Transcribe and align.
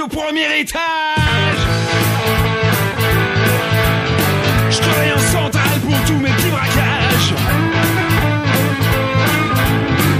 au 0.00 0.08
premier 0.08 0.60
étage. 0.60 0.80
Je 4.70 4.78
travaille 4.78 5.12
en 5.12 5.18
centrale 5.18 5.80
pour 5.82 5.98
tous 6.06 6.16
mes 6.16 6.30
petits 6.30 6.48
braquages. 6.48 7.34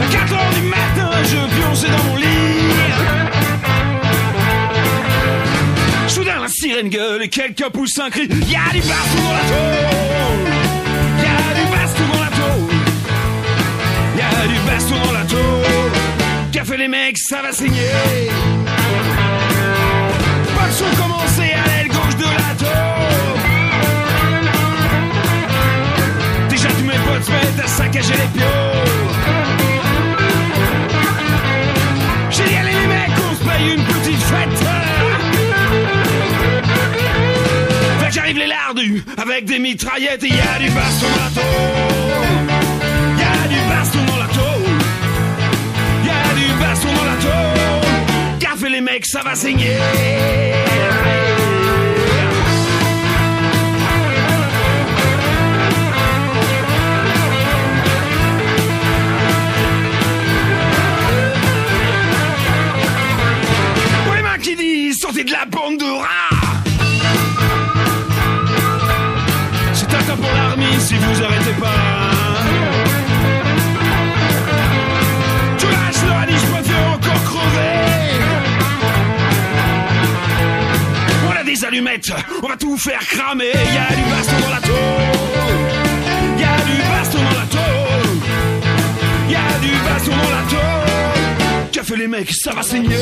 À 0.03 0.07
4 0.13 0.33
heures 0.33 0.55
du 0.55 0.63
matin, 0.63 1.11
je 1.25 1.61
pionçais 1.61 1.89
dans 1.89 2.05
mon 2.05 2.17
lit. 2.17 2.27
Soudain, 6.09 6.41
la 6.43 6.49
sirène 6.49 6.89
gueule 6.89 7.23
et 7.23 7.29
quelqu'un 7.29 7.71
pousse 7.71 7.99
un 7.99 8.11
cri. 8.11 8.29
Y'a 8.29 8.73
du 8.73 8.81
baston 8.81 9.23
dans 9.25 9.33
la 9.33 9.45
tôle. 9.51 10.49
Y'a 11.23 11.55
du 11.55 11.67
baston 11.71 12.05
dans 12.13 12.21
la 12.21 12.31
tôle. 12.31 12.75
Y'a 14.19 14.47
du 14.47 14.59
baston 14.67 14.97
dans 15.07 15.13
la 15.13 15.25
tôle. 15.25 15.41
Fait 16.63 16.77
les 16.77 16.89
mecs, 16.89 17.19
ça 17.19 17.41
va 17.43 17.53
saigner. 17.53 17.81
Pas 20.81 20.87
de 20.87 20.95
son 20.95 21.03
commencé 21.03 21.43
à 21.43 21.67
l'aile 21.69 21.89
gauche 21.89 22.17
de 22.17 22.25
la 22.25 22.55
tôle. 22.59 23.39
Déjà 26.49 26.69
tous 26.69 26.85
mes 26.85 26.99
potes 27.07 27.25
se 27.25 27.63
à 27.63 27.67
saccager 27.67 28.15
les 28.15 28.39
pions. 28.39 28.47
J'ai 32.31 32.45
dit 32.45 32.57
allez 32.57 32.73
les 32.73 32.87
mecs, 32.87 33.11
on 33.31 33.35
se 33.35 33.45
paye 33.45 33.75
une 33.75 33.85
petite 33.85 34.23
fête. 34.23 34.61
Fait 38.01 38.09
que 38.09 38.13
j'arrive 38.13 38.39
les 38.39 38.47
lardus 38.47 39.05
avec 39.19 39.45
des 39.45 39.59
mitraillettes 39.59 40.25
et 40.25 40.29
y 40.29 40.41
a 40.41 40.59
du 40.59 40.71
baston 40.71 41.07
dans 41.17 42.40
les 48.81 48.93
mecs, 48.93 49.07
ça 49.07 49.23
va 49.23 49.35
saigner. 49.35 49.77
Pour 64.05 64.15
les 64.15 64.23
mains 64.23 64.39
qui 64.39 64.57
disent 64.57 64.99
sortez 64.99 65.25
de 65.25 65.33
la 65.33 65.45
bande 65.47 65.70
on 82.43 82.49
va 82.49 82.57
tout 82.57 82.77
faire 82.77 82.99
cramer. 82.99 83.45
Y 83.45 83.79
a 83.79 83.95
du 83.95 84.03
baston 84.11 84.41
dans 84.41 84.51
la 84.51 84.61
tôle. 84.61 84.77
Y 86.39 86.45
a 86.45 86.57
du 86.67 86.83
baston 86.91 87.19
dans 87.19 87.39
la 87.39 87.47
tôle. 87.47 88.19
Y 89.29 89.35
a 89.37 89.59
du 89.61 89.71
baston 89.85 90.11
dans 90.11 90.31
la 90.31 90.43
tôle. 90.51 91.85
Fait 91.85 91.97
les 91.97 92.09
mecs, 92.09 92.33
ça 92.33 92.53
va 92.53 92.63
saigner. 92.63 92.97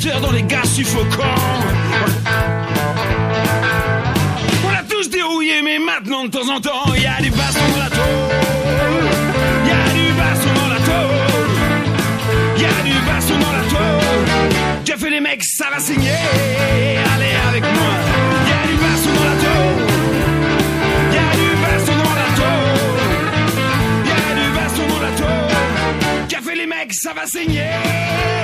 Tenu 0.00 0.10
17 0.10 0.12
heures 0.12 0.20
dans 0.20 0.32
les 0.32 0.42
gaz 0.42 0.68
suffocants. 0.72 1.24
On 4.64 4.70
a 4.70 4.82
tous 4.88 5.08
dérouillé, 5.10 5.62
mais 5.62 5.78
maintenant 5.78 6.24
de 6.24 6.30
temps 6.30 6.48
en 6.48 6.60
temps, 6.60 6.94
y 6.94 7.06
a 7.06 7.20
du 7.20 7.30
baston 7.30 7.60
dans 7.72 7.78
la 7.78 7.90
tôle. 7.90 9.08
Y 9.66 9.70
a 9.70 9.92
du 9.94 10.12
baston 10.12 10.50
dans 10.54 10.68
la 10.68 10.80
tôle. 10.80 11.16
Y 12.58 12.64
a 12.64 12.82
du 12.84 12.94
baston 13.06 13.38
dans 13.38 13.52
la 13.52 13.62
tôle. 13.68 14.84
Qu'a 14.84 14.96
fait 14.96 15.10
les 15.10 15.20
mecs, 15.20 15.44
ça 15.44 15.66
va 15.72 15.78
signer. 15.78 16.10
Allez 17.14 17.36
avec 17.48 17.62
moi. 17.62 17.94
Y 18.46 18.52
a 18.52 18.66
du 18.66 18.76
baston 18.76 19.12
dans 19.16 19.24
la 19.24 19.36
tôle. 19.44 19.78
Y 21.12 21.18
a 21.18 21.30
du 21.36 21.48
baston 21.62 21.96
dans 22.04 22.16
la 22.22 22.28
tôle. 22.40 22.96
Y 24.06 24.08
a 24.10 24.30
du 24.40 24.46
baston 24.56 24.86
dans 24.88 25.00
la 25.00 25.12
tôle. 25.16 26.28
Qu'a 26.28 26.40
fait 26.40 26.56
les 26.56 26.66
mecs, 26.66 26.94
ça 26.94 27.12
va 27.12 27.26
saigner. 27.26 28.39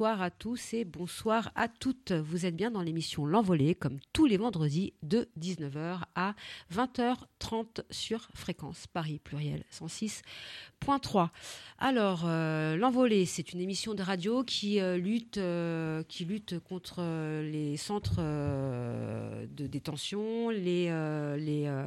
Bonsoir 0.00 0.22
à 0.22 0.30
tous 0.30 0.72
et 0.72 0.86
bonsoir 0.86 1.52
à 1.54 1.68
toutes. 1.68 2.12
Vous 2.12 2.46
êtes 2.46 2.56
bien 2.56 2.70
dans 2.70 2.80
l'émission 2.80 3.26
L'Envolée, 3.26 3.74
comme 3.74 3.98
tous 4.14 4.24
les 4.24 4.38
vendredis 4.38 4.94
de 5.02 5.28
19h 5.38 6.04
à 6.14 6.34
20h30 6.72 7.82
sur 7.90 8.26
fréquence 8.32 8.86
Paris 8.86 9.18
pluriel 9.22 9.62
106.3. 10.90 11.28
Alors, 11.82 12.22
euh, 12.26 12.76
L'Envolée, 12.76 13.24
c'est 13.24 13.52
une 13.54 13.60
émission 13.60 13.94
de 13.94 14.02
radio 14.02 14.42
qui, 14.44 14.80
euh, 14.80 14.98
lutte, 14.98 15.38
euh, 15.38 16.02
qui 16.08 16.24
lutte 16.26 16.58
contre 16.68 16.96
euh, 16.98 17.50
les 17.50 17.76
centres 17.78 18.16
euh, 18.18 19.46
de 19.56 19.66
détention, 19.66 20.50
les, 20.50 20.88
euh, 20.90 21.36
les, 21.38 21.64
euh, 21.66 21.84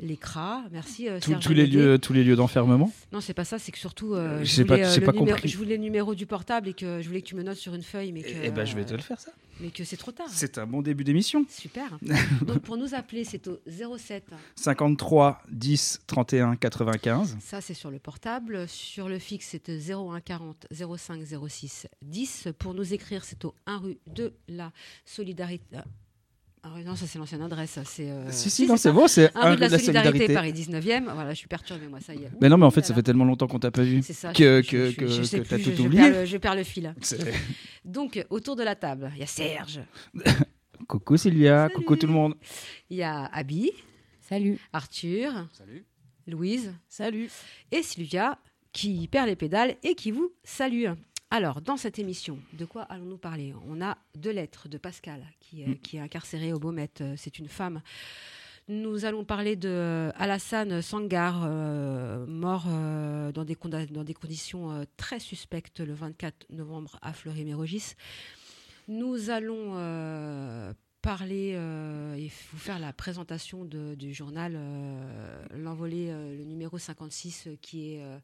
les 0.00 0.16
CRA. 0.16 0.64
Merci. 0.72 1.08
euh, 1.08 1.20
Tous- 1.20 1.30
Serge 1.30 1.44
tous 1.44 1.52
les 1.52 1.66
lieux, 1.66 1.98
tous 1.98 2.12
les 2.12 2.24
lieux 2.24 2.34
d'enfermement? 2.36 2.92
Non, 3.12 3.20
c'est 3.20 3.34
pas 3.34 3.44
ça, 3.44 3.58
c'est 3.60 3.70
que 3.70 3.78
surtout, 3.78 4.14
euh, 4.14 4.42
je, 4.42 4.62
pas- 4.64 4.74
voulais, 4.74 4.86
euh, 4.86 4.94
le 4.96 5.06
pas 5.06 5.12
numéro, 5.12 5.36
compris. 5.36 5.48
je 5.48 5.56
voulais 5.58 5.76
le 5.76 5.82
numéro 5.82 6.14
du 6.16 6.26
portable 6.26 6.68
et 6.68 6.74
que 6.74 7.00
je 7.00 7.06
voulais 7.06 7.20
que 7.22 7.26
tu 7.28 7.36
me 7.36 7.42
notes 7.44 7.56
sur 7.58 7.74
une 7.74 7.82
feuille, 7.82 8.10
mais 8.12 8.22
que, 8.22 8.28
Eh 8.42 8.50
ben, 8.50 8.64
je 8.64 8.74
vais 8.74 8.84
te 8.84 8.94
le 8.94 9.00
faire 9.00 9.20
ça. 9.20 9.30
Mais 9.60 9.70
que 9.70 9.84
c'est 9.84 9.96
trop 9.96 10.12
tard. 10.12 10.26
C'est 10.30 10.58
un 10.58 10.66
bon 10.66 10.82
début 10.82 11.04
d'émission. 11.04 11.44
Super. 11.48 11.98
Donc 12.46 12.60
pour 12.60 12.76
nous 12.76 12.94
appeler, 12.94 13.24
c'est 13.24 13.46
au 13.48 13.58
07. 13.66 14.24
53 14.56 15.42
10 15.50 16.00
31 16.06 16.56
95. 16.56 17.36
Ça, 17.40 17.60
c'est 17.60 17.74
sur 17.74 17.90
le 17.90 17.98
portable. 17.98 18.68
Sur 18.68 19.08
le 19.08 19.18
fixe, 19.18 19.48
c'est 19.50 19.68
01 19.68 20.20
40 20.20 20.66
05 20.70 21.22
06 21.48 21.86
10. 22.02 22.48
Pour 22.58 22.74
nous 22.74 22.94
écrire, 22.94 23.24
c'est 23.24 23.44
au 23.44 23.54
1 23.66 23.78
rue 23.78 23.98
de 24.06 24.34
la 24.48 24.72
Solidarité. 25.04 25.78
Ah 26.66 26.70
oui, 26.74 26.82
non, 26.82 26.96
ça 26.96 27.06
c'est 27.06 27.18
l'ancienne 27.18 27.42
adresse. 27.42 27.78
C'est, 27.84 28.10
euh, 28.10 28.30
si, 28.30 28.48
si, 28.48 28.66
non, 28.66 28.78
c'est 28.78 28.90
bon, 28.90 29.06
c'est 29.06 29.30
1 29.36 29.50
rue 29.50 29.56
de 29.56 29.60
la, 29.60 29.68
la 29.68 29.78
Solidarité, 29.78 30.32
Paris 30.32 30.52
19e. 30.54 31.12
Voilà, 31.12 31.30
je 31.34 31.38
suis 31.38 31.46
perturbée, 31.46 31.88
moi, 31.88 32.00
ça 32.00 32.14
y 32.14 32.22
est. 32.24 32.30
Mais 32.40 32.48
non, 32.48 32.56
mais 32.56 32.64
en 32.64 32.70
fait, 32.70 32.82
ça 32.86 32.94
fait 32.94 33.02
tellement 33.02 33.26
longtemps 33.26 33.46
qu'on 33.46 33.58
t'a 33.58 33.70
pas 33.70 33.82
vu 33.82 34.00
C'est 34.02 34.14
ça. 34.14 34.32
que, 34.32 34.62
que, 34.62 34.90
je- 34.90 34.96
que, 34.96 35.06
je 35.06 35.22
sais 35.24 35.40
que 35.40 35.48
t'as 35.48 35.58
tout 35.58 35.64
je- 35.70 35.76
je 35.76 35.82
oublié. 35.82 36.02
perds 36.10 36.20
le- 36.20 36.24
Je 36.26 36.36
perds 36.38 36.54
le 36.56 36.64
fil. 36.64 36.94
Donc, 37.84 38.24
autour 38.30 38.56
de 38.56 38.62
la 38.62 38.74
table, 38.76 39.10
il 39.14 39.20
y 39.20 39.22
a 39.22 39.26
Serge, 39.26 39.80
Coucou 40.88 41.16
Sylvia, 41.18 41.64
Salut. 41.68 41.74
coucou 41.74 41.96
tout 41.96 42.06
le 42.06 42.12
monde. 42.14 42.34
il 42.90 42.96
y 42.96 43.02
a 43.02 43.26
Abby, 43.26 43.70
Salut. 44.22 44.58
Arthur, 44.72 45.32
Salut. 45.52 45.84
Louise 46.26 46.72
Salut. 46.88 47.28
et 47.72 47.82
Sylvia 47.82 48.38
qui 48.72 49.06
perd 49.08 49.28
les 49.28 49.36
pédales 49.36 49.76
et 49.82 49.94
qui 49.94 50.10
vous 50.10 50.32
salue. 50.42 50.86
Alors, 51.30 51.60
dans 51.60 51.76
cette 51.76 51.98
émission, 51.98 52.38
de 52.52 52.64
quoi 52.64 52.82
allons-nous 52.82 53.18
parler? 53.18 53.54
On 53.66 53.80
a 53.82 53.98
deux 54.14 54.30
lettres 54.30 54.68
de 54.68 54.78
Pascal, 54.78 55.24
qui, 55.40 55.62
est- 55.62 55.76
qui 55.82 55.96
est 55.96 56.00
incarcérée 56.00 56.52
au 56.52 56.58
Beaumet. 56.60 56.90
Euh, 57.00 57.14
C'est 57.16 57.38
une 57.38 57.48
femme. 57.48 57.82
Nous 58.68 59.04
allons 59.04 59.24
parler 59.24 59.56
de 59.56 60.10
Alassane 60.14 60.80
Sangar, 60.80 61.42
euh, 61.44 62.24
mort 62.26 62.64
euh, 62.68 63.30
dans, 63.32 63.44
des 63.44 63.54
conda- 63.56 63.84
dans 63.90 64.04
des 64.04 64.14
conditions 64.14 64.70
euh, 64.70 64.84
très 64.96 65.18
suspectes 65.18 65.80
le 65.80 65.92
24 65.92 66.46
novembre 66.50 66.98
à 67.02 67.12
Fleury-Mérogis. 67.12 67.94
Nous 68.88 69.28
allons 69.28 69.72
euh, 69.76 70.72
parler 71.02 71.52
euh, 71.56 72.14
et 72.14 72.30
vous 72.52 72.58
faire 72.58 72.78
la 72.78 72.92
présentation 72.94 73.64
de- 73.66 73.94
du 73.96 74.14
journal 74.14 74.54
euh, 74.56 75.44
L'Envolée, 75.56 76.08
euh, 76.10 76.36
le 76.38 76.44
numéro 76.44 76.78
56, 76.78 77.48
euh, 77.48 77.56
qui 77.60 77.94
est 77.96 78.02
euh, 78.02 78.18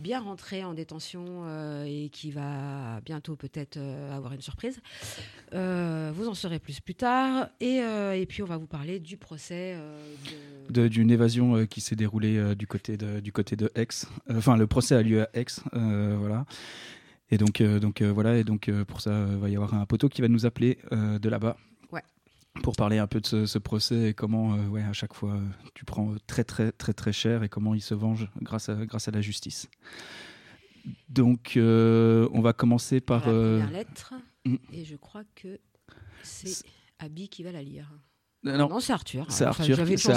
bien 0.00 0.20
rentré 0.20 0.64
en 0.64 0.74
détention 0.74 1.24
euh, 1.44 1.84
et 1.86 2.08
qui 2.08 2.30
va 2.30 3.00
bientôt 3.04 3.36
peut-être 3.36 3.76
euh, 3.76 4.16
avoir 4.16 4.32
une 4.32 4.40
surprise. 4.40 4.80
Euh, 5.54 6.10
vous 6.14 6.28
en 6.28 6.34
saurez 6.34 6.58
plus 6.58 6.80
plus 6.80 6.94
tard. 6.94 7.48
Et, 7.60 7.76
et, 7.76 8.26
puis 8.26 8.42
on 8.42 8.46
va 8.46 8.56
vous 8.56 8.66
parler 8.66 8.98
du 8.98 9.16
procès. 9.16 9.76
D'une 10.70 11.10
évasion 11.10 11.66
qui 11.66 11.80
s'est 11.80 11.96
déroulée 11.96 12.54
du, 12.54 12.66
côté 12.66 12.96
de, 12.96 13.20
du 13.20 13.32
côté 13.32 13.56
de 13.56 13.70
Aix. 13.74 13.88
Enfin, 14.30 14.56
le 14.56 14.66
procès 14.66 14.94
a 14.94 15.02
lieu 15.02 15.22
à 15.22 15.28
Aix. 15.34 15.46
voilà. 15.72 16.44
Et 17.32 17.38
donc, 17.38 17.62
donc 17.62 18.02
voilà, 18.02 18.38
et 18.38 18.44
donc 18.44 18.70
pour 18.88 19.00
ça, 19.00 19.26
il 19.30 19.38
va 19.38 19.48
y 19.48 19.56
avoir 19.56 19.74
un 19.74 19.86
poteau 19.86 20.08
qui 20.08 20.20
va 20.20 20.28
nous 20.28 20.46
appeler 20.46 20.78
de 20.92 21.28
là-bas 21.28 21.56
pour 22.62 22.74
parler 22.74 22.98
un 22.98 23.06
peu 23.06 23.20
de 23.20 23.46
ce, 23.46 23.58
procès 23.58 24.10
et 24.10 24.14
comment, 24.14 24.54
euh, 24.54 24.66
ouais, 24.66 24.82
à 24.82 24.92
chaque 24.92 25.14
fois, 25.14 25.38
tu 25.74 25.84
prends 25.84 26.14
très, 26.26 26.44
très, 26.44 26.72
très, 26.72 26.92
très 26.92 27.12
cher 27.12 27.42
et 27.42 27.48
comment 27.48 27.74
il 27.74 27.80
se 27.80 27.94
venge 27.94 28.28
grâce 28.42 28.68
à, 28.68 28.74
grâce 28.86 29.08
à 29.08 29.10
la 29.10 29.20
justice. 29.20 29.68
Donc, 31.08 31.56
euh, 31.56 32.28
on 32.32 32.40
va 32.40 32.52
commencer 32.52 33.00
par. 33.00 33.26
La 33.26 33.32
euh, 33.32 33.58
première 33.58 33.78
lettre, 33.78 34.14
mm. 34.44 34.56
et 34.72 34.84
je 34.84 34.96
crois 34.96 35.22
que 35.34 35.60
c'est 36.22 36.64
Abby 36.98 37.28
qui 37.28 37.42
va 37.42 37.52
la 37.52 37.62
lire. 37.62 37.90
Non, 38.42 38.68
non 38.68 38.80
c'est 38.80 38.92
Arthur. 38.92 39.26
C'est 39.28 39.44
Arthur. 39.44 39.76
C'est 39.98 40.12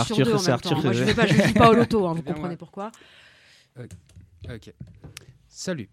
Arthur. 0.49 0.81
Moi, 0.81 0.93
je 0.93 1.03
ne 1.03 1.47
joue 1.47 1.53
pas 1.53 1.69
au 1.69 1.73
loto, 1.73 2.07
hein, 2.07 2.13
vous 2.13 2.21
comprenez 2.23 2.57
pourquoi. 2.57 2.91
ok. 3.77 4.73
Salut. 5.47 5.89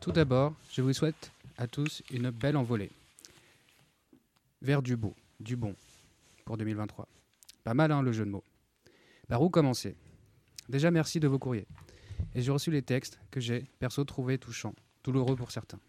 Tout 0.00 0.12
d'abord, 0.12 0.54
je 0.72 0.82
vous 0.82 0.92
souhaite 0.92 1.32
à 1.58 1.66
tous 1.66 2.02
une 2.10 2.30
belle 2.30 2.56
envolée 2.56 2.90
vers 4.62 4.82
du 4.82 4.96
beau 4.96 5.14
du 5.40 5.56
bon 5.56 5.74
pour 6.44 6.56
2023. 6.56 7.08
Pas 7.64 7.74
mal, 7.74 7.92
hein, 7.92 8.02
le 8.02 8.12
jeu 8.12 8.24
de 8.24 8.30
mots. 8.30 8.44
Par 9.28 9.42
où 9.42 9.50
commencer? 9.50 9.96
Déjà, 10.68 10.90
merci 10.90 11.20
de 11.20 11.28
vos 11.28 11.38
courriers. 11.38 11.66
Et 12.34 12.42
j'ai 12.42 12.52
reçu 12.52 12.70
les 12.70 12.82
textes 12.82 13.18
que 13.30 13.40
j'ai, 13.40 13.66
perso, 13.78 14.04
trouvé 14.04 14.38
touchants, 14.38 14.74
douloureux 15.04 15.36
pour 15.36 15.50
certains. 15.50 15.80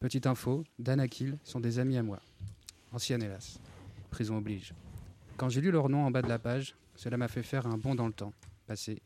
Petite 0.00 0.26
info, 0.26 0.64
Dan 0.78 1.00
Akil 1.00 1.38
sont 1.42 1.60
des 1.60 1.78
amis 1.78 1.96
à 1.96 2.02
moi. 2.02 2.20
Ancienne, 2.92 3.22
hélas. 3.22 3.60
Prison 4.10 4.38
oblige. 4.38 4.72
Quand 5.36 5.48
j'ai 5.48 5.60
lu 5.60 5.70
leur 5.70 5.88
nom 5.88 6.04
en 6.04 6.10
bas 6.10 6.22
de 6.22 6.28
la 6.28 6.38
page, 6.38 6.74
cela 6.96 7.16
m'a 7.16 7.28
fait 7.28 7.42
faire 7.42 7.66
un 7.66 7.76
bond 7.76 7.94
dans 7.94 8.06
le 8.06 8.12
temps, 8.12 8.32
passé, 8.66 9.02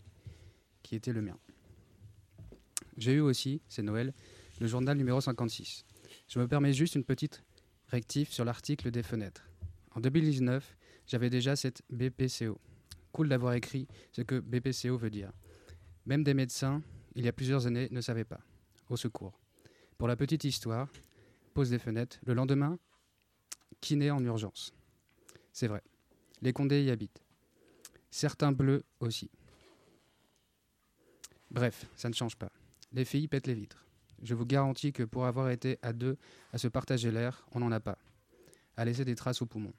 qui 0.83 0.95
était 0.95 1.13
le 1.13 1.23
mien. 1.23 1.37
J'ai 2.97 3.15
eu 3.15 3.21
aussi, 3.21 3.61
c'est 3.69 3.83
Noël, 3.83 4.13
le 4.61 4.67
journal 4.67 4.97
numéro 4.97 5.21
56. 5.21 5.85
Je 6.29 6.39
me 6.39 6.47
permets 6.47 6.73
juste 6.73 6.95
une 6.95 7.05
petite 7.05 7.43
sur 8.31 8.44
l'article 8.44 8.91
des 8.91 9.03
fenêtres. 9.03 9.49
En 9.94 10.00
2019, 10.00 10.77
j'avais 11.06 11.29
déjà 11.29 11.56
cette 11.56 11.83
BPCO. 11.91 12.59
Cool 13.12 13.29
d'avoir 13.29 13.53
écrit 13.53 13.87
ce 14.12 14.23
que 14.23 14.41
BPCO 14.41 14.97
veut 14.97 15.11
dire. 15.11 15.31
Même 16.06 16.25
des 16.25 16.33
médecins, 16.33 16.83
il 17.15 17.25
y 17.25 17.29
a 17.29 17.33
plusieurs 17.33 17.67
années, 17.67 17.89
ne 17.91 18.00
savaient 18.00 18.25
pas. 18.25 18.41
Au 18.89 18.97
secours. 18.97 19.39
Pour 19.99 20.09
la 20.09 20.17
petite 20.17 20.44
histoire, 20.44 20.89
pose 21.53 21.69
des 21.69 21.79
fenêtres, 21.79 22.19
le 22.25 22.33
lendemain, 22.33 22.79
kiné 23.83 24.11
en 24.11 24.25
urgence. 24.25 24.73
C'est 25.53 25.69
vrai. 25.69 25.83
Les 26.41 26.55
Condés 26.55 26.83
y 26.83 26.91
habitent. 26.91 27.23
Certains 28.11 28.53
bleus 28.53 28.85
aussi. 29.00 29.31
Bref, 31.50 31.87
ça 31.97 32.09
ne 32.09 32.15
change 32.15 32.37
pas. 32.37 32.50
Les 32.93 33.05
filles 33.05 33.29
pètent 33.29 33.47
les 33.47 33.55
vitres. 33.55 33.85
Je 34.23 34.35
vous 34.35 34.47
garantis 34.47 34.93
que 34.93 35.03
pour 35.03 35.27
avoir 35.27 35.51
été 35.51 35.79
à 35.83 35.93
deux 35.93 36.17
à 36.53 36.59
se 36.59 36.69
partager 36.69 37.11
l'air, 37.11 37.45
on 37.53 37.61
n'en 37.61 37.73
a 37.73 37.81
pas. 37.81 37.99
À 38.77 38.85
laisser 38.85 39.05
des 39.05 39.15
traces 39.15 39.43
aux 39.43 39.47
poumons. 39.47 39.75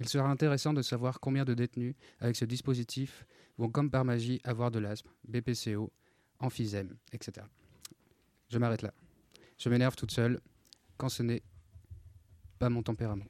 Il 0.00 0.08
sera 0.08 0.28
intéressant 0.28 0.72
de 0.72 0.82
savoir 0.82 1.20
combien 1.20 1.44
de 1.44 1.54
détenus, 1.54 1.94
avec 2.18 2.34
ce 2.34 2.44
dispositif, 2.44 3.24
vont 3.58 3.70
comme 3.70 3.90
par 3.90 4.04
magie 4.04 4.40
avoir 4.42 4.72
de 4.72 4.80
l'asthme, 4.80 5.10
BPCO, 5.28 5.92
emphysème, 6.40 6.96
etc. 7.12 7.46
Je 8.48 8.58
m'arrête 8.58 8.82
là. 8.82 8.92
Je 9.58 9.68
m'énerve 9.68 9.94
toute 9.94 10.10
seule 10.10 10.40
quand 10.96 11.08
ce 11.08 11.22
n'est 11.22 11.42
pas 12.58 12.68
mon 12.68 12.82
tempérament. 12.82 13.26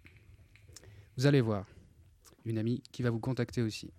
Vous 1.16 1.26
allez 1.26 1.42
voir, 1.42 1.66
une 2.44 2.58
amie 2.58 2.82
qui 2.92 3.02
va 3.02 3.10
vous 3.10 3.20
contacter 3.20 3.60
aussi. 3.60 3.92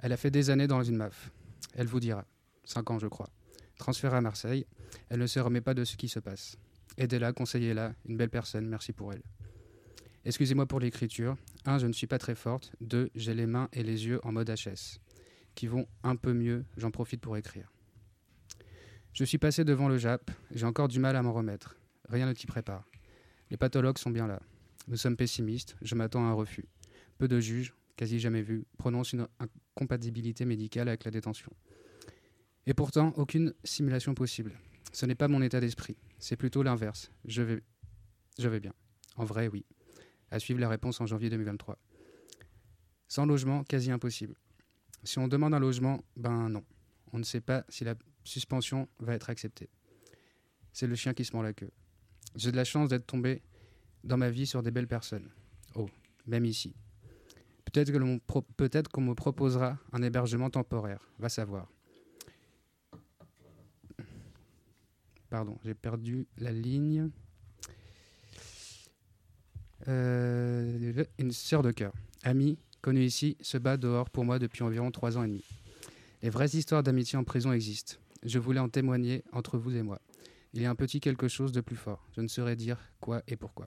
Elle 0.00 0.12
a 0.12 0.16
fait 0.16 0.30
des 0.30 0.50
années 0.50 0.66
dans 0.66 0.82
une 0.82 0.96
MAF. 0.96 1.30
Elle 1.74 1.86
vous 1.86 2.00
dira, 2.00 2.24
cinq 2.64 2.90
ans 2.90 2.98
je 2.98 3.06
crois. 3.06 3.30
Transférée 3.78 4.16
à 4.16 4.20
Marseille, 4.20 4.66
elle 5.08 5.20
ne 5.20 5.26
se 5.26 5.38
remet 5.38 5.60
pas 5.60 5.74
de 5.74 5.84
ce 5.84 5.96
qui 5.96 6.08
se 6.08 6.18
passe. 6.18 6.56
Aidez-la, 6.96 7.32
conseillez-la, 7.32 7.94
une 8.06 8.16
belle 8.16 8.30
personne, 8.30 8.66
merci 8.66 8.92
pour 8.92 9.12
elle. 9.12 9.22
Excusez-moi 10.24 10.66
pour 10.66 10.80
l'écriture. 10.80 11.36
1. 11.66 11.78
Je 11.78 11.86
ne 11.86 11.92
suis 11.92 12.08
pas 12.08 12.18
très 12.18 12.34
forte. 12.34 12.72
2. 12.80 13.10
J'ai 13.14 13.34
les 13.34 13.46
mains 13.46 13.68
et 13.72 13.82
les 13.82 14.06
yeux 14.06 14.18
en 14.24 14.32
mode 14.32 14.50
HS, 14.50 14.98
qui 15.54 15.66
vont 15.68 15.86
un 16.02 16.16
peu 16.16 16.32
mieux, 16.32 16.64
j'en 16.76 16.90
profite 16.90 17.20
pour 17.20 17.36
écrire. 17.36 17.70
Je 19.12 19.24
suis 19.24 19.38
passé 19.38 19.64
devant 19.64 19.88
le 19.88 19.98
JAP, 19.98 20.30
j'ai 20.50 20.66
encore 20.66 20.88
du 20.88 20.98
mal 20.98 21.16
à 21.16 21.22
m'en 21.22 21.32
remettre. 21.32 21.76
Rien 22.08 22.26
ne 22.26 22.32
t'y 22.32 22.46
prépare. 22.46 22.88
Les 23.50 23.56
pathologues 23.56 23.98
sont 23.98 24.10
bien 24.10 24.26
là. 24.26 24.42
Nous 24.88 24.96
sommes 24.96 25.16
pessimistes, 25.16 25.76
je 25.80 25.94
m'attends 25.94 26.26
à 26.26 26.28
un 26.28 26.32
refus. 26.32 26.66
Peu 27.18 27.28
de 27.28 27.40
juges, 27.40 27.72
quasi 27.96 28.18
jamais 28.18 28.42
vus, 28.42 28.66
prononcent 28.78 29.12
une 29.12 29.26
incompatibilité 29.38 30.44
médicale 30.44 30.88
avec 30.88 31.04
la 31.04 31.10
détention. 31.10 31.50
Et 32.66 32.74
pourtant, 32.74 33.12
aucune 33.16 33.54
simulation 33.64 34.14
possible. 34.14 34.58
Ce 34.92 35.06
n'est 35.06 35.14
pas 35.14 35.28
mon 35.28 35.42
état 35.42 35.60
d'esprit, 35.60 35.96
c'est 36.18 36.36
plutôt 36.36 36.62
l'inverse. 36.62 37.10
Je 37.24 37.42
vais, 37.42 37.62
je 38.38 38.48
vais 38.48 38.60
bien. 38.60 38.72
En 39.16 39.24
vrai, 39.24 39.48
oui. 39.48 39.64
À 40.30 40.38
suivre 40.38 40.60
la 40.60 40.68
réponse 40.68 41.00
en 41.00 41.06
janvier 41.06 41.30
2023. 41.30 41.78
Sans 43.08 43.26
logement, 43.26 43.62
quasi 43.64 43.90
impossible. 43.90 44.34
Si 45.04 45.18
on 45.18 45.28
demande 45.28 45.54
un 45.54 45.60
logement, 45.60 46.02
ben 46.16 46.48
non. 46.48 46.64
On 47.12 47.18
ne 47.18 47.24
sait 47.24 47.40
pas 47.40 47.64
si 47.68 47.84
la 47.84 47.94
suspension 48.24 48.88
va 48.98 49.14
être 49.14 49.30
acceptée. 49.30 49.70
C'est 50.72 50.86
le 50.86 50.96
chien 50.96 51.14
qui 51.14 51.24
se 51.24 51.32
mord 51.32 51.42
la 51.42 51.52
queue. 51.52 51.70
J'ai 52.34 52.50
de 52.50 52.56
la 52.56 52.64
chance 52.64 52.88
d'être 52.88 53.06
tombé 53.06 53.42
dans 54.02 54.16
ma 54.16 54.30
vie 54.30 54.46
sur 54.46 54.62
des 54.62 54.70
belles 54.70 54.88
personnes. 54.88 55.30
Oh, 55.74 55.88
même 56.26 56.44
ici. 56.44 56.74
Peut-être 57.64 57.92
qu'on 57.92 58.18
peut 58.56 58.70
qu'on 58.92 59.00
me 59.00 59.14
proposera 59.14 59.78
un 59.92 60.02
hébergement 60.02 60.50
temporaire, 60.50 61.08
va 61.18 61.28
savoir. 61.28 61.70
Pardon, 65.30 65.58
j'ai 65.64 65.74
perdu 65.74 66.26
la 66.38 66.52
ligne. 66.52 67.10
Euh, 69.88 71.04
une 71.18 71.32
sœur 71.32 71.62
de 71.62 71.70
cœur, 71.70 71.92
amie, 72.22 72.58
connue 72.80 73.04
ici, 73.04 73.36
se 73.40 73.58
bat 73.58 73.76
dehors 73.76 74.10
pour 74.10 74.24
moi 74.24 74.38
depuis 74.38 74.62
environ 74.62 74.90
trois 74.90 75.18
ans 75.18 75.24
et 75.24 75.28
demi. 75.28 75.44
Les 76.22 76.30
vraies 76.30 76.56
histoires 76.56 76.82
d'amitié 76.82 77.18
en 77.18 77.24
prison 77.24 77.52
existent. 77.52 77.96
Je 78.22 78.38
voulais 78.38 78.60
en 78.60 78.68
témoigner 78.68 79.22
entre 79.32 79.58
vous 79.58 79.76
et 79.76 79.82
moi. 79.82 80.00
Il 80.54 80.62
y 80.62 80.64
a 80.64 80.70
un 80.70 80.74
petit 80.74 81.00
quelque 81.00 81.28
chose 81.28 81.52
de 81.52 81.60
plus 81.60 81.76
fort. 81.76 82.08
Je 82.16 82.20
ne 82.20 82.28
saurais 82.28 82.56
dire 82.56 82.78
quoi 83.00 83.22
et 83.28 83.36
pourquoi. 83.36 83.66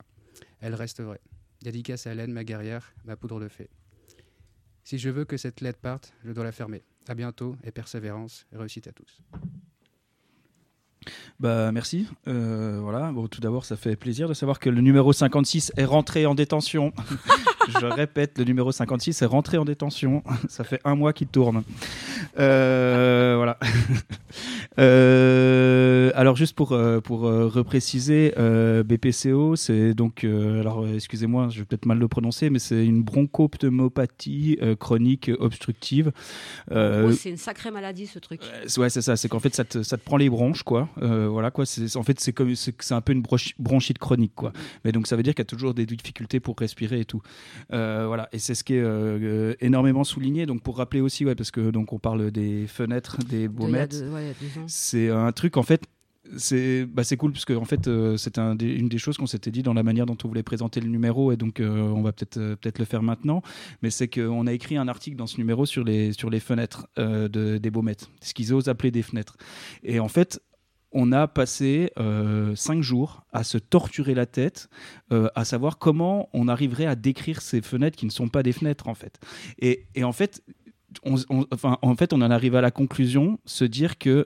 Elle 0.60 0.75
reste 0.75 1.01
vraie. 1.01 1.22
Dédicace 1.62 2.08
à 2.08 2.13
Hélène, 2.13 2.34
ma 2.34 2.44
guerrière, 2.44 2.94
ma 3.06 3.16
poudre 3.16 3.39
de 3.39 3.48
fée. 3.48 3.70
Si 4.84 4.98
je 4.98 5.10
veux 5.10 5.25
que 5.25 5.38
cette 5.38 5.62
lettre 5.62 5.80
parte, 5.80 6.13
je 6.25 6.32
dois 6.32 6.44
la 6.44 6.51
fermer. 6.51 6.84
À 7.08 7.13
bientôt 7.13 7.56
et 7.63 7.72
persévérance. 7.72 8.48
Réussite 8.51 8.88
à 8.88 8.92
tous. 8.92 9.22
Bah 11.39 11.72
merci. 11.72 12.08
Euh, 12.27 12.79
voilà. 12.82 13.12
Bon, 13.12 13.27
tout 13.27 13.41
d'abord, 13.41 13.65
ça 13.65 13.77
fait 13.77 13.96
plaisir 13.96 14.27
de 14.27 14.34
savoir 14.34 14.60
que 14.60 14.70
le 14.70 14.82
numéro 14.82 15.13
56 15.13 15.74
est 15.77 15.86
rentré 15.86 16.25
en 16.25 16.36
détention. 16.36 16.91
Je 17.70 17.86
répète, 17.86 18.38
le 18.38 18.44
numéro 18.46 18.72
56 18.72 19.22
est 19.22 19.25
rentré 19.25 19.58
en 19.58 19.65
détention. 19.65 20.24
Ça 20.50 20.63
fait 20.63 20.82
un 20.84 20.96
mois 20.96 21.13
qu'il 21.13 21.27
tourne. 21.27 21.63
Euh, 22.38 23.36
voilà. 23.38 23.58
Euh, 24.78 26.12
alors 26.16 26.38
juste 26.38 26.56
pour 26.56 26.78
pour 27.04 27.22
repréciser, 27.22 28.34
BPCO, 28.86 29.58
c'est 29.58 29.94
donc 29.94 30.24
alors 30.24 30.88
excusez-moi, 30.88 31.50
je 31.50 31.60
vais 31.60 31.66
peut-être 31.66 31.86
mal 31.86 31.98
le 31.98 32.08
prononcer, 32.08 32.50
mais 32.50 32.60
c'est 32.60 32.86
une 32.86 33.04
bronchopneumopathie 33.04 34.58
chronique 34.80 35.32
obstructive. 35.40 36.14
c'est 36.70 37.30
une 37.30 37.38
sacrée 37.38 37.72
maladie 37.72 38.06
ce 38.06 38.20
truc. 38.20 38.42
ouais, 38.78 38.90
c'est 38.90 39.02
ça. 39.02 39.18
C'est 39.18 39.28
qu'en 39.28 39.40
fait, 39.40 39.54
ça 39.54 39.66
te, 39.66 39.84
ça 39.84 39.98
te 39.98 40.04
prend 40.06 40.16
les 40.16 40.30
bronches, 40.30 40.64
quoi. 40.64 40.88
Euh, 41.02 41.28
voilà 41.28 41.52
quoi. 41.52 41.66
En 41.96 42.04
fait, 42.04 42.20
c'est 42.20 42.34
comme 42.34 42.54
c'est 42.56 42.92
un 42.92 43.02
peu 43.02 43.14
une 43.14 43.24
bronchite 43.58 43.98
chronique 43.98 44.34
quoi. 44.36 44.54
Mais 44.86 44.92
donc 44.92 45.08
ça 45.08 45.16
veut 45.16 45.24
dire 45.24 45.34
qu'il 45.34 45.42
y 45.42 45.44
a 45.44 45.46
toujours 45.46 45.74
des 45.74 45.86
difficultés 45.86 46.40
pour 46.40 46.56
respirer 46.58 47.02
et 47.02 47.06
tout. 47.06 47.22
Euh, 47.74 48.06
voilà. 48.08 48.30
Et 48.32 48.40
c'est 48.40 48.56
ce 48.56 48.64
qui 48.64 48.76
est 48.76 48.82
euh, 48.82 49.54
énormément 49.62 50.04
souligné. 50.04 50.46
Donc 50.46 50.62
pour 50.62 50.78
rappeler 50.78 51.02
aussi, 51.02 51.26
ouais, 51.26 51.36
parce 51.36 51.52
que 51.52 51.72
donc 51.72 51.94
on 51.94 52.00
parle 52.00 52.19
des 52.20 52.68
fenêtres, 52.68 53.18
des 53.20 53.48
baumettes. 53.48 54.04
c'est 54.68 55.10
un 55.10 55.32
truc 55.32 55.58
en 55.58 55.64
fait 55.64 55.84
c'est 56.38 56.86
bah 56.86 57.02
cool 57.18 57.32
parce 57.32 57.46
que 57.46 57.54
en 57.54 57.66
fait 57.66 57.90
c'est 58.18 58.38
un 58.38 58.56
une 58.56 58.88
des 58.88 59.00
choses 59.00 59.18
qu'on 59.18 59.26
s'était 59.26 59.50
dit 59.50 59.64
dans 59.64 59.74
la 59.74 59.82
manière 59.82 60.06
dont 60.06 60.18
on 60.24 60.28
voulait 60.28 60.44
présenter 60.44 60.80
le 60.80 60.88
numéro 60.88 61.32
et 61.32 61.38
donc 61.38 61.60
on 61.60 62.02
va 62.04 62.12
peut-être 62.12 62.56
peut-être 62.56 62.78
le 62.78 62.86
faire 62.86 63.02
maintenant 63.02 63.42
mais 63.82 63.90
c'est 63.90 64.08
qu'on 64.08 64.46
a 64.46 64.54
écrit 64.54 64.78
un 64.78 64.88
article 64.88 65.18
dans 65.18 65.26
ce 65.26 65.38
numéro 65.38 65.66
sur 65.66 65.84
les 65.84 66.14
sur 66.14 66.30
les 66.30 66.40
fenêtres 66.40 66.88
de, 66.98 67.58
des 67.58 67.72
baumettes 67.72 68.12
ce 68.22 68.36
qu'ils 68.36 68.54
osent 68.54 68.70
appeler 68.70 68.92
des 68.92 69.02
fenêtres 69.02 69.38
et 69.82 70.00
en 70.00 70.08
fait 70.08 70.40
on 70.92 71.12
a 71.12 71.28
passé 71.28 71.92
euh, 72.00 72.56
cinq 72.56 72.82
jours 72.82 73.24
à 73.32 73.44
se 73.44 73.58
torturer 73.58 74.16
la 74.16 74.26
tête, 74.26 74.70
euh, 75.12 75.30
à 75.36 75.46
savoir 75.46 75.78
comment 75.78 76.30
on 76.34 76.48
arriverait 76.48 76.86
à 76.86 76.96
décrire 76.96 77.42
ces 77.42 77.62
fenêtres 77.62 77.98
qui 77.98 78.06
ne 78.06 78.12
sont 78.12 78.30
pas 78.30 78.44
des 78.44 78.54
fenêtres 78.54 78.88
en 78.88 78.96
fait. 78.96 79.20
Et, 79.60 79.86
en 80.04 80.12
fait, 80.12 80.44
en 81.03 81.96
fait, 81.96 82.13
on 82.13 82.22
en 82.22 82.31
arrive 82.31 82.55
à 82.55 82.62
la 82.62 82.72
conclusion, 82.72 83.39
se 83.46 83.65
dire 83.65 83.98
que 83.98 84.25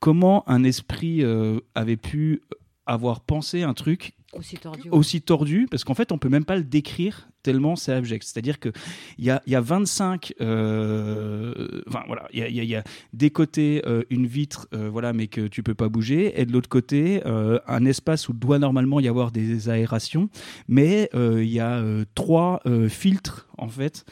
comment 0.00 0.48
un 0.48 0.64
esprit 0.64 1.22
euh, 1.22 1.60
avait 1.74 1.96
pu 1.96 2.42
avoir 2.86 3.20
pensé 3.20 3.62
un 3.62 3.74
truc 3.74 4.12
Aussi 4.38 4.56
tordu. 4.56 4.88
aussi 4.90 5.22
tordu, 5.22 5.66
parce 5.70 5.84
qu'en 5.84 5.94
fait, 5.94 6.12
on 6.12 6.18
peut 6.18 6.28
même 6.28 6.44
pas 6.44 6.56
le 6.56 6.64
décrire 6.64 7.28
tellement 7.42 7.76
c'est 7.76 7.92
abject. 7.92 8.24
C'est-à-dire 8.24 8.58
qu'il 8.58 8.72
y 9.18 9.30
a, 9.30 9.40
y 9.46 9.54
a 9.54 9.60
25. 9.60 10.34
euh, 10.40 11.80
Enfin, 11.88 12.02
voilà, 12.08 12.26
il 12.32 12.40
y 12.64 12.74
a, 12.74 12.82
des 13.12 13.30
côtés 13.30 13.82
euh, 13.86 14.02
une 14.10 14.26
vitre, 14.26 14.66
euh, 14.74 14.88
voilà, 14.90 15.12
mais 15.12 15.28
que 15.28 15.46
tu 15.46 15.62
peux 15.62 15.74
pas 15.74 15.88
bouger, 15.88 16.40
et 16.40 16.44
de 16.44 16.52
l'autre 16.52 16.68
côté, 16.68 17.22
euh, 17.24 17.58
un 17.68 17.84
espace 17.84 18.28
où 18.28 18.32
doit 18.32 18.58
normalement 18.58 18.98
y 19.00 19.06
avoir 19.08 19.30
des 19.30 19.68
aérations, 19.68 20.28
mais 20.68 21.08
il 21.14 21.44
y 21.48 21.60
a 21.60 21.82
trois 22.14 22.60
filtres, 22.88 23.48
en 23.58 23.68
fait, 23.68 24.04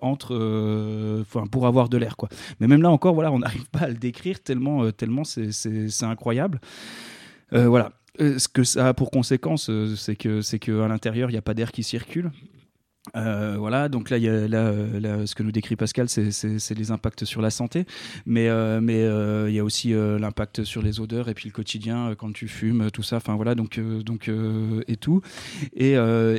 entre. 0.00 1.18
Enfin, 1.22 1.46
pour 1.46 1.66
avoir 1.66 1.88
de 1.88 1.96
l'air, 1.98 2.16
quoi. 2.16 2.28
Mais 2.60 2.66
même 2.68 2.82
là 2.82 2.90
encore, 2.90 3.14
voilà, 3.14 3.32
on 3.32 3.40
n'arrive 3.40 3.68
pas 3.70 3.80
à 3.80 3.88
le 3.88 3.94
décrire 3.94 4.40
tellement, 4.40 4.90
tellement 4.92 5.24
c'est- 5.24 6.02
incroyable. 6.04 6.60
Voilà. 7.50 7.92
Euh, 8.20 8.38
ce 8.38 8.48
que 8.48 8.64
ça 8.64 8.88
a 8.88 8.94
pour 8.94 9.10
conséquence, 9.10 9.70
euh, 9.70 9.94
c'est 9.96 10.16
que 10.16 10.42
c'est 10.42 10.58
que 10.58 10.80
à 10.80 10.88
l'intérieur, 10.88 11.30
il 11.30 11.34
n'y 11.34 11.38
a 11.38 11.42
pas 11.42 11.54
d'air 11.54 11.70
qui 11.70 11.82
circule. 11.82 12.30
Euh, 13.16 13.56
voilà, 13.58 13.88
donc 13.88 14.10
là, 14.10 14.18
y 14.18 14.28
a, 14.28 14.48
là, 14.48 14.66
euh, 14.66 15.00
là, 15.00 15.26
ce 15.26 15.34
que 15.34 15.42
nous 15.42 15.52
décrit 15.52 15.76
Pascal, 15.76 16.08
c'est- 16.08 16.74
les 16.74 16.90
impacts 16.90 17.24
sur 17.24 17.40
la 17.42 17.50
santé, 17.50 17.86
mais 18.26 18.48
euh, 18.48 18.80
mais 18.80 19.00
il 19.48 19.54
y 19.54 19.58
a 19.58 19.64
aussi 19.64 19.92
l'impact 19.92 20.64
sur 20.64 20.82
les 20.82 21.00
odeurs 21.00 21.28
et 21.28 21.34
puis 21.34 21.48
le 21.48 21.52
quotidien 21.52 22.14
quand 22.16 22.32
tu 22.32 22.46
fumes, 22.48 22.90
tout 22.92 23.02
ça. 23.02 23.16
Enfin 23.16 23.34
voilà, 23.36 23.54
donc 23.54 23.80
donc 23.80 24.30
et 24.86 24.96
tout, 24.96 25.22
et, 25.74 25.94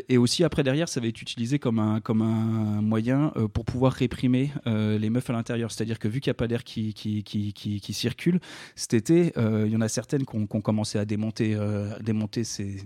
et 0.10 0.18
aussi 0.18 0.44
après 0.44 0.64
derrière, 0.64 0.88
ça 0.88 1.00
va 1.00 1.08
être 1.08 1.22
utilisé 1.22 1.60
comme 1.60 1.80
un 1.80 2.00
comme 2.00 2.22
un 2.22 2.82
moyen 2.82 3.34
pour 3.54 3.66
pouvoir 3.66 3.94
réprimer 3.94 4.52
les 4.66 5.10
meufs 5.10 5.30
à 5.30 5.34
l'intérieur. 5.34 5.72
C'est-à-dire 5.72 6.00
que 6.00 6.08
vu 6.08 6.20
qu'il 6.22 6.30
n'y 6.30 6.36
a 6.36 6.42
pas 6.42 6.48
d'air 6.48 6.64
qui 6.64 6.94
qui, 6.94 7.24
qui, 7.24 7.94
circule, 7.94 8.40
cet 8.76 8.94
été, 8.94 9.34
il 9.38 9.72
y 9.72 9.76
en 9.76 9.82
a 9.82 9.90
certaines 9.90 10.26
qui 10.26 10.36
ont, 10.36 10.48
commencé 10.62 11.00
à 11.00 11.06
démonter 11.06 11.58
démonter 12.02 12.44
ces 12.44 12.78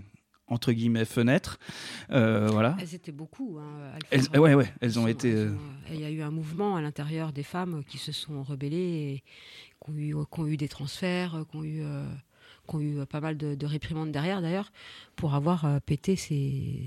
entre 0.46 0.72
guillemets 0.72 1.04
fenêtres, 1.06 1.58
Euh, 2.10 2.48
voilà. 2.48 2.76
Elles 2.80 2.94
étaient 2.94 3.12
beaucoup. 3.12 3.58
hein, 3.58 3.92
Elles, 4.10 4.28
ouais, 4.38 4.54
ouais, 4.54 4.70
elles 4.80 4.98
ont 4.98 5.06
été. 5.06 5.30
elles 5.30 5.36
euh, 5.48 5.50
ont, 5.52 5.58
euh, 5.90 5.94
Il 5.94 6.00
y 6.00 6.04
a 6.04 6.10
eu 6.10 6.20
un 6.22 6.30
mouvement 6.30 6.76
à 6.76 6.82
l'intérieur 6.82 7.32
des 7.32 7.42
femmes 7.42 7.82
qui 7.88 7.98
se 7.98 8.12
sont 8.12 8.42
rebellées 8.42 8.76
et 9.16 9.22
qui 9.84 9.90
ont 9.90 9.94
eu, 9.96 10.14
qui 10.32 10.40
ont 10.40 10.46
eu 10.46 10.56
des 10.56 10.68
transferts, 10.68 11.44
qui 11.50 11.56
ont 11.56 11.64
eu, 11.64 11.80
euh, 11.82 12.04
qui 12.68 12.76
ont 12.76 12.80
eu 12.80 13.06
pas 13.06 13.20
mal 13.20 13.36
de, 13.38 13.54
de 13.54 13.66
réprimandes 13.66 14.12
derrière 14.12 14.42
d'ailleurs, 14.42 14.70
pour 15.16 15.34
avoir 15.34 15.64
euh, 15.64 15.78
pété 15.84 16.14
ces, 16.16 16.82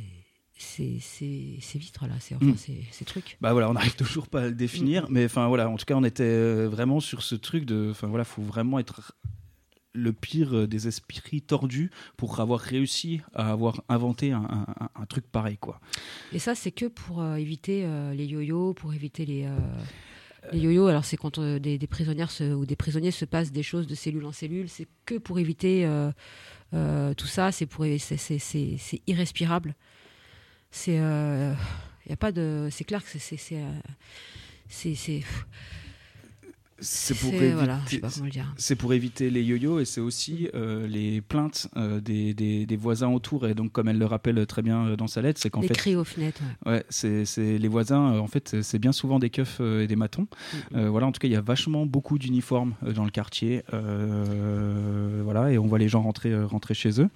ces, 0.56 1.00
ces, 1.00 1.58
ces 1.60 1.80
vitres-là, 1.80 2.14
ces, 2.20 2.36
enfin, 2.36 2.46
Mm. 2.46 2.58
ces, 2.58 2.84
ces 2.92 3.06
trucs. 3.06 3.38
Bah 3.42 3.54
voilà, 3.54 3.70
on 3.70 3.74
n'arrive 3.74 3.96
toujours 4.06 4.28
pas 4.28 4.42
à 4.42 4.46
le 4.50 4.54
définir, 4.56 5.04
Mm. 5.10 5.14
mais 5.14 5.26
enfin 5.26 5.48
voilà, 5.48 5.68
en 5.70 5.78
tout 5.78 5.86
cas, 5.86 5.96
on 5.96 6.04
était 6.04 6.66
vraiment 6.66 7.00
sur 7.00 7.24
ce 7.24 7.34
truc 7.36 7.66
de, 7.66 7.90
enfin 7.92 8.08
voilà, 8.08 8.24
faut 8.24 8.42
vraiment 8.44 8.78
être 8.80 9.14
le 9.98 10.13
pire 10.13 10.56
euh, 10.56 10.68
des 10.68 10.88
esprits 10.88 11.42
tordus 11.42 11.89
pour 12.16 12.39
avoir 12.39 12.60
réussi 12.60 13.22
à 13.34 13.51
avoir 13.51 13.84
inventé 13.89 14.32
un, 14.32 14.66
truc 15.10 15.25
pareil, 15.25 15.58
quoi. 15.58 15.80
Et 16.34 16.39
ça, 16.39 16.56
c'est 16.56 16.72
que 16.72 16.86
pour 16.86 17.22
euh, 17.22 17.36
éviter 17.36 17.84
euh, 17.86 18.13
les 18.13 18.25
yo-yo, 18.25 18.74
pour 18.74 18.94
éviter 18.94 19.25
les. 19.25 19.48
yo-yo, 20.54 20.88
alors 20.88 21.06
c'est 21.06 21.18
quand 21.18 21.39
des, 21.39 21.80
prisonnières 21.88 22.32
ou 22.42 22.66
des 22.66 22.75
prisonniers 22.75 23.12
se 23.12 23.25
passent 23.25 23.51
des 23.51 23.63
choses 23.63 23.88
de 23.88 23.96
cellule 23.96 24.25
en 24.25 24.32
cellule, 24.32 24.70
c'est 24.70 24.88
que 25.06 25.18
pour 25.18 25.39
éviter 25.39 25.89
tout 26.72 27.27
ça, 27.27 27.51
c'est 27.51 27.66
pour 27.66 27.86
c'est- 27.98 29.01
irrespirable. 29.08 29.75
C'est 30.72 30.96
y 30.96 32.13
a 32.13 32.18
pas 32.18 32.32
de 32.32 32.70
c'est 32.72 32.84
clair 32.84 33.04
que 33.04 33.10
c'est 33.20 33.38
c'est 34.70 35.24
c'est 36.79 37.17
pour 37.17 37.34
éviter. 37.34 37.53
voilà, 37.53 37.79
le 38.57 38.75
pour 38.75 38.93
les 39.29 39.41
yo-yo 39.43 39.79
et 39.79 39.86
c'est 39.86 40.01
aussi 40.01 40.48
euh, 40.53 40.86
les 40.88 41.22
plaintes 41.22 41.67
euh, 41.77 42.00
des, 42.00 42.34
des- 42.34 42.65
des 42.65 42.75
voisins 42.77 43.10
autour. 43.10 43.48
Et 43.48 43.53
donc, 43.55 43.72
comme 43.72 43.88
elle 43.88 43.98
le 43.98 44.05
rappelle 44.05 44.46
très 44.46 44.62
bien 44.62 44.86
euh, 44.88 44.96
dans 44.96 45.07
sa 45.07 45.22
lettre, 45.22 45.39
c'est 45.41 45.50
qu'en 45.50 45.62
Les 45.62 45.67
fait, 45.69 45.74
cris 45.75 45.96
aux 45.96 46.03
fenêtres. 46.03 46.41
ouais. 46.65 46.72
Ouais, 46.74 46.86
c'est 46.89 47.25
les 47.57 47.67
voisins, 47.67 48.19
en 48.19 48.27
fait, 48.27 48.62
c'est 48.62 48.79
bien 48.79 48.91
souvent 48.91 49.19
des 49.19 49.29
keufs 49.29 49.60
et 49.60 49.88
des 49.88 49.96
matons. 49.96 50.27
Mm. 50.74 50.77
Euh, 50.77 50.89
voilà, 50.89 51.07
en 51.07 51.12
tout 51.12 51.19
cas, 51.19 51.27
il 51.27 51.31
y 51.34 51.36
a 51.36 51.41
vachement 51.41 51.86
beaucoup 51.86 52.17
d'uniformes 52.19 52.74
dans 52.96 53.05
le 53.05 53.12
quartier. 53.12 53.63
voilà, 55.24 55.51
et 55.51 55.57
on 55.57 55.67
voit 55.67 55.79
les 55.79 55.89
gens 55.89 56.01
rentrer, 56.01 56.36
rentrer 56.43 56.74
chez 56.74 57.01
eux. 57.01 57.10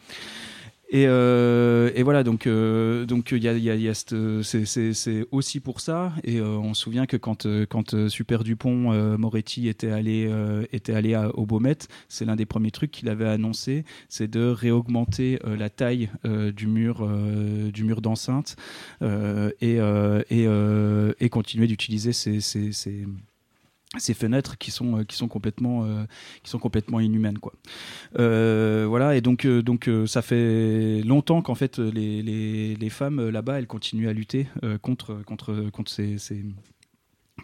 Et, 0.94 1.06
euh, 1.08 1.90
et 1.96 2.04
voilà, 2.04 2.22
donc 2.24 2.48
euh, 2.48 3.06
donc 3.06 3.32
y 3.32 3.48
a, 3.48 3.54
c'est- 4.94 5.26
aussi 5.32 5.62
pour 5.62 5.80
ça. 5.80 6.12
Et 6.26 6.40
euh, 6.40 6.58
on 6.58 6.74
se 6.74 6.82
souvient 6.84 7.06
que 7.06 7.16
quand 7.16 7.48
quand 7.70 8.10
Super 8.10 8.44
Dupont 8.44 9.18
Moretti 9.18 9.70
était 9.70 9.90
allé 9.92 10.30
était 10.74 10.94
allé 10.94 11.16
au 11.34 11.46
Beaumet, 11.46 11.78
c'est 12.10 12.26
l'un 12.26 12.36
des 12.36 12.46
premiers 12.46 12.72
trucs 12.72 12.92
qu'il 12.92 13.08
avait 13.08 13.28
annoncé, 13.28 13.86
c'est 14.10 14.30
de 14.30 14.48
réaugmenter 14.48 15.40
la 15.46 15.70
taille 15.70 16.10
du 16.56 16.68
mur 16.68 17.08
du 17.72 17.84
mur 17.86 18.02
d'enceinte 18.02 18.58
et 19.02 19.78
et, 20.30 20.48
et 21.20 21.30
continuer 21.30 21.68
d'utiliser 21.68 22.12
ces 22.12 23.06
ces 23.98 24.14
fenêtres 24.14 24.58
qui 24.58 24.72
sont 24.72 25.00
euh, 25.00 25.04
qui 25.04 25.18
sont 25.18 25.28
complètement 25.28 25.84
euh, 25.84 26.06
qui 26.44 26.50
sont 26.50 26.60
complètement 26.60 27.00
inhumaines 27.00 27.40
quoi 27.40 27.54
Euh, 28.20 28.86
voilà 28.88 29.16
et 29.16 29.22
donc 29.22 29.46
donc 29.46 29.90
ça 30.06 30.22
fait 30.22 31.02
longtemps 31.04 31.42
qu'en 31.42 31.56
fait 31.56 31.78
les, 31.80 32.22
les, 32.22 32.76
les 32.76 32.90
femmes 32.90 33.30
là-bas 33.30 33.60
elles 33.60 33.68
continuent 33.68 34.10
à 34.10 34.14
lutter 34.14 34.48
contre 34.82 35.22
contre 35.24 35.70
contre 35.72 35.92
ces, 35.92 36.18
ces 36.18 36.46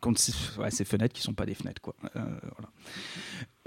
contre 0.02 0.20
ces, 0.20 0.86
fenêtres 0.86 1.14
qui 1.14 1.22
sont 1.22 1.34
pas 1.34 1.46
des 1.46 1.56
fenêtres 1.56 1.82
quoi 1.82 1.96
voilà. 2.14 2.70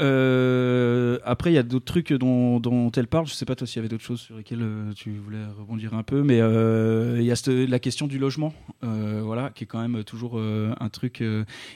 Euh, 0.00 1.18
après 1.24 1.50
il 1.50 1.54
y 1.54 1.58
a 1.58 1.62
d'autres 1.62 1.84
trucs 1.84 2.12
dont, 2.12 2.60
dont 2.60 2.90
elle 2.92 3.06
parle. 3.06 3.26
Je 3.26 3.32
sais 3.34 3.44
pas 3.44 3.54
toi 3.54 3.66
s'il 3.66 3.76
y 3.76 3.80
avait 3.80 3.88
d'autres 3.88 4.04
choses 4.04 4.20
sur 4.20 4.36
lesquelles 4.36 4.62
euh, 4.62 4.92
tu 4.94 5.12
voulais 5.12 5.44
rebondir 5.58 5.94
un 5.94 6.02
peu 6.02 6.22
mais 6.22 6.40
euh, 6.40 7.16
il 7.18 7.24
y 7.24 7.30
a 7.30 7.36
cette- 7.36 7.68
la 7.68 7.78
question 7.78 8.06
du 8.06 8.18
logement 8.18 8.52
voilà 8.82 9.50
qui 9.54 9.64
est 9.64 9.66
quand 9.66 9.80
même 9.86 10.02
toujours 10.04 10.40
un 10.40 10.88
truc 10.88 11.22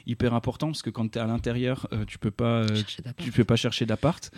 hyper 0.06 0.34
important 0.34 0.68
parce 0.68 0.82
que 0.82 0.90
quand 0.90 1.10
tu 1.10 1.18
es 1.18 1.20
à 1.22 1.26
l'intérieur 1.26 1.88
tu 2.06 2.18
peux 2.18 2.30
pas 2.30 2.64
tu 3.18 3.30
peux 3.32 3.44
pas 3.44 3.56
chercher 3.56 3.86
d'appart. 3.86 4.30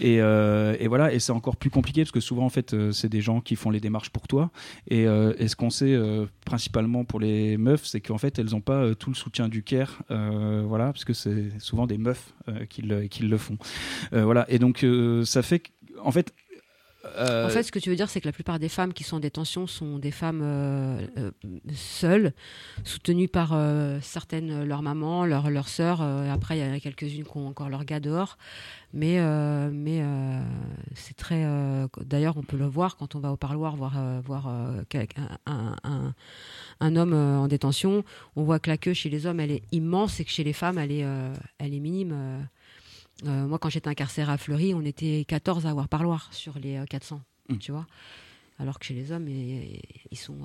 Et, 0.00 0.16
et 0.16 0.88
voilà 0.88 1.12
et 1.12 1.18
c'est 1.18 1.32
encore 1.32 1.56
plus 1.56 1.70
compliqué 1.70 2.02
parce 2.02 2.12
que 2.12 2.20
souvent 2.20 2.44
en 2.44 2.50
fait 2.50 2.74
c'est 2.92 3.08
des 3.08 3.20
gens 3.20 3.40
qui 3.40 3.56
font 3.56 3.70
les 3.70 3.80
démarches 3.80 4.10
pour 4.10 4.28
toi. 4.28 4.50
Et, 4.88 5.02
et 5.04 5.48
ce 5.48 5.56
qu'on 5.56 5.70
sait 5.70 5.98
principalement 6.44 7.04
pour 7.04 7.18
les 7.20 7.56
meufs 7.56 7.84
c'est 7.84 8.00
qu'en 8.00 8.18
fait 8.18 8.38
elles 8.38 8.50
n'ont 8.50 8.60
pas 8.60 8.94
tout 8.94 9.10
le 9.10 9.16
soutien 9.16 9.48
du 9.48 9.62
Caire 9.62 10.02
euh, 10.10 10.62
voilà 10.66 10.86
parce 10.86 11.04
que 11.04 11.14
c'est 11.14 11.50
souvent 11.58 11.86
des 11.86 11.98
meufs 11.98 12.34
qui, 12.68 12.82
le, 12.82 13.06
qui 13.06 13.21
le 13.28 13.38
font 13.38 13.56
Euh, 14.12 14.24
voilà 14.24 14.44
et 14.48 14.58
donc 14.58 14.84
euh, 14.84 15.24
ça 15.24 15.42
fait 15.42 15.62
en 16.02 16.10
fait 16.12 16.32
euh, 17.18 17.46
En 17.46 17.48
fait, 17.50 17.64
ce 17.64 17.72
que 17.72 17.80
tu 17.80 17.90
veux 17.90 17.96
dire, 17.96 18.08
c'est 18.08 18.20
que 18.20 18.28
la 18.28 18.32
plupart 18.32 18.60
des 18.60 18.68
femmes 18.68 18.92
qui 18.92 19.02
sont 19.02 19.16
en 19.16 19.20
détention 19.20 19.66
sont 19.66 19.98
des 19.98 20.12
femmes 20.12 20.40
seules, 21.74 22.32
soutenues 22.84 23.26
par 23.28 23.56
certaines, 24.00 24.64
leur 24.64 24.82
maman, 24.82 25.24
leur, 25.26 25.50
leur 25.50 25.66
après, 26.32 26.58
il 26.58 26.64
y 26.64 26.68
en 26.70 26.72
a 26.72 26.78
quelques-unes 26.80 27.24
qui 27.24 27.36
ont 27.36 27.48
encore 27.48 27.68
leur 27.68 27.84
gars 27.84 27.98
dehors. 27.98 28.38
Mais, 28.94 29.18
mais 29.72 30.00
c'est 30.94 31.16
très. 31.16 31.44
D'ailleurs, 32.04 32.36
on 32.36 32.42
peut 32.44 32.56
le 32.56 32.66
voir 32.66 32.96
quand 32.96 33.14
on 33.16 33.20
va 33.20 33.32
au 33.32 33.36
parloir 33.36 33.74
voir, 33.74 33.94
voir 34.24 34.46
un, 34.46 34.84
un- 35.46 36.14
un- 36.80 36.96
homme 36.96 37.14
en 37.14 37.48
détention. 37.48 38.04
On 38.36 38.44
voit 38.44 38.60
que 38.60 38.70
la 38.70 38.76
queue 38.76 38.94
chez 38.94 39.10
les 39.10 39.26
hommes, 39.26 39.40
elle 39.40 39.50
est 39.50 39.64
immense 39.72 40.20
et 40.20 40.24
que 40.24 40.30
chez 40.30 40.44
les 40.44 40.52
femmes, 40.52 40.78
elle 40.78 40.92
est, 40.92 41.04
elle 41.58 41.74
est 41.74 41.80
minime. 41.80 42.46
Euh. 43.24 43.28
Euh, 43.28 43.46
moi, 43.46 43.58
quand 43.58 43.68
j'étais 43.70 43.88
incarcérée 43.88 44.32
à 44.32 44.38
Fleury, 44.38 44.74
on 44.74 44.82
était 44.82 45.24
14 45.26 45.66
à 45.66 45.70
avoir 45.70 45.88
parloir 45.88 46.32
sur 46.32 46.58
les 46.58 46.76
euh, 46.76 46.84
400, 46.86 47.20
Mm. 47.48 47.58
tu 47.58 47.72
vois. 47.72 47.86
Alors 48.58 48.78
que 48.78 48.84
chez 48.84 48.94
les 48.94 49.10
hommes, 49.10 49.28
ils 49.28 50.18
sont, 50.18 50.38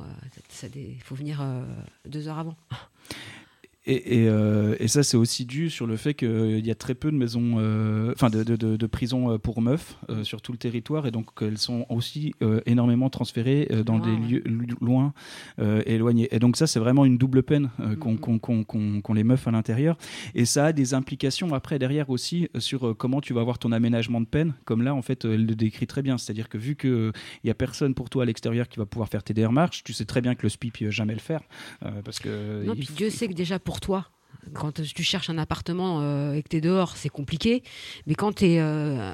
il 0.75 1.01
faut 1.01 1.13
venir 1.15 1.39
euh, 1.41 1.63
deux 2.05 2.27
heures 2.27 2.39
avant. 2.39 2.55
Et, 3.89 4.23
et, 4.23 4.27
euh, 4.29 4.75
et 4.79 4.87
ça, 4.89 5.01
c'est 5.01 5.15
aussi 5.17 5.45
dû 5.45 5.69
sur 5.69 5.87
le 5.87 5.95
fait 5.95 6.13
qu'il 6.13 6.65
y 6.65 6.71
a 6.71 6.75
très 6.75 6.93
peu 6.93 7.09
de 7.09 7.15
maisons, 7.15 7.55
euh, 7.57 8.11
enfin 8.13 8.29
de, 8.29 8.43
de, 8.43 8.55
de- 8.57 8.75
de 8.75 8.85
prisons 8.85 9.31
euh, 9.31 9.37
pour 9.37 9.61
meufs 9.61 9.97
euh, 10.09 10.23
sur 10.25 10.41
tout 10.41 10.51
le 10.51 10.57
territoire, 10.57 11.07
et 11.07 11.11
donc 11.11 11.27
elles 11.41 11.57
sont 11.57 11.85
aussi 11.89 12.33
euh, 12.41 12.59
énormément 12.65 13.09
transférées 13.09 13.67
euh, 13.71 13.83
dans 13.83 13.99
des 13.99 14.15
lieux 14.17 14.43
loin, 14.81 15.13
euh, 15.59 15.81
éloignés. 15.85 16.27
Et 16.31 16.39
donc 16.39 16.57
ça, 16.57 16.67
c'est 16.67 16.79
vraiment 16.79 17.05
une 17.05 17.17
double 17.17 17.43
peine 17.43 17.69
euh, 17.79 17.95
qu'ont 17.95 18.17
Mhm. 18.17 19.01
qu'ont 19.01 19.13
les 19.13 19.23
meufs 19.23 19.47
à 19.47 19.51
l'intérieur. 19.51 19.97
Et 20.35 20.43
ça 20.45 20.65
a 20.65 20.73
des 20.73 20.93
implications 20.93 21.53
après 21.53 21.79
derrière 21.79 22.09
aussi 22.09 22.49
euh, 22.55 22.59
sur 22.59 22.87
euh, 22.89 22.93
comment 22.93 23.21
tu 23.21 23.33
vas 23.33 23.39
avoir 23.41 23.57
ton 23.57 23.71
aménagement 23.71 24.19
de 24.19 24.25
peine. 24.25 24.53
Comme 24.65 24.81
là, 24.83 24.93
en 24.95 25.01
fait, 25.01 25.23
euh, 25.23 25.35
elle 25.35 25.45
le 25.45 25.55
décrit 25.55 25.87
très 25.87 26.01
bien. 26.01 26.17
C'est-à-dire 26.17 26.49
que 26.49 26.57
vu 26.57 26.75
qu'il 26.75 27.11
n'y 27.45 27.49
a 27.49 27.53
personne 27.55 27.93
pour 27.93 28.09
toi 28.09 28.23
à 28.23 28.25
l'extérieur 28.25 28.67
qui 28.67 28.79
va 28.79 28.85
pouvoir 28.85 29.07
faire 29.07 29.23
tes 29.23 29.33
démarches, 29.33 29.83
tu 29.85 29.93
sais 29.93 30.03
très 30.05 30.19
bien 30.21 30.35
que 30.35 30.43
le 30.43 30.49
SPIP 30.49 30.81
ne 30.81 30.85
va 30.87 30.91
jamais 30.91 31.13
le 31.13 31.19
faire. 31.19 31.39
euh, 31.85 32.01
parce 32.03 32.19
que 32.19 32.65
Non, 32.65 32.73
il 32.75 32.85
puis 32.85 32.89
Dieu 32.95 33.09
sait 33.09 33.27
que 33.29 33.33
déjà 33.33 33.59
pour 33.59 33.76
toi, 33.79 34.09
quand 34.53 34.81
tu 34.81 35.03
cherches 35.03 35.29
un 35.29 35.37
appartement 35.37 35.99
euh, 36.01 36.33
et 36.33 36.41
que 36.43 36.47
tu 36.49 36.57
es 36.57 36.61
dehors, 36.61 36.95
c'est 36.95 37.09
compliqué. 37.09 37.63
Mais 38.05 38.15
quand 38.15 38.33
tu 38.33 38.45
es 38.45 38.59
un, 38.59 39.13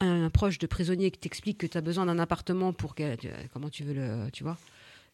un 0.00 0.30
proche 0.30 0.58
de 0.58 0.66
prisonnier 0.66 1.10
qui 1.10 1.18
t'explique 1.18 1.58
que 1.58 1.66
tu 1.66 1.76
as 1.76 1.80
besoin 1.80 2.06
d'un 2.06 2.18
appartement 2.18 2.72
pour 2.72 2.94
que, 2.94 3.16
tu- 3.16 3.28
comment 3.52 3.68
tu 3.68 3.82
veux 3.84 3.94
le. 3.94 4.30
Tu 4.32 4.42
vois 4.44 4.56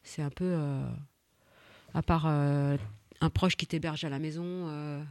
C'est 0.02 0.23
un 0.23 0.31
peu. 0.31 0.45
euh, 0.45 0.87
à 1.95 2.02
part 2.02 2.25
euh, 2.26 2.76
un 3.23 3.31
proche 3.31 3.57
qui 3.57 3.66
t'héberge 3.66 4.05
à 4.05 4.09
la 4.11 4.19
maison. 4.19 4.45
euh, 4.45 5.02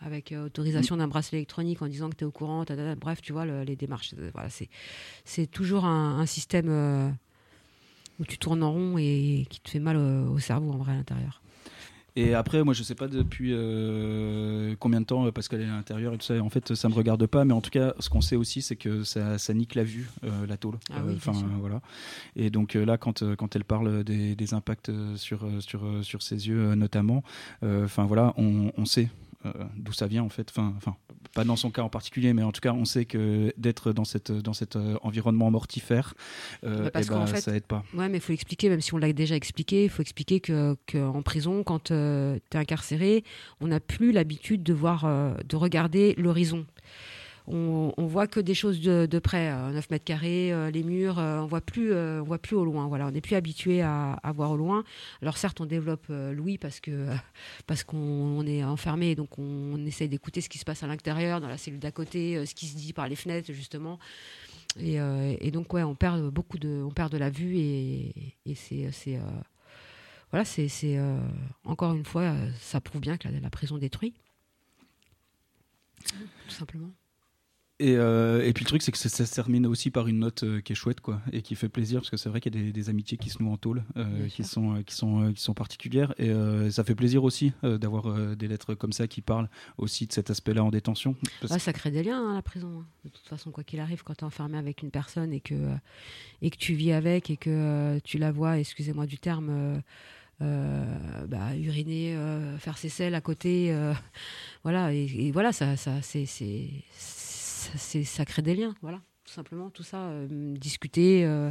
avec 0.00 0.32
euh, 0.32 0.46
autorisation 0.46 0.96
d'un 0.98 1.06
bracelet 1.08 1.38
électronique 1.38 1.80
en 1.80 1.86
disant 1.86 2.10
que 2.10 2.16
tu 2.16 2.24
es 2.24 2.26
au 2.26 2.30
courant, 2.32 2.64
bref, 3.00 3.22
tu 3.22 3.32
vois, 3.32 3.46
le- 3.46 3.62
les 3.62 3.76
démarches. 3.76 4.12
euh, 4.18 4.28
Voilà, 4.34 4.50
c'est, 4.50 4.68
toujours 5.46 5.84
un, 5.86 6.26
système 6.26 6.68
euh, 6.68 7.08
où 8.18 8.24
tu 8.26 8.36
tournes 8.36 8.62
en 8.64 8.72
rond 8.72 8.98
et 8.98 9.46
qui 9.48 9.60
te 9.60 9.70
fait 9.70 9.78
mal 9.78 9.96
au 9.96 10.38
cerveau 10.40 10.72
en 10.72 10.76
vrai 10.78 10.92
à 10.92 10.96
l'intérieur. 10.96 11.40
Et 12.16 12.34
après, 12.34 12.62
moi, 12.62 12.74
je 12.74 12.82
sais 12.84 12.94
pas 12.94 13.08
depuis 13.08 13.50
euh, 13.52 14.76
combien 14.78 15.00
de 15.00 15.06
temps 15.06 15.26
euh, 15.26 15.32
Pascal 15.32 15.60
est 15.60 15.64
à 15.64 15.68
l'intérieur 15.68 16.14
et 16.14 16.18
tout 16.18 16.24
ça. 16.24 16.40
En 16.40 16.48
fait, 16.48 16.74
ça 16.74 16.88
me 16.88 16.94
regarde 16.94 17.26
pas, 17.26 17.44
mais 17.44 17.52
en 17.54 17.60
tout 17.60 17.70
cas, 17.70 17.94
ce 17.98 18.08
qu'on 18.08 18.20
sait 18.20 18.36
aussi, 18.36 18.62
c'est 18.62 18.76
que 18.76 19.02
ça, 19.02 19.36
ça 19.38 19.52
nique 19.52 19.74
la 19.74 19.82
vue, 19.82 20.08
euh, 20.22 20.46
la 20.46 20.56
tôle. 20.56 20.78
Ah 20.92 21.02
oui, 21.04 21.14
Enfin, 21.16 21.32
voilà. 21.58 21.80
Et 22.36 22.50
donc 22.50 22.74
là, 22.74 22.98
quand, 22.98 23.24
quand 23.36 23.56
elle 23.56 23.64
parle 23.64 24.04
des, 24.04 24.36
des 24.36 24.54
impacts 24.54 24.92
sur, 25.16 25.46
sur, 25.60 25.82
sur 26.02 26.22
ses 26.22 26.48
yeux, 26.48 26.74
notamment, 26.74 27.24
enfin 27.62 28.04
voilà, 28.04 28.32
on, 28.36 28.72
on 28.76 28.84
sait. 28.84 29.08
Euh, 29.46 29.50
d'où 29.76 29.92
ça 29.92 30.06
vient 30.06 30.22
en 30.22 30.28
fait, 30.28 30.48
enfin, 30.50 30.74
enfin, 30.76 30.96
pas 31.34 31.44
dans 31.44 31.56
son 31.56 31.70
cas 31.70 31.82
en 31.82 31.88
particulier, 31.88 32.32
mais 32.32 32.42
en 32.42 32.52
tout 32.52 32.60
cas, 32.60 32.72
on 32.72 32.84
sait 32.84 33.04
que 33.04 33.52
d'être 33.56 33.92
dans 33.92 34.04
cette 34.04 34.32
dans 34.32 34.52
cet 34.52 34.76
euh, 34.76 34.96
environnement 35.02 35.50
mortifère, 35.50 36.14
euh, 36.64 36.90
parce 36.90 37.06
eh 37.06 37.10
ben, 37.10 37.26
fait- 37.26 37.40
ça 37.40 37.54
aide 37.56 37.66
pas. 37.66 37.84
Ouais, 37.94 38.08
mais 38.08 38.18
il 38.18 38.20
faut 38.20 38.32
expliquer, 38.32 38.68
même 38.68 38.80
si 38.80 38.94
on 38.94 38.98
l'a 38.98 39.12
déjà 39.12 39.36
expliqué, 39.36 39.84
il 39.84 39.90
faut 39.90 40.02
expliquer 40.02 40.40
que, 40.40 40.76
que 40.86 40.98
en 40.98 41.22
prison, 41.22 41.62
quand 41.64 41.84
tu 41.84 41.94
es 41.94 42.40
incarcéré, 42.54 43.24
on 43.60 43.68
n'a 43.68 43.80
plus 43.80 44.12
l'habitude 44.12 44.62
de 44.62 44.72
voir, 44.72 45.06
de 45.44 45.56
regarder 45.56 46.14
l'horizon. 46.16 46.66
On, 47.46 47.92
on 47.98 48.06
voit 48.06 48.26
que 48.26 48.40
des 48.40 48.54
choses 48.54 48.80
de, 48.80 49.18
près, 49.18 49.50
euh, 49.50 49.70
9 49.72 49.90
mètres 49.90 50.04
carrés, 50.04 50.50
euh, 50.52 50.70
les 50.70 50.82
murs, 50.82 51.18
euh, 51.18 51.40
on 51.40 51.46
voit 51.46 51.60
plus, 51.60 51.92
euh, 51.92 52.22
on 52.22 52.24
voit 52.24 52.38
plus 52.38 52.56
au 52.56 52.64
loin. 52.64 52.86
Voilà, 52.86 53.06
on 53.06 53.10
n'est 53.10 53.20
plus 53.20 53.34
habitué 53.36 53.82
à, 53.82 54.18
voir 54.34 54.52
au 54.52 54.56
loin. 54.56 54.82
Alors 55.20 55.36
certes, 55.36 55.60
on 55.60 55.66
développe 55.66 56.06
euh, 56.08 56.32
l'ouïe 56.32 56.56
parce 56.56 56.80
que 56.80 56.90
euh, 56.90 57.14
parce 57.66 57.84
qu'on 57.84 57.98
on 57.98 58.46
est 58.46 58.64
enfermé, 58.64 59.14
donc 59.14 59.38
on, 59.38 59.84
essaye 59.84 60.08
d'écouter 60.08 60.40
ce 60.40 60.48
qui 60.48 60.58
se 60.58 60.64
passe 60.64 60.82
à 60.82 60.86
l'intérieur, 60.86 61.40
dans 61.40 61.48
la 61.48 61.58
cellule 61.58 61.80
d'à 61.80 61.92
côté, 61.92 62.36
euh, 62.36 62.46
ce 62.46 62.54
qui 62.54 62.66
se 62.66 62.76
dit 62.76 62.94
par 62.94 63.08
les 63.08 63.16
fenêtres 63.16 63.52
justement. 63.52 63.98
Et, 64.78 65.00
euh, 65.00 65.36
donc 65.50 65.72
ouais, 65.72 65.82
on 65.82 65.94
perd 65.94 66.30
beaucoup 66.30 66.58
de, 66.58 66.82
on 66.82 66.90
perd 66.90 67.12
de 67.12 67.18
la 67.18 67.30
vue 67.30 67.56
et, 67.58 68.32
c'est, 68.54 68.90
euh, 69.08 69.20
voilà, 70.30 70.44
c'est, 70.44 70.68
euh, 70.84 71.20
encore 71.64 71.94
une 71.94 72.04
fois, 72.04 72.22
euh, 72.22 72.50
ça 72.58 72.80
prouve 72.80 73.00
bien 73.00 73.16
que 73.16 73.28
la 73.28 73.50
prison 73.50 73.78
détruit, 73.78 74.14
tout 76.04 76.50
simplement. 76.50 76.90
Et, 77.80 77.96
euh, 77.96 78.46
et 78.46 78.52
puis 78.52 78.64
le 78.64 78.68
truc, 78.68 78.82
c'est 78.82 78.92
que 78.92 78.98
ça, 78.98 79.08
ça 79.08 79.26
se 79.26 79.34
termine 79.34 79.66
aussi 79.66 79.90
par 79.90 80.06
une 80.06 80.20
note 80.20 80.44
euh, 80.44 80.60
qui 80.60 80.72
est 80.72 80.76
chouette, 80.76 81.00
quoi, 81.00 81.20
et 81.32 81.42
qui 81.42 81.56
fait 81.56 81.68
plaisir, 81.68 82.00
parce 82.00 82.10
que 82.10 82.16
c'est 82.16 82.28
vrai 82.28 82.40
qu'il 82.40 82.54
y 82.54 82.58
a 82.60 82.62
des, 82.62 82.72
des 82.72 82.88
amitiés 82.88 83.18
qui 83.18 83.30
se 83.30 83.42
nouent 83.42 83.50
en 83.52 83.56
tôle, 83.56 83.82
euh, 83.96 84.28
qui 84.28 84.44
sont, 84.44 84.80
qui, 84.84 84.94
sont, 84.94 85.32
qui 85.32 85.42
sont 85.42 85.54
particulières, 85.54 86.14
et 86.18 86.30
ça 86.70 86.84
fait 86.84 86.94
plaisir 86.94 87.24
aussi 87.24 87.52
d'avoir 87.64 88.36
des 88.36 88.46
lettres 88.46 88.74
comme 88.74 88.92
ça 88.92 89.08
qui 89.08 89.22
parlent 89.22 89.48
aussi 89.76 90.06
de 90.06 90.12
cet 90.12 90.30
aspect-là 90.30 90.62
en 90.62 90.70
détention. 90.70 91.16
Parce- 91.40 91.52
Ouais, 91.52 91.58
ça 91.58 91.72
crée 91.72 91.90
des 91.90 92.04
liens 92.04 92.22
hein, 92.30 92.34
la 92.36 92.42
prison. 92.42 92.80
hein. 92.80 92.86
De 93.04 93.10
toute 93.10 93.26
façon, 93.26 93.50
quoi 93.50 93.64
qu'il 93.64 93.80
arrive, 93.80 94.04
quand 94.04 94.14
tu 94.14 94.20
es 94.20 94.24
enfermé 94.24 94.56
avec 94.56 94.82
une 94.82 94.90
personne 94.92 95.32
et 95.32 95.40
que, 95.40 95.54
et 96.42 96.50
que 96.50 96.56
tu 96.56 96.74
vis 96.74 96.92
avec 96.92 97.28
et 97.30 97.36
que 97.36 97.98
tu 98.04 98.18
la 98.18 98.30
vois, 98.30 98.58
excusez-moi 98.60 99.06
du 99.06 99.18
terme, 99.18 99.82
euh, 100.42 101.26
bah, 101.26 101.56
uriner, 101.56 102.14
euh, 102.16 102.56
faire 102.58 102.78
ses 102.78 102.88
selles 102.88 103.14
à 103.16 103.20
côté, 103.20 103.72
euh, 103.72 103.92
voilà, 104.62 104.92
et, 104.94 105.06
et 105.06 105.32
voilà, 105.32 105.52
ça, 105.52 105.76
ça, 105.76 106.00
c'est, 106.02 106.24
c'est, 107.76 108.04
ça, 108.04 108.24
crée 108.24 108.42
des 108.42 108.54
liens, 108.54 108.74
voilà, 108.82 109.00
tout 109.24 109.32
simplement, 109.32 109.70
tout 109.70 109.82
ça, 109.82 109.98
euh, 110.08 110.56
discuter. 110.56 111.24
euh, 111.24 111.50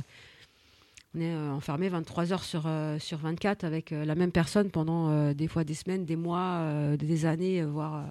on 1.15 1.19
est 1.19 1.33
euh, 1.33 1.51
enfermé 1.51 1.89
23 1.89 2.33
heures 2.33 2.43
sur, 2.43 2.67
sur 2.99 3.17
24 3.19 3.63
avec 3.63 3.91
la 3.91 4.15
même 4.15 4.31
personne 4.31 4.71
pendant 4.71 5.33
des 5.33 5.47
fois 5.47 5.63
des 5.63 5.75
semaines, 5.75 6.05
des 6.05 6.15
mois, 6.15 6.95
des 6.97 7.25
années, 7.25 7.63
voire, 7.63 8.05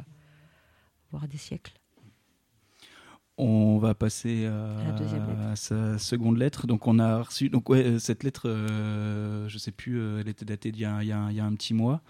voire 1.10 1.26
des 1.26 1.38
siècles. 1.38 1.72
On 3.38 3.78
va 3.78 3.94
passer 3.94 4.46
à, 4.46 5.56
sa 5.56 5.98
seconde 5.98 6.36
lettre. 6.38 6.66
Donc 6.66 6.86
on 6.86 6.98
a 6.98 7.22
reçu, 7.22 7.48
donc 7.48 7.68
ouais, 7.70 7.98
cette 7.98 8.24
lettre, 8.24 8.48
euh, 8.48 9.48
je 9.48 9.58
sais 9.58 9.72
plus, 9.72 9.98
euh, 9.98 10.20
elle 10.20 10.28
était 10.28 10.44
datée 10.44 10.70
d'il 10.70 10.82
y 10.82 10.84
y 10.84 11.06
y 11.06 11.40
a 11.40 11.44
un 11.44 11.54
petit 11.54 11.74
mois, 11.74 12.02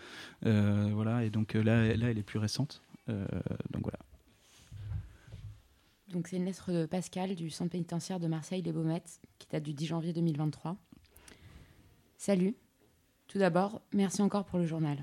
Euh, 0.45 0.91
voilà, 0.93 1.25
et 1.25 1.31
donc 1.31 1.55
là, 1.55 1.87
là, 1.97 2.11
elle 2.11 2.19
est 2.19 2.23
plus 2.23 2.39
récente. 2.39 2.83
Donc 3.09 3.83
voilà. 3.83 3.99
Donc 6.13 6.29
c'est 6.29 6.37
une 6.37 6.45
lettre 6.45 6.73
de 6.73 6.87
Pascal 6.87 7.35
du 7.35 7.49
centre 7.51 7.71
pénitentiaire 7.71 8.21
de 8.21 8.27
Marseille-les 8.27 8.73
Baumettes 8.73 9.21
qui 9.39 9.47
date 9.51 9.63
du 9.63 9.73
10 9.73 9.87
janvier 9.87 10.13
2023. 10.13 10.77
Salut. 12.19 12.55
Tout 13.29 13.39
d'abord, 13.39 13.81
merci 13.95 14.21
encore 14.21 14.45
pour 14.45 14.59
le 14.59 14.67
journal. 14.67 14.99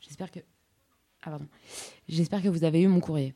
J'espère 0.00 0.30
que 0.30 0.40
ah 1.22 1.30
pardon. 1.30 1.46
J'espère 2.08 2.42
que 2.42 2.48
vous 2.48 2.64
avez 2.64 2.82
eu 2.82 2.86
mon 2.88 3.00
courrier. 3.00 3.34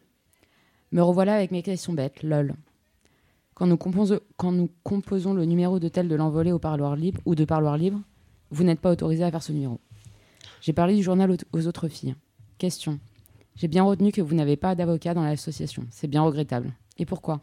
Me 0.92 1.02
revoilà 1.02 1.34
avec 1.34 1.50
mes 1.50 1.62
questions 1.62 1.92
bêtes, 1.92 2.22
lol. 2.22 2.54
Quand 3.54 3.66
nous, 3.66 3.76
composo- 3.76 4.20
quand 4.36 4.52
nous 4.52 4.70
composons 4.84 5.34
le 5.34 5.44
numéro 5.44 5.78
de 5.80 5.88
tel 5.88 6.06
de 6.06 6.14
l'envolée 6.14 6.52
au 6.52 6.58
parloir 6.58 6.94
libre 6.94 7.20
ou 7.24 7.34
de 7.34 7.44
parloir 7.44 7.76
libre, 7.76 8.00
vous 8.50 8.62
n'êtes 8.62 8.80
pas 8.80 8.92
autorisé 8.92 9.24
à 9.24 9.30
faire 9.30 9.42
ce 9.42 9.52
numéro. 9.52 9.80
J'ai 10.60 10.72
parlé 10.72 10.94
du 10.94 11.02
journal 11.02 11.34
aux 11.52 11.66
autres 11.66 11.88
filles. 11.88 12.14
Question. 12.58 13.00
J'ai 13.56 13.68
bien 13.68 13.82
retenu 13.82 14.12
que 14.12 14.20
vous 14.22 14.34
n'avez 14.34 14.56
pas 14.56 14.74
d'avocat 14.74 15.14
dans 15.14 15.24
l'association. 15.24 15.84
C'est 15.90 16.06
bien 16.08 16.22
regrettable. 16.22 16.72
Et 16.98 17.06
pourquoi? 17.06 17.40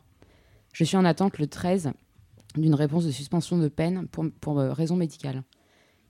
Je 0.73 0.83
suis 0.83 0.97
en 0.97 1.05
attente 1.05 1.37
le 1.37 1.47
13 1.47 1.91
d'une 2.55 2.75
réponse 2.75 3.05
de 3.05 3.11
suspension 3.11 3.57
de 3.57 3.67
peine 3.67 4.07
pour, 4.07 4.59
euh, 4.59 4.73
raison 4.73 4.95
médicale. 4.95 5.43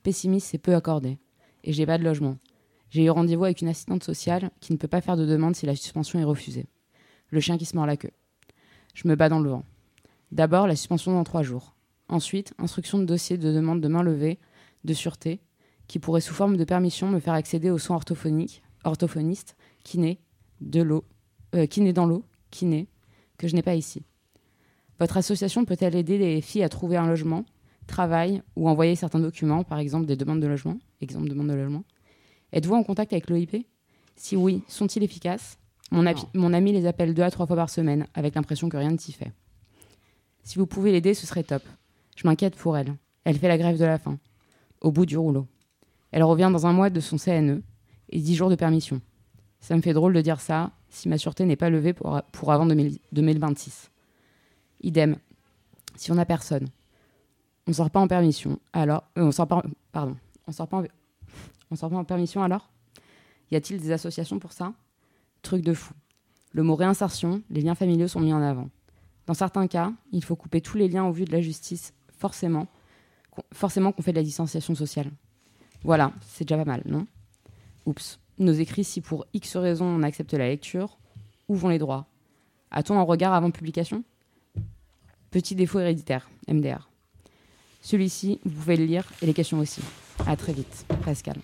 Pessimiste, 0.03 0.47
c'est 0.47 0.57
peu 0.57 0.75
accordé. 0.75 1.17
Et 1.63 1.73
j'ai 1.73 1.85
pas 1.85 1.97
de 1.97 2.03
logement. 2.03 2.37
J'ai 2.89 3.03
eu 3.05 3.09
rendez-vous 3.09 3.45
avec 3.45 3.61
une 3.61 3.67
assistante 3.67 4.03
sociale 4.03 4.51
qui 4.59 4.71
ne 4.71 4.77
peut 4.77 4.87
pas 4.87 5.01
faire 5.01 5.17
de 5.17 5.25
demande 5.25 5.55
si 5.55 5.65
la 5.65 5.75
suspension 5.75 6.19
est 6.19 6.23
refusée. 6.23 6.67
Le 7.29 7.39
chien 7.39 7.57
qui 7.57 7.65
se 7.65 7.75
mord 7.75 7.85
la 7.85 7.97
queue. 7.97 8.11
Je 8.93 9.07
me 9.07 9.15
bats 9.15 9.29
dans 9.29 9.39
le 9.39 9.49
vent. 9.49 9.63
D'abord, 10.31 10.67
la 10.67 10.75
suspension 10.75 11.13
dans 11.13 11.23
trois 11.23 11.43
jours. 11.43 11.75
Ensuite, 12.07 12.53
instruction 12.59 12.99
de 12.99 13.05
dossier 13.05 13.37
de 13.37 13.51
demande 13.51 13.81
de 13.81 13.87
main 13.87 14.03
levée, 14.03 14.39
de 14.83 14.93
sûreté, 14.93 15.41
qui 15.87 15.99
pourrait 15.99 16.21
sous 16.21 16.33
forme 16.33 16.57
de 16.57 16.63
permission 16.63 17.09
me 17.09 17.19
faire 17.19 17.33
accéder 17.33 17.69
aux 17.69 17.77
soins 17.77 17.95
orthophoniques, 17.95 18.61
orthophoniste, 18.83 19.55
kiné, 19.83 20.19
de 20.61 20.81
l'eau, 20.81 21.03
euh, 21.55 21.65
kiné 21.65 21.93
dans 21.93 22.05
l'eau, 22.05 22.23
kiné, 22.51 22.87
que 23.37 23.47
je 23.47 23.55
n'ai 23.55 23.61
pas 23.61 23.75
ici. 23.75 24.03
Votre 24.99 25.17
association 25.17 25.65
peut-elle 25.65 25.95
aider 25.95 26.17
les 26.17 26.41
filles 26.41 26.63
à 26.63 26.69
trouver 26.69 26.97
un 26.97 27.07
logement, 27.07 27.45
travail 27.87 28.41
ou 28.55 28.69
envoyer 28.69 28.95
certains 28.95 29.19
documents, 29.19 29.63
par 29.63 29.79
exemple 29.79 30.05
des 30.05 30.15
demandes 30.15 30.39
de 30.39 30.47
logement 30.47 30.77
Exemple 31.01 31.27
demande 31.27 31.49
de 31.49 31.53
logement? 31.53 31.83
Êtes-vous 32.53 32.75
en 32.75 32.83
contact 32.83 33.11
avec 33.11 33.29
l'OIP 33.29 33.65
Si 34.15 34.35
oui, 34.35 34.63
sont-ils 34.67 35.03
efficaces? 35.03 35.57
Mon, 35.91 36.03
mon 36.33 36.53
ami 36.53 36.71
les 36.71 36.85
appelle 36.85 37.13
deux 37.13 37.21
à 37.21 37.31
trois 37.31 37.45
fois 37.45 37.55
par 37.55 37.69
semaine, 37.69 38.07
avec 38.13 38.35
l'impression 38.35 38.69
que 38.69 38.77
rien 38.77 38.91
ne 38.91 38.97
s'y 38.97 39.11
fait. 39.11 39.33
Si 40.43 40.57
vous 40.57 40.65
pouvez 40.65 40.91
l'aider, 40.91 41.13
ce 41.13 41.27
serait 41.27 41.43
top. 41.43 41.63
Je 42.15 42.27
m'inquiète 42.27 42.55
pour 42.55 42.77
elle. 42.77 42.95
Elle 43.23 43.37
fait 43.37 43.47
la 43.47 43.57
grève 43.57 43.77
de 43.77 43.85
la 43.85 43.97
faim. 43.97 44.17
Au 44.81 44.91
bout 44.91 45.05
du 45.05 45.17
rouleau. 45.17 45.47
Elle 46.11 46.23
revient 46.23 46.49
dans 46.51 46.65
un 46.65 46.73
mois 46.73 46.89
de 46.89 46.99
son 46.99 47.17
CNE 47.17 47.61
et 48.09 48.19
10 48.19 48.35
jours 48.35 48.49
de 48.49 48.55
permission. 48.55 49.01
Ça 49.59 49.75
me 49.75 49.81
fait 49.81 49.93
drôle 49.93 50.13
de 50.13 50.21
dire 50.21 50.39
ça 50.39 50.71
si 50.95 51.09
ma 51.09 51.17
sûreté 51.17 51.45
n'est 51.45 51.57
pas 51.57 51.69
levée 51.69 51.93
pour, 51.93 52.21
pour 52.31 52.51
avant 52.51 52.65
2000 52.65 52.97
2026. 53.11 53.91
Idem. 54.81 55.17
Si 55.95 56.11
on 56.11 56.15
n'a 56.15 56.25
personne, 56.25 56.67
on 57.67 57.73
sort 57.73 57.89
pas 57.89 57.99
en 57.99 58.07
permission, 58.07 58.59
alors 58.73 59.03
euh, 59.17 59.23
on 59.23 59.31
sort 59.31 59.47
pas, 59.47 59.63
pardon, 59.91 60.15
on 60.47 60.51
sort 60.51 60.67
pas, 60.67 60.83
en, 61.71 61.75
sort 61.75 61.89
pas 61.89 61.97
en 61.97 62.03
permission 62.03 62.43
alors? 62.43 62.69
Y 63.51 63.55
a-t-il 63.55 63.79
des 63.79 63.91
associations 63.91 64.39
pour 64.39 64.51
ça? 64.51 64.73
Truc 65.41 65.61
de 65.63 65.73
fou. 65.73 65.93
Le 66.51 66.63
mot 66.63 66.75
réinsertion, 66.75 67.41
les 67.49 67.61
liens 67.61 67.75
familiaux 67.75 68.07
sont 68.07 68.19
mis 68.19 68.33
en 68.33 68.41
avant. 68.41 68.69
Dans 69.27 69.33
certains 69.33 69.67
cas, 69.67 69.91
il 70.11 70.23
faut 70.23 70.35
couper 70.35 70.61
tous 70.61 70.77
les 70.77 70.87
liens 70.87 71.05
au 71.05 71.11
vu 71.11 71.25
de 71.25 71.31
la 71.31 71.41
justice, 71.41 71.93
forcément, 72.17 72.67
forcément 73.53 73.91
qu'on 73.91 74.01
fait 74.01 74.11
de 74.11 74.17
la 74.17 74.23
distanciation 74.23 74.75
sociale. 74.75 75.11
Voilà, 75.83 76.11
c'est 76.21 76.45
déjà 76.45 76.57
pas 76.57 76.69
mal, 76.69 76.83
non? 76.85 77.05
Oups. 77.85 78.19
Nos 78.37 78.53
écrits, 78.53 78.83
si 78.83 79.01
pour 79.01 79.25
X 79.33 79.55
raisons 79.55 79.85
on 79.85 80.03
accepte 80.03 80.33
la 80.33 80.47
lecture, 80.47 80.97
où 81.47 81.55
vont 81.55 81.69
les 81.69 81.79
droits? 81.79 82.07
A-t-on 82.71 82.99
un 82.99 83.03
regard 83.03 83.33
avant 83.33 83.51
publication? 83.51 84.03
Petit 85.31 85.55
défaut 85.55 85.79
héréditaire, 85.79 86.29
MDR. 86.47 86.89
Celui-ci, 87.81 88.39
vous 88.43 88.51
pouvez 88.51 88.77
le 88.77 88.85
lire 88.85 89.05
et 89.21 89.25
les 89.25 89.33
questions 89.33 89.59
aussi. 89.59 89.81
À 90.25 90.35
très 90.35 90.53
vite, 90.53 90.85
Pascal. 91.03 91.35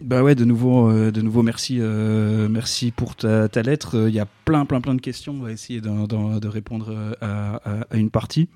Bah 0.00 0.22
ouais, 0.22 0.34
de 0.34 0.46
nouveau, 0.46 0.88
euh, 0.88 1.12
merci, 1.42 1.76
euh, 1.78 2.48
merci 2.48 2.90
pour 2.90 3.14
ta, 3.16 3.48
lettre. 3.62 4.08
Il 4.08 4.14
y 4.14 4.20
a 4.20 4.26
plein, 4.44 4.64
plein, 4.64 4.80
plein 4.80 4.94
de 4.94 5.00
questions. 5.00 5.34
On 5.34 5.42
va 5.42 5.52
essayer 5.52 5.82
de 5.82 6.48
répondre 6.48 6.88
euh, 6.90 7.12
à 7.20 7.96
une 7.96 8.10
partie. 8.10 8.48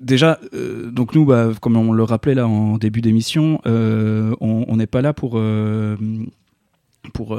Déjà, 0.00 0.38
euh, 0.54 0.90
donc 0.90 1.14
nous, 1.14 1.26
bah, 1.26 1.50
comme 1.60 1.76
on 1.76 1.92
le 1.92 2.02
rappelait 2.02 2.34
là 2.34 2.48
en 2.48 2.78
début 2.78 3.02
d'émission, 3.02 3.60
euh, 3.66 4.34
on 4.40 4.76
n'est 4.76 4.86
pas 4.86 5.02
là 5.02 5.12
pour 5.12 5.32
euh, 5.36 5.96
pour 7.12 7.38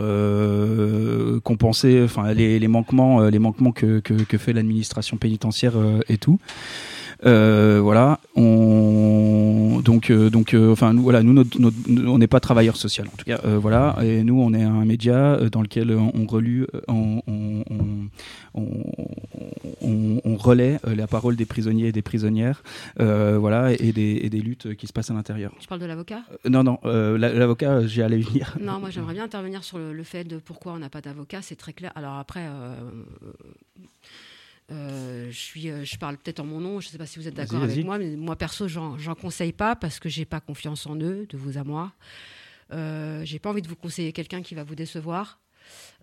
compenser, 1.44 2.02
enfin 2.04 2.34
les, 2.34 2.68
manquements, 2.68 3.22
les 3.30 3.40
manquements 3.40 3.72
que, 3.72 4.02
fait 4.38 4.54
l'administration 4.54 5.18
pénitentiaire 5.18 5.74
et 6.10 6.18
tout. 6.18 6.40
Voilà, 7.24 8.20
on 8.36 9.82
donc, 9.84 10.12
donc, 10.12 10.56
enfin, 10.56 10.94
nous, 10.94 11.04
voilà, 11.04 11.24
nous, 11.24 11.44
on 12.08 12.18
n'est 12.18 12.28
pas 12.28 12.40
travailleur 12.40 12.76
social, 12.76 13.08
en 13.08 13.16
tout 13.16 13.26
cas, 13.26 13.40
voilà. 13.58 13.96
Et 14.04 14.24
nous, 14.24 14.42
on 14.42 14.54
est 14.54 14.64
un 14.64 14.84
média 14.84 15.38
dans 15.52 15.62
lequel 15.62 15.96
on, 15.96 16.26
relue, 16.26 16.66
on- 19.92 20.38
relaie 20.38 20.80
euh, 20.88 20.96
la 20.96 21.08
parole 21.08 21.36
des 21.36 21.46
prisonniers 21.46 21.88
et 21.88 21.92
des 21.92 22.02
prisonnières, 22.02 22.64
euh, 23.00 23.38
voilà, 23.38 23.72
et 23.74 23.92
des, 23.92 24.20
et 24.24 24.30
des 24.30 24.40
luttes 24.42 24.76
qui 24.76 24.88
se 24.88 24.94
passent 24.94 25.12
à 25.12 25.14
l'intérieur. 25.14 25.54
Tu 25.60 25.68
parles 25.68 25.82
de 25.82 25.86
l'avocat? 25.86 26.24
Euh, 26.46 26.50
non, 26.50 26.64
non, 26.64 26.80
la- 26.84 27.34
l'avocat, 27.34 27.86
j'y 27.86 28.02
allais 28.02 28.20
venir. 28.20 28.56
Non, 28.62 28.80
moi 28.80 28.90
j'aimerais 28.90 29.14
bien 29.14 29.24
intervenir 29.26 29.64
sur 29.64 29.78
le, 29.78 29.94
le 29.94 30.04
fait 30.04 30.24
de 30.24 30.38
pourquoi 30.38 30.74
on 30.74 30.80
n'a 30.80 30.90
pas 30.90 31.02
d'avocat, 31.02 31.42
c'est 31.42 31.56
très 31.56 31.74
clair. 31.74 31.92
Alors 31.96 32.16
après, 32.16 32.48
euh, 34.72 35.28
je, 35.30 35.38
suis, 35.38 35.64
je 35.84 35.98
parle 35.98 36.18
peut-être 36.18 36.40
en 36.40 36.46
mon 36.46 36.60
nom, 36.62 36.80
je 36.80 36.88
ne 36.88 36.92
sais 36.92 36.98
pas 36.98 37.06
si 37.06 37.20
vous 37.20 37.28
êtes 37.28 37.34
d'accord 37.34 37.62
avec 37.64 37.84
moi, 37.84 37.98
mais 37.98 38.16
moi 38.16 38.36
perso, 38.38 38.68
j'en 38.68 38.98
j'en 38.98 39.16
conseille 39.16 39.52
pas 39.52 39.76
parce 39.76 40.00
que 40.00 40.08
j'ai 40.10 40.26
pas 40.26 40.40
confiance 40.40 40.88
en 40.88 40.96
eux, 40.96 41.28
de 41.30 41.38
vous 41.38 41.58
à 41.58 41.64
moi. 41.64 41.92
Euh, 42.72 43.22
j'ai 43.26 43.38
pas 43.40 43.50
envie 43.50 43.62
de 43.62 43.68
vous 43.68 43.76
conseiller 43.76 44.14
quelqu'un 44.14 44.42
qui 44.42 44.56
va 44.56 44.64
vous 44.64 44.76
décevoir. 44.76 45.41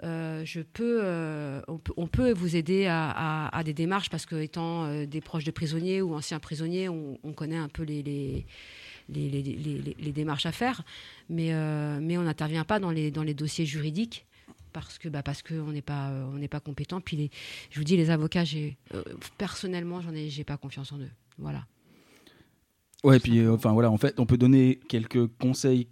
Euh, 0.05 0.45
je 0.45 0.61
peux, 0.61 1.01
euh, 1.03 1.61
on, 1.97 2.07
peut, 2.07 2.33
vous 2.33 2.57
aider 2.57 2.87
à, 2.89 3.63
des 3.65 3.75
démarches 3.75 4.11
parce 4.11 4.27
que 4.27 4.37
étant 4.37 4.85
euh, 4.85 5.07
des 5.07 5.21
proches 5.21 5.45
de 5.45 5.51
prisonniers 5.51 6.03
ou 6.03 6.15
anciens 6.15 6.39
prisonniers, 6.39 6.89
on, 6.89 7.19
on 7.25 7.33
connaît 7.33 7.57
un 7.57 7.69
peu 7.69 7.83
les, 7.83 8.47
démarches 9.09 10.47
à 10.47 10.53
faire, 10.53 10.83
mais, 11.29 11.53
on 11.55 12.23
n'intervient 12.23 12.65
pas 12.65 12.79
dans 12.79 12.91
les, 12.91 13.35
dossiers 13.35 13.67
juridiques 13.67 14.27
parce 14.73 14.99
que 14.99 15.09
bah, 15.09 15.23
n'est 15.73 15.83
pas 16.49 16.61
compétent. 16.61 17.01
Puis 17.01 17.31
je 17.71 17.79
vous 17.79 17.85
dis 17.85 17.97
les 17.97 18.11
avocats, 18.11 18.45
j'ai 18.45 18.77
personnellement 19.37 20.01
j'en 20.01 20.15
ai 20.15 20.29
j'ai 20.29 20.45
pas 20.45 20.57
confiance 20.57 20.93
en 20.93 20.99
eux. 20.99 21.11
Voilà. 21.39 21.67
Ouais, 23.05 23.21
puis 23.21 23.47
enfin 23.47 23.73
voilà, 23.73 23.91
en 23.91 23.97
fait, 23.97 24.19
on 24.19 24.27
peut 24.27 24.39
donner 24.39 24.81
quelques 24.89 25.27
conseils 25.39 25.89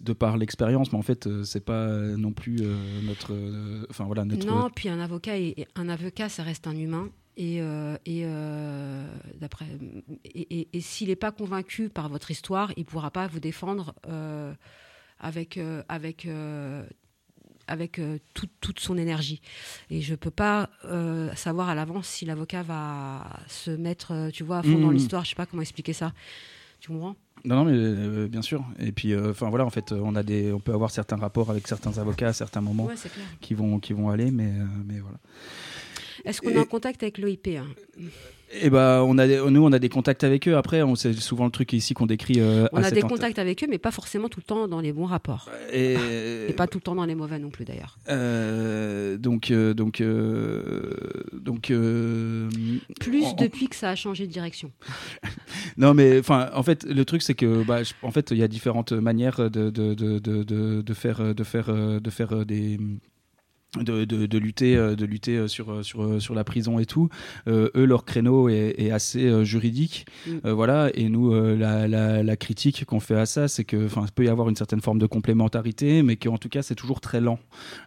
de 0.00 0.12
par 0.12 0.36
l'expérience, 0.36 0.92
mais 0.92 0.98
en 0.98 1.02
fait, 1.02 1.26
euh, 1.26 1.44
c'est 1.44 1.64
pas 1.64 1.86
euh, 1.86 2.16
non 2.16 2.32
plus 2.32 2.56
euh, 2.60 3.00
notre, 3.02 3.32
enfin 3.90 4.04
voilà, 4.04 4.24
notre. 4.24 4.46
Non, 4.46 4.68
puis 4.74 4.88
un 4.88 5.00
avocat, 5.00 5.38
est- 5.38 5.66
un 5.76 5.88
avocat, 5.88 6.28
ça 6.28 6.42
reste 6.42 6.66
un 6.66 6.76
humain. 6.76 7.10
Et, 7.38 7.60
euh, 7.60 7.98
et, 8.06 8.22
euh, 8.24 9.06
d'après, 9.38 9.66
et, 10.24 10.60
et- 10.60 10.68
et 10.72 10.80
s'il 10.80 11.08
n'est 11.08 11.16
pas 11.16 11.32
convaincu 11.32 11.90
par 11.90 12.08
votre 12.08 12.30
histoire, 12.30 12.72
il 12.78 12.80
ne 12.80 12.84
pourra 12.86 13.10
pas 13.10 13.26
vous 13.26 13.40
défendre 13.40 13.94
euh, 14.08 14.54
avec, 15.20 15.58
avec, 15.90 16.26
avec 17.68 17.98
euh, 17.98 18.18
toute- 18.32 18.52
toute 18.60 18.80
son 18.80 18.96
énergie. 18.96 19.42
Et 19.90 20.00
je 20.00 20.12
ne 20.12 20.16
peux 20.16 20.30
pas 20.30 20.70
savoir 21.34 21.68
à 21.68 21.74
l'avance 21.74 22.06
si 22.08 22.24
l'avocat 22.24 22.62
va 22.62 23.28
se 23.48 23.70
mettre, 23.70 24.30
tu 24.32 24.42
vois, 24.42 24.58
à 24.58 24.62
fond 24.62 24.78
dans 24.78 24.88
Mhm. 24.88 24.94
l'histoire. 24.94 25.22
Je 25.24 25.26
ne 25.28 25.30
sais 25.30 25.36
pas 25.36 25.46
comment 25.46 25.62
expliquer 25.62 25.92
ça. 25.92 26.12
Tu 26.80 26.88
comprends? 26.88 27.16
Non, 27.44 27.56
non, 27.56 27.64
mais 27.64 27.72
euh, 27.74 28.28
bien 28.28 28.42
sûr. 28.42 28.64
Et 28.78 28.92
puis, 28.92 29.12
euh, 29.12 29.30
enfin 29.30 29.50
voilà, 29.50 29.64
en 29.64 29.70
fait, 29.70 29.92
euh, 29.92 30.00
on 30.02 30.16
a 30.16 30.22
des, 30.22 30.52
on 30.52 30.60
peut 30.60 30.72
avoir 30.72 30.90
certains 30.90 31.16
rapports 31.16 31.50
avec 31.50 31.68
certains 31.68 31.96
avocats 31.98 32.28
à 32.28 32.32
certains 32.32 32.60
moments 32.60 32.86
Ouais, 32.86 32.94
qui 33.40 33.54
vont, 33.54 33.78
qui 33.78 33.92
vont 33.92 34.10
aller, 34.10 34.30
mais, 34.30 34.52
mais 34.84 34.98
voilà. 34.98 35.18
Est-ce 36.24 36.40
qu'on 36.40 36.50
est 36.50 36.58
en 36.58 36.64
contact 36.64 37.02
avec 37.02 37.18
l'OIP 37.18 37.48
hein? 37.58 37.66
Et 38.52 38.70
bah, 38.70 39.02
on 39.04 39.18
a, 39.18 39.26
des- 39.26 39.40
nous, 39.50 39.64
on 39.64 39.72
a 39.72 39.78
des 39.78 39.88
contacts 39.88 40.22
avec 40.24 40.46
eux. 40.46 40.56
Après, 40.56 40.80
on 40.82 40.94
c'est 40.94 41.12
souvent 41.14 41.44
le 41.46 41.50
truc 41.50 41.72
ici 41.72 41.94
qu'on 41.94 42.06
décrit. 42.06 42.36
euh, 42.38 42.66
On 42.72 42.82
a 42.82 42.90
des 42.90 43.02
contacts 43.02 43.38
avec 43.40 43.62
eux, 43.64 43.66
mais 43.68 43.78
pas 43.78 43.90
forcément 43.90 44.28
tout 44.28 44.38
le 44.40 44.44
temps 44.46 44.68
dans 44.68 44.80
les 44.80 44.92
bons 44.92 45.04
rapports. 45.04 45.50
Et, 45.72 45.96
Et 46.48 46.52
pas 46.52 46.66
tout 46.68 46.78
le 46.78 46.82
temps 46.82 46.94
dans 46.94 47.04
les 47.06 47.14
mauvais 47.16 47.38
non 47.40 47.50
plus 47.50 47.64
d'ailleurs. 47.64 47.98
euh, 48.08 49.18
donc, 49.18 49.50
euh, 49.50 49.74
donc, 49.74 50.00
donc. 51.32 51.72
Plus 53.00 53.34
depuis 53.36 53.68
que 53.68 53.76
ça 53.76 53.90
a 53.90 53.94
changé 53.96 54.26
de 54.26 54.32
direction. 54.32 54.70
Non, 55.78 55.92
mais 55.92 56.18
enfin, 56.18 56.48
en 56.54 56.62
fait, 56.62 56.84
le 56.84 57.04
truc 57.04 57.20
c'est 57.22 57.34
que, 57.34 57.62
bah, 57.62 57.82
je- 57.82 57.92
en 58.02 58.10
fait, 58.10 58.30
il 58.30 58.38
y 58.38 58.42
a 58.42 58.48
différentes 58.48 58.92
manières 58.92 59.50
de 59.50 59.68
de, 59.70 59.92
de, 59.94 60.18
de, 60.82 60.94
faire 60.94 61.34
de 61.34 61.44
faire 61.44 62.00
de 62.00 62.10
faire 62.10 62.46
des 62.46 62.78
de, 63.74 64.04
de, 64.04 64.26
de 64.26 64.38
lutter 64.38 64.76
euh, 64.76 64.96
de 64.96 65.04
lutter 65.04 65.36
euh, 65.36 65.48
sur 65.48 65.84
sur 65.84 66.02
euh, 66.02 66.20
sur 66.20 66.34
la 66.34 66.44
prison 66.44 66.78
et 66.78 66.86
tout. 66.86 67.08
Euh, 67.48 67.70
eux 67.74 67.84
leur 67.84 68.04
créneau 68.04 68.48
est, 68.48 68.74
est 68.78 68.90
assez 68.90 69.26
euh, 69.26 69.44
juridique. 69.44 70.06
Mm. 70.26 70.30
Euh, 70.46 70.54
voilà. 70.54 70.90
Et 70.94 71.08
nous 71.08 71.34
la, 71.34 71.88
la, 71.88 72.22
la 72.22 72.36
critique 72.36 72.84
qu'on 72.84 73.00
fait 73.00 73.16
à 73.16 73.26
ça 73.26 73.48
c'est 73.48 73.64
que 73.64 73.86
enfin 73.86 74.04
il 74.06 74.12
peut 74.12 74.24
y 74.24 74.28
avoir 74.28 74.48
une 74.48 74.56
certaine 74.56 74.80
forme 74.80 74.98
de 74.98 75.06
complémentarité 75.06 76.02
mais 76.02 76.16
qu'en 76.16 76.38
tout 76.38 76.48
cas 76.48 76.62
c'est 76.62 76.74
toujours 76.74 77.00
très 77.00 77.20
lent. 77.20 77.38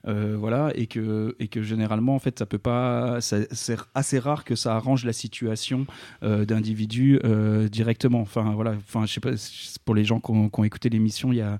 Voilà. 0.06 0.72
Et 0.76 0.88
que 0.88 1.36
et 1.39 1.48
que 1.48 1.62
généralement 1.62 2.15
en 2.15 2.20
fait 2.20 2.39
ça 2.39 2.46
peut 2.46 2.58
pas 2.58 3.20
c'est 3.22 3.48
assez 3.94 4.20
rare 4.20 4.44
que 4.44 4.56
ça 4.56 4.76
arrange 4.76 5.06
la 5.06 5.13
situation 5.13 5.86
d'individus 6.22 7.20
directement. 7.72 8.22
Enfin 8.22 8.54
voilà, 8.54 8.72
enfin 8.72 9.06
je 9.06 9.13
sais 9.13 9.20
pas 9.20 9.32
pour 9.86 9.96
les 9.96 10.04
gens 10.04 10.20
qui 10.20 10.32
ont, 10.32 10.63
écouté 10.63 10.89
l'émission 10.89 11.32
il 11.32 11.38
y 11.38 11.42
a 11.42 11.58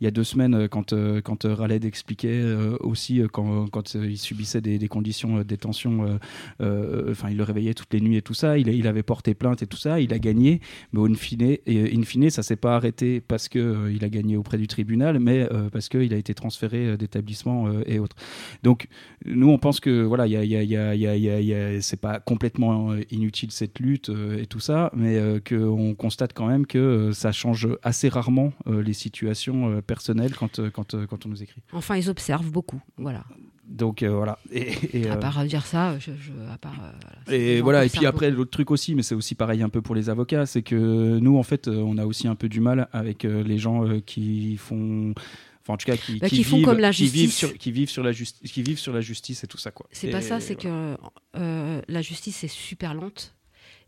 y 0.00 0.06
a 0.06 0.10
deux 0.10 0.24
semaines 0.24 0.68
quand 0.68 0.94
quand 1.22 1.44
Raled 1.44 1.84
expliquait 1.84 2.42
aussi 2.80 3.22
quand 3.32 3.59
quand 3.68 3.96
euh, 3.96 4.10
il 4.10 4.18
subissait 4.18 4.60
des, 4.60 4.88
conditions 4.88 5.38
de 5.38 5.42
détention, 5.42 6.04
euh, 6.04 6.18
euh, 6.60 7.10
enfin 7.10 7.30
il 7.30 7.36
le 7.36 7.44
réveillait 7.44 7.74
toutes 7.74 7.92
les 7.92 8.00
nuits 8.00 8.16
et 8.16 8.22
tout 8.22 8.34
ça, 8.34 8.58
il, 8.58 8.86
avait 8.86 9.02
porté 9.02 9.34
plainte 9.34 9.62
et 9.62 9.66
tout 9.66 9.76
ça, 9.76 10.00
il 10.00 10.12
a 10.12 10.18
gagné, 10.18 10.60
mais 10.92 11.00
in 11.00 11.14
fine, 11.14 11.42
et, 11.42 11.94
in 11.94 12.30
ça 12.30 12.42
s'est 12.42 12.56
pas 12.56 12.76
arrêté 12.76 13.20
parce 13.20 13.48
que 13.48 13.58
euh, 13.58 13.92
il 13.92 14.04
a 14.04 14.08
gagné 14.08 14.36
auprès 14.36 14.58
du 14.58 14.66
tribunal, 14.66 15.20
mais 15.20 15.48
euh, 15.52 15.68
parce 15.70 15.88
qu'il 15.88 16.12
a 16.12 16.16
été 16.16 16.34
transféré 16.34 16.86
euh, 16.86 16.96
d'établissement 16.96 17.68
euh, 17.68 17.82
et 17.86 17.98
autres. 17.98 18.16
Donc 18.62 18.88
nous 19.24 19.48
on 19.48 19.58
pense 19.58 19.80
que 19.80 20.02
voilà 20.02 20.26
il 20.26 21.82
c'est 21.82 22.00
pas 22.00 22.20
complètement 22.20 22.92
euh, 22.92 23.02
inutile 23.10 23.50
cette 23.50 23.78
lutte 23.78 24.10
euh, 24.10 24.38
et 24.40 24.46
tout 24.46 24.60
ça 24.60 24.90
mais 24.94 25.16
euh, 25.16 25.40
qu'on 25.40 25.94
constate 25.94 26.32
quand 26.32 26.46
même 26.46 26.66
que 26.66 26.78
euh, 26.78 27.12
ça 27.12 27.32
change 27.32 27.68
assez 27.82 28.08
rarement 28.08 28.52
euh, 28.66 28.82
les 28.82 28.92
situations 28.92 29.70
euh, 29.70 29.80
personnelles 29.80 30.34
quand, 30.34 30.58
euh, 30.58 30.70
euh, 30.94 31.06
quand 31.06 31.26
on 31.26 31.28
nous 31.28 31.42
écrit 31.42 31.62
Enfin, 31.72 31.96
ils 31.96 32.10
observent 32.10 32.50
beaucoup. 32.50 32.80
Voilà. 32.96 33.24
Donc 33.70 34.02
euh, 34.02 34.10
voilà 34.10 34.38
et, 34.52 34.72
et, 34.92 35.08
À 35.08 35.14
euh, 35.14 35.16
part 35.16 35.44
dire 35.44 35.64
ça, 35.64 35.98
je, 35.98 36.10
je- 36.20 36.52
à 36.52 36.58
part. 36.58 36.74
euh, 36.82 36.90
voilà, 37.26 37.38
et 37.38 37.60
voilà, 37.60 37.84
et 37.84 37.88
puis 37.88 38.04
après, 38.04 38.30
l'autre 38.30 38.50
truc 38.50 38.70
aussi, 38.70 38.94
mais 38.94 39.02
c'est 39.02 39.14
aussi 39.14 39.34
pareil 39.34 39.62
un 39.62 39.68
peu 39.68 39.80
pour 39.80 39.94
les 39.94 40.10
avocats, 40.10 40.44
c'est 40.44 40.62
que 40.62 41.18
nous, 41.18 41.38
en 41.38 41.42
fait, 41.42 41.68
euh, 41.68 41.76
on 41.76 41.96
a 41.96 42.04
aussi 42.04 42.28
un 42.28 42.34
peu 42.34 42.48
du 42.48 42.60
mal 42.60 42.88
avec 42.92 43.24
euh, 43.24 43.42
les 43.42 43.58
gens 43.58 43.86
euh, 43.86 44.00
qui 44.00 44.56
font. 44.56 45.14
Enfin, 45.62 45.74
en 45.74 45.76
tout 45.76 45.86
cas, 45.86 45.96
qui, 45.96 46.18
Bah, 46.18 46.28
qui 46.28 46.42
font 46.42 46.56
vivent, 46.56 46.66
comme 46.66 46.78
la 46.78 46.90
qui 46.90 47.06
vivent 47.06 47.32
sur, 47.32 47.52
qui 47.56 47.70
vivent 47.70 47.90
sur 47.90 48.02
la 48.02 48.12
justice, 48.12 48.50
qui 48.50 48.62
vivent 48.62 48.78
sur 48.78 48.92
la 48.92 49.00
justice 49.00 49.44
et 49.44 49.46
tout 49.46 49.58
ça 49.58 49.70
quoi. 49.70 49.86
C'est 49.92 50.10
pas 50.10 50.20
ça, 50.20 50.40
c'est 50.40 50.60
voilà. 50.60 50.96
que 50.96 51.38
euh, 51.38 51.82
la 51.86 52.02
justice 52.02 52.42
est 52.44 52.48
super 52.48 52.94
lente. 52.94 53.34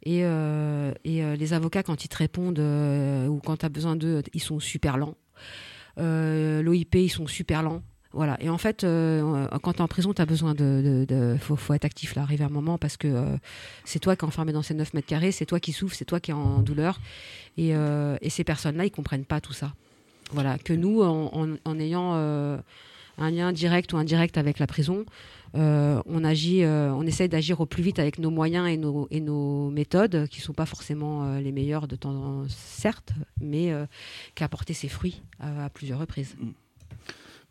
Et, 0.05 0.25
euh, 0.25 0.93
et 1.05 1.23
euh, 1.23 1.37
les 1.37 1.53
avocats, 1.55 1.83
quand 1.85 2.05
ils 2.05 2.09
te 2.09 2.17
répondent 2.17 2.59
euh, 2.59 3.27
ou 3.29 3.39
quand 3.39 3.57
tu 3.59 3.67
as 3.67 3.69
besoin 3.69 3.95
d'eux, 3.97 4.23
ils 4.35 4.41
sont 4.43 4.59
super 4.61 4.97
lents. 4.97 5.15
Euh, 5.99 6.61
L'OIP, 6.63 6.95
ils 6.97 7.09
sont 7.09 7.27
super 7.27 7.63
lents. 7.63 7.83
Voilà. 8.13 8.37
Et 8.41 8.51
en 8.51 8.59
fait, 8.59 8.85
euh, 8.85 9.47
quand 9.63 9.73
tu 9.73 9.79
es 9.79 9.83
en 9.83 9.89
prison, 9.89 10.13
tu 10.13 10.21
as 10.21 10.27
besoin 10.27 10.55
de. 10.55 11.05
de, 11.09 11.37
faut, 11.41 11.75
être 11.75 11.85
actif 11.85 12.15
là, 12.15 12.23
arriver 12.23 12.45
un 12.45 12.51
moment, 12.51 12.79
parce 12.79 12.97
que 12.97 13.09
euh, 13.09 13.37
c'est 13.85 13.99
toi 13.99 14.17
qui 14.17 14.25
es 14.25 14.29
enfermé 14.29 14.53
dans 14.53 14.63
ces 14.63 14.75
9 14.75 14.95
mètres 14.95 15.07
carrés, 15.07 15.33
c'est 15.33 15.47
toi 15.47 15.61
qui 15.61 15.73
souffres, 15.73 15.95
c'est 15.95 16.05
toi 16.05 16.21
qui 16.21 16.31
es 16.31 16.35
en 16.35 16.59
douleur. 16.61 17.01
Et, 17.57 17.75
euh, 17.75 18.17
ces 18.29 18.45
personnes-là, 18.45 18.85
ils 18.85 18.91
comprennent 18.91 19.25
pas 19.25 19.41
tout 19.41 19.53
ça. 19.53 19.73
Voilà. 20.33 20.59
Que 20.59 20.73
nous, 20.73 21.03
en, 21.03 21.79
ayant 21.79 22.13
euh, 22.15 22.59
un 23.19 23.31
lien 23.31 23.53
direct 23.53 23.93
ou 23.93 23.97
indirect 23.99 24.39
avec 24.39 24.59
la 24.59 24.67
prison, 24.67 25.05
on 25.55 26.25
agit, 26.25 26.65
on 26.65 27.03
essaie 27.03 27.29
d'agir 27.29 27.61
au 27.61 27.67
plus 27.67 27.83
vite 27.83 27.99
avec 27.99 28.19
nos 28.19 28.31
moyens 28.31 28.67
et 28.67 28.79
nos, 29.21 29.71
méthodes, 29.71 30.27
qui 30.29 30.41
sont 30.41 30.55
pas 30.55 30.65
forcément 30.65 31.37
les 31.39 31.53
meilleures 31.53 31.87
de 31.87 31.97
temps, 31.97 32.45
certes, 32.49 33.13
mais 33.43 33.75
qui 34.35 34.43
a 34.43 34.47
apporté 34.47 34.73
ses 34.73 34.89
fruits 34.89 35.23
à, 35.39 35.67
à 35.67 35.69
plusieurs 35.69 35.99
reprises. 35.99 36.37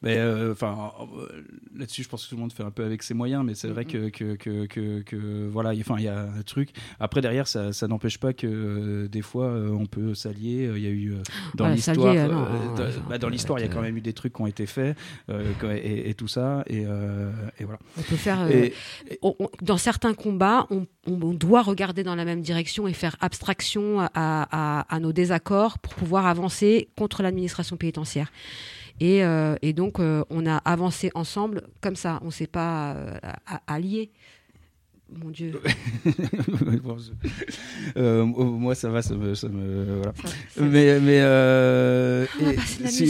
Mais 0.03 0.17
euh, 0.17 0.51
enfin, 0.53 0.91
euh, 1.19 1.43
là-dessus, 1.77 2.01
je 2.03 2.09
pense 2.09 2.23
que 2.25 2.29
tout 2.29 2.35
le 2.35 2.41
monde 2.41 2.51
fait 2.53 2.63
un 2.63 2.71
peu 2.71 2.83
avec 2.83 3.03
ses 3.03 3.13
moyens, 3.13 3.43
mais 3.45 3.53
c'est 3.53 3.67
vrai 3.67 3.85
que, 3.85 4.09
que, 4.09 4.35
que, 4.35 4.65
que, 4.65 5.01
que, 5.01 5.47
voilà, 5.47 5.73
il 5.73 5.77
y 5.77 5.81
a- 5.81 5.85
enfin, 5.87 5.95
il 5.99 6.05
y 6.05 6.07
a 6.07 6.21
un 6.23 6.41
truc. 6.41 6.69
Après, 6.99 7.21
derrière, 7.21 7.47
ça, 7.47 7.71
ça 7.71 7.87
n'empêche 7.87 8.17
pas 8.17 8.33
que 8.33 8.47
euh, 8.47 9.07
des 9.07 9.21
fois, 9.21 9.45
euh, 9.45 9.69
on 9.69 9.85
peut 9.85 10.15
s'allier. 10.15 10.71
Il 10.75 10.81
y 10.81 10.87
a 10.87 10.89
eu 10.89 11.13
euh, 11.13 11.17
dans 11.55 11.65
Ouais, 11.65 11.75
l'histoire, 11.75 12.15
bah, 13.09 13.17
dans 13.19 13.29
l'histoire, 13.29 13.59
il 13.59 13.61
y 13.61 13.65
a 13.65 13.67
quand 13.71 13.81
même 13.81 13.95
eu 13.97 14.01
des 14.01 14.13
trucs 14.13 14.33
qui 14.33 14.41
ont 14.41 14.47
été 14.47 14.65
faits 14.65 14.97
et, 15.29 16.09
et 16.09 16.13
tout 16.15 16.27
ça, 16.27 16.63
et, 16.67 16.81
et 16.81 17.63
voilà. 17.63 17.79
On 17.97 18.01
peut 18.01 18.15
faire, 18.15 18.49
Et- 18.49 18.73
on- 19.21 19.35
on- 19.39 19.49
dans 19.61 19.77
certains 19.77 20.13
combats, 20.13 20.65
on, 20.71 20.87
on- 21.07 21.21
on 21.21 21.33
doit 21.33 21.61
regarder 21.61 22.03
dans 22.03 22.15
la 22.15 22.25
même 22.25 22.41
direction 22.41 22.87
et 22.87 22.93
faire 22.93 23.15
abstraction 23.21 23.99
à, 24.01 24.09
à- 24.15 24.95
à 24.95 24.99
nos 24.99 25.13
désaccords 25.13 25.77
pour 25.79 25.93
pouvoir 25.93 26.25
avancer 26.25 26.89
contre 26.97 27.21
l'administration 27.23 27.77
pénitentiaire. 27.77 28.31
Et, 29.01 29.23
euh, 29.23 29.55
et 29.63 29.73
donc, 29.73 29.99
euh, 29.99 30.23
on 30.29 30.45
a 30.45 30.57
avancé 30.57 31.09
ensemble 31.15 31.63
comme 31.81 31.95
ça. 31.95 32.19
On 32.21 32.27
ne 32.27 32.31
s'est 32.31 32.45
pas 32.45 32.93
euh, 32.93 33.17
alliés. 33.65 34.11
Mon 35.23 35.29
Dieu. 35.29 35.51
Euh, 37.97 38.23
moi, 38.25 38.75
ça 38.75 38.89
va, 38.89 39.01
ça 39.01 39.15
me. 39.15 39.33
ça 39.35 39.49
me- 39.49 39.95
voilà. 39.97 40.13
Ça- 40.15 40.27
ça- 40.55 40.61
Mais, 40.61 40.99
mais 40.99 41.19
euh, 41.21 42.25
va 42.39 42.51
et 42.53 42.57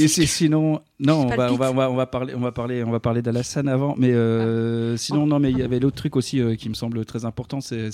si- 0.07 0.27
sinon, 0.27 0.81
non, 0.99 1.25
on 1.25 1.27
va, 1.35 1.51
on 1.51 1.55
va, 1.55 1.71
on 1.71 1.73
va, 1.75 1.91
on 1.91 1.95
va 1.95 2.05
parler, 2.07 2.33
on 2.35 2.39
va 2.39 2.51
parler, 2.51 2.83
on 2.83 2.91
va 2.91 2.99
parler 2.99 3.21
d'Alassane 3.21 3.67
avant. 3.67 3.95
Mais 3.97 4.11
euh, 4.11 4.97
sinon, 4.97 5.27
non, 5.27 5.39
mais 5.39 5.51
il 5.51 5.57
y 5.57 5.61
avait 5.61 5.79
l'autre 5.79 5.97
truc 5.97 6.15
aussi 6.15 6.39
euh, 6.39 6.55
qui 6.55 6.69
me 6.69 6.73
semble 6.73 7.03
très 7.05 7.25
important, 7.25 7.59
c'est 7.61 7.89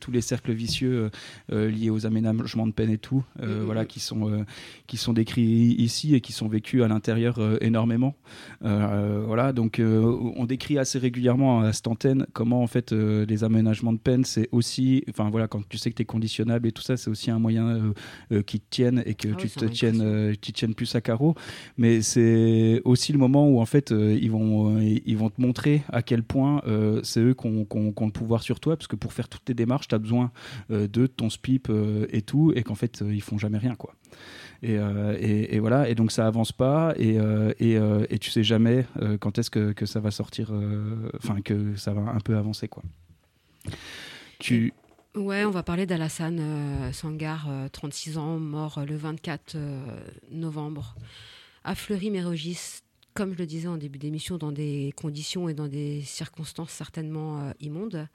tous 0.00 0.10
les 0.10 0.20
cercles 0.20 0.52
vicieux 0.52 1.10
liés 1.50 1.90
aux 1.90 2.06
aménagements 2.06 2.66
de 2.66 2.72
peine 2.72 2.90
et 2.90 2.98
tout, 2.98 3.22
voilà, 3.64 3.84
qui 3.84 4.00
sont 4.00 4.44
qui 4.86 4.96
sont 4.96 5.12
décrits 5.12 5.74
ici 5.78 6.14
et 6.14 6.20
qui 6.20 6.32
sont 6.32 6.48
vécus 6.48 6.82
à 6.82 6.88
l'intérieur 6.88 7.38
énormément. 7.60 8.14
Voilà, 8.62 9.52
donc 9.52 9.80
on 9.80 10.44
décrit 10.44 10.78
assez 10.78 10.98
régulièrement 10.98 11.60
à 11.60 11.72
cette 11.72 11.86
antenne 11.88 12.26
comment 12.32 12.62
en 12.62 12.66
fait 12.66 12.92
les 13.28 13.44
aménagements 13.44 13.92
de 13.92 13.98
peine, 13.98 14.24
c'est 14.24 14.48
aussi, 14.52 15.04
enfin 15.08 15.30
voilà, 15.30 15.48
quand 15.48 15.66
tu 15.68 15.78
sais 15.78 15.90
que 15.90 15.96
tu 15.96 16.02
es 16.02 16.06
conditionnable 16.06 16.66
et 16.66 16.72
tout 16.72 16.82
ça, 16.82 16.96
c'est 16.96 17.10
aussi 17.10 17.30
un 17.30 17.38
moyen 17.38 17.68
euh, 17.68 17.92
euh, 18.32 18.42
qui 18.42 18.60
te 18.60 18.66
tienne 18.70 19.02
et 19.06 19.14
que 19.14 19.28
Ah 19.28 19.36
tu 19.36 19.46
oui, 19.46 19.52
c'est 19.54 19.60
te 19.60 19.66
tiennes, 19.66 20.00
euh, 20.00 20.34
tu 20.40 20.52
tiennes 20.52 20.74
plus 20.74 20.94
à 20.94 21.00
carreau. 21.00 21.34
Mais 21.76 22.02
c'est 22.02 22.80
aussi 22.84 23.12
le 23.12 23.18
moment 23.18 23.48
où 23.48 23.60
en 23.60 23.66
fait 23.66 23.92
euh, 23.92 24.18
ils 24.20 24.30
vont 24.30 24.78
euh, 24.78 24.98
ils 25.04 25.16
vont 25.16 25.30
te 25.30 25.40
montrer 25.40 25.82
à 25.88 26.02
quel 26.02 26.22
point 26.22 26.62
euh, 26.66 27.00
c'est 27.02 27.20
eux 27.20 27.34
qui 27.34 27.46
ont, 27.46 27.66
le 27.70 28.10
pouvoir 28.10 28.42
sur 28.42 28.60
toi, 28.60 28.76
parce 28.76 28.88
que 28.88 28.96
pour 28.96 29.12
faire 29.12 29.28
toutes 29.28 29.44
tes 29.44 29.54
démarches, 29.54 29.88
tu 29.88 29.94
as 29.94 29.98
besoin 29.98 30.30
euh, 30.70 30.88
de 30.88 31.06
ton 31.06 31.30
SPIP 31.30 31.68
euh, 31.70 32.06
et 32.10 32.22
tout, 32.22 32.52
et 32.54 32.62
qu'en 32.62 32.74
fait 32.74 33.02
euh, 33.02 33.14
ils 33.14 33.22
font 33.22 33.38
jamais 33.38 33.58
rien 33.58 33.74
quoi. 33.74 33.94
Et, 34.62 34.76
euh, 34.76 35.16
et, 35.20 35.54
et 35.54 35.60
voilà, 35.60 35.88
et 35.88 35.94
donc 35.94 36.10
ça 36.10 36.26
avance 36.26 36.50
pas, 36.50 36.92
et, 36.96 37.20
euh, 37.20 37.52
et, 37.60 37.76
euh, 37.76 38.04
tu 38.20 38.30
sais 38.30 38.42
jamais 38.42 38.86
euh, 39.00 39.16
quand 39.16 39.38
est-ce 39.38 39.50
que, 39.50 39.72
que 39.72 39.86
ça 39.86 40.00
va 40.00 40.10
sortir, 40.10 40.48
euh, 40.52 41.10
enfin 41.16 41.40
que 41.40 41.76
ça 41.76 41.92
va 41.92 42.10
un 42.10 42.18
peu 42.18 42.36
avancer 42.36 42.66
quoi. 42.66 42.82
Ouais, 45.14 45.44
on 45.44 45.50
va 45.50 45.62
parler 45.62 45.86
d'Alassane 45.86 46.38
euh, 46.40 46.92
Sangar, 46.92 47.46
euh, 47.48 47.68
36 47.68 48.18
ans, 48.18 48.38
mort 48.38 48.78
euh, 48.78 48.84
le 48.84 48.96
24 48.96 49.54
euh, 49.56 50.00
novembre 50.30 50.94
à 51.64 51.74
Fleury-Mérogis, 51.74 52.82
comme 53.14 53.32
je 53.32 53.38
le 53.38 53.46
disais 53.46 53.68
en 53.68 53.78
début 53.78 53.98
d'émission, 53.98 54.38
dans 54.38 54.52
des 54.52 54.92
conditions 54.96 55.48
et 55.48 55.54
dans 55.54 55.66
des 55.66 56.02
circonstances 56.02 56.70
certainement 56.70 57.40
euh, 57.40 57.52
immondes. 57.60 58.06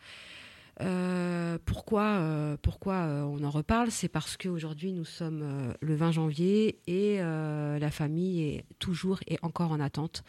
Euh, 0.81 1.59
pourquoi 1.65 2.03
euh, 2.03 2.57
pourquoi 2.59 2.95
euh, 2.95 3.21
on 3.23 3.43
en 3.43 3.51
reparle? 3.51 3.91
C'est 3.91 4.07
parce 4.07 4.37
qu'aujourd'hui 4.37 4.91
nous 4.91 5.05
sommes 5.05 5.41
euh, 5.43 5.73
le 5.81 5.95
20 5.95 6.13
janvier 6.13 6.79
et 6.87 7.21
euh, 7.21 7.77
la 7.77 7.91
famille 7.91 8.41
est 8.41 8.65
toujours 8.79 9.19
et 9.27 9.37
encore 9.43 9.71
en 9.71 9.79
attente 9.79 10.23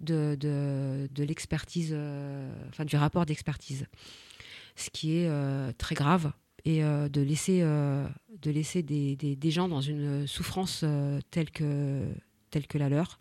de, 0.00 0.36
l'expertise, 1.16 1.92
euh, 1.92 2.50
enfin 2.68 2.84
du 2.84 2.96
rapport 2.96 3.26
d'expertise 3.26 3.86
ce 4.76 4.90
qui 4.90 5.16
est 5.18 5.28
euh, 5.28 5.72
très 5.78 5.94
grave 5.94 6.32
et 6.64 6.84
euh, 6.84 7.08
de 7.08 7.20
laisser 7.20 7.60
euh, 7.62 8.06
de 8.42 8.50
laisser 8.50 8.82
des, 8.82 9.16
des- 9.16 9.36
gens 9.50 9.68
dans 9.68 9.80
une 9.80 10.26
souffrance 10.26 10.84
telle 11.30 11.50
que 11.50 12.04
telle 12.50 12.66
que 12.66 12.78
la 12.78 12.88
leur 12.88 13.18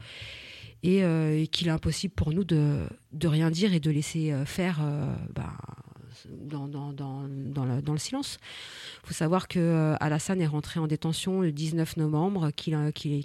et, 0.84 1.02
qu'il 1.52 1.68
est 1.68 1.72
impossible 1.72 2.13
pour 2.13 2.32
nous 2.32 2.44
de, 2.44 2.86
de 3.12 3.28
rien 3.28 3.50
dire 3.50 3.74
et 3.74 3.80
de 3.80 3.89
laisser 3.89 4.34
faire 4.46 4.82
bah, 5.34 5.54
dans, 6.30 6.68
dans, 6.68 6.94
dans, 6.94 7.28
dans 7.28 7.65
le, 7.65 7.82
silence. 8.00 8.38
Il 9.04 9.08
faut 9.08 9.13
savoir 9.13 9.48
que 9.48 9.60
euh, 9.60 9.96
est 10.41 10.46
rentré 10.48 10.80
en 10.80 10.88
détention 10.88 11.41
le 11.41 11.52
19 11.52 11.98
novembre, 11.98 12.52
qu'il 12.52 12.74
a- 12.76 12.91
qu'il 12.91 13.13
est, 13.13 13.24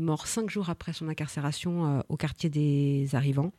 mort 0.00 0.26
cinq 0.26 0.48
jours 0.50 0.70
après 0.70 0.92
son 0.92 1.08
incarcération 1.08 2.04
au 2.08 2.16
quartier 2.16 2.50
des 2.50 3.08
arrivants 3.14 3.52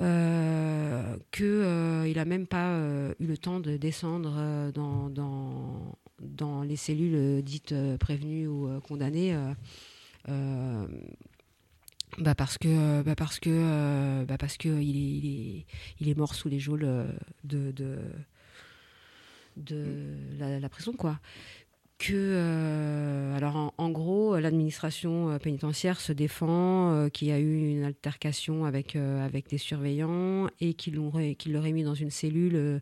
euh, 0.00 1.16
que 1.30 1.44
euh, 1.44 2.08
il 2.08 2.18
a 2.18 2.24
même 2.24 2.46
pas 2.46 2.70
euh, 2.74 3.14
eu 3.20 3.26
le 3.26 3.36
temps 3.36 3.60
de 3.60 3.76
descendre 3.76 4.34
euh, 4.38 4.72
dans, 4.72 5.10
dans, 5.10 5.96
dans 6.20 6.62
les 6.62 6.76
cellules 6.76 7.14
euh, 7.14 7.42
dites 7.42 7.72
euh, 7.72 7.96
prévenues 7.98 8.46
ou 8.46 8.68
euh, 8.68 8.80
condamnées. 8.80 9.34
euh, 9.34 9.52
euh, 10.28 10.86
bah 12.18 12.34
parce 12.34 12.58
que 12.58 13.02
bah 13.02 13.14
parce 13.16 13.40
que 13.40 13.48
euh, 13.50 14.24
bah 14.26 14.36
parce 14.38 14.58
que 14.58 14.68
il 14.68 14.96
est, 15.60 15.66
il 16.00 16.08
est 16.10 16.14
mort 16.16 16.34
sous 16.34 16.48
les 16.50 16.60
geôles 16.60 16.84
euh, 16.84 17.06
de 17.44 17.70
de, 17.72 17.98
de 19.56 20.14
la, 20.38 20.58
la 20.60 20.68
prison 20.68 20.92
quoi 20.92 21.18
que 22.02 22.12
euh, 22.14 23.36
alors 23.36 23.72
en, 23.78 23.90
gros 23.90 24.36
l'administration 24.36 25.30
euh, 25.30 25.38
pénitentiaire 25.38 26.00
se 26.00 26.12
défend 26.12 26.92
euh, 26.92 27.08
qu'il 27.08 27.28
y 27.28 27.32
a 27.32 27.38
eu 27.38 27.70
une 27.70 27.84
altercation 27.84 28.64
avec 28.64 28.96
avec 28.96 29.48
des 29.48 29.58
surveillants 29.58 30.48
et 30.60 30.74
qu'ils 30.74 30.96
l'auraient 30.96 31.36
l'auraient 31.46 31.70
mis 31.70 31.84
dans 31.84 31.94
une 31.94 32.10
cellule 32.10 32.80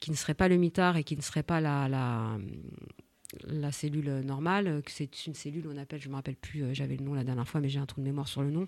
qui 0.00 0.10
ne 0.10 0.16
serait 0.16 0.34
pas 0.34 0.48
le 0.48 0.56
mitard 0.56 0.98
et 0.98 1.04
qui 1.04 1.16
ne 1.16 1.22
serait 1.22 1.42
pas 1.42 1.60
la 1.62 1.88
la 3.46 3.72
cellule 3.72 4.22
normale, 4.24 4.82
c'est 4.86 5.26
une 5.26 5.34
cellule, 5.34 5.68
on 5.70 5.76
appelle, 5.76 6.00
je 6.00 6.08
me 6.08 6.14
rappelle 6.14 6.36
plus, 6.36 6.74
j'avais 6.74 6.96
le 6.96 7.04
nom 7.04 7.12
la 7.12 7.24
dernière 7.24 7.46
fois, 7.46 7.60
mais 7.60 7.68
j'ai 7.68 7.78
un 7.78 7.84
trou 7.84 8.00
de 8.00 8.06
mémoire 8.06 8.26
sur 8.26 8.40
le 8.42 8.50
nom. 8.50 8.66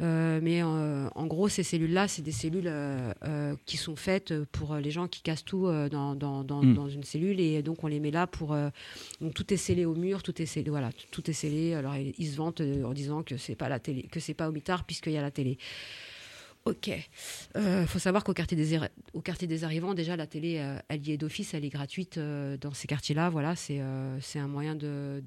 Euh, 0.00 0.40
mais 0.42 0.60
euh, 0.62 1.08
en 1.14 1.26
gros, 1.26 1.48
ces 1.48 1.62
cellules-là, 1.62 2.08
c'est 2.08 2.22
des 2.22 2.32
cellules 2.32 2.66
euh, 2.66 3.54
qui 3.64 3.76
sont 3.76 3.94
faites 3.94 4.34
pour 4.46 4.74
les 4.74 4.90
gens 4.90 5.06
qui 5.06 5.22
cassent 5.22 5.44
tout 5.44 5.66
euh, 5.68 5.88
dans, 5.88 6.16
dans, 6.16 6.42
dans, 6.42 6.62
dans 6.64 6.88
une 6.88 7.04
cellule 7.04 7.38
et 7.38 7.62
donc 7.62 7.84
on 7.84 7.86
les 7.86 8.00
met 8.00 8.10
là 8.10 8.26
pour. 8.26 8.56
donc 9.20 9.34
tout 9.34 9.54
est 9.54 9.56
scellé 9.56 9.84
au 9.84 9.94
mur, 9.94 10.22
tout 10.24 10.42
est 10.42 10.46
scellé, 10.46 10.68
voilà, 10.70 10.90
tout 11.12 11.30
est 11.30 11.34
scellé. 11.34 11.74
Alors 11.74 11.94
ils, 11.96 12.26
se 12.26 12.36
vantent 12.36 12.60
en 12.60 12.92
disant 12.92 13.22
que 13.22 13.36
c'est 13.36 13.54
pas 13.54 13.68
la 13.68 13.78
télé, 13.78 14.02
que 14.04 14.18
c'est 14.18 14.34
pas 14.34 14.48
au 14.48 14.52
mitard 14.52 14.82
puisqu'il 14.84 15.12
y 15.12 15.16
a 15.18 15.22
la 15.22 15.30
télé. 15.30 15.58
Ok. 16.64 16.88
Il 17.54 17.86
faut 17.86 17.98
savoir 17.98 18.24
qu'au 18.24 18.32
quartier, 18.32 18.56
des, 18.56 18.74
Arri- 18.76 18.88
au 19.12 19.20
quartier 19.20 19.46
des 19.46 19.64
arrivants, 19.64 19.92
déjà, 19.92 20.16
la 20.16 20.26
télé, 20.26 20.56
euh, 20.60 20.78
elle 20.88 21.06
y 21.06 21.12
est 21.12 21.18
d'office, 21.18 21.52
elle 21.52 21.64
est 21.64 21.68
gratuite 21.68 22.16
euh, 22.16 22.56
dans 22.56 22.72
ces 22.72 22.86
quartiers-là. 22.86 23.28
Voilà, 23.28 23.54
c'est 23.54 23.80
c'est 24.22 24.38
un 24.38 24.48
moyen 24.48 24.74
de- 24.74 25.22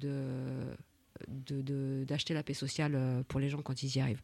d'acheter 1.28 2.34
la 2.34 2.42
paix 2.42 2.54
sociale 2.54 2.92
euh, 2.94 3.22
pour 3.26 3.40
les 3.40 3.48
gens 3.48 3.62
quand 3.62 3.82
ils 3.82 3.96
y 3.96 4.00
arrivent. 4.00 4.22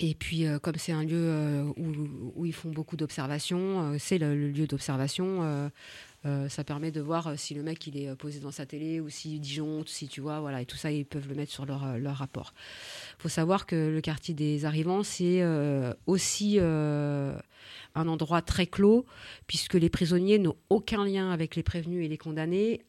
Et 0.00 0.14
puis, 0.14 0.46
euh, 0.46 0.58
comme 0.58 0.76
c'est 0.76 0.92
un 0.92 1.02
lieu 1.02 1.16
euh, 1.16 1.64
où, 1.76 2.32
où 2.36 2.46
ils 2.46 2.54
font 2.54 2.70
beaucoup 2.70 2.96
d'observations, 2.96 3.96
c'est 3.98 4.18
le 4.18 4.34
lieu 4.48 4.66
d'observation. 4.66 5.70
Euh, 6.26 6.48
ça 6.48 6.64
permet 6.64 6.90
de 6.90 7.00
voir 7.00 7.28
euh, 7.28 7.34
si 7.36 7.54
le 7.54 7.62
mec 7.62 7.86
il 7.86 7.96
est 7.96 8.08
euh, 8.08 8.16
posé 8.16 8.40
dans 8.40 8.50
sa 8.50 8.66
télé 8.66 8.98
ou 8.98 9.08
s'il 9.08 9.40
disjoncte, 9.40 9.88
si 9.88 10.08
tu 10.08 10.20
vois, 10.20 10.40
voilà, 10.40 10.60
et 10.60 10.66
tout 10.66 10.76
ça 10.76 10.90
ils 10.90 11.06
peuvent 11.06 11.28
le 11.28 11.36
mettre 11.36 11.52
sur 11.52 11.64
leur, 11.64 11.96
leur 11.96 12.16
rapport. 12.16 12.54
faut 13.18 13.28
savoir 13.28 13.66
que 13.66 13.76
le 13.76 14.00
quartier 14.00 14.34
des 14.34 14.64
arrivants 14.64 15.04
c'est 15.04 15.42
euh, 15.42 15.94
aussi 16.06 16.56
euh, 16.58 17.38
un 17.94 18.08
endroit 18.08 18.42
très 18.42 18.66
clos 18.66 19.06
puisque 19.46 19.74
les 19.74 19.88
prisonniers 19.88 20.40
n'ont 20.40 20.56
aucun 20.70 21.04
lien 21.04 21.30
avec 21.30 21.54
les 21.54 21.62
prévenus 21.62 22.04
et 22.04 22.08
les 22.08 22.18
condamnés. 22.18 22.80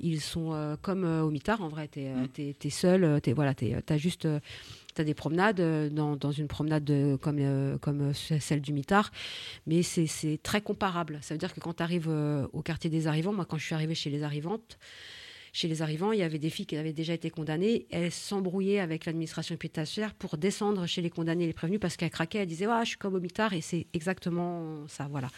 Ils 0.00 0.20
sont 0.20 0.78
comme 0.80 1.04
au 1.04 1.30
mitard 1.30 1.60
en 1.60 1.68
vrai, 1.68 1.88
t'es 1.88 2.10
es, 2.38 2.56
es 2.64 2.70
seul, 2.70 3.20
t'es 3.20 3.32
voilà, 3.32 3.54
t'as 3.54 3.96
juste 3.98 4.26
euh, 4.92 4.94
T'as 4.94 5.04
des 5.04 5.14
promenades 5.14 5.60
euh, 5.60 5.88
dans, 5.90 6.30
une 6.32 6.48
promenade 6.48 6.84
de- 6.84 7.16
comme, 7.20 7.38
euh, 7.38 7.78
comme 7.78 8.10
euh, 8.10 8.12
celle 8.12 8.60
du 8.60 8.72
Mitard, 8.72 9.10
mais 9.66 9.82
c'est 9.82 10.38
très 10.42 10.60
comparable. 10.60 11.18
Ça 11.22 11.34
veut 11.34 11.38
dire 11.38 11.54
que 11.54 11.60
quand 11.60 11.74
tu 11.74 11.82
arrives 11.82 12.08
au 12.52 12.62
quartier 12.62 12.90
des 12.90 13.06
arrivants, 13.06 13.32
moi 13.32 13.44
quand 13.44 13.58
je 13.58 13.64
suis 13.64 13.74
arrivée 13.74 13.94
chez 13.94 14.10
les 14.10 14.22
arrivantes, 14.22 14.78
chez 15.54 15.68
les 15.68 15.82
arrivants, 15.82 16.12
il 16.12 16.18
y 16.18 16.22
avait 16.22 16.38
des 16.38 16.48
filles 16.48 16.64
qui 16.64 16.76
avaient 16.78 16.94
déjà 16.94 17.12
été 17.12 17.28
condamnées. 17.28 17.86
Elles 17.90 18.10
s'embrouillaient 18.10 18.80
avec 18.80 19.04
l'administration 19.04 19.54
pénitentiaire 19.56 20.14
pour 20.14 20.38
descendre 20.38 20.86
chez 20.86 21.02
les 21.02 21.10
condamnés 21.10 21.44
et 21.44 21.48
les 21.48 21.52
prévenus 21.52 21.78
parce 21.78 21.98
qu'elles 21.98 22.10
craquaient. 22.10 22.38
Elles 22.38 22.46
disaient 22.48 22.66
ouais, 22.66 22.84
Je 22.84 22.88
suis 22.90 22.96
comme 22.96 23.14
au 23.14 23.20
mitard 23.20 23.52
et 23.52 23.60
c'est 23.60 23.86
exactement 23.92 24.86
ça. 24.88 25.08
Voilà. 25.10 25.28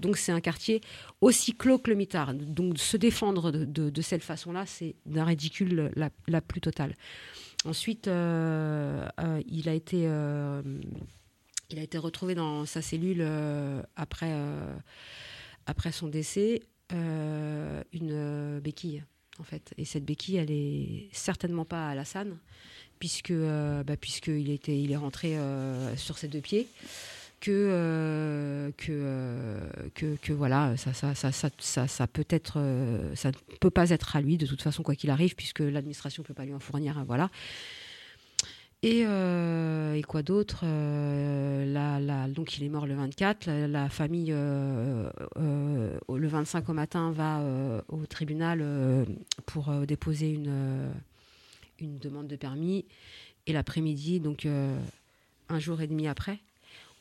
Donc 0.00 0.18
c'est 0.18 0.32
un 0.32 0.42
quartier 0.42 0.82
aussi 1.22 1.54
clos 1.54 1.78
que 1.78 1.88
le 1.90 1.96
mitard. 1.96 2.34
Donc 2.34 2.78
se 2.78 2.98
défendre 2.98 3.50
de 3.50 4.02
cette 4.02 4.22
façon-là, 4.22 4.64
c'est 4.66 4.94
d'un 5.06 5.24
ridicule 5.24 5.90
la, 5.96 6.10
la 6.28 6.42
plus 6.42 6.60
totale. 6.60 6.94
Ensuite, 7.64 8.08
euh, 8.08 9.06
euh, 9.20 9.42
il, 9.46 9.68
a 9.68 9.74
été, 9.74 10.04
euh, 10.06 10.62
il 11.70 11.78
a 11.78 11.82
été 11.82 11.96
retrouvé 11.96 12.34
dans 12.34 12.66
sa 12.66 12.82
cellule 12.82 13.26
après, 13.96 14.34
après 15.66 15.92
son 15.92 16.08
décès 16.08 16.62
une 16.90 18.60
béquille 18.60 19.04
en 19.38 19.44
fait. 19.44 19.72
Et 19.78 19.84
cette 19.84 20.04
béquille, 20.04 20.36
elle 20.36 20.50
est 20.50 21.08
certainement 21.12 21.64
pas 21.64 21.88
à 21.88 21.90
Alassane, 21.90 22.36
puisque 22.98 23.32
bah, 23.32 23.96
était, 24.50 24.78
il 24.78 24.92
est 24.92 24.96
rentré 24.96 25.38
sur 25.96 26.18
ses 26.18 26.28
deux 26.28 26.40
pieds. 26.40 26.68
Que, 27.42 27.50
euh, 27.50 28.70
euh, 28.88 29.60
que, 29.96 30.14
que 30.14 30.32
voilà, 30.32 30.76
ça, 30.76 30.92
ça, 30.92 31.12
ça, 31.16 31.32
ça, 31.32 31.88
ça, 31.88 32.06
peut 32.06 32.24
être, 32.30 32.54
euh, 32.58 33.16
ça 33.16 33.30
ne 33.30 33.56
peut 33.58 33.68
pas 33.68 33.90
être 33.90 34.14
à 34.14 34.20
lui 34.20 34.36
de 34.36 34.46
toute 34.46 34.62
façon 34.62 34.84
quoi 34.84 34.94
qu'il 34.94 35.10
arrive, 35.10 35.34
puisque 35.34 35.58
l'administration 35.58 36.22
ne 36.22 36.28
peut 36.28 36.34
pas 36.34 36.44
lui 36.44 36.54
en 36.54 36.60
fournir, 36.60 36.98
hein, 36.98 37.04
voilà. 37.04 37.30
Et, 38.84 39.00
et 39.00 40.02
quoi 40.02 40.22
d'autre 40.22 40.64
Donc 42.32 42.58
il 42.58 42.64
est 42.64 42.68
mort 42.68 42.86
le 42.86 42.94
24. 42.94 43.50
La, 43.66 43.88
famille, 43.88 44.30
le 44.30 45.90
25 46.06 46.68
au 46.68 46.72
matin, 46.72 47.10
va 47.10 47.42
au 47.88 48.06
tribunal 48.06 49.04
pour 49.46 49.72
déposer 49.84 50.30
une, 50.30 50.92
une 51.80 51.98
demande 51.98 52.28
de 52.28 52.36
permis. 52.36 52.84
Et 53.48 53.52
l'après-midi, 53.52 54.20
donc 54.20 54.46
un 54.46 55.58
jour 55.58 55.80
et 55.80 55.88
demi 55.88 56.06
après, 56.06 56.38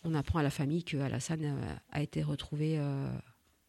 on 0.04 0.14
apprend 0.16 0.40
à 0.40 0.44
la 0.44 0.50
famille 0.50 0.84
que 0.84 0.98
Alassane 0.98 1.46
euh, 1.46 1.76
a 1.92 2.02
été 2.02 2.24
retrouvé 2.24 2.78
euh, 2.80 3.08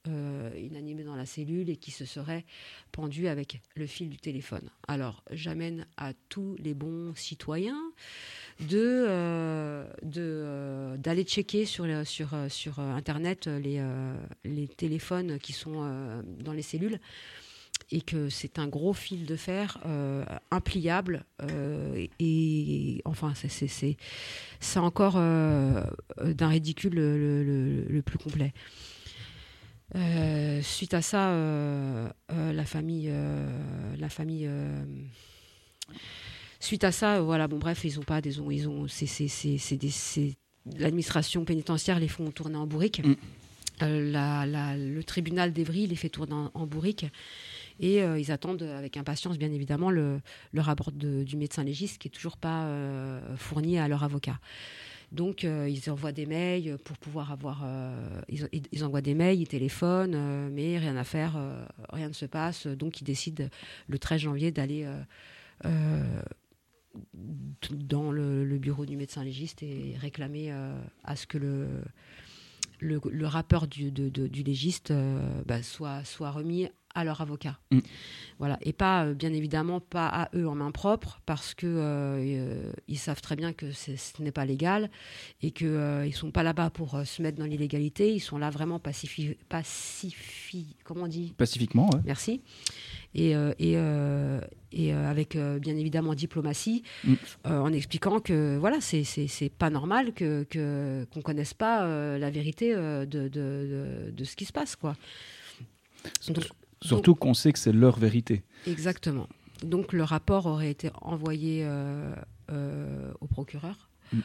euh, 0.08 0.50
inanimé 0.56 1.04
dans 1.04 1.14
la 1.14 1.26
cellule 1.26 1.70
et 1.70 1.76
qui 1.76 1.90
se 1.90 2.04
serait 2.04 2.44
pendu 2.90 3.28
avec 3.28 3.60
le 3.76 3.86
fil 3.86 4.08
du 4.08 4.16
téléphone. 4.16 4.68
Alors, 4.88 5.22
j'amène 5.30 5.86
à 5.96 6.12
tous 6.28 6.56
les 6.58 6.74
bons 6.74 7.14
citoyens 7.14 7.80
d'aller 8.60 9.84
checker 11.24 11.66
sur 11.66 11.84
internet 12.80 13.46
les 13.46 14.68
téléphones 14.68 15.38
qui 15.38 15.52
sont 15.52 16.22
dans 16.40 16.52
les 16.52 16.62
cellules 16.62 16.98
et 17.92 18.00
que 18.00 18.28
c'est 18.28 18.58
un 18.58 18.66
gros 18.66 18.92
fil 18.92 19.26
de 19.26 19.36
fer 19.36 19.78
euh, 19.86 20.24
impliable 20.50 21.24
euh, 21.42 21.94
et, 21.96 22.10
et- 22.18 23.02
enfin 23.04 23.32
c'est 23.36 24.78
encore 24.78 25.14
euh, 25.16 25.84
d'un 26.24 26.48
ridicule 26.48 26.94
le, 26.94 27.18
le- 27.18 27.44
le- 27.44 27.84
le 27.88 28.02
plus 28.02 28.18
complet. 28.18 28.52
Suite 30.62 30.94
à 30.94 31.02
ça, 31.02 31.32
la 32.30 32.64
famille, 32.64 33.12
la 33.98 34.08
famille. 34.08 34.48
suite 36.60 36.84
à 36.84 36.92
ça, 36.92 37.20
voilà, 37.20 37.46
bon 37.48 37.58
bref, 37.58 37.84
ils 37.84 37.98
ont 37.98 38.04
pas 38.04 38.20
des, 38.20 38.38
ils 38.38 38.68
ont, 38.68 38.86
c'est, 38.88 39.06
l'administration 40.78 41.44
pénitentiaire 41.44 41.98
les 41.98 42.08
font 42.08 42.30
tourner 42.30 42.56
en 42.56 42.66
bourrique. 42.66 43.04
Mm. 43.04 43.14
Euh, 43.82 44.10
la- 44.12 44.46
la- 44.46 44.76
le 44.76 45.02
tribunal 45.02 45.52
d'Evry 45.52 45.86
les 45.86 45.96
fait 45.96 46.08
tourner 46.08 46.34
en, 46.34 46.50
en 46.54 46.66
bourrique. 46.66 47.06
Et 47.82 48.00
euh, 48.00 48.18
ils 48.18 48.30
attendent 48.30 48.62
avec 48.62 48.96
impatience, 48.96 49.36
bien 49.36 49.50
évidemment, 49.50 49.90
le, 49.90 50.22
rapport 50.56 50.92
du 50.92 51.36
médecin 51.36 51.64
légiste 51.64 51.98
qui 51.98 52.08
est 52.08 52.12
toujours 52.12 52.36
pas 52.36 52.64
euh, 52.66 53.36
fourni 53.36 53.78
à 53.78 53.88
leur 53.88 54.04
avocat. 54.04 54.38
Donc, 55.10 55.44
euh, 55.44 55.68
ils 55.68 55.90
envoient 55.90 56.12
des 56.12 56.24
mails 56.24 56.78
pour 56.84 56.96
pouvoir 56.96 57.32
avoir. 57.32 57.66
ils, 58.28 58.84
envoient 58.84 59.02
des 59.02 59.14
mails, 59.14 59.40
ils 59.40 59.48
téléphonent, 59.48 60.48
mais 60.50 60.78
rien 60.78 60.96
à 60.96 61.04
faire, 61.04 61.36
rien 61.90 62.08
ne 62.08 62.14
se 62.14 62.24
passe. 62.24 62.66
Donc, 62.68 63.00
ils 63.00 63.04
décident 63.04 63.44
le 63.88 63.98
13 63.98 64.20
janvier 64.22 64.52
d'aller 64.52 64.88
dans 67.72 68.12
le, 68.12 68.58
bureau 68.58 68.86
du 68.86 68.96
médecin 68.96 69.24
légiste 69.24 69.64
et 69.64 69.96
réclamer 70.00 70.54
à 71.02 71.16
ce 71.16 71.26
que 71.26 71.36
le, 71.36 71.66
le, 72.78 73.00
le 73.10 73.26
rapport 73.26 73.66
du, 73.66 73.90
légiste 73.90 74.94
bah, 75.46 75.62
soit, 75.62 76.04
soit 76.04 76.30
remis 76.30 76.70
à 76.94 77.04
leur 77.04 77.20
avocat. 77.20 77.58
Mm. 77.70 77.78
Voilà. 78.38 78.58
Et 78.62 78.72
pas, 78.72 79.04
euh, 79.06 79.14
bien 79.14 79.32
évidemment, 79.32 79.80
pas 79.80 80.08
à 80.08 80.28
eux 80.34 80.48
en 80.48 80.54
main 80.54 80.70
propre, 80.72 81.20
parce 81.26 81.54
que 81.54 81.66
euh, 81.66 82.18
euh, 82.18 82.72
ils 82.88 82.98
savent 82.98 83.20
très 83.20 83.36
bien 83.36 83.52
que 83.52 83.70
ce 83.72 83.92
n'est 84.20 84.32
pas 84.32 84.44
légal 84.44 84.90
et 85.42 85.50
qu'ils 85.52 85.68
ne 85.68 86.10
sont 86.12 86.30
pas 86.30 86.42
là-bas 86.42 86.70
pour 86.70 87.00
se 87.04 87.22
mettre 87.22 87.38
dans 87.38 87.46
l'illégalité. 87.46 88.12
Ils 88.12 88.20
sont 88.20 88.38
là 88.38 88.50
vraiment 88.50 88.78
pacifi... 88.78 89.36
pacifi... 89.48 90.76
Comment 90.84 91.04
on 91.04 91.08
dit? 91.08 91.34
Pacifiquement, 91.36 91.88
ouais. 91.94 92.00
Merci. 92.04 92.40
Et, 93.14 93.32
et, 93.58 93.76
et 94.72 94.92
avec 94.92 95.36
bien 95.36 95.76
évidemment 95.76 96.14
diplomatie, 96.14 96.82
Mm. 97.04 97.14
en 97.44 97.72
expliquant 97.72 98.20
que 98.20 98.56
voilà, 98.58 98.80
c'est 98.80 99.52
pas 99.58 99.70
normal 99.70 100.12
que 100.14 100.44
que- 100.44 101.06
qu'on 101.12 101.20
connaisse 101.22 101.52
pas 101.54 101.86
la 102.18 102.30
vérité 102.30 102.74
de, 102.74 103.04
de, 103.04 103.28
de, 103.28 104.10
de 104.10 104.24
ce 104.24 104.34
qui 104.36 104.44
se 104.44 104.52
passe 104.52 104.76
quoi. 104.76 104.96
Donc- 106.28 106.48
Surtout 106.82 107.14
qu'on 107.14 107.34
sait 107.34 107.52
que 107.52 107.58
c'est 107.58 107.72
leur 107.72 107.98
vérité. 107.98 108.42
Exactement. 108.66 109.28
Donc 109.62 109.92
le 109.92 110.02
rapport 110.02 110.46
aurait 110.46 110.70
été 110.70 110.90
envoyé 111.00 111.62
euh, 111.64 112.14
euh, 112.50 113.12
au 113.20 113.26
procureur. 113.26 113.88
Mm. 114.12 114.18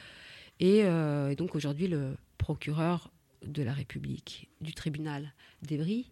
Et, 0.60 0.82
euh, 0.86 1.30
et 1.30 1.36
donc 1.36 1.56
aujourd'hui, 1.56 1.88
le 1.88 2.16
procureur 2.38 3.12
de 3.46 3.62
la 3.64 3.74
République, 3.74 4.50
du 4.62 4.74
tribunal 4.74 5.34
d'Evry, 5.62 6.12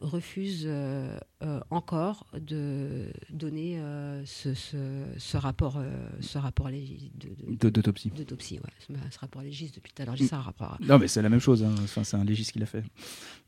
refuse 0.00 0.64
euh, 0.66 1.18
euh, 1.42 1.60
encore 1.70 2.26
de 2.38 3.06
donner 3.30 3.78
euh, 3.80 4.24
ce, 4.24 4.54
ce- 4.54 5.04
ce 5.18 5.36
rapport, 5.36 5.82
ce 6.20 6.38
rapport 6.38 6.68
légis- 6.68 7.10
de- 7.14 7.54
de- 7.56 7.70
D'autopsie. 7.70 8.10
d'autopsie. 8.10 8.58
Ouais. 8.58 8.94
Ce, 9.10 9.18
rapport 9.18 9.42
légiste, 9.42 9.74
depuis 9.76 9.92
tout 9.92 10.02
à 10.02 10.04
l'heure, 10.06 10.16
j'ai 10.16 10.26
ça 10.26 10.36
un 10.36 10.42
rapport. 10.42 10.76
Non, 10.80 10.98
mais 10.98 11.08
c'est 11.08 11.22
la 11.22 11.28
même 11.28 11.40
chose. 11.40 11.62
hein. 11.64 11.74
Enfin, 11.82 12.04
c'est 12.04 12.16
un 12.16 12.24
légiste 12.24 12.52
qui 12.52 12.58
l'a 12.58 12.66
fait. 12.66 12.84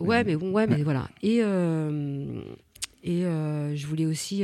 Ouais, 0.01 0.25
mais 0.25 0.35
ouais, 0.35 0.67
mais 0.67 0.83
voilà. 0.83 1.09
Et, 1.23 1.37
et 1.37 1.43
je 3.23 3.87
voulais 3.87 4.07
aussi 4.07 4.39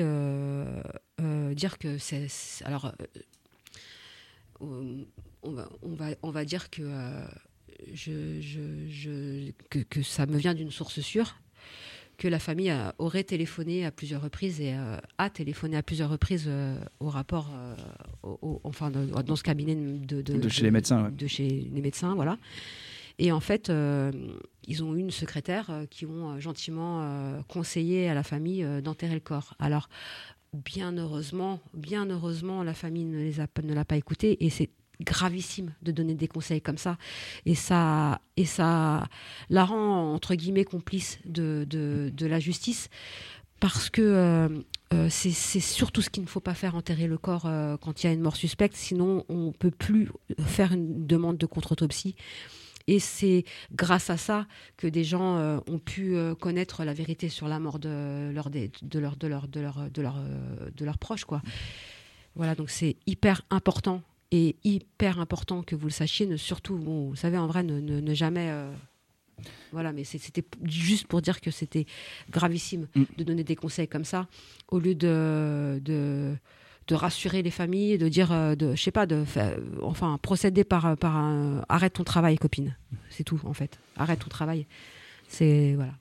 dire 1.54 1.78
que 1.78 1.98
c'est. 1.98 2.28
Alors, 2.64 2.92
on, 4.60 5.50
va, 5.50 5.68
on, 5.82 5.94
va, 5.94 6.06
on 6.22 6.30
va 6.30 6.44
dire 6.44 6.70
que, 6.70 6.82
je, 7.92 8.40
je, 8.40 8.86
je- 8.88 9.50
que, 9.70 9.80
que 9.80 10.02
ça 10.02 10.26
me 10.26 10.36
vient 10.38 10.54
d'une 10.54 10.70
source 10.70 11.00
sûre. 11.00 11.36
Que 12.22 12.28
la 12.28 12.38
famille 12.38 12.70
a- 12.70 12.94
aurait 13.00 13.24
téléphoné 13.24 13.84
à 13.84 13.90
plusieurs 13.90 14.22
reprises 14.22 14.60
et 14.60 14.74
euh, 14.74 14.96
a 15.18 15.28
téléphoné 15.28 15.76
à 15.76 15.82
plusieurs 15.82 16.08
reprises 16.08 16.44
euh, 16.46 16.78
au 17.00 17.08
rapport, 17.08 17.50
euh, 17.52 17.74
au- 18.22 18.38
au- 18.42 18.60
enfin, 18.62 18.92
de- 18.92 19.06
dans 19.22 19.34
ce 19.34 19.42
cabinet 19.42 19.74
de, 19.74 20.22
De 20.22 20.48
chez 20.48 20.62
les 20.62 20.70
médecins, 20.70 21.06
ouais. 21.06 21.10
de 21.10 21.26
chez 21.26 21.48
les 21.48 21.80
médecins, 21.80 22.14
voilà. 22.14 22.38
Et 23.18 23.32
en 23.32 23.40
fait, 23.40 23.72
ils 24.68 24.84
ont 24.84 24.94
eu 24.94 25.00
une 25.00 25.10
secrétaire 25.10 25.68
qui 25.90 26.06
ont 26.06 26.38
gentiment 26.38 27.42
conseillé 27.48 28.08
à 28.08 28.14
la 28.14 28.22
famille 28.22 28.64
d'enterrer 28.84 29.14
le 29.14 29.20
corps. 29.20 29.54
Alors, 29.58 29.88
bien 30.54 30.96
heureusement, 30.96 31.58
bien 31.74 32.06
heureusement, 32.08 32.62
la 32.62 32.72
famille 32.74 33.04
ne 33.04 33.18
les 33.18 33.40
a 33.40 33.48
pas- 33.48 33.62
ne 33.62 33.74
l'a 33.74 33.84
pas 33.84 33.96
écouté 33.96 34.44
et 34.44 34.48
c'est 34.50 34.70
gravissime 35.02 35.72
de 35.82 35.92
donner 35.92 36.14
des 36.14 36.28
conseils 36.28 36.60
comme 36.60 36.78
ça. 36.78 36.98
Et 37.46 37.54
ça 37.54 38.20
et 38.36 38.44
ça 38.44 39.08
la 39.50 39.64
rend 39.64 40.14
entre 40.14 40.34
guillemets 40.34 40.64
complice 40.64 41.18
de, 41.24 41.66
de, 41.68 42.26
la 42.26 42.40
justice. 42.40 42.88
Parce 43.60 43.90
que 43.90 44.02
euh, 44.02 44.48
euh, 44.92 45.08
c'est 45.08 45.60
surtout 45.60 46.02
ce 46.02 46.10
qu'il 46.10 46.22
ne 46.22 46.28
faut 46.28 46.40
pas 46.40 46.54
faire 46.54 46.74
enterrer 46.74 47.06
le 47.06 47.16
corps 47.16 47.46
euh, 47.46 47.76
quand 47.76 48.02
il 48.02 48.06
y 48.06 48.10
a 48.10 48.12
une 48.12 48.20
mort 48.20 48.36
suspecte. 48.36 48.76
Sinon 48.76 49.24
on 49.28 49.52
peut 49.52 49.70
plus 49.70 50.10
faire 50.38 50.72
une 50.72 51.06
demande 51.06 51.38
de 51.38 51.46
contre-autopsie. 51.46 52.14
Et 52.88 52.98
c'est 52.98 53.44
grâce 53.72 54.10
à 54.10 54.16
ça 54.16 54.46
que 54.76 54.88
des 54.88 55.04
gens 55.04 55.36
euh, 55.36 55.58
ont 55.68 55.78
pu 55.78 56.16
connaître 56.40 56.84
la 56.84 56.92
vérité 56.92 57.28
sur 57.28 57.48
la 57.48 57.60
mort 57.60 57.78
de 57.78 58.32
leur 58.32 58.50
de 58.50 61.24
quoi. 61.24 61.42
Voilà 62.34 62.54
donc 62.54 62.70
c'est 62.70 62.96
hyper 63.06 63.42
important 63.50 64.02
et 64.32 64.56
hyper 64.64 65.20
important 65.20 65.62
que 65.62 65.76
vous 65.76 65.86
le 65.86 65.92
sachiez. 65.92 66.26
Ne, 66.26 66.36
surtout 66.36 66.76
bon, 66.76 67.10
vous 67.10 67.16
savez 67.16 67.38
en 67.38 67.46
vrai 67.46 67.62
ne, 67.62 67.78
ne- 67.80 68.00
ne 68.00 68.14
jamais 68.14 68.48
euh, 68.50 68.72
voilà 69.72 69.92
mais 69.92 70.04
c'était 70.04 70.44
juste 70.64 71.06
pour 71.06 71.20
dire 71.22 71.40
que 71.40 71.50
c'était 71.50 71.86
gravissime 72.30 72.88
Mm. 72.94 73.02
de 73.18 73.24
donner 73.24 73.44
des 73.44 73.56
conseils 73.56 73.88
comme 73.88 74.04
ça 74.04 74.26
au 74.68 74.78
lieu 74.80 74.94
de 74.94 75.80
de 75.84 76.34
de 76.88 76.96
rassurer 76.96 77.42
les 77.42 77.52
familles, 77.52 77.96
de 77.96 78.08
dire, 78.08 78.32
euh, 78.32 78.56
de, 78.56 78.74
je 78.74 78.82
sais 78.82 78.90
pas, 78.90 79.06
de, 79.06 79.24
enfin, 79.82 80.18
procéder 80.20 80.64
par, 80.64 80.96
par 80.96 81.16
un, 81.16 81.64
arrête 81.68 81.92
ton 81.92 82.02
travail, 82.02 82.36
copine. 82.38 82.76
C'est 83.08 83.22
tout, 83.22 83.40
en 83.44 83.52
fait. 83.54 83.78
Arrête 83.96 84.18
ton 84.18 84.28
travail. 84.28 84.66
C'est, 85.28 85.74
voilà. 85.76 85.92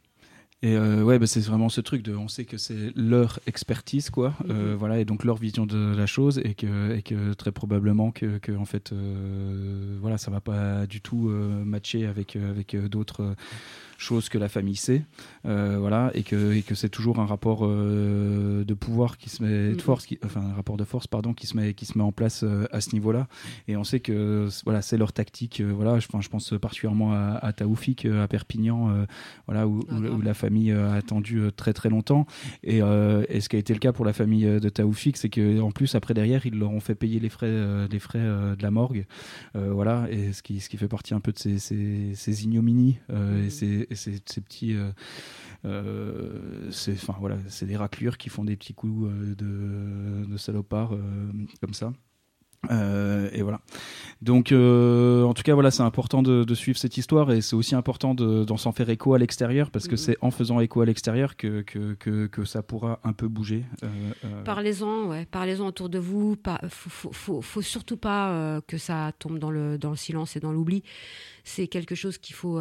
Et 0.63 0.75
euh, 0.75 1.01
ouais, 1.03 1.17
bah, 1.17 1.25
c'est 1.25 1.39
vraiment 1.39 1.69
ce 1.69 1.81
truc 1.81 2.03
de, 2.03 2.15
on 2.15 2.27
sait 2.27 2.45
que 2.45 2.57
c'est 2.57 2.91
leur 2.95 3.39
expertise, 3.47 4.11
quoi. 4.11 4.35
Euh, 4.49 4.73
Mhm. 4.73 4.75
voilà, 4.77 4.99
et 4.99 5.05
donc 5.05 5.23
leur 5.23 5.37
vision 5.37 5.65
de 5.65 5.95
la 5.95 6.05
chose, 6.05 6.39
et 6.43 6.53
que, 6.53 6.95
et 6.95 7.01
que 7.01 7.33
très 7.33 7.51
probablement 7.51 8.11
que, 8.11 8.37
que 8.37 8.51
en 8.51 8.65
fait, 8.65 8.91
euh, 8.91 9.97
voilà, 9.99 10.19
ça 10.19 10.29
va 10.29 10.39
pas 10.39 10.85
du 10.85 11.01
tout 11.01 11.29
euh, 11.29 11.63
matcher 11.65 12.05
avec 12.05 12.35
euh, 12.35 12.51
avec 12.51 12.75
euh, 12.75 12.87
d'autres 12.87 13.33
choses 14.07 14.29
que 14.29 14.37
la 14.39 14.49
famille 14.49 14.75
sait, 14.87 15.03
Euh, 15.45 15.77
voilà, 15.79 16.11
et 16.13 16.23
que 16.23 16.53
et 16.57 16.61
que 16.61 16.75
c'est 16.75 16.89
toujours 16.97 17.17
un 17.19 17.25
rapport 17.25 17.61
euh, 17.65 18.63
de 18.63 18.73
pouvoir 18.75 19.17
qui 19.17 19.29
se 19.29 19.41
met, 19.43 19.69
de 19.69 19.73
Mhm. 19.73 19.79
force, 19.79 20.05
qui, 20.05 20.19
enfin 20.23 20.41
un 20.41 20.53
rapport 20.53 20.77
de 20.77 20.83
force, 20.83 21.07
pardon, 21.07 21.33
qui 21.33 21.47
se 21.47 21.55
met 21.57 21.73
qui 21.73 21.85
se 21.85 21.97
met 21.97 22.03
en 22.03 22.11
place 22.11 22.43
euh, 22.43 22.65
à 22.71 22.79
ce 22.81 22.93
niveau-là. 22.93 23.27
Et 23.67 23.75
on 23.77 23.83
sait 23.83 23.99
que 23.99 24.47
voilà, 24.65 24.81
c'est 24.81 24.97
leur 24.97 25.13
tactique. 25.13 25.61
voilà, 25.61 25.99
je, 25.99 26.07
pense 26.07 26.53
particulièrement 26.59 27.13
à, 27.13 27.39
à 27.41 27.53
Taoufik, 27.53 28.05
à 28.05 28.27
Perpignan, 28.27 28.79
voilà, 29.47 29.67
où, 29.67 29.79
où- 29.79 29.83
grave. 29.85 30.15
où 30.17 30.21
la 30.21 30.33
famille 30.33 30.71
a 30.71 30.93
attendu 30.93 31.41
très 31.55 31.73
très 31.73 31.89
longtemps. 31.89 32.25
Et, 32.63 32.77
et 32.77 33.39
ce 33.41 33.49
qui 33.49 33.55
a 33.55 33.59
été 33.59 33.73
le 33.73 33.79
cas 33.79 33.91
pour 33.93 34.05
la 34.05 34.13
famille 34.13 34.45
de 34.45 34.69
Taoufik, 34.69 35.17
c'est 35.17 35.29
que 35.29 35.59
en 35.59 35.71
plus 35.71 35.95
après 35.95 36.13
derrière, 36.13 36.45
ils 36.45 36.57
leur 36.57 36.71
ont 36.71 36.79
fait 36.79 36.95
payer 36.95 37.19
les 37.19 37.29
frais, 37.29 37.87
les 37.89 37.99
frais 37.99 38.19
de 38.19 38.61
la 38.61 38.71
morgue, 38.71 39.05
voilà, 39.55 40.07
et 40.09 40.33
ce 40.33 40.41
qui 40.43 40.59
ce 40.59 40.69
qui 40.69 40.77
fait 40.77 40.87
partie 40.87 41.13
un 41.13 41.19
peu 41.19 41.31
de 41.31 41.39
ces, 41.39 41.57
ces, 41.59 42.11
ces 42.13 42.43
ignominies 42.45 42.97
et 43.09 43.13
Mhm. 43.13 43.49
ces, 43.49 43.87
ces, 43.95 44.21
ces 44.25 44.41
petits 44.41 44.73
euh, 44.75 44.91
euh, 45.65 46.69
c'est 46.71 46.93
enfin 46.93 47.15
voilà 47.19 47.37
c'est 47.47 47.65
des 47.65 47.77
raclures 47.77 48.17
qui 48.17 48.29
font 48.29 48.43
des 48.43 48.55
petits 48.55 48.73
coups 48.73 49.07
euh, 49.09 49.35
de, 49.35 50.25
de 50.31 50.37
salopard 50.37 50.91
comme 51.61 51.73
ça 51.73 51.93
Euh, 52.69 53.27
et 53.33 53.41
voilà. 53.41 53.59
Donc, 54.21 54.51
euh, 54.51 55.23
en 55.23 55.33
tout 55.33 55.41
cas, 55.41 55.55
voilà, 55.55 55.71
c'est 55.71 55.81
important 55.81 56.21
de, 56.21 56.43
de 56.43 56.53
suivre 56.53 56.77
cette 56.77 56.95
histoire 56.95 57.31
et 57.31 57.41
c'est 57.41 57.55
aussi 57.55 57.73
important 57.73 58.13
de- 58.13 58.43
d'en 58.43 58.55
s'en 58.55 58.71
faire 58.71 58.87
écho 58.91 59.15
à 59.15 59.17
l'extérieur 59.17 59.71
parce 59.71 59.87
que 59.87 59.93
Mhm. 59.93 59.97
c'est 59.97 60.17
en 60.21 60.29
faisant 60.29 60.59
écho 60.59 60.79
à 60.81 60.85
l'extérieur 60.85 61.37
que, 61.37 61.63
que, 61.63 61.95
que, 61.95 62.27
que 62.27 62.45
ça 62.45 62.61
pourra 62.61 62.99
un 63.03 63.13
peu 63.13 63.27
bouger. 63.27 63.65
Euh, 63.83 64.43
Parlez-en, 64.45 65.07
ouais, 65.07 65.25
parlez-en 65.25 65.65
autour 65.65 65.89
de 65.89 65.97
vous. 65.97 66.35
Pas, 66.35 66.59
faut, 66.69 66.91
faut, 66.91 67.11
faut, 67.11 67.41
faut 67.41 67.61
surtout 67.63 67.97
pas 67.97 68.61
que 68.67 68.77
ça 68.77 69.11
tombe 69.17 69.39
dans 69.39 69.49
le, 69.49 69.79
dans 69.79 69.89
le 69.89 69.95
silence 69.97 70.35
et 70.35 70.39
dans 70.39 70.51
l'oubli. 70.53 70.83
C'est 71.43 71.67
quelque 71.67 71.95
chose 71.95 72.19
qu'il 72.19 72.35
faut 72.35 72.59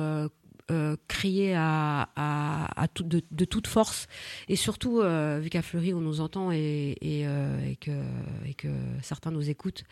euh, 0.71 0.97
crier 1.09 1.55
de, 1.55 3.45
toute 3.45 3.67
force. 3.67 4.07
Et 4.49 4.57
surtout, 4.57 5.01
euh, 5.01 5.41
vu 5.43 5.51
qu'à 5.51 5.63
Fleury, 5.63 5.93
on 5.95 6.01
nous 6.01 6.21
entend 6.21 6.53
et, 6.53 6.97
euh, 7.03 7.75
que, 7.81 8.69
certains 9.03 9.31
nous 9.31 9.51
écoutent, 9.51 9.85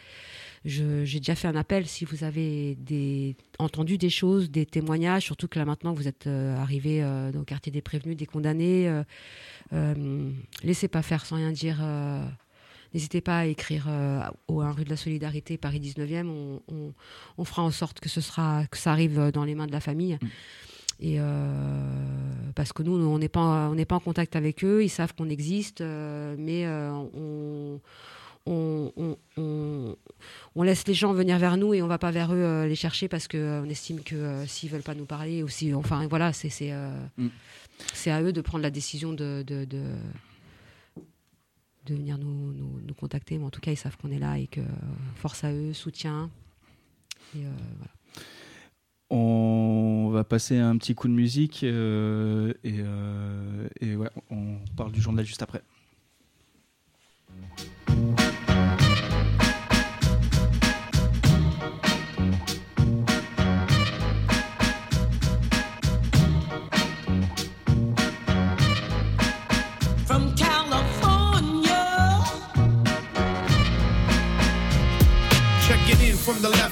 j'ai 0.65 1.19
déjà 1.19 1.35
fait 1.35 1.49
un 1.49 1.57
appel. 1.57 1.87
Si 1.87 2.05
vous 2.05 2.25
avez 2.25 3.37
entendu 3.59 3.99
des 3.99 4.11
choses, 4.11 4.51
des 4.51 4.67
témoignages, 4.67 5.25
surtout 5.25 5.49
que 5.49 5.59
là 5.59 5.65
maintenant 5.65 5.93
vous 5.93 6.09
êtes 6.09 6.27
arrivé 6.27 7.03
euh, 7.03 7.33
au 7.33 7.45
quartier 7.45 7.73
des 7.73 7.83
prévenus, 7.83 8.17
des 8.17 8.27
condamnés, 8.27 9.03
laissez 10.63 10.89
pas 10.89 11.03
faire 11.03 11.27
sans 11.27 11.37
rien 11.37 11.53
dire. 11.53 11.79
N'hésitez 12.95 13.21
pas 13.21 13.41
à 13.41 13.45
écrire 13.45 13.87
au 14.49 14.63
1 14.63 14.73
rue 14.73 14.85
de 14.85 14.91
la 14.91 14.97
Solidarité, 14.97 15.59
Paris 15.59 15.81
19e. 15.81 16.61
On, 17.39 17.45
fera 17.45 17.63
en 17.63 17.71
sorte 17.71 18.01
que, 18.01 18.09
ça 18.09 18.67
arrive 18.87 19.31
dans 19.31 19.45
les 19.45 19.55
mains 19.55 19.67
de 19.67 19.73
la 19.73 19.81
famille. 19.81 20.19
Et 21.01 21.21
euh, 21.21 22.51
parce 22.55 22.73
que 22.73 22.83
nous, 22.83 22.93
on 22.97 23.19
n'est 23.19 23.29
pas, 23.29 23.69
on 23.71 23.75
n'est 23.75 23.85
pas 23.85 23.95
en 23.97 24.01
contact 24.01 24.35
avec 24.37 24.65
eux, 24.65 24.83
ils 24.83 24.89
savent 24.89 25.15
qu'on 25.15 25.29
existe, 25.29 25.81
euh, 25.81 26.35
mais 26.39 26.67
euh, 26.67 26.91
on, 27.15 27.81
on, 28.47 28.93
on- 28.97 29.17
on- 29.37 29.97
on 30.57 30.63
laisse 30.63 30.87
les 30.89 30.95
gens 30.95 31.13
venir 31.13 31.39
vers 31.39 31.57
nous 31.57 31.73
et 31.75 31.83
on 31.83 31.87
va 31.87 31.99
pas 31.99 32.11
vers 32.11 32.33
eux 32.33 32.37
euh, 32.37 32.67
les 32.67 32.75
chercher 32.75 33.07
parce 33.07 33.29
qu'on 33.29 33.65
estime 33.69 34.01
que 34.03 34.17
euh, 34.17 34.47
s'ils 34.47 34.71
veulent 34.71 34.83
pas 34.83 34.95
nous 34.97 35.05
parler, 35.05 35.43
ou 35.45 35.49
si, 35.49 35.73
enfin 35.75 36.07
voilà, 36.09 36.33
c'est 36.33 36.49
c'est 36.49 36.73
Mm. 36.73 37.29
à 38.11 38.23
eux 38.23 38.33
de 38.33 38.41
prendre 38.41 38.63
la 38.63 38.71
décision 38.71 39.13
de, 39.13 39.45
de, 39.47 39.65
de, 39.67 39.83
de 41.87 41.95
venir 41.95 42.19
nous, 42.19 42.53
nous, 42.53 42.81
nous 42.85 42.95
contacter. 42.95 43.39
Mais 43.39 43.45
en 43.45 43.51
tout 43.51 43.61
cas, 43.61 43.71
ils 43.71 43.77
savent 43.77 43.97
qu'on 43.99 44.11
est 44.11 44.19
là 44.19 44.37
et 44.39 44.47
que 44.49 44.61
force 45.15 45.45
à 45.45 45.53
eux, 45.53 45.73
soutien. 45.73 46.29
Et, 47.37 47.41
voilà. 47.43 47.93
On 49.11 50.11
va 50.13 50.25
passer 50.25 50.59
un 50.59 50.77
petit 50.77 50.95
coup 50.95 51.09
de 51.09 51.15
musique 51.15 51.65
euh, 51.65 52.53
et, 52.63 52.77
euh, 52.81 53.69
on 54.31 54.59
parle 54.77 54.93
du 54.93 55.01
journal 55.01 55.25
juste 55.25 55.43
après. 55.43 55.63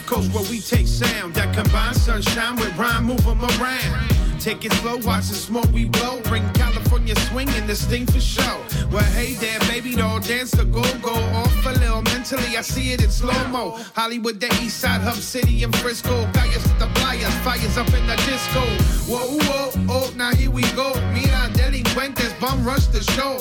Coast 0.07 0.33
where 0.33 0.45
we 0.45 0.61
take 0.61 0.87
sound 0.87 1.35
that 1.35 1.55
combines 1.55 2.01
sunshine 2.01 2.57
with 2.57 2.77
rhyme, 2.79 3.05
move 3.05 3.27
'em 3.27 3.43
around. 3.43 4.16
Take 4.47 4.65
it 4.65 4.73
slow, 4.75 4.99
watch 4.99 5.27
the 5.27 5.35
smoke 5.35 5.67
we 5.73 5.87
blow. 5.87 6.21
Bring 6.23 6.49
California 6.53 7.17
swing 7.17 7.49
and 7.59 7.69
this 7.69 7.85
thing 7.85 8.07
for 8.07 8.21
show. 8.21 8.63
Well, 8.93 9.03
hey 9.03 9.33
there, 9.33 9.59
baby, 9.67 9.97
doll, 9.97 10.21
dance 10.21 10.53
the 10.53 10.65
go 10.65 10.85
go 11.03 11.15
off 11.35 11.67
a 11.67 11.71
little. 11.71 12.03
Mentally, 12.03 12.57
I 12.57 12.61
see 12.61 12.93
it 12.93 13.03
in 13.03 13.11
slow 13.11 13.49
mo. 13.49 13.77
Hollywood, 13.97 14.39
the 14.39 14.47
East 14.63 14.79
Side, 14.79 15.01
Hub 15.01 15.17
City, 15.17 15.65
and 15.65 15.75
Frisco. 15.79 16.31
Gallos 16.31 16.63
to 16.63 16.79
the 16.79 16.87
playas, 16.95 17.35
fires 17.43 17.77
up 17.77 17.89
in 17.89 18.07
the 18.07 18.15
disco. 18.23 18.63
Whoa, 19.11 19.37
whoa, 19.47 19.71
oh, 19.89 20.15
now 20.15 20.33
here 20.33 20.53
we 20.53 20.63
go. 20.77 20.95
Mira, 21.13 21.51
delincuentes, 21.59 22.39
bum 22.39 22.65
rush 22.65 22.87
the 22.87 23.03
show. 23.03 23.39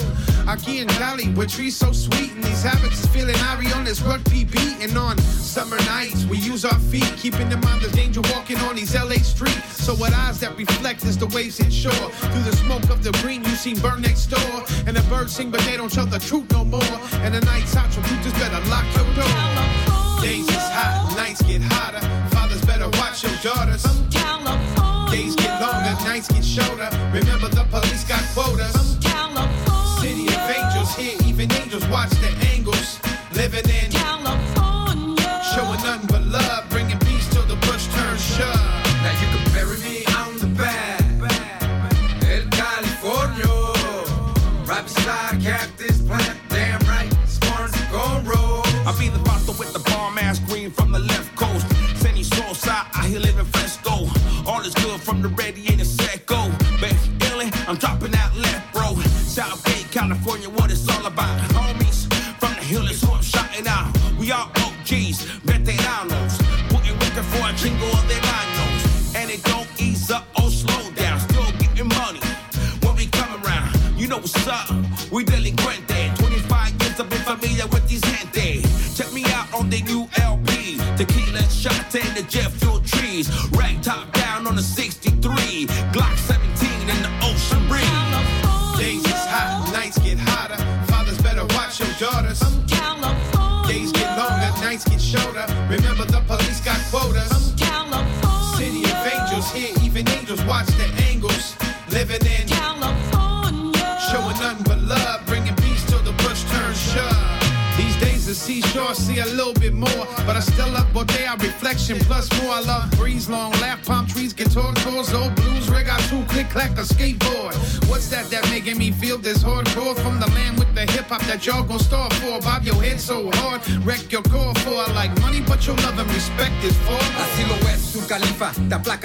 Aquí 0.47 0.81
in 0.81 0.87
Cali, 0.87 1.25
where 1.35 1.45
trees 1.45 1.75
so 1.75 1.91
sweet, 1.91 2.31
and 2.31 2.43
these 2.43 2.63
habits 2.63 3.03
is 3.03 3.07
feeling 3.07 3.35
Ari 3.49 3.71
on 3.73 3.83
this 3.83 4.01
rugby 4.01 4.43
beat. 4.43 4.77
And 4.81 4.97
on 4.97 5.19
summer 5.19 5.77
nights, 5.85 6.25
we 6.25 6.37
use 6.39 6.65
our 6.65 6.79
feet, 6.79 7.11
keeping 7.17 7.51
in 7.51 7.59
mind 7.61 7.81
the 7.81 7.91
danger 7.95 8.21
walking 8.33 8.57
on 8.59 8.75
these 8.75 8.95
LA 8.95 9.21
streets. 9.21 9.83
So 9.83 9.93
what 9.95 10.13
eyes 10.13 10.39
that 10.39 10.57
reflect 10.57 10.94
is 11.03 11.17
the 11.17 11.27
waves 11.27 11.59
inshore. 11.59 11.91
Through 11.91 12.43
the 12.43 12.55
smoke 12.55 12.89
of 12.89 13.03
the 13.03 13.11
green, 13.23 13.43
you 13.43 13.55
seen 13.55 13.79
burn 13.79 14.01
next 14.01 14.27
door. 14.27 14.63
And 14.87 14.95
the 14.95 15.03
birds 15.09 15.35
sing, 15.35 15.51
but 15.51 15.61
they 15.61 15.75
don't 15.77 15.91
tell 15.91 16.05
the 16.05 16.19
truth 16.19 16.49
no 16.51 16.63
more. 16.63 16.95
And 17.23 17.33
the 17.33 17.41
night's 17.41 17.73
hot, 17.73 17.91
so 17.91 18.01
you 18.01 18.21
just 18.23 18.35
better 18.35 18.61
lock 18.69 18.85
your 18.95 19.05
door. 19.15 20.21
Days 20.21 20.47
is 20.47 20.67
hot, 20.77 21.13
nights 21.17 21.41
get 21.41 21.61
hotter. 21.61 22.01
Fathers 22.29 22.63
better 22.65 22.89
watch 22.99 23.23
your 23.23 23.35
daughters. 23.43 23.81
From 23.81 24.09
California. 24.09 25.11
Days 25.11 25.35
get 25.35 25.61
longer, 25.61 25.95
nights 26.05 26.27
get 26.27 26.45
shorter. 26.45 26.89
Remember 27.11 27.49
the 27.49 27.65
police 27.69 28.03
got 28.05 28.23
quotas. 28.33 28.94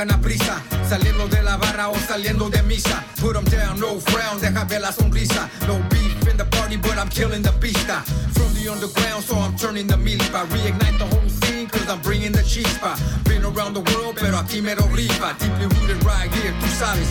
Aplacan 0.00 0.10
a 0.10 0.20
prisa. 0.20 0.62
Saliendo 0.88 1.28
de 1.28 1.42
la 1.42 1.56
barra 1.56 1.88
o 1.88 1.94
saliendo 1.94 2.48
de 2.50 2.62
misa. 2.62 3.04
Put 3.20 3.36
'em 3.36 3.44
down, 3.44 3.78
no 3.78 4.00
frown, 4.00 4.40
deja 4.40 4.64
ver 4.64 4.80
la 4.80 4.92
sonrisa. 4.92 5.48
No 5.66 5.78
beef 5.88 6.26
in 6.28 6.36
the 6.36 6.44
party, 6.44 6.76
but 6.76 6.98
I'm 6.98 7.08
killing 7.08 7.42
the 7.42 7.52
pista. 7.52 8.02
From 8.34 8.52
the 8.54 8.68
underground, 8.68 9.24
so 9.24 9.36
I'm 9.36 9.56
turning 9.56 9.86
the 9.86 9.96
milpa. 9.96 10.46
Reignite 10.50 10.98
the 10.98 11.06
whole 11.06 11.28
scene, 11.28 11.68
cause 11.68 11.88
I'm 11.88 12.00
bringing 12.00 12.32
the 12.32 12.42
chispa. 12.42 12.96
Been 13.24 13.44
around 13.44 13.74
the 13.74 13.82
world, 13.92 14.16
pero 14.16 14.38
aquí 14.38 14.62
me 14.62 14.74
lo 14.74 14.86
rifa. 14.88 15.36
Deeply 15.38 15.66
rooted 15.66 16.02
right 16.04 16.32
here, 16.34 16.52
tú 16.60 16.68
sabes, 16.78 17.08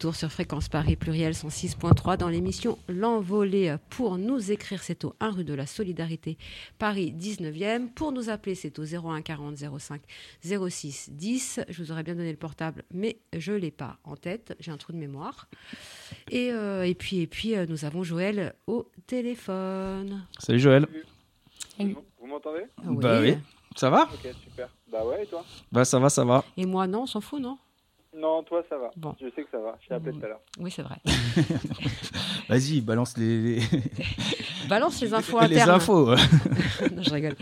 retour 0.00 0.16
sur 0.16 0.32
Fréquence 0.32 0.70
Paris 0.70 0.96
Pluriel 0.96 1.34
106.3 1.34 2.16
dans 2.16 2.30
l'émission 2.30 2.78
L'Envolée. 2.88 3.76
Pour 3.90 4.16
nous 4.16 4.50
écrire, 4.50 4.82
c'est 4.82 5.04
au 5.04 5.14
1 5.20 5.30
rue 5.30 5.44
de 5.44 5.52
la 5.52 5.66
Solidarité, 5.66 6.38
Paris 6.78 7.12
19e. 7.12 7.88
Pour 7.90 8.10
nous 8.10 8.30
appeler, 8.30 8.54
c'est 8.54 8.78
au 8.78 8.84
01 8.84 9.20
40 9.20 9.58
05 9.78 10.00
06 10.42 11.10
10. 11.12 11.60
Je 11.68 11.82
vous 11.82 11.92
aurais 11.92 12.02
bien 12.02 12.14
donné 12.14 12.30
le 12.30 12.38
portable, 12.38 12.84
mais 12.90 13.18
je 13.36 13.52
ne 13.52 13.58
l'ai 13.58 13.70
pas 13.70 13.98
en 14.04 14.16
tête. 14.16 14.56
J'ai 14.58 14.70
un 14.70 14.78
trou 14.78 14.94
de 14.94 14.96
mémoire. 14.96 15.48
Et, 16.30 16.50
euh, 16.50 16.86
et 16.86 16.94
puis, 16.94 17.20
et 17.20 17.26
puis 17.26 17.54
euh, 17.54 17.66
nous 17.68 17.84
avons 17.84 18.02
Joël 18.02 18.54
au 18.66 18.88
téléphone. 19.06 20.26
Salut 20.38 20.60
Joël. 20.60 20.86
Vous 21.78 22.26
m'entendez? 22.26 22.64
Bah 22.82 23.20
oui. 23.20 23.34
Ça 23.76 23.90
va? 23.90 24.04
Ok, 24.04 24.32
super. 24.42 24.70
Bah 24.90 25.04
ouais, 25.04 25.24
et 25.24 25.26
toi? 25.26 25.44
Bah 25.70 25.84
ça 25.84 25.98
va, 25.98 26.08
ça 26.08 26.24
va. 26.24 26.42
Et 26.56 26.64
moi, 26.64 26.86
non, 26.86 27.02
on 27.02 27.06
s'en 27.06 27.20
fout, 27.20 27.38
non? 27.38 27.58
Non, 28.20 28.42
toi, 28.42 28.62
ça 28.68 28.76
va. 28.76 28.90
Bon. 28.96 29.14
Je 29.20 29.26
sais 29.34 29.42
que 29.42 29.48
ça 29.50 29.58
va. 29.58 29.76
Je 29.82 29.88
t'ai 29.88 29.94
appelé 29.94 30.12
tout 30.12 30.24
à 30.24 30.28
l'heure. 30.28 30.40
Oui, 30.58 30.70
c'est 30.70 30.82
vrai. 30.82 30.96
Vas-y, 32.48 32.80
balance 32.80 33.16
les, 33.16 33.40
les- 33.56 33.60
Balance 34.68 35.00
les 35.00 35.14
infos 35.14 35.38
les 35.40 35.46
internes. 35.56 35.70
infos. 35.70 36.06
non, 36.94 37.02
je 37.02 37.10
rigole. 37.10 37.34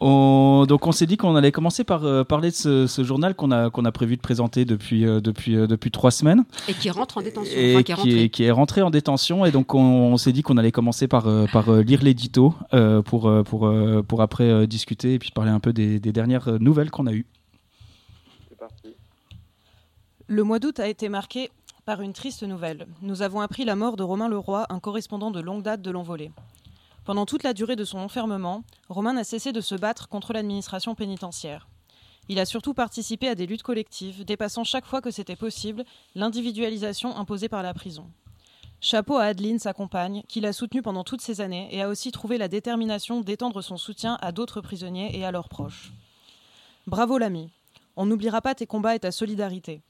On- 0.00 0.64
donc 0.68 0.86
on 0.86 0.92
s'est 0.92 1.06
dit 1.06 1.16
qu'on 1.16 1.36
allait 1.36 1.52
commencer 1.52 1.84
par 1.84 2.04
euh, 2.04 2.24
parler 2.24 2.50
de 2.50 2.54
ce, 2.54 2.86
ce 2.86 3.04
journal 3.04 3.34
qu'on 3.34 3.50
a, 3.50 3.70
qu'on 3.70 3.84
a 3.84 3.92
prévu 3.92 4.16
de 4.16 4.20
présenter 4.20 4.64
depuis, 4.64 5.06
euh, 5.06 5.20
depuis, 5.20 5.56
euh, 5.56 5.66
depuis 5.66 5.90
trois 5.90 6.10
semaines. 6.10 6.44
Et 6.68 6.74
qui 6.74 6.90
rentre 6.90 7.18
en 7.18 7.22
détention. 7.22 7.52
et 7.56 7.74
enfin, 7.74 7.82
qui 7.82 7.92
est 7.92 7.94
rentré. 7.94 8.28
qui 8.30 8.44
est 8.44 8.50
rentré 8.50 8.82
en 8.82 8.90
détention. 8.90 9.44
Et 9.46 9.52
donc, 9.52 9.74
on, 9.74 9.80
on 9.80 10.16
s'est 10.16 10.32
dit 10.32 10.42
qu'on 10.42 10.56
allait 10.56 10.72
commencer 10.72 11.08
par, 11.08 11.26
euh, 11.28 11.46
par 11.52 11.70
lire 11.72 12.02
l'édito 12.02 12.54
euh, 12.74 13.02
pour, 13.02 13.30
pour, 13.44 13.66
euh, 13.66 14.02
pour 14.02 14.20
après 14.22 14.44
euh, 14.44 14.66
discuter 14.66 15.14
et 15.14 15.18
puis 15.18 15.30
parler 15.30 15.50
un 15.50 15.60
peu 15.60 15.72
des, 15.72 16.00
des 16.00 16.12
dernières 16.12 16.58
nouvelles 16.60 16.90
qu'on 16.90 17.06
a 17.06 17.12
eues. 17.12 17.26
Le 20.28 20.42
mois 20.42 20.58
d'août 20.58 20.80
a 20.80 20.88
été 20.88 21.08
marqué 21.08 21.52
par 21.84 22.00
une 22.00 22.12
triste 22.12 22.42
nouvelle. 22.42 22.88
Nous 23.00 23.22
avons 23.22 23.40
appris 23.40 23.64
la 23.64 23.76
mort 23.76 23.96
de 23.96 24.02
Romain 24.02 24.28
Leroy, 24.28 24.66
un 24.70 24.80
correspondant 24.80 25.30
de 25.30 25.38
longue 25.38 25.62
date 25.62 25.82
de 25.82 25.90
l'envolée. 25.92 26.32
Pendant 27.04 27.26
toute 27.26 27.44
la 27.44 27.52
durée 27.52 27.76
de 27.76 27.84
son 27.84 27.98
enfermement, 27.98 28.64
Romain 28.88 29.12
n'a 29.12 29.22
cessé 29.22 29.52
de 29.52 29.60
se 29.60 29.76
battre 29.76 30.08
contre 30.08 30.32
l'administration 30.32 30.96
pénitentiaire. 30.96 31.68
Il 32.28 32.40
a 32.40 32.44
surtout 32.44 32.74
participé 32.74 33.28
à 33.28 33.36
des 33.36 33.46
luttes 33.46 33.62
collectives, 33.62 34.24
dépassant 34.24 34.64
chaque 34.64 34.84
fois 34.84 35.00
que 35.00 35.12
c'était 35.12 35.36
possible 35.36 35.84
l'individualisation 36.16 37.16
imposée 37.16 37.48
par 37.48 37.62
la 37.62 37.72
prison. 37.72 38.10
Chapeau 38.80 39.18
à 39.18 39.26
Adeline, 39.26 39.60
sa 39.60 39.72
compagne, 39.72 40.24
qui 40.26 40.40
l'a 40.40 40.52
soutenu 40.52 40.82
pendant 40.82 41.04
toutes 41.04 41.22
ces 41.22 41.40
années 41.40 41.68
et 41.70 41.82
a 41.82 41.88
aussi 41.88 42.10
trouvé 42.10 42.36
la 42.36 42.48
détermination 42.48 43.20
d'étendre 43.20 43.62
son 43.62 43.76
soutien 43.76 44.18
à 44.20 44.32
d'autres 44.32 44.60
prisonniers 44.60 45.16
et 45.16 45.24
à 45.24 45.30
leurs 45.30 45.48
proches. 45.48 45.92
Bravo 46.88 47.16
l'ami. 47.16 47.48
On 47.94 48.06
n'oubliera 48.06 48.40
pas 48.40 48.56
tes 48.56 48.66
combats 48.66 48.96
et 48.96 49.00
ta 49.00 49.12
solidarité. 49.12 49.82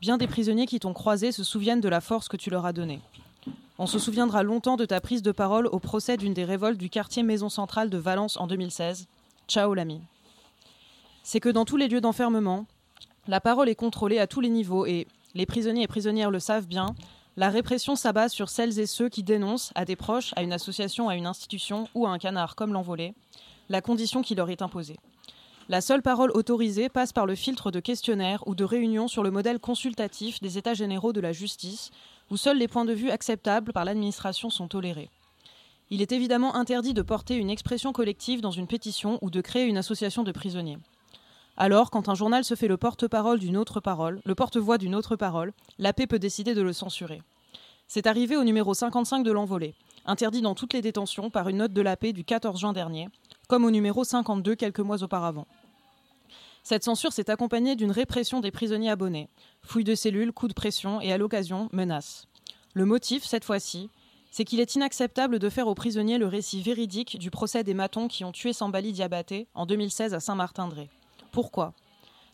Bien 0.00 0.16
des 0.16 0.28
prisonniers 0.28 0.66
qui 0.66 0.78
t'ont 0.78 0.92
croisé 0.92 1.32
se 1.32 1.42
souviennent 1.42 1.80
de 1.80 1.88
la 1.88 2.00
force 2.00 2.28
que 2.28 2.36
tu 2.36 2.50
leur 2.50 2.66
as 2.66 2.72
donnée. 2.72 3.00
On 3.78 3.86
se 3.86 3.98
souviendra 3.98 4.42
longtemps 4.42 4.76
de 4.76 4.84
ta 4.84 5.00
prise 5.00 5.22
de 5.22 5.32
parole 5.32 5.66
au 5.66 5.78
procès 5.78 6.16
d'une 6.16 6.34
des 6.34 6.44
révoltes 6.44 6.78
du 6.78 6.88
quartier 6.88 7.22
Maison 7.22 7.48
Centrale 7.48 7.90
de 7.90 7.98
Valence 7.98 8.36
en 8.36 8.46
2016. 8.46 9.06
Ciao 9.48 9.74
l'ami. 9.74 10.00
C'est 11.22 11.40
que 11.40 11.48
dans 11.48 11.64
tous 11.64 11.76
les 11.76 11.88
lieux 11.88 12.00
d'enfermement, 12.00 12.66
la 13.26 13.40
parole 13.40 13.68
est 13.68 13.74
contrôlée 13.74 14.18
à 14.18 14.26
tous 14.26 14.40
les 14.40 14.48
niveaux 14.48 14.86
et, 14.86 15.06
les 15.34 15.46
prisonniers 15.46 15.82
et 15.82 15.88
prisonnières 15.88 16.30
le 16.30 16.40
savent 16.40 16.66
bien, 16.66 16.94
la 17.36 17.50
répression 17.50 17.94
s'abat 17.94 18.28
sur 18.28 18.48
celles 18.48 18.78
et 18.78 18.86
ceux 18.86 19.08
qui 19.08 19.22
dénoncent 19.22 19.72
à 19.74 19.84
des 19.84 19.96
proches, 19.96 20.32
à 20.36 20.42
une 20.42 20.52
association, 20.52 21.08
à 21.08 21.14
une 21.14 21.26
institution 21.26 21.88
ou 21.94 22.06
à 22.06 22.10
un 22.10 22.18
canard 22.18 22.56
comme 22.56 22.72
l'envolé, 22.72 23.14
la 23.68 23.80
condition 23.80 24.22
qui 24.22 24.34
leur 24.34 24.50
est 24.50 24.62
imposée. 24.62 24.96
La 25.70 25.82
seule 25.82 26.00
parole 26.00 26.30
autorisée 26.30 26.88
passe 26.88 27.12
par 27.12 27.26
le 27.26 27.34
filtre 27.34 27.70
de 27.70 27.78
questionnaires 27.78 28.42
ou 28.46 28.54
de 28.54 28.64
réunions 28.64 29.06
sur 29.06 29.22
le 29.22 29.30
modèle 29.30 29.58
consultatif 29.58 30.40
des 30.40 30.56
États 30.56 30.72
généraux 30.72 31.12
de 31.12 31.20
la 31.20 31.32
justice, 31.32 31.90
où 32.30 32.38
seuls 32.38 32.56
les 32.56 32.68
points 32.68 32.86
de 32.86 32.94
vue 32.94 33.10
acceptables 33.10 33.74
par 33.74 33.84
l'administration 33.84 34.48
sont 34.48 34.68
tolérés. 34.68 35.10
Il 35.90 36.00
est 36.00 36.12
évidemment 36.12 36.54
interdit 36.54 36.94
de 36.94 37.02
porter 37.02 37.36
une 37.36 37.50
expression 37.50 37.92
collective 37.92 38.40
dans 38.40 38.50
une 38.50 38.66
pétition 38.66 39.18
ou 39.20 39.28
de 39.28 39.42
créer 39.42 39.66
une 39.66 39.76
association 39.76 40.22
de 40.22 40.32
prisonniers. 40.32 40.78
Alors, 41.58 41.90
quand 41.90 42.08
un 42.08 42.14
journal 42.14 42.44
se 42.44 42.54
fait 42.54 42.68
le 42.68 42.78
porte-parole 42.78 43.38
d'une 43.38 43.58
autre 43.58 43.80
parole, 43.80 44.22
le 44.24 44.34
porte-voix 44.34 44.78
d'une 44.78 44.94
autre 44.94 45.16
parole, 45.16 45.52
la 45.78 45.92
paix 45.92 46.06
peut 46.06 46.18
décider 46.18 46.54
de 46.54 46.62
le 46.62 46.72
censurer. 46.72 47.20
C'est 47.88 48.06
arrivé 48.06 48.38
au 48.38 48.44
numéro 48.44 48.72
55 48.72 49.22
de 49.22 49.32
l'envolée, 49.32 49.74
interdit 50.06 50.40
dans 50.40 50.54
toutes 50.54 50.72
les 50.72 50.82
détentions 50.82 51.28
par 51.28 51.48
une 51.50 51.58
note 51.58 51.72
de 51.74 51.82
la 51.82 51.96
paix 51.96 52.14
du 52.14 52.24
14 52.24 52.60
juin 52.60 52.72
dernier, 52.72 53.08
comme 53.48 53.64
au 53.64 53.70
numéro 53.70 54.04
52 54.04 54.54
quelques 54.54 54.80
mois 54.80 55.02
auparavant. 55.02 55.46
Cette 56.68 56.84
censure 56.84 57.14
s'est 57.14 57.30
accompagnée 57.30 57.76
d'une 57.76 57.92
répression 57.92 58.40
des 58.40 58.50
prisonniers 58.50 58.90
abonnés, 58.90 59.30
fouilles 59.62 59.84
de 59.84 59.94
cellules, 59.94 60.32
coups 60.32 60.50
de 60.50 60.54
pression 60.54 61.00
et 61.00 61.10
à 61.10 61.16
l'occasion, 61.16 61.70
menaces. 61.72 62.26
Le 62.74 62.84
motif, 62.84 63.24
cette 63.24 63.46
fois-ci, 63.46 63.88
c'est 64.30 64.44
qu'il 64.44 64.60
est 64.60 64.74
inacceptable 64.74 65.38
de 65.38 65.48
faire 65.48 65.66
aux 65.66 65.74
prisonniers 65.74 66.18
le 66.18 66.26
récit 66.26 66.60
véridique 66.60 67.18
du 67.18 67.30
procès 67.30 67.64
des 67.64 67.72
matons 67.72 68.06
qui 68.06 68.22
ont 68.22 68.32
tué 68.32 68.52
Sambali 68.52 68.92
Diabaté 68.92 69.46
en 69.54 69.64
2016 69.64 70.12
à 70.12 70.20
Saint-Martin-de-Ré. 70.20 70.90
Pourquoi? 71.32 71.72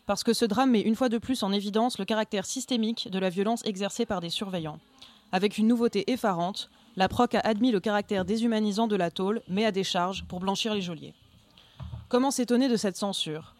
Parce 0.05 0.25
que 0.25 0.33
ce 0.33 0.43
drame 0.43 0.71
met 0.71 0.81
une 0.81 0.97
fois 0.97 1.07
de 1.07 1.17
plus 1.17 1.41
en 1.43 1.53
évidence 1.53 1.97
le 1.97 2.03
caractère 2.03 2.45
systémique 2.45 3.09
de 3.09 3.19
la 3.19 3.29
violence 3.29 3.63
exercée 3.63 4.05
par 4.05 4.19
des 4.19 4.29
surveillants. 4.29 4.81
Avec 5.31 5.57
une 5.57 5.69
nouveauté 5.69 6.11
effarante, 6.11 6.69
la 6.97 7.07
PROC 7.07 7.35
a 7.35 7.39
admis 7.39 7.71
le 7.71 7.79
caractère 7.79 8.25
déshumanisant 8.25 8.87
de 8.87 8.97
la 8.97 9.11
tôle, 9.11 9.41
mais 9.47 9.63
à 9.63 9.71
des 9.71 9.85
charges 9.85 10.25
pour 10.25 10.41
blanchir 10.41 10.73
les 10.73 10.81
geôliers. 10.81 11.13
Comment 12.09 12.31
s'étonner 12.31 12.67
de 12.67 12.75
cette 12.75 12.97
censure? 12.97 13.54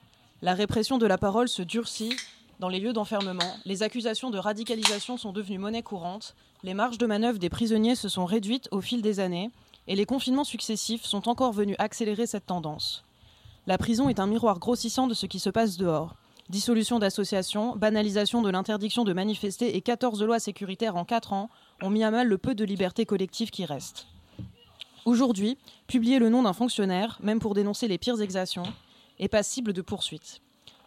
La 0.45 0.53
répression 0.53 0.99
de 0.99 1.07
la 1.07 1.17
parole 1.17 1.49
se 1.49 1.63
durcit 1.63 2.15
dans 2.59 2.69
les 2.69 2.79
lieux 2.79 2.93
d'enfermement, 2.93 3.57
les 3.65 3.81
accusations 3.81 4.29
de 4.29 4.37
radicalisation 4.37 5.17
sont 5.17 5.31
devenues 5.31 5.57
monnaie 5.57 5.81
courante, 5.81 6.35
les 6.61 6.75
marges 6.75 6.99
de 6.99 7.07
manœuvre 7.07 7.39
des 7.39 7.49
prisonniers 7.49 7.95
se 7.95 8.09
sont 8.09 8.25
réduites 8.25 8.67
au 8.69 8.79
fil 8.79 9.01
des 9.01 9.19
années, 9.19 9.49
et 9.87 9.95
les 9.95 10.05
confinements 10.05 10.43
successifs 10.43 11.03
sont 11.03 11.27
encore 11.29 11.51
venus 11.51 11.75
accélérer 11.79 12.27
cette 12.27 12.45
tendance. 12.45 13.03
La 13.65 13.79
prison 13.79 14.07
est 14.07 14.19
un 14.19 14.27
miroir 14.27 14.59
grossissant 14.59 15.07
de 15.07 15.15
ce 15.15 15.25
qui 15.25 15.39
se 15.39 15.49
passe 15.49 15.77
dehors. 15.77 16.13
Dissolution 16.49 16.99
d'associations, 16.99 17.75
banalisation 17.75 18.43
de 18.43 18.51
l'interdiction 18.51 19.03
de 19.03 19.13
manifester 19.13 19.75
et 19.75 19.81
14 19.81 20.21
lois 20.21 20.37
sécuritaires 20.37 20.95
en 20.95 21.05
4 21.05 21.33
ans 21.33 21.49
ont 21.81 21.89
mis 21.89 22.03
à 22.03 22.11
mal 22.11 22.27
le 22.27 22.37
peu 22.37 22.53
de 22.53 22.65
liberté 22.65 23.07
collective 23.07 23.49
qui 23.49 23.65
reste. 23.65 24.05
Aujourd'hui, 25.05 25.57
publier 25.87 26.19
le 26.19 26.29
nom 26.29 26.43
d'un 26.43 26.53
fonctionnaire, 26.53 27.17
même 27.23 27.39
pour 27.39 27.55
dénoncer 27.55 27.87
les 27.87 27.97
pires 27.97 28.21
exactions, 28.21 28.67
est 29.19 29.27
passible 29.27 29.73
de 29.73 29.81
poursuites. 29.81 30.41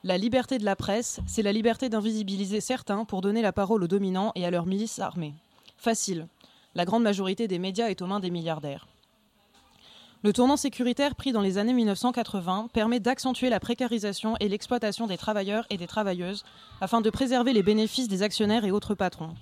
La 0.04 0.16
liberté 0.16 0.58
de 0.58 0.64
la 0.64 0.76
presse, 0.76 1.20
c'est 1.26 1.42
la 1.42 1.52
liberté 1.52 1.88
d'invisibiliser 1.88 2.60
certains 2.60 3.04
pour 3.04 3.20
donner 3.20 3.42
la 3.42 3.52
parole 3.52 3.82
aux 3.82 3.88
dominants 3.88 4.32
et 4.34 4.46
à 4.46 4.50
leurs 4.50 4.66
milices 4.66 5.00
armées. 5.00 5.34
Facile. 5.76 6.28
La 6.74 6.84
grande 6.84 7.02
majorité 7.02 7.48
des 7.48 7.58
médias 7.58 7.88
est 7.88 8.02
aux 8.02 8.06
mains 8.06 8.20
des 8.20 8.30
milliardaires. 8.30 8.86
Le 10.24 10.32
tournant 10.32 10.56
sécuritaire 10.56 11.14
pris 11.14 11.30
dans 11.30 11.40
les 11.40 11.58
années 11.58 11.72
1980 11.72 12.70
permet 12.72 12.98
d'accentuer 12.98 13.50
la 13.50 13.60
précarisation 13.60 14.34
et 14.40 14.48
l'exploitation 14.48 15.06
des 15.06 15.16
travailleurs 15.16 15.64
et 15.70 15.76
des 15.76 15.86
travailleuses 15.86 16.44
afin 16.80 17.00
de 17.00 17.10
préserver 17.10 17.52
les 17.52 17.62
bénéfices 17.62 18.08
des 18.08 18.22
actionnaires 18.22 18.64
et 18.64 18.72
autres 18.72 18.96
patrons. 18.96 19.34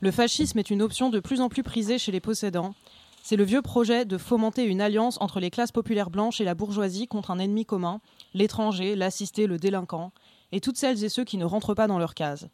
Le 0.00 0.10
fascisme 0.10 0.58
est 0.58 0.70
une 0.70 0.82
option 0.82 1.10
de 1.10 1.20
plus 1.20 1.40
en 1.40 1.48
plus 1.48 1.62
prisée 1.62 1.98
chez 1.98 2.10
les 2.10 2.20
possédants. 2.20 2.74
C'est 3.22 3.36
le 3.36 3.44
vieux 3.44 3.62
projet 3.62 4.04
de 4.04 4.16
fomenter 4.18 4.64
une 4.64 4.80
alliance 4.80 5.18
entre 5.20 5.40
les 5.40 5.50
classes 5.50 5.72
populaires 5.72 6.10
blanches 6.10 6.40
et 6.40 6.44
la 6.44 6.54
bourgeoisie 6.54 7.06
contre 7.06 7.30
un 7.30 7.38
ennemi 7.38 7.64
commun, 7.64 8.00
l'étranger, 8.34 8.96
l'assisté, 8.96 9.46
le 9.46 9.58
délinquant, 9.58 10.12
et 10.52 10.60
toutes 10.60 10.76
celles 10.76 11.04
et 11.04 11.08
ceux 11.08 11.24
qui 11.24 11.36
ne 11.36 11.44
rentrent 11.44 11.74
pas 11.74 11.86
dans 11.86 11.98
leur 11.98 12.14
case. 12.14 12.48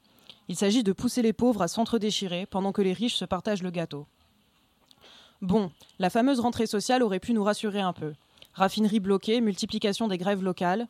Il 0.48 0.56
s'agit 0.56 0.82
de 0.82 0.92
pousser 0.92 1.22
les 1.22 1.32
pauvres 1.32 1.62
à 1.62 1.68
s'entre-déchirer 1.68 2.46
pendant 2.46 2.72
que 2.72 2.82
les 2.82 2.92
riches 2.92 3.16
se 3.16 3.24
partagent 3.24 3.62
le 3.62 3.70
gâteau. 3.70 4.06
Bon, 5.40 5.70
la 5.98 6.10
fameuse 6.10 6.40
rentrée 6.40 6.66
sociale 6.66 7.02
aurait 7.02 7.20
pu 7.20 7.32
nous 7.32 7.44
rassurer 7.44 7.80
un 7.80 7.92
peu. 7.92 8.14
Raffinerie 8.54 9.00
bloquée, 9.00 9.40
multiplication 9.40 10.08
des 10.08 10.18
grèves 10.18 10.42
locales. 10.42 10.86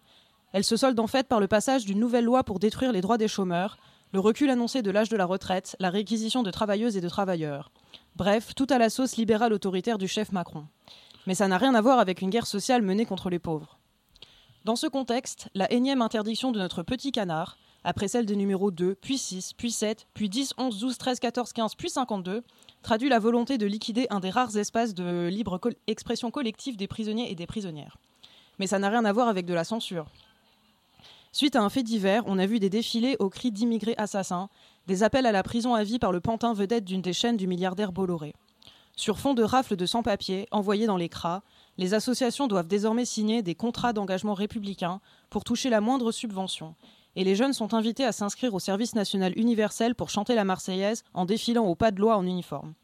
Elle 0.52 0.64
se 0.64 0.76
solde 0.76 0.98
en 1.00 1.06
fait 1.06 1.26
par 1.26 1.40
le 1.40 1.48
passage 1.48 1.84
d'une 1.84 1.98
nouvelle 1.98 2.24
loi 2.24 2.44
pour 2.44 2.58
détruire 2.58 2.92
les 2.92 3.00
droits 3.00 3.18
des 3.18 3.28
chômeurs, 3.28 3.78
le 4.12 4.20
recul 4.20 4.50
annoncé 4.50 4.82
de 4.82 4.90
l'âge 4.92 5.08
de 5.08 5.16
la 5.16 5.24
retraite, 5.24 5.76
la 5.80 5.90
réquisition 5.90 6.44
de 6.44 6.50
travailleuses 6.50 6.96
et 6.96 7.00
de 7.00 7.08
travailleurs. 7.08 7.72
Bref, 8.16 8.54
tout 8.54 8.66
à 8.70 8.78
la 8.78 8.90
sauce 8.90 9.16
libérale 9.16 9.52
autoritaire 9.52 9.98
du 9.98 10.06
chef 10.06 10.30
Macron. 10.30 10.66
Mais 11.26 11.34
ça 11.34 11.48
n'a 11.48 11.58
rien 11.58 11.74
à 11.74 11.80
voir 11.80 11.98
avec 11.98 12.22
une 12.22 12.30
guerre 12.30 12.46
sociale 12.46 12.80
menée 12.80 13.06
contre 13.06 13.28
les 13.28 13.40
pauvres. 13.40 13.78
Dans 14.64 14.76
ce 14.76 14.86
contexte, 14.86 15.48
la 15.54 15.70
énième 15.72 16.00
interdiction 16.00 16.52
de 16.52 16.58
notre 16.60 16.84
petit 16.84 17.10
canard, 17.10 17.58
après 17.82 18.06
celle 18.06 18.24
des 18.24 18.36
numéros 18.36 18.70
2, 18.70 18.94
puis 18.94 19.18
6, 19.18 19.54
puis 19.54 19.72
7, 19.72 20.06
puis 20.14 20.28
10, 20.28 20.54
11, 20.56 20.78
12, 20.78 20.96
13, 20.96 21.18
14, 21.18 21.52
15, 21.52 21.74
puis 21.74 21.90
52, 21.90 22.42
traduit 22.82 23.08
la 23.08 23.18
volonté 23.18 23.58
de 23.58 23.66
liquider 23.66 24.06
un 24.10 24.20
des 24.20 24.30
rares 24.30 24.56
espaces 24.56 24.94
de 24.94 25.26
libre 25.26 25.58
expression 25.86 26.30
collective 26.30 26.76
des 26.76 26.86
prisonniers 26.86 27.30
et 27.30 27.34
des 27.34 27.46
prisonnières. 27.46 27.98
Mais 28.60 28.68
ça 28.68 28.78
n'a 28.78 28.88
rien 28.90 29.04
à 29.04 29.12
voir 29.12 29.28
avec 29.28 29.44
de 29.44 29.54
la 29.54 29.64
censure. 29.64 30.06
Suite 31.32 31.56
à 31.56 31.62
un 31.62 31.68
fait 31.68 31.82
divers, 31.82 32.22
on 32.26 32.38
a 32.38 32.46
vu 32.46 32.60
des 32.60 32.70
défilés 32.70 33.16
aux 33.18 33.28
cris 33.28 33.50
d'immigrés 33.50 33.96
assassins, 33.98 34.48
des 34.86 35.02
appels 35.02 35.26
à 35.26 35.32
la 35.32 35.42
prison 35.42 35.74
à 35.74 35.82
vie 35.82 35.98
par 35.98 36.12
le 36.12 36.20
pantin 36.20 36.52
vedette 36.52 36.84
d'une 36.84 37.02
des 37.02 37.12
chaînes 37.12 37.36
du 37.36 37.46
milliardaire 37.46 37.92
Bolloré. 37.92 38.34
Sur 38.96 39.18
fond 39.18 39.34
de 39.34 39.42
rafles 39.42 39.76
de 39.76 39.86
sans-papiers 39.86 40.46
envoyés 40.50 40.86
dans 40.86 40.96
les 40.96 41.08
cras, 41.08 41.42
les 41.78 41.94
associations 41.94 42.46
doivent 42.46 42.68
désormais 42.68 43.04
signer 43.04 43.42
des 43.42 43.54
contrats 43.54 43.92
d'engagement 43.92 44.34
républicain 44.34 45.00
pour 45.30 45.42
toucher 45.42 45.70
la 45.70 45.80
moindre 45.80 46.12
subvention. 46.12 46.74
et 47.16 47.22
les 47.22 47.36
jeunes 47.36 47.52
sont 47.52 47.74
invités 47.74 48.04
à 48.04 48.10
s'inscrire 48.10 48.54
au 48.54 48.58
service 48.58 48.96
national 48.96 49.32
universel 49.36 49.94
pour 49.94 50.10
chanter 50.10 50.34
la 50.34 50.44
Marseillaise 50.44 51.04
en 51.14 51.24
défilant 51.26 51.64
au 51.64 51.76
pas 51.76 51.92
de 51.92 52.00
loi 52.00 52.16
en 52.16 52.26
uniforme. 52.26 52.74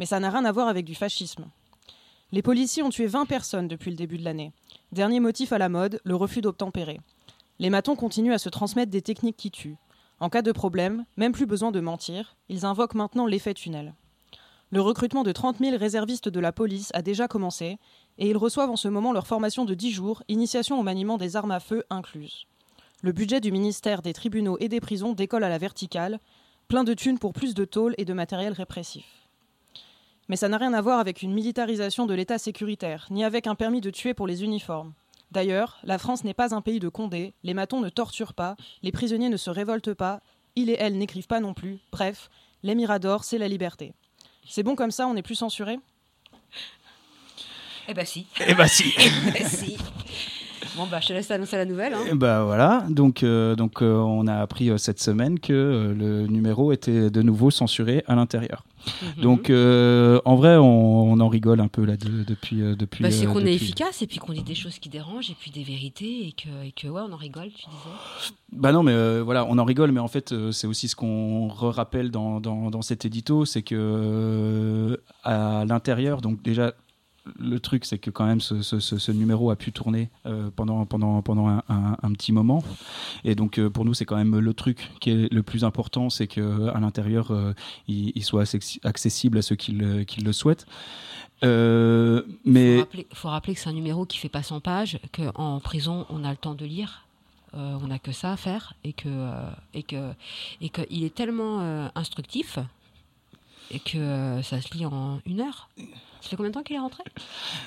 Mais 0.00 0.06
ça 0.06 0.18
n'a 0.18 0.30
rien 0.30 0.44
à 0.44 0.50
voir 0.50 0.66
avec 0.66 0.84
du 0.84 0.96
fascisme. 0.96 1.46
Les 2.32 2.42
policiers 2.42 2.82
ont 2.82 2.90
tué 2.90 3.06
20 3.06 3.26
personnes 3.26 3.68
depuis 3.68 3.90
le 3.90 3.96
début 3.96 4.18
de 4.18 4.24
l'année. 4.24 4.52
Dernier 4.90 5.20
motif 5.20 5.52
à 5.52 5.58
la 5.58 5.68
mode, 5.68 6.00
le 6.04 6.16
refus 6.16 6.40
d'obtempérer. 6.40 7.00
Les 7.60 7.70
matons 7.70 7.96
continuent 7.96 8.34
à 8.34 8.38
se 8.38 8.48
transmettre 8.48 8.90
des 8.90 9.02
techniques 9.02 9.36
qui 9.36 9.50
tuent. 9.50 9.78
En 10.20 10.30
cas 10.30 10.42
de 10.42 10.52
problème, 10.52 11.04
même 11.16 11.32
plus 11.32 11.46
besoin 11.46 11.70
de 11.70 11.80
mentir, 11.80 12.36
ils 12.48 12.66
invoquent 12.66 12.94
maintenant 12.94 13.26
l'effet 13.26 13.54
tunnel. 13.54 13.94
Le 14.70 14.80
recrutement 14.80 15.22
de 15.22 15.32
30 15.32 15.58
000 15.58 15.78
réservistes 15.78 16.28
de 16.28 16.40
la 16.40 16.52
police 16.52 16.90
a 16.92 17.02
déjà 17.02 17.28
commencé 17.28 17.78
et 18.18 18.28
ils 18.28 18.36
reçoivent 18.36 18.70
en 18.70 18.76
ce 18.76 18.88
moment 18.88 19.12
leur 19.12 19.26
formation 19.26 19.64
de 19.64 19.74
10 19.74 19.92
jours, 19.92 20.22
initiation 20.28 20.78
au 20.78 20.82
maniement 20.82 21.16
des 21.16 21.36
armes 21.36 21.52
à 21.52 21.60
feu 21.60 21.84
incluse. 21.88 22.46
Le 23.00 23.12
budget 23.12 23.40
du 23.40 23.52
ministère 23.52 24.02
des 24.02 24.12
tribunaux 24.12 24.58
et 24.60 24.68
des 24.68 24.80
prisons 24.80 25.12
décolle 25.12 25.44
à 25.44 25.48
la 25.48 25.58
verticale, 25.58 26.18
plein 26.66 26.84
de 26.84 26.94
thunes 26.94 27.18
pour 27.18 27.32
plus 27.32 27.54
de 27.54 27.64
tôles 27.64 27.94
et 27.96 28.04
de 28.04 28.12
matériel 28.12 28.52
répressif. 28.52 29.06
Mais 30.28 30.36
ça 30.36 30.48
n'a 30.48 30.58
rien 30.58 30.74
à 30.74 30.82
voir 30.82 30.98
avec 30.98 31.22
une 31.22 31.32
militarisation 31.32 32.04
de 32.04 32.12
l'État 32.12 32.38
sécuritaire, 32.38 33.06
ni 33.10 33.24
avec 33.24 33.46
un 33.46 33.54
permis 33.54 33.80
de 33.80 33.90
tuer 33.90 34.12
pour 34.12 34.26
les 34.26 34.44
uniformes. 34.44 34.92
D'ailleurs, 35.30 35.78
la 35.84 35.98
France 35.98 36.24
n'est 36.24 36.34
pas 36.34 36.54
un 36.54 36.62
pays 36.62 36.80
de 36.80 36.88
Condé, 36.88 37.34
les 37.42 37.54
matons 37.54 37.80
ne 37.80 37.88
torturent 37.90 38.34
pas, 38.34 38.56
les 38.82 38.92
prisonniers 38.92 39.28
ne 39.28 39.36
se 39.36 39.50
révoltent 39.50 39.94
pas, 39.94 40.20
ils 40.56 40.70
et 40.70 40.76
elles 40.78 40.96
n'écrivent 40.96 41.26
pas 41.26 41.40
non 41.40 41.54
plus, 41.54 41.78
bref, 41.92 42.30
les 42.62 42.74
miradors, 42.74 43.24
c'est 43.24 43.38
la 43.38 43.48
liberté. 43.48 43.92
C'est 44.48 44.62
bon 44.62 44.74
comme 44.74 44.90
ça, 44.90 45.06
on 45.06 45.14
n'est 45.14 45.22
plus 45.22 45.34
censuré? 45.34 45.78
Eh 47.88 47.94
bah 47.94 48.04
si. 48.04 48.26
Eh 48.46 48.54
bah 48.54 48.68
si. 48.68 48.94
Eh 48.98 49.30
bah 49.32 49.48
si. 49.48 49.76
Bon 50.76 50.86
bah 50.86 51.00
je 51.00 51.08
te 51.08 51.12
laisse 51.12 51.30
annoncer 51.30 51.56
la 51.56 51.64
nouvelle. 51.64 51.94
Hein. 51.94 52.04
Et 52.10 52.14
bah 52.14 52.44
voilà, 52.44 52.84
donc, 52.88 53.22
euh, 53.22 53.56
donc 53.56 53.82
euh, 53.82 53.96
on 53.96 54.26
a 54.26 54.36
appris 54.36 54.70
euh, 54.70 54.78
cette 54.78 55.00
semaine 55.00 55.40
que 55.40 55.52
euh, 55.52 55.94
le 55.94 56.26
numéro 56.26 56.72
était 56.72 57.10
de 57.10 57.22
nouveau 57.22 57.50
censuré 57.50 58.04
à 58.06 58.14
l'intérieur. 58.14 58.64
Mhm. 59.16 59.22
Donc 59.22 59.50
euh, 59.50 60.20
en 60.24 60.36
vrai, 60.36 60.56
on, 60.56 61.12
on 61.12 61.20
en 61.20 61.28
rigole 61.28 61.60
un 61.60 61.68
peu 61.68 61.84
là 61.84 61.96
de- 61.96 62.24
depuis. 62.24 62.62
euh, 62.62 62.74
depuis 62.76 63.02
Bah, 63.02 63.10
c'est 63.10 63.26
euh, 63.26 63.32
qu'on 63.32 63.44
est 63.44 63.54
efficace 63.54 64.02
et 64.02 64.06
puis 64.06 64.18
qu'on 64.18 64.32
dit 64.32 64.42
des 64.42 64.54
choses 64.54 64.78
qui 64.78 64.88
dérangent 64.88 65.30
et 65.30 65.36
puis 65.38 65.50
des 65.50 65.62
vérités 65.62 66.26
et 66.28 66.32
que, 66.32 66.66
et 66.66 66.72
que 66.72 66.88
ouais 66.88 67.02
on 67.08 67.12
en 67.12 67.16
rigole 67.16 67.48
tu 67.48 67.64
disais. 67.68 68.32
Bah 68.52 68.72
non, 68.72 68.82
mais 68.82 69.20
voilà, 69.20 69.44
on 69.46 69.58
en 69.58 69.64
rigole, 69.64 69.92
mais 69.92 70.00
en 70.00 70.08
fait, 70.08 70.34
c'est 70.52 70.66
aussi 70.66 70.88
ce 70.88 70.96
qu'on 70.96 71.48
rappelle 71.48 72.10
dans, 72.10 72.40
dans, 72.40 72.70
dans 72.70 72.82
cet 72.82 73.04
édito, 73.04 73.44
c'est 73.44 73.62
que 73.62 75.00
à 75.22 75.64
l'intérieur, 75.66 76.20
donc 76.20 76.42
déjà, 76.42 76.72
le 77.38 77.60
truc, 77.60 77.84
c'est 77.84 77.98
que 77.98 78.10
quand 78.10 78.26
même, 78.26 78.40
ce, 78.40 78.62
ce- 78.62 79.12
numéro 79.12 79.50
a 79.50 79.56
pu 79.56 79.72
tourner 79.72 80.10
euh, 80.26 80.50
pendant, 80.54 80.84
pendant, 80.86 81.20
pendant 81.22 81.48
un, 81.48 82.12
petit 82.12 82.32
moment. 82.32 82.62
Et 83.24 83.34
donc, 83.34 83.58
euh, 83.58 83.68
pour 83.70 83.84
nous, 83.84 83.94
c'est 83.94 84.04
quand 84.04 84.16
même 84.16 84.38
le 84.38 84.54
truc 84.54 84.90
qui 85.00 85.10
est 85.10 85.32
le 85.32 85.42
plus 85.42 85.64
important, 85.64 86.10
c'est 86.10 86.26
qu'à 86.26 86.78
l'intérieur, 86.80 87.30
euh, 87.30 87.52
il, 87.88 88.12
il 88.14 88.22
soit 88.24 88.42
accessi- 88.44 88.80
accessible 88.84 89.38
à 89.38 89.42
ceux 89.42 89.56
qui 89.56 89.72
le, 89.72 90.04
qui 90.04 90.20
le 90.20 90.32
souhaitent. 90.32 90.66
Mais 91.42 92.74
faut 92.76 92.80
rappeler, 92.80 93.06
faut 93.12 93.28
rappeler 93.28 93.54
que 93.54 93.60
c'est 93.60 93.68
un 93.68 93.72
numéro 93.72 94.06
qui 94.06 94.18
fait 94.18 94.28
pas 94.28 94.42
100 94.42 94.60
pages, 94.60 94.98
qu'en 95.12 95.60
prison 95.60 96.06
on 96.10 96.24
a 96.24 96.30
le 96.30 96.36
temps 96.36 96.54
de 96.54 96.64
lire, 96.64 97.04
on 97.54 97.86
n'a 97.86 97.98
que 97.98 98.12
ça 98.12 98.32
à 98.32 98.36
faire 98.36 98.74
et 98.84 98.92
que 98.92 99.08
et 99.72 99.82
que 99.82 100.12
et 100.60 100.68
qu'il 100.68 101.04
est 101.04 101.14
tellement 101.14 101.88
instructif 101.94 102.58
et 103.70 103.78
que 103.80 104.40
ça 104.42 104.60
se 104.60 104.76
lit 104.76 104.86
en 104.86 105.20
une 105.26 105.40
heure. 105.40 105.68
Ça 106.20 106.30
fait 106.30 106.36
combien 106.36 106.50
de 106.50 106.54
temps 106.54 106.62
qu'il 106.62 106.76
est 106.76 106.80
rentré? 106.80 107.02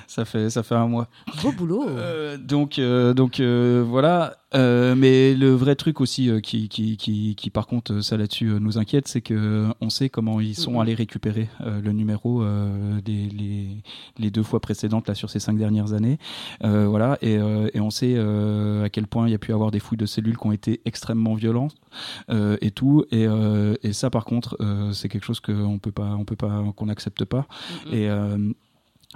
Ça 0.07 0.25
fait, 0.25 0.49
ça 0.49 0.61
fait 0.63 0.75
un 0.75 0.87
mois. 0.87 1.07
Beau 1.41 1.51
boulot. 1.51 1.87
Euh, 1.87 2.37
donc, 2.37 2.79
euh, 2.79 3.13
donc 3.13 3.39
euh, 3.39 3.83
voilà. 3.87 4.35
Mais 4.53 5.33
le 5.33 5.51
vrai 5.55 5.75
truc 5.75 6.01
aussi 6.01 6.29
qui, 6.43 6.67
qui, 6.67 6.97
qui, 6.97 7.35
qui, 7.35 7.49
par 7.49 7.67
contre, 7.67 8.01
ça 8.01 8.17
là-dessus 8.17 8.47
nous 8.59 8.77
inquiète, 8.77 9.07
c'est 9.07 9.21
que 9.21 9.33
euh, 9.33 9.73
on 9.79 9.89
sait 9.89 10.09
comment 10.09 10.41
ils 10.41 10.55
sont 10.55 10.71
Mhm. 10.73 10.79
allés 10.81 10.93
récupérer 10.93 11.47
le 11.61 11.91
numéro 11.93 12.43
des, 13.03 13.29
les, 13.29 13.67
les 14.19 14.29
deux 14.31 14.43
fois 14.43 14.59
précédentes 14.59 15.07
là 15.07 15.15
sur 15.15 15.29
ces 15.29 15.39
cinq 15.39 15.57
dernières 15.57 15.93
années. 15.93 16.17
Voilà, 16.61 17.17
et, 17.21 17.35
et 17.73 17.79
on 17.79 17.89
sait 17.91 18.17
à 18.19 18.89
quel 18.89 19.07
point 19.07 19.27
il 19.27 19.31
y 19.31 19.35
a 19.35 19.39
pu 19.39 19.53
avoir 19.53 19.71
des 19.71 19.79
fouilles 19.79 19.97
de 19.97 20.05
cellules 20.05 20.37
qui 20.37 20.45
ont 20.47 20.51
été 20.51 20.81
extrêmement 20.83 21.33
violentes 21.35 21.75
et 22.29 22.71
tout. 22.71 23.05
Et, 23.11 23.25
et 23.83 23.93
ça, 23.93 24.09
par 24.09 24.25
contre, 24.25 24.57
c'est 24.93 25.07
quelque 25.07 25.25
chose 25.25 25.39
qu'on 25.39 25.79
peut 25.79 25.93
pas, 25.93 26.13
on 26.19 26.25
peut 26.25 26.35
pas, 26.35 26.61
qu'on 26.75 26.87
n'accepte 26.87 27.23
pas. 27.23 27.47
Mhm. 27.87 27.93
Et 27.93 28.09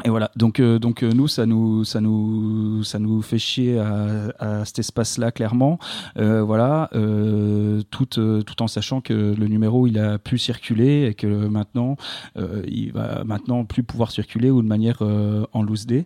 et 0.03 0.09
voilà, 0.09 0.29
donc, 0.35 0.59
euh, 0.59 0.77
donc 0.77 1.03
euh, 1.03 1.11
nous, 1.13 1.27
ça 1.29 1.45
nous, 1.45 1.85
ça 1.85 2.01
nous, 2.01 2.83
ça 2.83 2.99
nous 2.99 3.21
fait 3.21 3.37
chier 3.37 3.79
à, 3.79 4.33
à 4.39 4.65
cet 4.65 4.79
espace-là, 4.79 5.31
clairement. 5.31 5.79
Euh, 6.17 6.43
voilà, 6.43 6.89
euh, 6.95 7.81
tout, 7.91 8.19
euh, 8.19 8.41
tout 8.41 8.61
en 8.61 8.67
sachant 8.67 8.99
que 8.99 9.13
le 9.13 9.47
numéro, 9.47 9.87
il 9.87 9.97
a 9.97 10.17
pu 10.19 10.37
circuler 10.37 11.05
et 11.05 11.13
que 11.13 11.27
maintenant, 11.47 11.95
euh, 12.37 12.61
il 12.67 12.91
va 12.91 13.23
maintenant 13.23 13.63
plus 13.63 13.83
pouvoir 13.83 14.11
circuler 14.11 14.51
ou 14.51 14.61
de 14.61 14.67
manière 14.67 15.01
en 15.01 15.63
loose 15.63 15.85
day. 15.85 16.05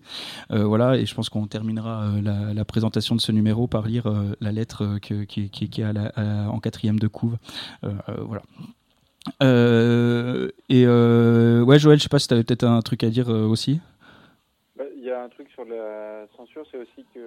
Voilà, 0.51 0.97
et 0.97 1.05
je 1.07 1.15
pense 1.15 1.29
qu'on 1.29 1.47
terminera 1.47 2.09
la, 2.21 2.53
la 2.53 2.65
présentation 2.65 3.15
de 3.15 3.21
ce 3.21 3.31
numéro 3.31 3.67
par 3.67 3.87
lire 3.87 4.05
la 4.39 4.51
lettre 4.51 4.99
que- 5.01 5.23
qui, 5.23 5.49
qui, 5.49 5.69
qui 5.69 5.81
est 5.81 5.85
à 5.85 5.93
la- 5.93 6.11
à- 6.15 6.49
en 6.49 6.59
quatrième 6.59 6.99
de 6.99 7.07
couve. 7.07 7.37
Voilà. 7.81 8.43
Euh, 9.41 10.49
et 10.69 10.83
euh, 10.85 11.61
ouais, 11.63 11.79
Joël, 11.79 11.97
je 11.97 12.03
sais 12.03 12.09
pas 12.09 12.19
si 12.19 12.27
tu 12.27 12.33
avais 12.33 12.43
peut-être 12.43 12.63
un 12.65 12.81
truc 12.81 13.03
à 13.03 13.09
dire 13.09 13.29
euh, 13.29 13.45
aussi. 13.45 13.79
Bah, 14.75 14.85
Il 14.95 15.03
y 15.03 15.11
a 15.11 15.23
un 15.23 15.29
truc 15.29 15.49
sur 15.51 15.65
la 15.65 16.27
censure, 16.35 16.65
c'est 16.71 16.77
aussi 16.77 17.05
que 17.13 17.19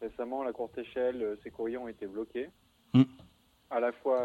récemment, 0.00 0.42
à 0.42 0.44
la 0.46 0.52
courte 0.52 0.76
échelle, 0.78 1.36
ces 1.42 1.50
courriers 1.50 1.78
ont 1.78 1.88
été 1.88 2.06
bloqués. 2.06 2.48
Mm. 2.94 3.02
À 3.70 3.80
la 3.80 3.92
fois 3.92 4.20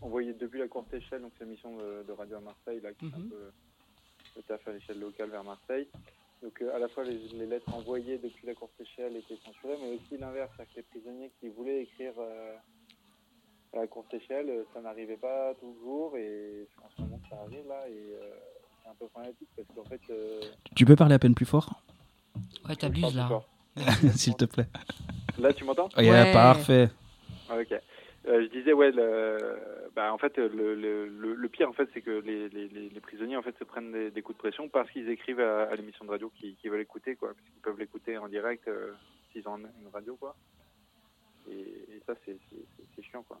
envoyés 0.00 0.32
depuis 0.34 0.58
la 0.60 0.68
courte 0.68 0.92
échelle, 0.94 1.22
donc 1.22 1.32
c'est 1.38 1.44
l'émission 1.44 1.76
de, 1.76 2.04
de 2.06 2.12
radio 2.12 2.36
à 2.36 2.40
Marseille, 2.40 2.80
là, 2.82 2.90
qui 2.92 3.10
fait 3.10 3.16
un 3.16 3.20
Mhm. 3.20 3.28
peu 3.30 3.50
le 4.36 4.42
taf 4.42 4.68
à 4.68 4.72
l'échelle 4.72 5.00
locale 5.00 5.30
vers 5.30 5.42
Marseille. 5.44 5.88
Donc 6.42 6.62
à 6.72 6.78
la 6.78 6.86
fois 6.88 7.02
les, 7.04 7.18
les 7.38 7.46
lettres 7.46 7.72
envoyées 7.74 8.18
depuis 8.18 8.46
la 8.46 8.54
courte 8.54 8.78
échelle 8.80 9.16
étaient 9.16 9.38
censurées, 9.44 9.76
mais 9.82 9.94
aussi 9.96 10.20
l'inverse, 10.20 10.50
c'est-à-dire 10.56 10.72
que 10.74 10.76
les 10.80 10.82
prisonniers 11.00 11.30
qui 11.40 11.48
voulaient 11.48 11.82
écrire 11.82 12.12
la 13.76 13.86
courte 13.86 14.12
échelle, 14.14 14.48
euh, 14.50 14.64
ça 14.74 14.80
n'arrivait 14.80 15.16
pas 15.16 15.54
toujours, 15.60 16.16
et 16.16 16.66
en 16.84 16.88
ce 16.96 17.02
moment 17.02 17.20
ça 17.30 17.36
arrive 17.46 17.66
là, 17.68 17.88
et 17.88 17.92
euh, 18.14 18.30
c'est 18.82 18.90
un 18.90 18.94
peu 18.94 19.06
problématique 19.08 19.48
parce 19.56 19.68
qu'en 19.74 19.84
fait... 19.84 20.00
euh, 20.10 20.40
Tu 20.74 20.84
peux 20.84 20.96
parler 20.96 21.14
à 21.14 21.18
peine 21.18 21.34
plus 21.34 21.46
fort, 21.46 21.80
Ouais, 22.68 22.76
t'abuses 22.76 23.14
là. 23.14 23.28
s'il 24.16 24.34
te 24.36 24.44
plaît. 24.46 24.66
Là, 25.38 25.52
tu 25.52 25.64
m'entends? 25.64 25.88
Yeah, 25.98 26.24
Ouais. 26.24 26.32
Parfait. 26.32 26.88
Ah, 27.48 27.58
Ok. 27.58 27.72
Euh, 28.28 28.42
je 28.42 28.58
disais, 28.58 28.72
ouais, 28.72 28.90
le, 28.90 29.38
bah, 29.94 30.12
en 30.12 30.18
fait, 30.18 30.36
le, 30.36 30.48
le, 30.74 31.06
le, 31.06 31.34
le 31.34 31.48
pire, 31.48 31.68
en 31.68 31.72
fait, 31.72 31.88
c'est 31.94 32.00
que 32.00 32.10
les, 32.10 32.48
les, 32.48 32.66
les, 32.68 32.88
les 32.88 33.00
prisonniers, 33.00 33.36
en 33.36 33.42
fait, 33.42 33.56
se 33.56 33.62
prennent 33.62 33.92
des, 33.92 34.10
des 34.10 34.20
coups 34.22 34.36
de 34.36 34.40
pression 34.42 34.68
parce 34.68 34.90
qu'ils 34.90 35.08
écrivent 35.10 35.38
à, 35.40 35.64
à 35.70 35.76
l'émission 35.76 36.04
de 36.04 36.10
radio 36.10 36.28
qu'ils 36.36 36.56
qu'ils 36.56 36.70
veulent 36.72 36.80
écouter, 36.80 37.14
quoi. 37.14 37.28
Parce 37.34 37.40
qu'ils 37.50 37.60
peuvent 37.62 37.78
l'écouter 37.78 38.18
en 38.18 38.26
direct 38.28 38.66
euh, 38.66 38.92
s'ils 39.30 39.46
ont 39.48 39.56
une 39.58 39.68
radio, 39.92 40.16
quoi. 40.16 40.34
Et, 41.48 41.52
et 41.52 42.02
ça, 42.04 42.14
c'est 42.24 42.36
c'est- 42.50 42.64
c'est- 42.76 42.84
c'est 42.96 43.02
chiant, 43.04 43.22
quoi. 43.22 43.40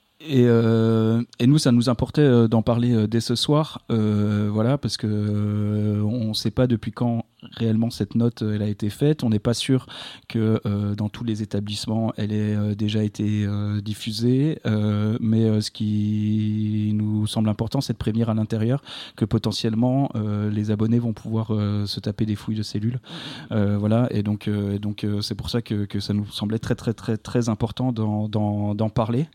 Et, 0.27 0.45
euh, 0.45 1.23
et 1.39 1.47
nous, 1.47 1.57
ça 1.57 1.71
nous 1.71 1.89
importait 1.89 2.21
euh, 2.21 2.47
d'en 2.47 2.61
parler 2.61 2.93
euh, 2.93 3.07
dès 3.07 3.21
ce 3.21 3.35
soir, 3.35 3.81
voilà, 3.89 4.77
parce 4.77 4.97
que 4.97 6.01
on 6.03 6.29
ne 6.29 6.33
sait 6.33 6.51
pas 6.51 6.67
depuis 6.67 6.91
quand 6.91 7.25
réellement 7.53 7.89
cette 7.89 8.13
note 8.15 8.43
elle 8.43 8.61
a 8.61 8.67
été 8.67 8.89
faite. 8.89 9.23
On 9.23 9.29
n'est 9.29 9.39
pas 9.39 9.53
sûr 9.53 9.87
que 10.27 10.61
dans 10.95 11.09
tous 11.09 11.23
les 11.23 11.41
établissements 11.41 12.13
elle 12.17 12.31
ait 12.31 12.75
déjà 12.75 13.03
été 13.03 13.47
diffusée, 13.83 14.59
mais 15.19 15.61
ce 15.61 15.71
qui 15.71 16.91
nous 16.95 17.27
semble 17.27 17.49
important, 17.49 17.81
c'est 17.81 17.93
de 17.93 17.97
prévenir 17.97 18.29
à 18.29 18.33
l'intérieur 18.33 18.81
que 19.15 19.25
potentiellement 19.25 20.11
les 20.51 20.71
abonnés 20.71 20.99
vont 20.99 21.13
pouvoir 21.13 21.47
se 21.47 21.99
taper 21.99 22.25
des 22.25 22.35
fouilles 22.35 22.57
de 22.57 22.63
cellules, 22.63 22.99
voilà. 23.49 24.07
Et 24.11 24.23
donc, 24.23 24.49
c'est 25.21 25.35
pour 25.35 25.49
ça 25.49 25.61
que, 25.61 25.85
que 25.85 25.99
ça 25.99 26.13
nous 26.13 26.27
semblait 26.27 26.59
très 26.59 26.75
très 26.75 26.93
très 26.93 27.17
très 27.17 27.49
important 27.49 27.91
d'en 27.91 28.89
parler. 28.89 29.27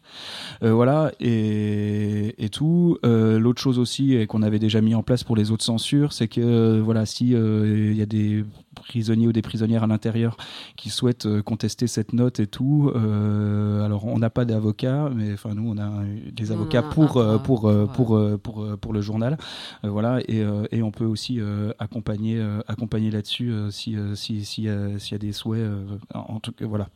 Euh, 0.76 0.84
voilà, 0.86 1.12
et, 1.20 2.34
et 2.44 2.48
tout. 2.50 2.98
Euh, 3.04 3.38
L'autre 3.38 3.60
chose 3.60 3.78
aussi, 3.78 4.14
et 4.14 4.26
qu'on 4.26 4.42
avait 4.42 4.58
déjà 4.58 4.80
mis 4.80 4.94
en 4.94 5.02
place 5.02 5.24
pour 5.24 5.36
les 5.36 5.50
autres 5.50 5.64
censures, 5.64 6.12
c'est 6.12 6.28
que 6.28 6.40
euh, 6.40 6.82
voilà, 6.82 7.06
si 7.06 7.34
euh, 7.34 7.90
il 7.90 7.96
y 7.96 8.02
a 8.02 8.06
des 8.06 8.44
prisonniers 8.74 9.26
ou 9.26 9.32
des 9.32 9.42
prisonnières 9.42 9.84
à 9.84 9.86
l'intérieur 9.86 10.36
qui 10.76 10.90
souhaitent 10.90 11.26
euh, 11.26 11.42
contester 11.42 11.86
cette 11.86 12.12
note 12.12 12.40
et 12.40 12.46
tout, 12.46 12.92
euh, 12.94 13.84
alors 13.84 14.04
on 14.06 14.18
n'a 14.18 14.28
pas 14.30 14.44
d'avocat, 14.44 15.10
mais 15.14 15.32
enfin 15.32 15.54
nous 15.54 15.68
on 15.70 15.78
a 15.78 15.90
des 16.30 16.52
avocats 16.52 16.80
a 16.80 16.82
pour, 16.82 17.16
un, 17.16 17.20
euh, 17.20 17.36
ouais, 17.36 17.42
pour, 17.42 17.66
euh, 17.68 17.84
ouais. 17.84 17.88
pour, 17.94 18.16
euh, 18.16 18.36
pour, 18.36 18.62
euh, 18.62 18.76
pour 18.76 18.92
le 18.92 19.00
journal, 19.00 19.38
Euh, 19.84 19.88
voilà, 19.90 20.20
et, 20.28 20.42
euh, 20.42 20.66
et 20.72 20.82
on 20.82 20.90
peut 20.90 21.06
aussi 21.06 21.40
euh, 21.40 21.72
accompagner, 21.78 22.38
euh, 22.38 22.60
accompagner 22.68 23.10
là-dessus 23.10 23.50
euh, 23.50 23.70
si, 23.70 23.96
euh, 23.96 24.14
si, 24.14 24.44
si, 24.44 24.68
euh, 24.68 24.98
s'il 24.98 25.12
y 25.12 25.14
a 25.14 25.18
des 25.18 25.32
souhaits, 25.32 25.62
euh, 25.62 25.84
en 26.14 26.34
en 26.36 26.40
tout 26.40 26.52
cas 26.52 26.66
voilà. 26.66 26.88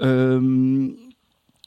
Euh, 0.00 0.88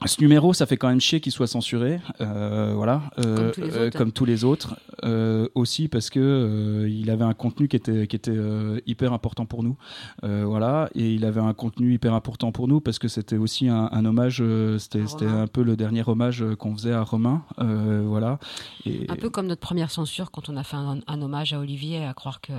ce 0.08 0.22
numéro, 0.22 0.54
ça 0.54 0.66
fait 0.66 0.78
quand 0.78 0.88
même 0.90 1.02
chier 1.02 1.20
qu'il 1.22 1.32
soit 1.32 1.48
censuré, 1.48 2.00
euh, 2.22 2.74
voilà, 2.76 3.04
euh, 3.20 3.36
Comme 3.36 4.12
tous 4.12 4.26
les 4.26 4.44
euh, 4.44 4.48
autres. 4.48 4.74
autres. 4.74 4.80
euh, 5.04 5.48
aussi 5.56 5.88
parce 5.88 6.10
que 6.10 6.86
il 6.90 7.10
avait 7.10 7.24
un 7.24 7.34
contenu 7.34 7.68
qui 7.68 7.76
était 7.76 8.08
qui 8.08 8.16
était 8.16 8.38
hyper 8.86 9.14
important 9.14 9.46
pour 9.46 9.64
nous, 9.64 9.78
voilà, 10.24 10.90
et 10.96 11.14
il 11.14 11.26
avait 11.26 11.42
un 11.42 11.54
contenu 11.54 11.94
hyper 11.94 12.14
important 12.14 12.52
pour 12.52 12.68
nous 12.68 12.82
parce 12.82 13.00
que 13.00 13.08
c'était 13.08 13.38
aussi 13.38 13.68
un, 13.68 13.90
un 13.92 14.06
hommage, 14.06 14.44
c'était 14.78 15.26
un 15.26 15.48
peu 15.48 15.64
le 15.64 15.76
dernier 15.76 16.04
hommage 16.08 16.44
qu'on 16.60 16.74
faisait 16.76 16.94
à 16.94 17.02
Romain, 17.04 17.44
voilà. 17.58 18.40
Et, 18.86 19.06
Un 19.10 19.16
peu 19.16 19.30
comme 19.30 19.48
notre 19.48 19.62
première 19.62 19.92
censure 19.92 20.32
quand 20.32 20.50
on 20.50 20.58
a 20.58 20.64
fait 20.64 20.78
un, 20.78 21.00
un 21.08 21.22
hommage 21.22 21.54
à 21.54 21.60
Olivier, 21.60 22.04
à 22.06 22.14
croire 22.14 22.42
que, 22.42 22.54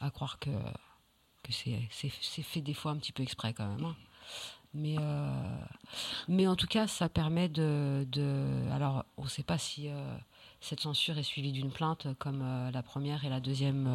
à 0.00 0.10
croire 0.10 0.38
que, 0.38 0.50
c'est 1.50 2.42
fait 2.42 2.60
des 2.60 2.74
fois 2.74 2.92
un 2.92 2.96
petit 2.96 3.12
peu 3.12 3.22
exprès 3.22 3.52
quand 3.52 3.66
même. 3.66 3.84
hein. 3.84 3.94
Mais, 4.72 4.96
euh, 4.98 5.28
mais 6.28 6.46
en 6.46 6.54
tout 6.54 6.68
cas, 6.68 6.86
ça 6.86 7.08
permet 7.08 7.48
de. 7.48 8.06
alors, 8.72 9.04
on 9.16 9.24
ne 9.24 9.28
sait 9.28 9.42
pas 9.42 9.58
si 9.58 9.88
euh, 9.88 10.16
cette 10.60 10.80
censure 10.80 11.18
est 11.18 11.24
suivie 11.24 11.52
d'une 11.52 11.70
plainte 11.70 12.06
comme 12.18 12.42
euh, 12.42 12.70
la 12.70 12.82
première 12.82 13.24
et 13.24 13.28
la 13.28 13.40
deuxième 13.40 13.88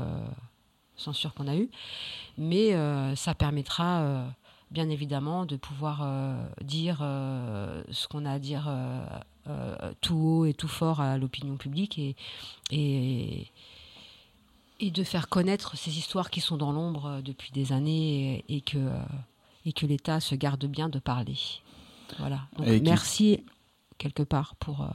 censure 0.97 1.33
qu'on 1.33 1.47
a 1.47 1.55
eue, 1.55 1.69
mais 2.37 2.73
ça 3.15 3.33
permettra. 3.35 4.25
Bien 4.71 4.89
évidemment, 4.89 5.45
de 5.45 5.57
pouvoir 5.57 6.05
dire 6.61 6.97
ce 6.97 8.07
qu'on 8.07 8.25
a 8.25 8.31
à 8.31 8.39
dire 8.39 8.67
tout 10.01 10.15
haut 10.15 10.45
et 10.45 10.55
tout 10.55 10.67
fort 10.67 11.01
à 11.01 11.19
l'opinion 11.19 11.55
publique 11.55 11.99
et, 11.99 12.15
et, 12.71 13.51
de 14.81 15.03
faire 15.03 15.29
connaître 15.29 15.77
ces 15.77 15.97
histoires 15.99 16.31
qui 16.31 16.41
sont 16.41 16.57
dans 16.57 16.71
l'ombre 16.71 17.21
depuis 17.23 17.51
des 17.51 17.73
années 17.73 18.43
et, 18.49 18.61
que, 18.61 18.89
et 19.65 19.73
que 19.73 19.85
l'État 19.85 20.19
se 20.19 20.35
garde 20.35 20.65
bien 20.65 20.89
de 20.89 20.99
parler. 20.99 21.37
Voilà. 22.19 22.41
Donc, 22.57 22.67
Et 22.67 22.77
qui- 22.79 22.83
merci 22.89 23.43
quelque 23.97 24.23
part 24.23 24.55
pour, 24.55 24.81
euh, 24.81 24.87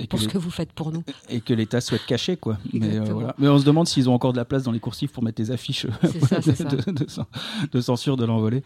et 0.00 0.04
que 0.06 0.10
pour 0.10 0.20
ce 0.20 0.28
que 0.28 0.38
vous 0.38 0.50
faites 0.50 0.70
pour 0.72 0.92
nous. 0.92 1.02
et 1.28 1.40
que 1.40 1.52
l'État 1.52 1.80
souhaite 1.80 2.06
cacher 2.06 2.36
quoi. 2.36 2.56
Mais, 2.72 2.98
euh, 2.98 3.04
voilà. 3.12 3.34
Mais 3.38 3.48
on 3.48 3.58
se 3.58 3.64
demande 3.64 3.88
s'ils 3.88 4.08
ont 4.08 4.14
encore 4.14 4.32
de 4.32 4.36
la 4.36 4.44
place 4.44 4.62
dans 4.62 4.70
les 4.70 4.78
coursifs 4.78 5.10
pour 5.10 5.24
mettre 5.24 5.38
des 5.38 5.50
affiches 5.50 5.86
euh, 5.86 6.08
ça, 6.28 6.38
de, 6.46 6.52
ça. 6.52 6.64
de- 6.64 6.90
de 6.92 7.04
cen- 7.06 7.26
de 7.72 7.80
censure 7.80 8.16
de 8.16 8.24
l'envolée. 8.24 8.62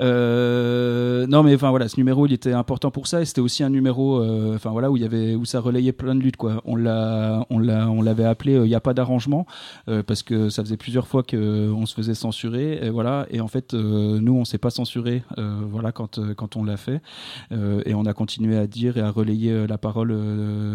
Euh, 0.00 1.26
non 1.28 1.42
mais 1.42 1.54
enfin 1.54 1.70
voilà, 1.70 1.88
ce 1.88 1.96
numéro 1.98 2.26
il 2.26 2.32
était 2.32 2.52
important 2.52 2.90
pour 2.90 3.06
ça 3.06 3.20
et 3.20 3.24
c'était 3.24 3.40
aussi 3.40 3.62
un 3.62 3.70
numéro, 3.70 4.18
euh, 4.20 4.58
voilà 4.64 4.90
où 4.90 4.96
il 4.96 5.02
y 5.02 5.06
avait 5.06 5.34
où 5.34 5.44
ça 5.44 5.60
relayait 5.60 5.92
plein 5.92 6.14
de 6.14 6.20
luttes 6.20 6.36
quoi. 6.36 6.60
On 6.64 6.74
l'a 6.76 7.46
on 7.50 7.58
l'a 7.58 7.88
on 7.88 8.02
l'avait 8.02 8.24
appelé 8.24 8.54
il 8.54 8.62
n'y 8.62 8.74
a 8.74 8.80
pas 8.80 8.94
d'arrangement 8.94 9.46
parce 10.06 10.22
que 10.22 10.48
ça 10.48 10.62
faisait 10.64 10.76
plusieurs 10.76 11.06
fois 11.06 11.22
que 11.22 11.70
on 11.72 11.86
se 11.86 11.94
faisait 11.94 12.14
censurer 12.14 12.78
et 12.82 12.90
voilà 12.90 13.26
et 13.30 13.40
en 13.40 13.48
fait 13.48 13.72
nous 13.74 14.34
on 14.34 14.44
s'est 14.44 14.58
pas 14.58 14.70
censuré 14.70 15.22
voilà 15.38 15.92
quand 15.92 16.18
quand 16.34 16.56
on 16.56 16.64
l'a 16.64 16.76
fait 16.76 17.00
et 17.52 17.94
on 17.94 18.04
a 18.06 18.12
continué 18.14 18.56
à 18.58 18.66
dire 18.66 18.96
et 18.96 19.00
à 19.00 19.10
relayer 19.10 19.66
la 19.66 19.78
parole 19.78 20.10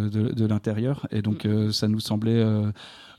de, 0.10 0.46
l'intérieur. 0.46 1.08
Et 1.12 1.22
donc 1.22 1.46
euh, 1.46 1.72
ça 1.72 1.88
nous 1.88 2.00
semblait 2.00 2.40
euh, 2.40 2.72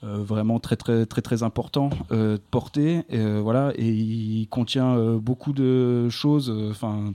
euh, 0.05 0.17
vraiment 0.19 0.61
très 0.61 0.77
très 0.77 1.07
très 1.07 1.23
très 1.23 1.43
important 1.43 1.91
de 2.11 2.41
porter. 2.51 3.03
Et, 3.09 3.25
voilà. 3.41 3.73
Et 3.77 3.89
il 3.89 4.47
contient 4.49 4.97
beaucoup 5.17 5.53
de 5.53 6.09
choses 6.09 6.53
enfin 6.71 7.13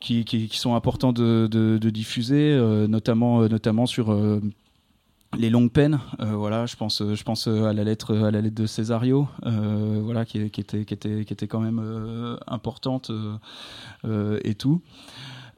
qui, 0.00 0.48
sont 0.52 0.74
importants 0.74 1.12
de, 1.12 1.78
diffuser 1.78 2.56
notamment 2.88 3.48
notamment 3.48 3.86
sur 3.86 4.14
les 5.36 5.50
longues 5.50 5.72
peines, 5.72 5.98
voilà, 6.20 6.64
je 6.66 6.76
pense, 6.76 7.02
je 7.02 7.22
pense 7.24 7.48
à 7.48 7.72
la 7.72 7.82
lettre, 7.82 8.14
à 8.14 8.30
la 8.30 8.40
lettre 8.40 8.54
de 8.54 8.66
Césario, 8.66 9.26
voilà, 9.42 10.24
qui, 10.24 10.38
était, 10.38 10.84
qui 10.84 10.94
était, 10.94 11.24
qui 11.24 11.32
était 11.32 11.48
quand 11.48 11.58
même 11.58 12.38
importante 12.46 13.10
et 14.04 14.54
tout. 14.54 14.80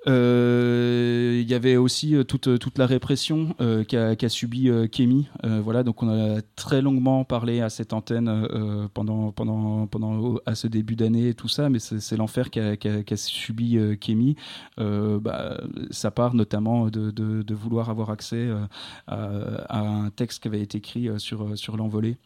Euh, 0.08 1.40
Il 1.42 1.50
y 1.50 1.54
avait 1.54 1.76
aussi 1.76 2.14
euh, 2.14 2.24
toute, 2.24 2.58
toute 2.58 2.78
la 2.78 2.86
répression 2.86 3.54
euh, 3.60 3.84
qu'a 3.84 4.16
qu'a 4.16 4.28
subi 4.28 4.68
euh, 4.68 4.86
Kémy. 4.86 5.28
Euh, 5.44 5.60
voilà, 5.60 5.82
donc 5.82 6.02
on 6.02 6.08
a 6.08 6.40
très 6.56 6.80
longuement 6.82 7.24
parlé 7.24 7.60
à 7.60 7.70
cette 7.70 7.92
antenne 7.92 8.28
euh, 8.28 8.88
pendant, 8.94 9.32
pendant, 9.32 9.86
pendant 9.86 10.36
à 10.46 10.54
ce 10.54 10.66
début 10.66 10.96
d'année 10.96 11.34
tout 11.34 11.48
ça, 11.48 11.68
mais 11.68 11.78
c'est 11.78 12.16
l'enfer 12.16 12.50
qu'a 12.50 12.76
qu'a 12.76 13.16
subi 13.16 13.78
euh, 13.78 13.96
Kémy. 13.96 14.36
Euh, 14.80 15.18
bah, 15.20 15.60
ça 15.90 16.10
part 16.10 16.34
notamment 16.34 16.88
de, 16.88 17.10
de, 17.10 17.54
vouloir 17.54 17.90
avoir 17.90 18.10
accès 18.10 18.36
euh, 18.36 18.66
à, 19.06 19.78
un 19.80 20.10
texte 20.10 20.42
qui 20.42 20.48
avait 20.48 20.60
été 20.60 20.78
écrit 20.78 21.08
euh, 21.08 21.18
sur, 21.18 21.56
sur 21.56 21.76
l'envolée. 21.76 22.16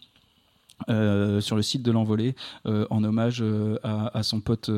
Euh, 0.89 1.41
sur 1.41 1.57
le 1.57 1.63
site 1.63 1.83
de 1.83 1.91
l'envolée 1.91 2.35
euh, 2.67 2.87
en 2.91 3.05
hommage 3.05 3.43
euh, 3.43 3.79
à, 3.83 4.23
son 4.23 4.41
pote 4.41 4.69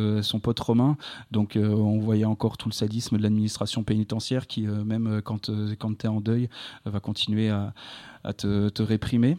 romain. 0.60 0.96
Donc 1.30 1.58
on 1.60 1.98
voyait 1.98 2.24
encore 2.24 2.56
tout 2.56 2.68
le 2.68 2.74
sadisme 2.74 3.16
de 3.18 3.22
l'administration 3.22 3.84
pénitentiaire 3.84 4.46
qui 4.46 4.62
même 4.62 5.20
quand 5.24 5.50
quand 5.78 5.98
tu 5.98 6.06
es 6.06 6.08
en 6.08 6.20
deuil 6.20 6.48
va 6.84 7.00
continuer 7.00 7.50
à, 7.50 7.72
te 8.32 8.82
réprimer 8.82 9.38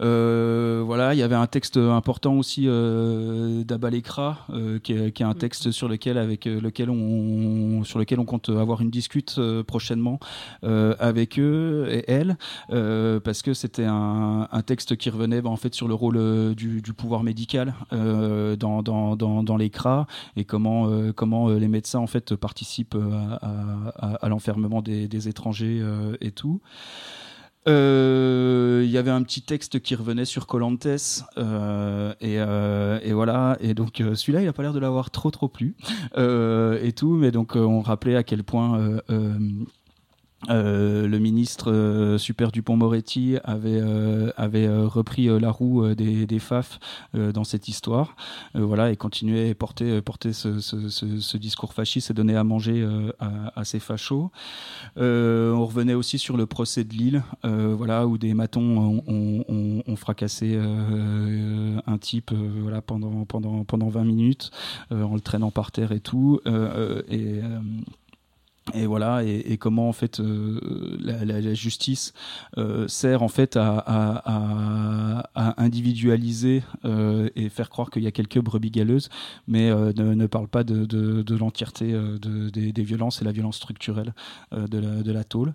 euh, 0.00 0.82
voilà, 0.84 1.14
il 1.14 1.18
y 1.18 1.22
avait 1.22 1.34
un 1.34 1.46
texte 1.46 1.76
important 1.76 2.34
aussi 2.34 2.64
euh, 2.66 3.64
d'Abalekra, 3.64 4.46
euh, 4.50 4.78
qui, 4.78 4.92
est, 4.92 5.12
qui 5.12 5.22
est 5.22 5.26
un 5.26 5.34
texte 5.34 5.70
sur 5.70 5.88
lequel, 5.88 6.18
avec 6.18 6.46
euh, 6.46 6.60
lequel 6.60 6.90
on, 6.90 7.84
sur 7.84 7.98
lequel 7.98 8.20
on 8.20 8.24
compte 8.24 8.48
avoir 8.48 8.80
une 8.80 8.90
discute 8.90 9.40
prochainement 9.66 10.18
avec 10.62 11.38
eux 11.38 11.86
et 11.90 12.10
elles, 12.10 12.36
euh, 12.70 13.20
parce 13.20 13.42
que 13.42 13.54
c'était 13.54 13.84
un, 13.84 14.48
un 14.50 14.62
texte 14.62 14.96
qui 14.96 15.10
revenait 15.10 15.42
bah, 15.42 15.50
en 15.50 15.56
fait 15.56 15.74
sur 15.74 15.88
le 15.88 15.94
rôle 15.94 16.54
du, 16.54 16.82
du 16.82 16.92
pouvoir 16.92 17.22
médical 17.22 17.74
dans, 17.90 18.82
dans, 18.82 19.16
dans, 19.16 19.42
dans 19.42 19.56
les 19.56 19.70
CRA 19.70 20.06
et 20.36 20.44
comment, 20.44 20.90
comment 21.14 21.48
les 21.48 21.68
médecins 21.68 21.98
en 21.98 22.06
fait 22.06 22.34
participent 22.34 22.96
à, 22.96 23.86
à, 23.96 24.14
à 24.14 24.28
l'enfermement 24.28 24.82
des, 24.82 25.08
des 25.08 25.28
étrangers 25.28 25.82
et 26.20 26.32
tout. 26.32 26.60
Euh, 27.68 28.82
Il 28.84 28.90
y 28.90 28.98
avait 28.98 29.10
un 29.10 29.22
petit 29.22 29.42
texte 29.42 29.80
qui 29.80 29.94
revenait 29.94 30.24
sur 30.24 30.46
Colantes 30.46 30.86
euh, 31.36 32.12
et, 32.20 32.36
euh, 32.38 32.98
et 33.02 33.12
voilà. 33.12 33.56
Et 33.60 33.74
donc 33.74 34.00
euh, 34.00 34.14
celui-là 34.14 34.42
il 34.42 34.48
a 34.48 34.52
pas 34.52 34.62
l'air 34.62 34.72
de 34.72 34.78
l'avoir 34.78 35.10
trop 35.10 35.30
trop 35.30 35.48
plu. 35.48 35.76
Euh, 36.16 36.78
et 36.82 36.92
tout 36.92 37.12
mais 37.14 37.30
donc 37.30 37.56
on 37.56 37.80
rappelait 37.80 38.16
à 38.16 38.22
quel 38.22 38.44
point 38.44 39.00
euh, 40.48 41.06
le 41.06 41.18
ministre 41.18 41.70
euh, 41.70 42.16
Super 42.16 42.50
Dupont-Moretti 42.50 43.36
avait, 43.44 43.78
euh, 43.80 44.86
repris 44.86 45.26
la 45.38 45.50
roue 45.50 45.94
des, 45.94 46.26
des 46.26 46.38
FAF 46.38 46.78
dans 47.14 47.44
cette 47.44 47.68
histoire, 47.68 48.16
voilà, 48.54 48.90
et 48.90 48.96
continuait 48.96 49.50
à 49.50 49.54
porter, 49.54 50.32
ce, 50.32 51.36
discours 51.36 51.72
fasciste 51.72 52.10
et 52.10 52.14
donner 52.14 52.36
à 52.36 52.44
manger 52.44 52.86
à, 53.18 53.52
à 53.58 53.64
ces 53.64 53.80
fachos. 53.80 54.30
On 54.96 55.66
revenait 55.66 55.94
aussi 55.94 56.18
sur 56.18 56.36
le 56.36 56.46
procès 56.46 56.84
de 56.84 56.94
Lille, 56.94 57.22
voilà, 57.42 58.06
où 58.06 58.18
des 58.18 58.34
matons 58.34 59.02
ont, 59.06 59.96
fracassé 59.96 60.56
un 60.56 61.98
type, 61.98 62.32
voilà, 62.32 62.80
pendant, 62.80 63.24
pendant, 63.24 63.64
pendant 63.64 63.88
20 63.88 64.04
minutes, 64.04 64.50
en 64.90 65.14
le 65.14 65.20
traînant 65.20 65.50
par 65.50 65.72
terre 65.72 65.92
et 65.92 66.00
tout, 66.00 66.40
et 68.74 68.86
voilà, 68.86 69.22
et, 69.24 69.56
comment 69.58 69.88
en 69.88 69.92
fait 69.92 70.20
euh, 70.20 70.60
la, 71.00 71.54
justice 71.54 72.12
euh, 72.58 72.88
sert 72.88 73.22
en 73.22 73.28
fait 73.28 73.56
à, 73.56 75.22
individualiser 75.34 76.62
euh, 76.84 77.28
et 77.36 77.48
faire 77.48 77.70
croire 77.70 77.90
qu'il 77.90 78.02
y 78.02 78.06
a 78.06 78.10
quelques 78.10 78.38
brebis 78.38 78.70
galeuses, 78.70 79.08
mais 79.46 79.70
ne, 79.70 80.26
parle 80.26 80.48
pas 80.48 80.64
de, 80.64 81.34
l'entièreté 81.34 81.92
de- 81.92 82.50
des, 82.50 82.82
violences 82.82 83.22
et 83.22 83.24
la 83.24 83.32
violence 83.32 83.56
structurelle 83.56 84.14
de 84.52 85.12
la 85.12 85.24
tôle. 85.24 85.54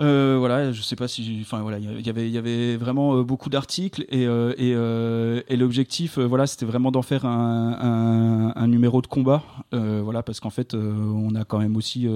Euh, 0.00 0.36
voilà, 0.38 0.70
je 0.70 0.80
sais 0.80 0.94
pas 0.94 1.08
si, 1.08 1.38
enfin 1.42 1.60
voilà, 1.62 1.78
il 1.78 2.06
y 2.06 2.10
avait, 2.10 2.28
il 2.28 2.32
y 2.32 2.38
avait 2.38 2.76
vraiment 2.76 3.16
euh, 3.16 3.24
beaucoup 3.24 3.50
d'articles 3.50 4.04
et, 4.10 4.26
euh, 4.28 5.42
et, 5.48 5.56
l'objectif, 5.56 6.18
voilà, 6.18 6.46
c'était 6.46 6.66
vraiment 6.66 6.92
d'en 6.92 7.02
faire 7.02 7.24
un, 7.24 8.52
un- 8.54 8.68
numéro 8.68 9.02
de 9.02 9.06
combat, 9.06 9.42
voilà, 9.72 10.22
parce 10.22 10.40
qu'en 10.40 10.50
fait, 10.50 10.74
on 10.74 11.34
a 11.34 11.44
quand 11.44 11.58
même 11.58 11.74
aussi, 11.76 12.06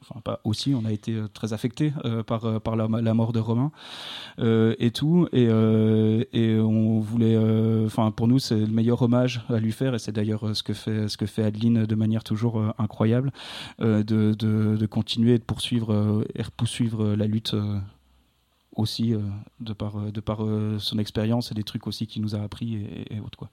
enfin 0.00 0.20
pas 0.24 0.40
aussi, 0.44 0.74
on 0.74 0.84
a 0.86 0.92
été 0.92 1.14
très 1.34 1.52
affecté 1.52 1.92
par 2.26 2.60
par 2.62 2.76
la, 2.76 3.14
mort 3.14 3.32
de 3.32 3.38
Romain 3.38 3.70
et 4.38 4.90
tout, 4.90 5.28
et 5.32 5.44
et 6.32 6.58
on 6.58 7.00
voulait, 7.00 7.36
enfin 7.84 8.10
pour 8.10 8.26
nous, 8.26 8.38
c'est 8.38 8.56
le 8.58 8.66
meilleur 8.66 9.02
hommage 9.02 9.44
à 9.50 9.58
lui 9.58 9.72
faire, 9.72 9.94
et 9.94 9.98
c'est 9.98 10.12
d'ailleurs 10.12 10.56
ce 10.56 10.62
que 10.62 10.72
fait 10.72 11.08
ce 11.08 11.16
que 11.18 11.26
fait 11.26 11.44
Adeline 11.44 11.84
de 11.84 11.94
manière 11.94 12.24
toujours 12.24 12.62
incroyable, 12.78 13.32
de, 13.80 14.02
de, 14.02 14.32
de 14.32 14.86
continuer 14.86 15.34
et 15.34 15.38
de 15.38 15.44
poursuivre 15.44 16.24
et 16.34 16.42
poursuivre 16.56 16.95
euh, 17.02 17.16
la 17.16 17.26
lutte 17.26 17.54
euh, 17.54 17.78
aussi 18.74 19.14
euh, 19.14 19.20
de 19.60 19.72
par 19.72 20.12
de 20.12 20.20
par 20.20 20.38
son 20.78 20.98
expérience 20.98 21.50
et 21.50 21.54
des 21.54 21.64
trucs 21.64 21.86
aussi 21.86 22.06
qu'il 22.06 22.22
nous 22.22 22.34
a 22.34 22.40
appris 22.42 22.76
et, 22.76 23.14
et 23.16 23.20
autres 23.20 23.38
quoi. 23.38 23.50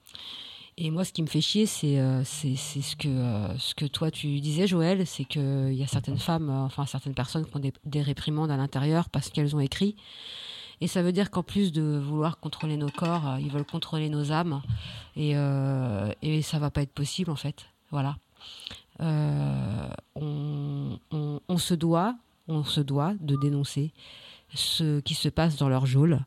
Et 0.76 0.90
moi, 0.90 1.04
ce 1.04 1.12
qui 1.12 1.22
me 1.22 1.28
fait 1.28 1.40
chier, 1.40 1.66
c'est 1.66 2.00
euh, 2.00 2.24
c'est 2.24 2.56
ce, 2.56 2.96
que, 2.96 3.06
euh, 3.06 3.56
ce 3.58 3.76
que 3.76 3.84
toi 3.84 4.10
tu 4.10 4.40
disais, 4.40 4.66
Joël, 4.66 5.06
c'est 5.06 5.24
qu'il 5.24 5.72
y 5.72 5.84
a 5.84 5.86
certaines 5.86 6.18
femmes, 6.18 6.50
euh, 6.50 6.64
enfin 6.64 6.84
certaines 6.84 7.14
personnes 7.14 7.46
qui 7.46 7.56
ont 7.56 7.60
des, 7.60 7.72
des 7.84 8.02
réprimandes 8.02 8.50
à 8.50 8.56
l'intérieur 8.56 9.08
parce 9.08 9.30
qu'elles 9.30 9.54
ont 9.54 9.60
écrit. 9.60 9.94
Et 10.80 10.88
ça 10.88 11.00
veut 11.00 11.12
dire 11.12 11.30
qu'en 11.30 11.44
plus 11.44 11.70
de 11.70 11.96
vouloir 12.04 12.40
contrôler 12.40 12.76
nos 12.76 12.90
corps, 12.90 13.36
ils 13.38 13.50
veulent 13.52 13.64
contrôler 13.64 14.08
nos 14.08 14.32
âmes. 14.32 14.60
Et, 15.14 15.34
et 16.22 16.42
ça 16.42 16.58
va 16.58 16.70
pas 16.72 16.82
être 16.82 16.92
possible, 16.92 17.30
en 17.30 17.36
fait. 17.36 17.66
Voilà. 17.92 18.16
On, 20.16 20.98
on- 21.12 21.40
on 21.48 21.58
se 21.58 21.74
doit, 21.74 22.16
on 22.48 22.64
se 22.64 22.80
doit 22.80 23.14
de 23.20 23.36
dénoncer 23.36 23.92
ce 24.54 25.00
qui 25.00 25.14
se 25.14 25.28
passe 25.28 25.56
dans 25.56 25.68
leur 25.68 25.86
geôle 25.86 26.20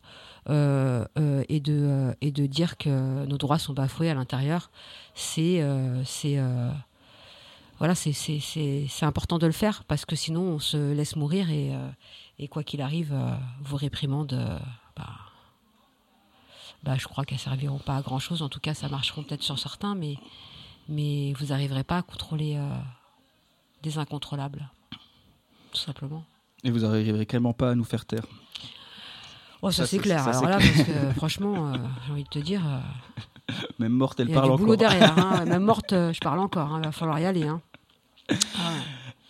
euh, 0.49 1.05
euh, 1.17 1.43
et, 1.49 1.59
de, 1.59 1.73
euh, 1.73 2.13
et 2.21 2.31
de 2.31 2.45
dire 2.45 2.77
que 2.77 3.25
nos 3.25 3.37
droits 3.37 3.59
sont 3.59 3.73
bafoués 3.73 4.09
à 4.09 4.13
l'intérieur, 4.13 4.71
c'est 5.15 5.63
voilà, 7.79 7.93
c'est 7.93 9.03
important 9.03 9.37
de 9.37 9.45
le 9.45 9.51
faire 9.51 9.83
parce 9.83 10.05
que 10.05 10.15
sinon 10.15 10.41
on 10.41 10.59
se 10.59 10.93
laisse 10.93 11.15
mourir 11.15 11.51
et, 11.51 11.73
et 12.39 12.47
quoi 12.47 12.63
qu'il 12.63 12.81
arrive, 12.81 13.15
vos 13.61 13.77
réprimandes, 13.77 14.33
bah, 14.95 15.09
bah, 16.83 16.95
je 16.97 17.07
crois 17.07 17.23
qu'elles 17.23 17.37
serviront 17.37 17.77
pas 17.77 17.97
à 17.97 18.01
grand 18.01 18.17
chose. 18.17 18.41
En 18.41 18.49
tout 18.49 18.59
cas, 18.59 18.73
ça 18.73 18.89
marcheront 18.89 19.21
peut-être 19.21 19.43
sur 19.43 19.59
certains, 19.59 19.93
mais, 19.93 20.17
mais 20.89 21.33
vous 21.33 21.47
n'arriverez 21.47 21.83
pas 21.83 21.97
à 21.97 22.01
contrôler 22.01 22.59
des 23.83 23.99
incontrôlables, 23.99 24.67
tout 25.71 25.79
simplement. 25.79 26.23
Et 26.63 26.71
vous 26.71 26.79
n'arriverez 26.79 27.25
clairement 27.25 27.53
pas 27.53 27.71
à 27.71 27.75
nous 27.75 27.83
faire 27.83 28.05
taire. 28.05 28.25
Oh, 29.61 29.71
ça, 29.71 29.83
Ça, 29.83 29.87
c'est 29.87 29.99
clair. 29.99 30.19
ça, 30.23 30.29
Alors 30.31 30.49
là, 30.49 30.57
clair. 30.57 30.71
parce 30.75 30.87
que 30.87 31.13
franchement, 31.15 31.73
euh, 31.73 31.77
j'ai 32.05 32.11
envie 32.13 32.23
de 32.23 32.29
te 32.29 32.39
dire, 32.39 32.61
euh, 32.67 33.53
Même 33.79 33.91
morte, 33.93 34.19
elle 34.19 34.27
il 34.29 34.33
y 34.33 34.37
a 34.37 34.41
parle 34.41 34.51
du 34.51 34.57
boulot 34.57 34.73
encore. 34.73 34.89
derrière. 34.89 35.17
hein. 35.17 35.45
Même 35.45 35.63
morte, 35.63 35.93
euh, 35.93 36.13
je 36.13 36.19
parle 36.19 36.39
encore. 36.39 36.77
Il 36.77 36.85
va 36.85 36.91
falloir 36.91 37.19
y 37.19 37.25
aller. 37.25 37.43
hein. 37.47 37.61
Ah 38.29 38.33
ouais. 38.35 38.81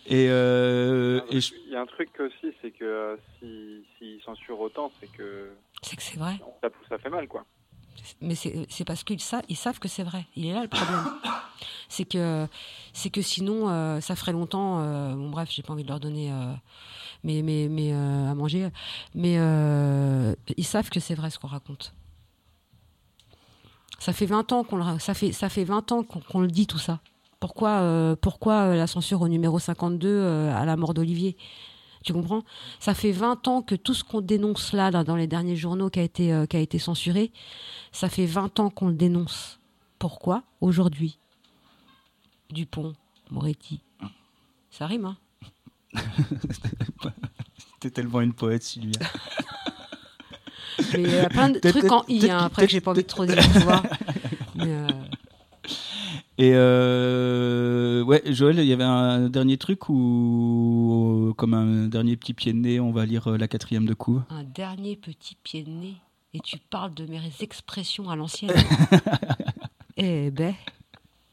Et, 0.06 0.28
euh, 0.30 1.20
je- 1.30 1.52
Il 1.66 1.72
y 1.72 1.76
a 1.76 1.82
un 1.82 1.86
truc 1.86 2.08
aussi, 2.18 2.54
c'est 2.62 2.70
que 2.70 2.84
euh, 2.84 3.16
si 3.38 3.84
s'ils 3.98 4.20
censurent 4.22 4.60
autant, 4.60 4.90
c'est 5.00 5.10
que 5.12 5.50
C'est 5.82 5.96
que 5.96 6.02
c'est 6.02 6.18
vrai. 6.18 6.38
ça, 6.62 6.68
ça 6.88 6.98
fait 6.98 7.10
mal, 7.10 7.28
quoi. 7.28 7.44
Mais 8.20 8.34
c'est 8.34 8.84
parce 8.86 9.04
qu'ils 9.04 9.20
sa- 9.20 9.42
ils 9.48 9.56
savent 9.56 9.78
que 9.78 9.88
c'est 9.88 10.02
vrai. 10.02 10.26
Il 10.36 10.46
est 10.46 10.52
là 10.52 10.62
le 10.62 10.68
problème. 10.68 11.04
C'est 11.90 12.04
que, 12.04 12.46
c'est 12.92 13.08
que 13.08 13.22
sinon, 13.22 13.70
euh, 13.70 14.00
ça 14.02 14.14
ferait 14.14 14.32
longtemps. 14.32 14.80
euh, 14.80 15.14
bon, 15.14 15.30
bref, 15.30 15.48
j'ai 15.50 15.62
pas 15.62 15.72
envie 15.72 15.84
de 15.84 15.88
leur 15.88 15.98
donner 15.98 16.30
euh, 16.30 16.52
mais, 17.24 17.40
mais, 17.40 17.66
mais, 17.70 17.92
à 17.92 18.34
manger. 18.34 18.68
Mais 19.14 19.34
ils 20.56 20.64
savent 20.66 20.90
que 20.90 21.00
c'est 21.00 21.14
vrai 21.14 21.30
ce 21.30 21.38
qu'on 21.38 21.46
raconte. 21.48 21.94
Ça 23.98 24.12
fait 24.12 24.26
20 24.26 24.52
ans 24.52 24.64
qu'on 24.64 24.76
le, 24.76 24.98
ça 24.98 25.14
fait, 25.14 25.32
ça 25.32 25.48
fait 25.48 25.64
20 25.64 25.90
ans 25.92 26.02
qu'on 26.04 26.20
qu'on 26.20 26.40
le 26.40 26.48
dit 26.48 26.66
tout 26.66 26.78
ça. 26.78 27.00
Pourquoi, 27.40 28.16
pourquoi 28.20 28.76
la 28.76 28.86
censure 28.86 29.22
au 29.22 29.28
numéro 29.28 29.58
52 29.58 30.08
euh, 30.08 30.54
à 30.54 30.64
la 30.66 30.76
mort 30.76 30.92
d'Olivier? 30.92 31.36
Tu 32.04 32.12
comprends? 32.12 32.44
Ça 32.80 32.94
fait 32.94 33.12
20 33.12 33.48
ans 33.48 33.62
que 33.62 33.74
tout 33.74 33.94
ce 33.94 34.04
qu'on 34.04 34.20
dénonce 34.20 34.72
là, 34.72 34.90
dans 34.90 35.16
les 35.16 35.26
derniers 35.26 35.56
journaux 35.56 35.90
qui 35.90 36.00
a 36.00 36.02
été, 36.02 36.32
euh, 36.32 36.46
qui 36.46 36.56
a 36.56 36.60
été 36.60 36.78
censuré, 36.78 37.32
ça 37.92 38.08
fait 38.08 38.26
20 38.26 38.60
ans 38.60 38.70
qu'on 38.70 38.88
le 38.88 38.94
dénonce. 38.94 39.58
Pourquoi? 39.98 40.44
Aujourd'hui 40.60 41.18
Dupont, 42.50 42.94
Moretti. 43.30 43.80
Ça 44.70 44.86
rime, 44.86 45.06
hein? 45.06 45.16
T'es 47.80 47.90
tellement 47.90 48.20
une 48.20 48.32
poète, 48.32 48.62
Sylvia. 48.62 49.00
Mais 50.92 51.02
il 51.02 51.10
y 51.10 51.18
a 51.18 51.28
plein 51.28 51.50
de 51.50 51.58
trucs 51.58 51.90
en 51.90 52.04
i, 52.08 52.30
hein, 52.30 52.38
après 52.38 52.66
que 52.66 52.72
j'ai 52.72 52.80
pas 52.80 52.92
envie 52.92 53.02
de 53.02 53.08
trop 53.08 53.26
dire, 53.26 53.42
tu 53.52 53.58
vois. 53.60 53.82
Mais, 54.54 54.66
euh, 54.66 54.88
Et 56.40 56.52
euh, 56.54 58.04
ouais, 58.04 58.22
Joël, 58.26 58.60
il 58.60 58.64
y 58.64 58.72
avait 58.72 58.84
un 58.84 59.28
dernier 59.28 59.58
truc 59.58 59.88
ou 59.88 61.34
comme 61.36 61.52
un 61.52 61.88
dernier 61.88 62.16
petit 62.16 62.32
pied 62.32 62.52
de 62.52 62.58
nez, 62.58 62.78
on 62.78 62.92
va 62.92 63.06
lire 63.06 63.26
euh, 63.26 63.36
la 63.36 63.48
quatrième 63.48 63.86
de 63.86 63.94
couve? 63.94 64.22
un 64.30 64.44
dernier 64.44 64.94
petit 64.94 65.34
pied 65.34 65.64
de 65.64 65.70
nez. 65.70 65.96
Et 66.34 66.38
tu 66.38 66.58
parles 66.58 66.94
de 66.94 67.06
mes 67.06 67.20
expressions 67.40 68.08
à 68.08 68.14
l'ancienne. 68.14 68.52
eh 69.96 70.30
ben, 70.30 70.54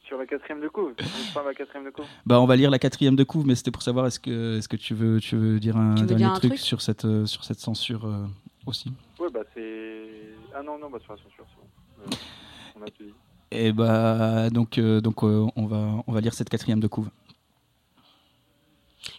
Sur 0.08 0.18
la 0.18 0.26
quatrième 0.26 0.62
de 0.62 0.70
couve, 0.70 0.95
de 0.95 1.45
la 1.45 1.53
quatrième 1.53 1.86
de 1.86 1.91
couve. 1.91 2.06
Bah, 2.26 2.41
on 2.41 2.47
va 2.47 2.56
lire 2.56 2.72
la 2.72 2.80
quatrième 2.80 3.16
de 3.16 3.24
couve, 3.24 3.45
mais 3.45 3.53
c'était 3.53 3.70
pour 3.70 3.84
savoir 3.84 4.08
est-ce 4.08 4.20
que 4.20 4.58
est-ce 4.58 4.68
que 4.68 4.78
tu 4.78 4.95
veux 4.95 5.20
tu 5.20 5.36
veux 5.36 5.60
dire 5.60 5.78
un 5.78 5.93
veux 5.93 6.08
dernier 6.08 6.24
dire 6.24 6.32
un 6.32 6.39
truc, 6.39 6.53
truc 6.53 6.60
sur 6.60 6.82
cette 6.82 7.06
euh, 7.06 7.28
sur 7.28 7.43
cette 7.43 7.60
censure 7.60 8.06
euh, 8.06 8.26
aussi? 8.66 8.91
Ouais, 9.20 9.30
bah 9.32 9.41
c'est. 9.53 10.08
Ah 10.56 10.64
non, 10.64 10.80
non, 10.80 10.89
bah 10.89 10.97
sur 11.03 11.14
la 11.14 11.20
censure, 11.20 11.45
c'est 11.47 11.58
bon. 11.58 12.16
Euh, 12.16 12.80
on 12.80 12.82
a 12.82 12.86
tout 12.86 13.03
dit. 13.03 13.14
Et 13.52 13.72
bah 13.72 14.50
donc 14.50 14.78
euh, 14.78 15.02
donc 15.02 15.24
euh, 15.24 15.46
on 15.56 15.66
va 15.66 16.04
on 16.08 16.12
va 16.12 16.22
lire 16.22 16.34
cette 16.34 16.50
quatrième 16.50 16.80
de 16.80 16.88
couve. 16.88 17.10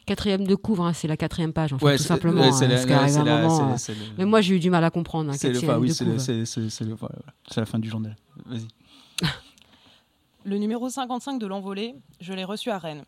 quatrième 0.04 0.46
de 0.46 0.54
couvre, 0.54 0.84
hein, 0.86 0.92
c'est 0.92 1.08
la 1.08 1.16
quatrième 1.16 1.52
page, 1.52 1.72
en 1.72 1.78
fait, 1.78 1.84
Ouais, 1.84 1.96
tout 1.96 2.02
simplement. 2.02 2.40
ouais, 2.42 2.48
hein, 2.48 3.20
un 3.20 3.24
la- 3.24 3.42
moment, 3.42 3.72
euh, 3.72 3.76
le- 3.88 3.94
Mais 4.18 4.24
moi, 4.24 4.40
j'ai 4.40 4.56
eu 4.56 4.60
du 4.60 4.70
mal 4.70 4.84
à 4.84 4.90
comprendre. 4.90 5.30
hein, 5.30 5.36
C'est 5.38 5.56
enfin, 5.56 5.78
oui, 5.78 5.88
la 7.56 7.66
fin 7.66 7.78
du 7.78 7.88
journal. 7.88 8.16
Vas-y. 8.46 8.66
Le 10.44 10.58
numéro 10.58 10.88
55 10.88 11.38
de 11.40 11.46
l'envolée, 11.46 11.94
je 12.20 12.32
l'ai 12.32 12.44
reçu 12.44 12.70
à 12.70 12.78
Rennes. 12.78 13.04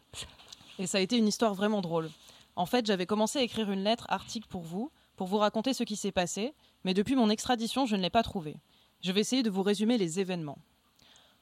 Et 0.81 0.87
ça 0.89 0.99
a 0.99 1.01
été 1.01 1.17
une 1.17 1.29
histoire 1.29 1.55
vraiment 1.55 1.81
drôle. 1.81 2.11
En 2.57 2.67
fait, 2.67 2.85
j'avais 2.85 3.07
commencé 3.07 3.39
à 3.39 3.43
écrire 3.43 3.71
une 3.71 3.85
lettre 3.85 4.07
article 4.09 4.49
pour 4.49 4.63
vous, 4.63 4.91
pour 5.17 5.29
vous 5.29 5.39
raconter 5.39 5.73
ce 5.73 5.85
qui 5.85 5.95
s'est 5.95 6.11
passé, 6.13 6.53
mais 6.85 6.95
depuis 6.95 7.15
mon 7.15 7.31
extradition, 7.31 7.87
je 7.87 7.95
ne 7.95 8.03
l'ai 8.03 8.11
pas 8.11 8.25
trouvé. 8.25 8.57
Je 9.05 9.13
vais 9.13 9.21
essayer 9.21 9.45
de 9.45 9.51
vous 9.51 9.63
résumer 9.63 9.99
les 9.99 10.19
événements. 10.19 10.59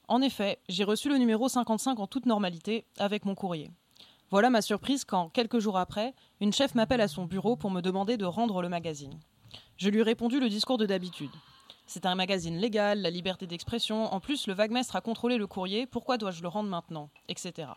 En 0.09 0.23
effet, 0.23 0.61
j'ai 0.69 0.85
reçu 0.85 1.09
le 1.09 1.19
numéro 1.19 1.49
55 1.49 1.99
en 1.99 2.07
toute 2.07 2.27
normalité, 2.27 2.87
avec 2.99 3.25
mon 3.25 3.35
courrier. 3.35 3.73
Voilà 4.31 4.51
ma 4.51 4.63
surprise 4.63 5.05
quand, 5.05 5.31
quelques 5.31 5.59
jours 5.59 5.79
après, 5.79 6.15
une 6.41 6.53
chef 6.53 6.77
m'appelle 6.77 7.01
à 7.01 7.09
son 7.09 7.25
bureau 7.25 7.57
pour 7.57 7.73
me 7.73 7.81
demander 7.81 8.17
de 8.17 8.25
rendre 8.25 8.63
le 8.63 8.69
magazine. 8.69 9.19
Je 9.77 9.89
lui 9.89 9.99
ai 9.99 10.03
répondu 10.03 10.39
le 10.39 10.49
discours 10.49 10.79
de 10.79 10.87
d'habitude. 10.87 11.31
C'est 11.87 12.07
un 12.07 12.15
magazine 12.15 12.57
légal, 12.57 13.03
la 13.03 13.11
liberté 13.11 13.49
d'expression. 13.49 14.13
En 14.13 14.21
plus, 14.21 14.47
le 14.47 14.55
vaguemestre 14.55 14.95
a 14.95 15.01
contrôlé 15.01 15.39
le 15.39 15.47
courrier. 15.49 15.87
Pourquoi 15.87 16.19
dois-je 16.19 16.43
le 16.43 16.49
rendre 16.49 16.69
maintenant 16.69 17.11
Etc. 17.29 17.69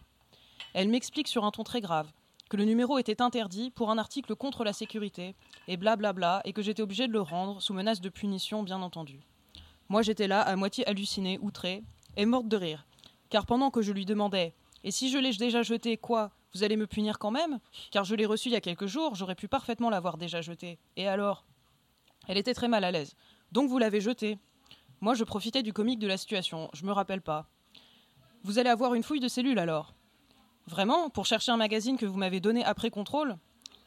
Elle 0.74 0.90
m'explique 0.90 1.28
sur 1.28 1.46
un 1.46 1.52
ton 1.52 1.64
très 1.64 1.82
grave 1.82 2.12
que 2.50 2.58
le 2.58 2.66
numéro 2.66 2.98
était 2.98 3.22
interdit 3.22 3.70
pour 3.70 3.92
un 3.92 4.00
article 4.00 4.36
contre 4.36 4.64
la 4.64 4.74
sécurité 4.74 5.36
et 5.68 5.78
blablabla 5.78 6.42
et 6.46 6.54
que 6.54 6.64
j'étais 6.64 6.82
obligé 6.82 7.08
de 7.08 7.14
le 7.14 7.22
rendre 7.22 7.62
sous 7.62 7.74
menace 7.74 8.02
de 8.02 8.10
punition, 8.10 8.64
bien 8.64 8.82
entendu. 8.82 9.20
Moi, 9.88 10.02
j'étais 10.02 10.28
là, 10.28 10.42
à 10.42 10.56
moitié 10.56 10.88
hallucinée, 10.88 11.38
outrée 11.42 11.84
et 12.18 12.26
morte 12.26 12.48
de 12.48 12.58
rire. 12.58 12.86
Car 13.30 13.46
pendant 13.46 13.72
que 13.72 13.82
je 13.82 13.92
lui 13.92 14.06
demandais 14.06 14.54
Et 14.84 14.92
si 14.92 15.10
je 15.10 15.18
l'ai 15.18 15.34
déjà 15.34 15.62
jeté, 15.62 15.98
quoi? 15.98 16.32
Vous 16.54 16.64
allez 16.64 16.78
me 16.78 16.88
punir 16.88 17.20
quand 17.20 17.32
même? 17.32 17.60
Car 17.92 18.04
je 18.04 18.16
l'ai 18.16 18.26
reçu 18.26 18.50
il 18.50 18.54
y 18.54 18.56
a 18.56 18.62
quelques 18.62 18.88
jours, 18.88 19.16
j'aurais 19.16 19.36
pu 19.36 19.48
parfaitement 19.48 19.90
l'avoir 19.90 20.18
déjà 20.18 20.42
jeté. 20.42 20.80
Et 20.96 21.08
alors? 21.08 21.46
Elle 22.28 22.38
était 22.38 22.54
très 22.54 22.68
mal 22.68 22.84
à 22.84 22.92
l'aise. 22.92 23.16
Donc 23.52 23.70
vous 23.70 23.78
l'avez 23.78 24.02
jeté. 24.02 24.40
Moi, 25.02 25.14
je 25.14 25.24
profitais 25.24 25.64
du 25.64 25.74
comique 25.74 26.00
de 26.00 26.08
la 26.08 26.18
situation, 26.18 26.70
je 26.74 26.86
me 26.86 26.92
rappelle 26.92 27.22
pas. 27.22 27.48
Vous 28.44 28.60
allez 28.60 28.70
avoir 28.70 28.94
une 28.94 29.04
fouille 29.04 29.20
de 29.20 29.28
cellules 29.28 29.60
alors 29.60 29.94
Vraiment? 30.68 31.10
Pour 31.10 31.26
chercher 31.26 31.52
un 31.52 31.58
magazine 31.58 31.98
que 31.98 32.06
vous 32.06 32.18
m'avez 32.18 32.40
donné 32.40 32.64
après 32.64 32.90
contrôle? 32.90 33.38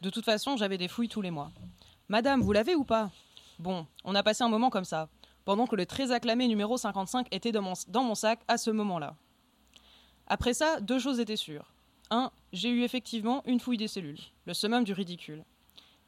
De 0.00 0.10
toute 0.10 0.24
façon, 0.24 0.56
j'avais 0.56 0.78
des 0.78 0.88
fouilles 0.88 1.08
tous 1.08 1.22
les 1.22 1.30
mois. 1.30 1.50
Madame, 2.08 2.40
vous 2.40 2.52
l'avez 2.52 2.74
ou 2.74 2.84
pas? 2.84 3.10
Bon, 3.58 3.86
on 4.04 4.14
a 4.14 4.22
passé 4.22 4.42
un 4.42 4.48
moment 4.48 4.70
comme 4.70 4.84
ça, 4.84 5.08
pendant 5.44 5.66
que 5.66 5.76
le 5.76 5.86
très 5.86 6.12
acclamé 6.12 6.48
numéro 6.48 6.76
55 6.76 7.26
était 7.30 7.52
dans 7.52 7.62
mon, 8.02 8.14
sac 8.14 8.40
à 8.48 8.58
ce 8.58 8.70
moment-là. 8.70 9.16
Après 10.26 10.54
ça, 10.54 10.80
deux 10.80 10.98
choses 10.98 11.20
étaient 11.20 11.36
sûres. 11.36 11.72
Un, 12.10 12.30
j'ai 12.52 12.68
eu 12.68 12.82
effectivement 12.82 13.42
une 13.46 13.60
fouille 13.60 13.78
des 13.78 13.88
cellules, 13.88 14.20
le 14.46 14.54
summum 14.54 14.84
du 14.84 14.92
ridicule. 14.92 15.44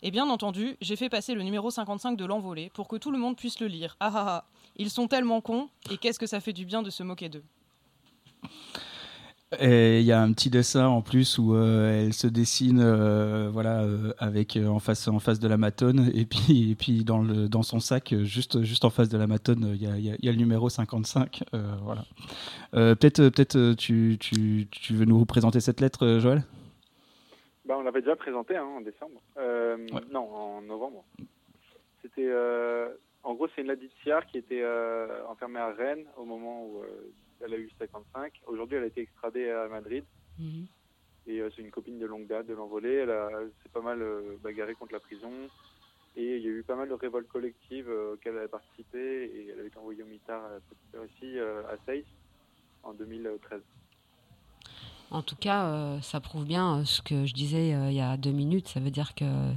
Et 0.03 0.11
bien 0.11 0.29
entendu, 0.29 0.77
j'ai 0.81 0.97
fait 0.97 1.09
passer 1.09 1.35
le 1.35 1.43
numéro 1.43 1.71
55 1.71 2.17
de 2.17 2.25
l'envolée 2.25 2.71
pour 2.75 2.89
que 2.89 2.97
tout 2.97 3.11
le 3.11 3.19
monde 3.19 3.37
puisse 3.37 3.61
le 3.61 3.69
lire. 3.69 3.97
Ah 4.01 4.13
ah 4.15 4.25
ah, 4.29 4.45
ils 4.77 4.91
sont 4.91 5.09
tellement 5.09 5.41
cons, 5.41 5.71
et 5.91 5.97
qu'est-ce 5.97 6.19
que 6.19 6.27
ça 6.27 6.41
fait 6.41 6.53
du 6.53 6.67
bien 6.67 6.83
de 6.83 6.91
se 6.91 7.03
moquer 7.03 7.29
d'eux. 7.29 7.45
Et 9.61 10.01
il 10.01 10.07
y 10.07 10.13
a 10.13 10.21
un 10.21 10.33
petit 10.33 10.51
dessin 10.51 10.87
en 10.87 11.03
plus 11.03 11.39
où 11.39 11.55
euh, 11.55 12.05
elle 12.07 12.13
se 12.13 12.27
dessine 12.27 12.81
euh, 12.81 13.49
voilà 13.53 13.83
euh, 13.83 14.13
avec 14.19 14.57
en 14.57 14.79
face 14.79 15.07
en 15.09 15.19
face 15.19 15.39
de 15.41 15.49
la 15.49 15.57
matone 15.57 16.11
et 16.15 16.25
puis 16.25 16.71
et 16.71 16.75
puis 16.75 17.05
dans 17.05 17.23
le 17.23 17.49
dans 17.49 17.63
son 17.63 17.81
sac 17.81 18.15
juste 18.23 18.63
juste 18.63 18.85
en 18.85 18.91
face 18.91 19.09
de 19.09 19.19
la 19.19 19.27
matone 19.27 19.73
il 19.75 19.83
y 19.83 19.87
a, 19.87 19.99
y 19.99 20.11
a- 20.11 20.17
y 20.21 20.29
a 20.29 20.33
le 20.33 20.39
numéro 20.39 20.69
55 20.69 21.43
euh, 21.55 21.75
voilà 21.83 22.05
peut-être 22.73 23.29
peut-être 23.31 23.75
tu, 23.75 24.17
tu, 24.21 24.67
tu 24.71 24.95
veux 24.95 25.05
nous 25.05 25.19
représenter 25.19 25.61
cette 25.61 25.81
lettre 25.81 26.19
Joël? 26.21 26.43
Bah, 27.67 27.77
on 27.79 27.83
l'avait 27.83 28.01
déjà 28.03 28.17
présenté 28.17 28.57
hein, 28.57 28.65
en 28.65 28.81
décembre. 28.83 29.21
Non, 30.13 30.29
en 30.35 30.61
novembre. 30.61 31.03
C'était. 32.03 32.31
En 33.23 33.33
gros, 33.33 33.49
c'est 33.55 33.63
une 33.63 33.69
laditière 33.69 34.27
qui 34.27 34.37
était 34.37 34.63
enfermée 35.31 35.61
à 35.61 35.73
Rennes 35.73 36.05
au 36.19 36.27
moment 36.27 36.63
où 36.67 36.83
elle 37.41 37.55
a 37.55 37.59
eu 37.59 37.71
55. 37.79 38.33
Aujourd'hui, 38.47 38.77
elle 38.77 38.85
a 38.85 38.89
été 38.89 39.01
extradée 39.01 39.51
à 39.51 39.69
Madrid. 39.69 40.05
Mhm. 40.39 40.67
Et 41.27 41.41
euh, 41.41 41.51
c'est 41.55 41.63
une 41.63 41.71
copine 41.71 41.99
de 41.99 42.07
longue 42.07 42.27
date 42.27 42.47
de 42.47 42.55
l'envolée. 42.55 42.95
Elle 42.95 43.11
a- 43.11 43.29
elle 43.41 43.53
s'est 43.63 43.69
pas 43.71 43.81
mal 43.81 44.03
euh, 44.03 44.37
bagarrée 44.43 44.75
contre 44.75 44.93
la 44.93 45.01
prison. 45.01 45.51
Et 46.17 46.37
il 46.37 46.43
y 46.43 46.47
a 46.47 46.51
eu 46.51 46.63
pas 46.63 46.77
mal 46.77 46.89
de 46.89 46.95
révoltes 46.95 47.29
collectives 47.29 47.89
euh, 47.91 48.13
auxquelles 48.15 48.37
elle 48.37 48.45
a 48.45 48.49
participé. 48.49 48.99
Et 49.25 49.49
elle 49.49 49.59
avait 49.59 49.69
été 49.69 49.79
envoyée 49.79 50.03
au 50.03 50.07
mitard 50.07 50.45
euh, 50.95 51.63
à 51.69 51.77
Seyss, 51.87 52.07
en 52.83 52.95
2013. 52.95 53.63
En 55.15 55.23
tout 55.23 55.37
cas, 55.37 55.67
euh, 55.67 56.01
ça 56.01 56.19
prouve 56.19 56.45
bien 56.45 56.79
euh, 56.79 56.85
ce 56.85 57.01
que 57.01 57.25
je 57.25 57.35
disais 57.35 57.73
euh, 57.73 57.89
il 57.89 57.97
y 57.97 58.01
a 58.01 58.17
deux 58.17 58.33
minutes. 58.33 58.67
Ça 58.67 58.81
veut 58.81 58.91
dire 58.91 59.15
que 59.15 59.25
euh, 59.25 59.53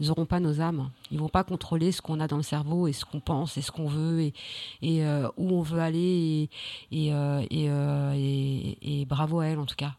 ils 0.00 0.08
n'auront 0.08 0.24
pas 0.24 0.40
nos 0.40 0.62
âmes. 0.62 0.88
Ils 1.10 1.18
vont 1.18 1.28
pas 1.28 1.44
contrôler 1.44 1.92
ce 1.92 2.00
qu'on 2.00 2.18
a 2.18 2.26
dans 2.26 2.38
le 2.38 2.42
cerveau 2.42 2.88
et 2.88 2.94
ce 2.94 3.04
qu'on 3.04 3.20
pense 3.20 3.58
et 3.58 3.60
ce 3.60 3.70
qu'on 3.70 3.88
veut 3.88 4.22
et, 4.22 4.32
et 4.80 5.04
euh, 5.04 5.28
où 5.36 5.50
on 5.50 5.60
veut 5.60 5.80
aller. 5.80 6.48
Et, 6.90 7.10
bravo 9.06 9.40
à 9.40 9.46
elle 9.48 9.58
en 9.58 9.66
tout 9.66 9.76
cas. 9.76 9.96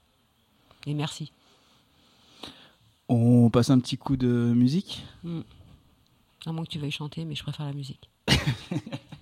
Et 0.88 0.96
merci. 0.96 1.32
on 3.08 3.52
passe 3.52 3.70
un 3.70 3.80
petit 3.80 3.98
coup 3.98 4.18
de 4.18 4.52
musique? 4.56 5.06
Mm. 5.24 5.42
À 6.48 6.52
moins 6.52 6.66
que 6.66 6.72
tu 6.72 6.80
veuilles 6.80 6.90
chanter, 6.90 7.24
mais 7.24 7.36
je 7.36 7.44
préfère 7.44 7.68
la 7.68 7.74
musique. 7.74 8.10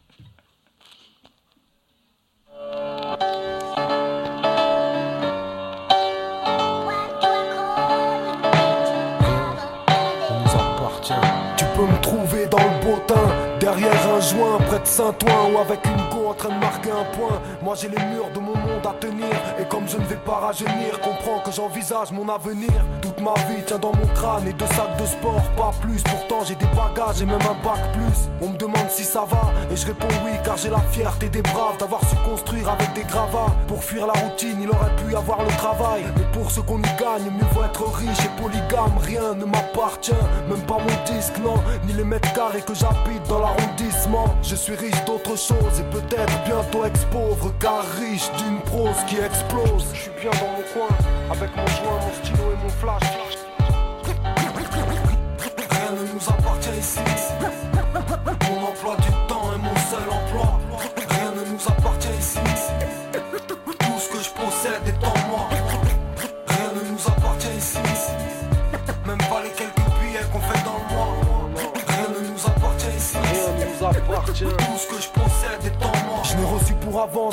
près 14.67 14.79
de 14.79 14.87
Saint-Ouen, 14.87 15.51
ou 15.53 15.57
avec 15.57 15.85
une 15.85 16.09
go 16.09 16.29
en 16.29 16.33
train 16.33 16.49
de 16.49 16.59
marquer 16.59 16.91
un 16.91 17.17
point. 17.17 17.41
Moi 17.61 17.75
j'ai 17.75 17.89
les 17.89 18.03
murs 18.05 18.29
de 18.33 18.39
mon 18.39 18.55
monde 18.55 18.85
à 18.85 18.93
tenir, 18.99 19.27
et 19.59 19.65
comme 19.65 19.87
je 19.87 19.97
ne 19.97 20.05
vais 20.05 20.15
pas 20.15 20.35
rajeunir, 20.35 20.99
comprends 21.01 21.39
que 21.39 21.51
j'envisage 21.51 22.11
mon 22.11 22.27
avenir. 22.29 22.69
Toute 23.01 23.19
ma 23.19 23.33
vie 23.47 23.63
tient 23.65 23.79
dans 23.79 23.93
mon 23.93 24.07
crâne 24.13 24.47
et 24.47 24.53
deux 24.53 24.67
sacs 24.67 24.97
de 24.99 25.05
sport, 25.05 25.41
pas 25.57 25.71
plus. 25.81 26.01
Pourtant 26.03 26.45
j'ai 26.45 26.55
des 26.55 26.67
bagages 26.67 27.21
et 27.21 27.25
même 27.25 27.41
un 27.41 27.65
bac 27.65 27.81
plus. 27.93 28.29
On 28.41 28.49
me 28.49 28.57
demande 28.57 28.89
si 28.89 29.03
ça 29.03 29.25
va, 29.27 29.51
et 29.71 29.75
je 29.75 29.85
réponds 29.85 30.07
oui, 30.25 30.31
car 30.43 30.57
j'ai 30.57 30.69
la 30.69 30.81
fierté 30.91 31.29
des 31.29 31.41
braves 31.41 31.77
d'avoir 31.79 32.01
su 32.05 32.15
construire 32.29 32.69
avec 32.69 32.93
des 32.93 33.03
gravats. 33.03 33.53
Pour 33.67 33.83
fuir 33.83 34.07
la 34.07 34.13
routine, 34.13 34.57
il 34.61 34.69
aurait 34.69 34.95
pu 34.95 35.15
avoir 35.15 35.43
le 35.43 35.51
travail, 35.57 36.05
mais 36.15 36.25
pour 36.31 36.49
ce 36.51 36.61
qu'on 36.61 36.79
y 36.79 36.93
gagne, 36.99 37.29
mieux 37.37 37.47
vaut 37.53 37.63
être 37.63 37.83
riche 37.97 38.25
et 38.25 38.41
polygame. 38.41 38.97
Rien 39.01 39.33
ne 39.33 39.45
m'appartient, 39.45 40.11
même 40.49 40.61
pas 40.61 40.77
mon 40.77 41.13
disque, 41.13 41.37
non, 41.43 41.55
ni 41.85 41.93
les 41.93 42.03
mètres 42.03 42.31
carrés 42.33 42.61
que 42.61 42.73
j'habite 42.73 43.27
dans 43.27 43.39
l'arrondissement. 43.39 44.20
Je 44.41 44.55
suis 44.55 44.75
riche 44.75 45.05
d'autre 45.05 45.37
chose 45.37 45.79
et 45.79 45.83
peut-être 45.91 46.43
bientôt 46.43 46.85
ex-pauvre, 46.85 47.53
car 47.59 47.83
riche 47.99 48.29
d'une 48.37 48.59
prose 48.61 48.97
qui 49.07 49.17
explose. 49.17 49.85
Je 49.93 50.01
suis 50.01 50.11
bien 50.19 50.31
dans 50.31 50.51
mon 50.51 50.63
coin, 50.73 50.95
avec 51.31 51.55
mon 51.55 51.67
joint, 51.67 51.99
mon 51.99 52.13
stylo 52.23 52.51
et 52.51 52.63
mon 52.63 52.69
flash. 52.69 53.50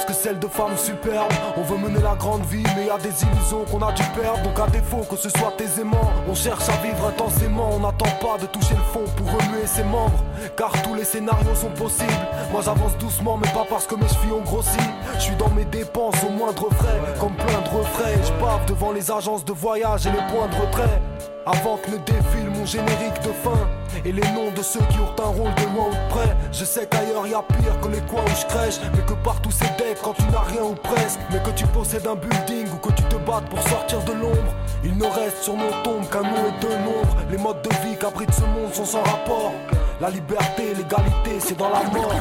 Que 0.07 0.13
celle 0.13 0.39
de 0.39 0.49
femmes 0.49 0.77
superbes. 0.77 1.33
On 1.57 1.63
veut 1.63 1.79
mener 1.79 2.01
la 2.01 2.15
grande 2.15 2.45
vie, 2.47 2.65
mais 2.77 2.87
y 2.87 2.91
a 2.91 2.99
des 2.99 3.23
illusions 3.23 3.65
qu'on 3.71 3.81
a 3.87 3.93
dû 3.93 4.03
perdre. 4.21 4.43
Donc 4.43 4.59
à 4.59 4.67
défaut 4.67 5.07
que 5.09 5.17
ce 5.17 5.29
soit 5.31 5.55
aisément, 5.61 6.11
on 6.29 6.35
cherche 6.35 6.69
à 6.69 6.77
vivre 6.83 7.07
intensément. 7.07 7.71
On 7.73 7.81
n'attend 7.81 8.11
pas 8.21 8.39
de 8.41 8.47
toucher 8.47 8.75
le 8.75 8.93
fond 8.93 9.05
pour 9.17 9.27
remuer 9.27 9.67
ses 9.67 9.85
membres. 9.85 10.25
Car 10.57 10.73
tous 10.83 10.95
les 10.95 11.05
scénarios 11.05 11.55
sont 11.55 11.71
possibles. 11.71 12.27
Moi 12.51 12.63
j'avance 12.65 12.97
doucement, 12.99 13.37
mais 13.37 13.49
pas 13.49 13.67
parce 13.69 13.87
que 13.87 13.95
mes 13.95 14.09
chevilles 14.09 14.33
ont 14.33 14.43
grossi. 14.43 14.79
Je 15.15 15.21
suis 15.21 15.37
dans 15.37 15.51
mes 15.51 15.65
dépenses 15.65 16.23
au 16.27 16.31
moindre 16.31 16.69
frais, 16.75 17.01
comme 17.21 17.35
plein 17.35 17.61
de 17.61 17.69
refraits. 17.69 18.19
Je 18.25 18.33
bave 18.45 18.67
devant 18.67 18.93
les 18.93 19.11
agences 19.11 19.45
de 19.45 19.53
voyage 19.53 20.07
et 20.07 20.11
les 20.11 20.27
points 20.33 20.49
de 20.49 20.57
retrait. 20.61 21.01
Avant 21.47 21.77
que 21.77 21.91
ne 21.91 21.99
défile 21.99 22.51
mon 22.53 22.67
générique 22.67 23.23
de 23.23 23.33
fin 23.45 23.59
Et 24.05 24.13
les 24.13 24.29
noms 24.33 24.51
de 24.51 24.63
ceux 24.63 24.81
qui 24.91 24.99
ont 24.99 25.15
un 25.23 25.29
rôle 25.29 25.55
de 25.55 25.63
loin 25.75 25.89
ou 25.89 26.11
près. 26.11 26.37
Je 26.53 26.65
sais 26.65 26.87
qu'ailleurs 26.87 27.27
y 27.27 27.35
a 27.35 27.43
pire 27.43 27.81
que 27.81 27.89
les 27.89 28.01
coins 28.03 28.25
où 28.25 28.37
je 28.41 28.47
crèche. 28.47 28.81
Mais 28.95 29.03
que 29.03 29.15
partout 29.25 29.51
c'est 29.51 29.77
dead 29.77 29.99
quand 30.03 30.15
tu 30.15 30.23
n'as 30.25 30.43
rien 30.43 30.63
ou 30.63 30.75
presque. 30.75 31.19
Mais 31.31 31.41
que 31.41 31.51
tu 31.51 31.67
possèdes 31.67 32.07
un 32.07 32.15
building 32.15 32.67
ou 32.73 32.77
que 32.79 32.93
tu 32.93 33.03
te 33.05 33.17
battes 33.17 33.49
pour 33.49 33.61
sortir 33.69 34.03
de 34.05 34.13
l'ombre. 34.13 34.55
Il 34.85 34.97
ne 34.97 35.05
reste 35.05 35.43
sur 35.43 35.55
nos 35.55 35.71
tombes 35.83 36.09
qu'un 36.11 36.23
nom 36.23 36.47
et 36.49 36.61
deux 36.61 36.77
nombres. 36.79 37.17
Les 37.31 37.39
modes 37.39 37.63
de 37.63 37.71
vie 37.87 37.97
qu'abrite 37.99 38.33
ce 38.33 38.43
monde 38.43 38.73
sont 38.73 38.85
sans 38.85 39.03
rapport. 39.03 39.53
La 40.01 40.11
liberté, 40.11 40.75
l'égalité 40.77 41.41
c'est 41.41 41.57
dans 41.57 41.71
la 41.71 41.83
mort. 41.91 42.13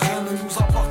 Rien 0.00 0.22
ne 0.22 0.30
nous 0.30 0.58
appartient 0.58 0.89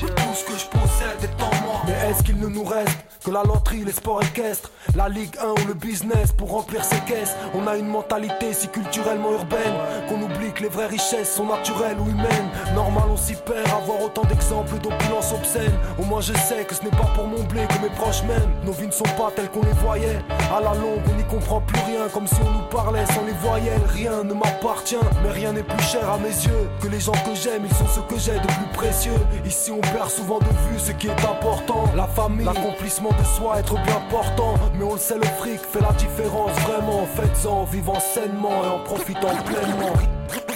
Tout 0.00 0.06
ce 0.32 0.44
que 0.44 0.56
je 0.56 0.66
possède 0.66 1.24
est 1.24 1.42
en 1.42 1.66
moi 1.66 1.82
Mais 1.86 2.10
est-ce 2.10 2.22
qu'il 2.22 2.38
ne 2.38 2.46
nous 2.46 2.62
reste 2.62 3.07
que 3.28 3.34
la 3.34 3.42
loterie, 3.42 3.84
les 3.84 3.92
sports 3.92 4.22
équestres 4.22 4.70
La 4.96 5.08
Ligue 5.08 5.36
1 5.38 5.48
ou 5.48 5.68
le 5.68 5.74
business 5.74 6.32
pour 6.32 6.50
remplir 6.50 6.82
ses 6.82 7.00
caisses. 7.00 7.34
On 7.54 7.66
a 7.66 7.76
une 7.76 7.88
mentalité 7.88 8.52
si 8.52 8.68
culturellement 8.68 9.32
urbaine 9.32 9.74
Qu'on 10.08 10.22
oublie 10.22 10.52
que 10.54 10.62
les 10.62 10.68
vraies 10.68 10.86
richesses 10.86 11.34
sont 11.34 11.46
naturelles 11.46 11.98
ou 12.00 12.08
humaines. 12.08 12.48
Normal 12.74 13.04
on 13.10 13.16
s'y 13.16 13.34
perd, 13.34 13.68
avoir 13.68 14.02
autant 14.02 14.22
d'exemples 14.24 14.78
d'opulence 14.78 15.32
obscène. 15.32 15.72
Au 15.98 16.04
moins 16.04 16.22
je 16.22 16.32
sais 16.32 16.64
que 16.64 16.74
ce 16.74 16.82
n'est 16.84 16.90
pas 16.90 17.10
pour 17.14 17.26
mon 17.26 17.42
blé 17.44 17.62
que 17.68 17.82
mes 17.82 17.90
proches 17.90 18.22
m'aiment. 18.22 18.54
Nos 18.64 18.72
vies 18.72 18.86
ne 18.86 18.92
sont 18.92 19.12
pas 19.18 19.30
telles 19.34 19.50
qu'on 19.50 19.62
les 19.62 19.78
voyait. 19.84 20.20
À 20.54 20.60
la 20.60 20.72
longue 20.74 21.02
on 21.10 21.14
n'y 21.14 21.24
comprend 21.24 21.60
plus 21.60 21.80
rien 21.82 22.08
Comme 22.12 22.26
si 22.26 22.36
on 22.40 22.50
nous 22.50 22.66
parlait 22.70 23.06
sans 23.06 23.24
les 23.26 23.36
voyelles. 23.46 23.82
Rien 23.88 24.24
ne 24.24 24.32
m'appartient, 24.32 24.96
mais 25.22 25.30
rien 25.30 25.52
n'est 25.52 25.62
plus 25.62 25.84
cher 25.84 26.08
à 26.08 26.16
mes 26.18 26.28
yeux. 26.28 26.68
Que 26.80 26.88
les 26.88 27.00
gens 27.00 27.12
que 27.12 27.34
j'aime, 27.34 27.62
ils 27.68 27.76
sont 27.76 27.88
ce 27.88 28.00
que 28.00 28.18
j'ai 28.18 28.38
de 28.38 28.46
plus 28.46 28.72
précieux. 28.72 29.20
Ici 29.44 29.70
on 29.70 29.80
perd 29.80 30.08
souvent 30.08 30.38
de 30.38 30.44
vue 30.44 30.78
ce 30.78 30.92
qui 30.92 31.08
est 31.08 31.24
important. 31.24 31.84
La 31.94 32.06
famille, 32.06 32.46
l'accomplissement 32.46 33.10
de 33.18 33.24
soi, 33.24 33.58
être 33.60 33.74
bien 33.74 34.00
portant 34.10 34.54
Mais 34.74 34.84
on 34.84 34.94
le 34.94 34.98
sait, 34.98 35.16
le 35.16 35.26
fric 35.38 35.60
fait 35.60 35.80
la 35.80 35.92
différence 35.92 36.52
vraiment. 36.60 37.06
Faites-en, 37.14 37.64
vivant 37.64 38.00
sainement 38.00 38.64
et 38.64 38.68
en 38.68 38.78
profitant 38.84 39.34
pleinement. 39.44 39.92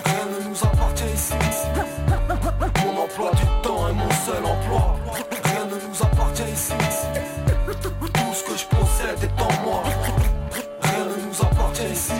Rien 0.05 0.27
ne 0.33 0.49
nous 0.49 0.57
appartient 0.63 1.13
ici. 1.15 1.35
Mon 2.85 3.03
emploi 3.03 3.31
du 3.33 3.47
temps 3.63 3.89
est 3.89 3.93
mon 3.93 4.11
seul 4.11 4.45
emploi. 4.45 4.97
Rien 5.45 5.65
ne 5.67 5.89
nous 5.89 6.03
appartient 6.03 6.53
ici. 6.53 6.73
Tout 7.83 8.35
ce 8.35 8.45
que 8.45 8.59
je 8.59 8.67
possède 8.67 9.23
est 9.23 9.43
en 9.43 9.65
moi. 9.65 9.83
Rien 10.83 11.05
ne 11.05 11.29
nous 11.29 11.43
appartient 11.43 11.93
ici. 11.93 12.13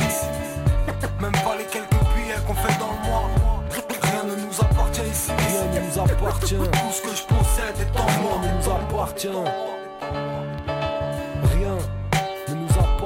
Même 1.21 1.33
pas 1.33 1.57
les 1.57 1.65
quelques 1.65 1.91
billets 2.15 2.41
qu'on 2.47 2.55
fait 2.55 2.79
dans 2.79 2.93
le 2.93 3.09
mois. 3.09 3.31
Rien 4.03 4.25
ne 4.25 4.37
nous 4.47 4.61
appartient 4.61 5.09
ici. 5.11 5.31
Rien 5.31 5.81
ne 5.81 5.87
nous 5.87 5.99
appartient. 5.99 6.57
Tout 6.57 6.93
ce 6.93 7.03
que 7.03 7.15
je 7.15 7.23
possède 7.23 7.77
est 7.81 8.01
en 8.01 8.23
moi. 8.23 8.41
Rien 8.41 8.53
ne 8.53 8.59
nous 8.59 8.71
appartient 8.71 9.82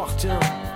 nous 0.07 0.31
appartient 0.31 0.76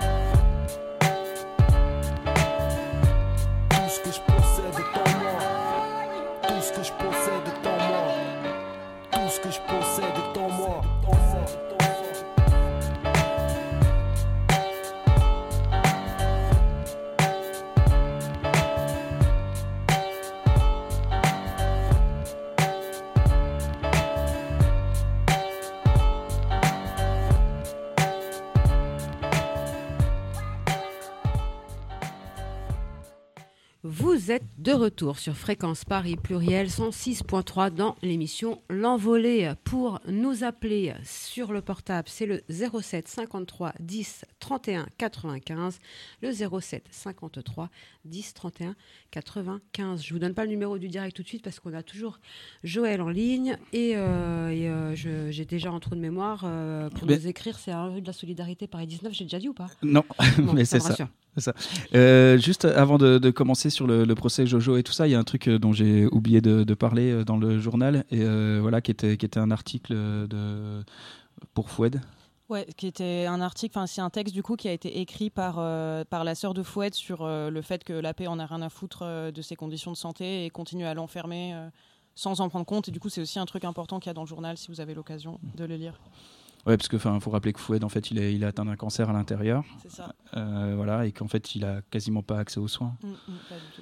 Vous 34.13 34.29
êtes 34.29 34.43
de 34.57 34.73
retour 34.73 35.17
sur 35.19 35.37
Fréquence 35.37 35.85
Paris 35.85 36.17
Pluriel 36.17 36.67
106.3 36.67 37.69
dans 37.73 37.95
l'émission 38.01 38.61
L'Envolée. 38.69 39.53
Pour 39.63 40.01
nous 40.05 40.43
appeler 40.43 40.93
sur 41.05 41.53
le 41.53 41.61
portable, 41.61 42.09
c'est 42.09 42.25
le 42.25 42.41
07 42.49 43.07
53 43.07 43.71
10 43.79 44.25
31 44.39 44.85
95. 44.97 45.79
Le 46.21 46.31
07 46.33 46.83
53 46.91 47.69
10 48.03 48.33
31 48.33 48.75
95. 49.11 50.03
Je 50.03 50.13
vous 50.13 50.19
donne 50.19 50.33
pas 50.33 50.43
le 50.43 50.49
numéro 50.49 50.77
du 50.77 50.89
direct 50.89 51.15
tout 51.15 51.23
de 51.23 51.27
suite 51.29 51.43
parce 51.43 51.61
qu'on 51.61 51.73
a 51.73 51.81
toujours 51.81 52.19
Joël 52.65 53.01
en 53.01 53.09
ligne 53.09 53.57
et, 53.71 53.93
euh, 53.95 54.49
et, 54.49 54.67
euh, 54.67 54.93
j'ai 55.31 55.45
déjà 55.45 55.69
un 55.71 55.79
trou 55.79 55.95
de 55.95 56.01
mémoire 56.01 56.41
euh, 56.43 56.89
pour 56.89 57.07
Mais- 57.07 57.15
nous 57.15 57.27
écrire. 57.27 57.57
C'est 57.59 57.71
un 57.71 57.85
rue 57.85 58.01
de 58.01 58.07
la 58.07 58.13
Solidarité 58.13 58.67
Paris 58.67 58.87
19. 58.87 59.13
J'ai 59.13 59.23
déjà 59.23 59.39
dit 59.39 59.47
ou 59.47 59.53
pas? 59.53 59.69
Non, 59.83 60.03
Bon, 60.39 60.51
mais 60.53 60.65
c'est 60.65 60.81
ça. 60.81 61.07
Ça. 61.37 61.53
Euh, 61.95 62.37
juste 62.37 62.65
avant 62.65 62.97
de, 62.97 63.29
commencer 63.31 63.69
sur 63.69 63.87
le, 63.87 64.13
procès 64.15 64.45
Jojo 64.45 64.77
et 64.77 64.83
tout 64.83 64.91
ça, 64.91 65.07
il 65.07 65.11
y 65.11 65.15
a 65.15 65.19
un 65.19 65.23
truc 65.23 65.47
euh, 65.47 65.57
dont 65.57 65.71
j'ai 65.71 66.05
oublié 66.07 66.41
de, 66.41 66.73
parler 66.73 67.11
euh, 67.11 67.23
dans 67.23 67.37
le 67.37 67.59
journal 67.59 68.05
et 68.11 68.25
voilà 68.59 68.81
qui 68.81 68.91
était 68.91 69.37
un 69.37 69.51
article 69.51 69.93
de 69.93 70.83
pour 71.53 71.69
Foued. 71.69 72.01
Ouais, 72.49 72.67
qui 72.75 72.87
était 72.87 73.25
un 73.27 73.39
article, 73.39 73.77
enfin 73.77 73.87
c'est 73.87 74.01
un 74.01 74.09
texte 74.09 74.33
du 74.33 74.43
coup 74.43 74.57
qui 74.57 74.67
a 74.67 74.73
été 74.73 74.99
écrit 74.99 75.29
par, 75.29 75.55
par 76.07 76.23
la 76.23 76.35
sœur 76.35 76.53
de 76.53 76.63
Fouette 76.63 76.95
sur 76.95 77.25
le 77.25 77.61
fait 77.61 77.83
que 77.83 77.93
la 77.93 78.13
paix 78.13 78.27
en 78.27 78.39
a 78.39 78.45
rien 78.45 78.61
à 78.61 78.69
foutre 78.69 79.31
de 79.31 79.41
ses 79.41 79.55
conditions 79.55 79.91
de 79.91 79.97
santé 79.97 80.45
et 80.45 80.49
continue 80.49 80.85
à 80.85 80.93
l'enfermer 80.93 81.55
sans 82.15 82.41
en 82.41 82.49
prendre 82.49 82.65
compte. 82.65 82.89
Et 82.89 82.91
du 82.91 82.99
coup 82.99 83.09
c'est 83.09 83.21
aussi 83.21 83.39
un 83.39 83.45
truc 83.45 83.63
important 83.63 83.99
qu'il 83.99 84.09
y 84.09 84.11
a 84.11 84.13
dans 84.13 84.23
le 84.23 84.27
journal 84.27 84.57
si 84.57 84.67
vous 84.67 84.81
avez 84.81 84.93
l'occasion 84.93 85.39
de 85.55 85.63
le 85.63 85.75
lire. 85.75 85.99
Ouais, 86.67 86.77
parce 86.77 86.87
que 86.87 86.95
enfin, 86.95 87.19
faut 87.19 87.31
rappeler 87.31 87.53
que 87.53 87.59
Foued, 87.59 87.83
en 87.83 87.89
fait, 87.89 88.11
il 88.11 88.43
a 88.43 88.47
atteint 88.47 88.65
d'un 88.65 88.75
cancer 88.75 89.09
à 89.09 89.13
l'intérieur. 89.13 89.63
C'est 89.81 89.91
ça. 89.91 90.13
Euh, 90.37 90.73
voilà, 90.75 91.05
et 91.07 91.11
qu'en 91.11 91.27
fait, 91.27 91.55
il 91.55 91.65
a 91.65 91.81
quasiment 91.89 92.21
pas 92.21 92.37
accès 92.37 92.59
aux 92.59 92.67
soins. 92.67 92.95
Mm, 93.03 93.07
mm, 93.07 93.13
pas 93.49 93.55
du 93.55 93.75
tout. 93.75 93.81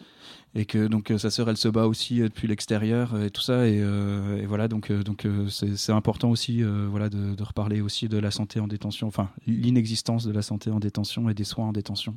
Et 0.55 0.65
que 0.65 0.87
donc 0.87 1.11
euh, 1.11 1.17
sa 1.17 1.29
sœur, 1.29 1.49
elle 1.49 1.57
se 1.57 1.67
bat 1.67 1.85
aussi 1.85 2.21
euh, 2.21 2.29
depuis 2.29 2.47
l'extérieur 2.47 3.19
et 3.21 3.29
tout 3.29 3.41
ça. 3.41 3.67
Et, 3.67 3.79
euh, 3.81 4.41
et 4.41 4.45
voilà, 4.45 4.67
donc 4.67 4.91
donc 4.91 5.27
c'est 5.49 5.91
important 5.91 6.31
aussi, 6.31 6.63
euh, 6.63 6.87
voilà, 6.89 7.09
de, 7.09 7.35
de 7.35 7.43
reparler 7.43 7.81
aussi 7.81 8.07
de 8.09 8.17
la 8.17 8.31
santé 8.31 8.59
en 8.59 8.67
détention, 8.67 9.07
enfin 9.07 9.29
l'inexistence 9.45 10.25
de 10.25 10.31
la 10.31 10.41
santé 10.41 10.71
en 10.71 10.79
détention 10.79 11.29
et 11.29 11.33
des 11.33 11.43
soins 11.43 11.67
en 11.67 11.71
détention. 11.71 12.15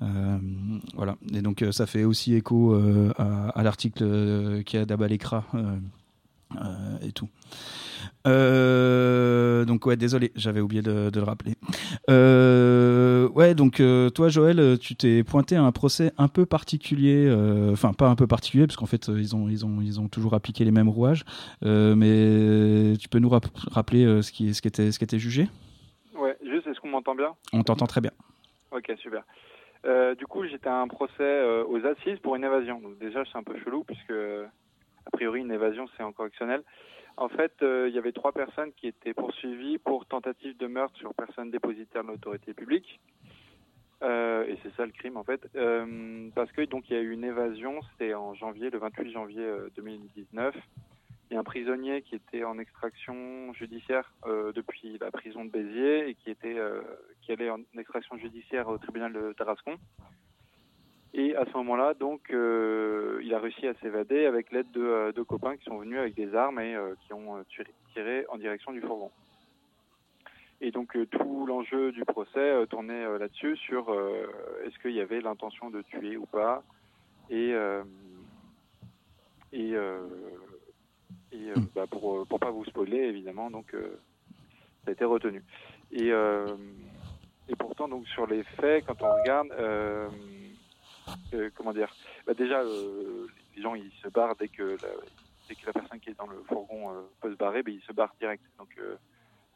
Voilà. 0.00 1.16
Et 1.32 1.42
donc 1.42 1.64
ça 1.72 1.86
fait 1.86 2.04
aussi 2.04 2.34
écho 2.34 2.74
à, 3.16 3.48
à 3.48 3.62
l'article 3.62 4.62
qui 4.64 4.76
a 4.76 4.84
d'Abalekra 4.84 5.44
euh, 6.56 7.06
et 7.06 7.12
tout. 7.12 7.28
Euh, 8.26 9.64
donc 9.64 9.86
ouais, 9.86 9.96
désolé, 9.96 10.32
j'avais 10.34 10.60
oublié 10.60 10.82
de, 10.82 11.10
de 11.10 11.20
le 11.20 11.24
rappeler. 11.24 11.54
Euh, 12.10 13.28
ouais, 13.30 13.54
donc 13.54 13.82
toi, 14.14 14.28
Joël, 14.28 14.78
tu 14.78 14.96
t'es 14.96 15.24
pointé 15.24 15.56
à 15.56 15.62
un 15.62 15.72
procès 15.72 16.12
un 16.18 16.28
peu 16.28 16.46
particulier, 16.46 17.30
enfin 17.72 17.92
pas 17.92 18.08
un 18.08 18.16
peu 18.16 18.26
particulier, 18.26 18.66
parce 18.66 18.76
qu'en 18.76 18.86
fait, 18.86 19.08
ils 19.08 19.34
ont 19.34 19.48
ils 19.48 19.64
ont 19.64 19.80
ils 19.80 20.00
ont 20.00 20.08
toujours 20.08 20.34
appliqué 20.34 20.64
les 20.64 20.70
mêmes 20.70 20.88
rouages. 20.88 21.24
Mais 21.62 22.94
tu 22.98 23.08
peux 23.08 23.18
nous 23.18 23.28
rap- 23.28 23.46
rappeler 23.70 24.22
ce 24.22 24.30
qui 24.32 24.54
ce 24.54 24.62
qui 24.62 24.68
était 24.68 24.92
ce 24.92 24.98
qui 24.98 25.04
était 25.04 25.18
jugé? 25.18 25.48
Ouais, 26.14 26.36
juste, 26.42 26.66
est-ce 26.66 26.80
qu'on 26.80 26.90
m'entend 26.90 27.14
bien? 27.14 27.34
On 27.52 27.62
t'entend 27.62 27.86
très 27.86 28.00
bien. 28.00 28.12
Ok, 28.72 28.92
super. 29.00 29.22
Du 30.18 30.26
coup, 30.26 30.44
j'étais 30.44 30.68
à 30.68 30.80
un 30.80 30.88
procès 30.88 31.42
aux 31.68 31.84
assises 31.86 32.18
pour 32.22 32.36
une 32.36 32.44
évasion. 32.44 32.80
Donc 32.80 32.98
déjà, 32.98 33.22
c'est 33.30 33.38
un 33.38 33.42
peu 33.42 33.54
chelou 33.64 33.84
puisque, 33.84 34.12
a 35.08 35.10
priori, 35.10 35.40
une 35.40 35.50
évasion, 35.50 35.88
c'est 35.96 36.02
en 36.02 36.12
correctionnel. 36.12 36.62
En 37.16 37.28
fait, 37.28 37.52
euh, 37.62 37.88
il 37.88 37.94
y 37.94 37.98
avait 37.98 38.12
trois 38.12 38.32
personnes 38.32 38.72
qui 38.72 38.86
étaient 38.86 39.14
poursuivies 39.14 39.78
pour 39.78 40.06
tentative 40.06 40.56
de 40.56 40.66
meurtre 40.66 40.96
sur 40.98 41.12
personne 41.14 41.50
dépositaire 41.50 42.04
de 42.04 42.08
l'autorité 42.08 42.54
publique. 42.54 43.00
Euh, 44.02 44.46
et 44.46 44.56
c'est 44.62 44.72
ça 44.76 44.86
le 44.86 44.92
crime 44.92 45.16
en 45.16 45.24
fait, 45.24 45.48
Euh, 45.56 46.28
parce 46.34 46.52
que 46.52 46.62
donc 46.62 46.88
il 46.88 46.94
y 46.94 46.96
a 46.96 47.02
eu 47.02 47.10
une 47.10 47.24
évasion, 47.24 47.80
c'était 47.90 48.14
en 48.14 48.34
janvier, 48.34 48.70
le 48.70 48.78
28 48.78 49.10
janvier 49.10 49.42
euh, 49.42 49.70
2019. 49.74 50.54
Il 51.30 51.34
y 51.34 51.36
a 51.36 51.40
un 51.40 51.44
prisonnier 51.44 52.02
qui 52.02 52.14
était 52.14 52.44
en 52.44 52.58
extraction 52.58 53.52
judiciaire 53.52 54.14
depuis 54.54 54.96
la 54.98 55.10
prison 55.10 55.44
de 55.44 55.50
Béziers 55.50 56.08
et 56.08 56.14
qui 56.14 56.30
était 56.30 56.56
qui 57.20 57.32
allait 57.32 57.50
en 57.50 57.58
extraction 57.76 58.16
judiciaire 58.16 58.66
au 58.66 58.78
tribunal 58.78 59.12
de 59.12 59.34
Tarascon. 59.34 59.76
Et 61.14 61.34
à 61.34 61.46
ce 61.46 61.52
moment-là, 61.56 61.94
donc, 61.94 62.30
euh, 62.30 63.20
il 63.22 63.32
a 63.32 63.38
réussi 63.38 63.66
à 63.66 63.74
s'évader 63.74 64.26
avec 64.26 64.52
l'aide 64.52 64.70
de 64.72 64.82
euh, 64.82 65.12
deux 65.12 65.24
copains 65.24 65.56
qui 65.56 65.64
sont 65.64 65.78
venus 65.78 65.98
avec 65.98 66.14
des 66.14 66.34
armes 66.34 66.60
et 66.60 66.74
euh, 66.74 66.94
qui 67.06 67.14
ont 67.14 67.38
euh, 67.38 67.64
tiré, 67.94 68.26
en 68.28 68.36
direction 68.36 68.72
du 68.72 68.80
fourgon. 68.82 69.10
Et 70.60 70.70
donc 70.70 70.96
euh, 70.96 71.06
tout 71.06 71.46
l'enjeu 71.46 71.92
du 71.92 72.04
procès 72.04 72.66
tournait 72.68 73.18
là-dessus 73.18 73.56
sur 73.56 73.94
est-ce 74.64 74.76
qu'il 74.80 74.90
y 74.90 75.00
avait 75.00 75.20
l'intention 75.20 75.70
de 75.70 75.82
tuer 75.82 76.16
ou 76.16 76.26
pas 76.26 76.64
et 77.30 77.54
et, 79.52 79.74
et 81.30 81.52
bah, 81.76 81.86
pour 81.88 82.26
pour 82.26 82.40
pas 82.40 82.50
vous 82.50 82.64
spoiler 82.64 82.98
évidemment 82.98 83.52
donc 83.52 83.72
ça 84.84 84.88
a 84.88 84.90
été 84.90 85.04
retenu 85.04 85.44
et 85.92 86.08
et 86.08 87.56
pourtant 87.56 87.86
donc 87.86 88.08
sur 88.08 88.26
les 88.26 88.42
faits 88.42 88.84
quand 88.84 89.00
on 89.00 89.14
regarde 89.14 89.52
euh, 91.34 91.50
comment 91.54 91.72
dire 91.72 91.96
bah, 92.26 92.34
déjà 92.34 92.60
euh, 92.62 93.26
les 93.54 93.62
gens 93.62 93.74
ils 93.74 93.92
se 94.02 94.08
barrent 94.08 94.36
dès 94.36 94.48
que 94.48 94.78
la, 94.82 94.88
dès 95.48 95.56
que 95.56 95.66
la 95.66 95.72
personne 95.72 96.00
qui 96.00 96.10
est 96.10 96.18
dans 96.18 96.26
le 96.26 96.42
fourgon 96.44 96.94
euh, 96.94 97.02
peut 97.20 97.30
se 97.30 97.36
barrer 97.36 97.62
bah, 97.62 97.70
ils 97.70 97.82
se 97.82 97.92
barrent 97.92 98.14
direct 98.20 98.42
donc 98.58 98.70
euh, 98.78 98.96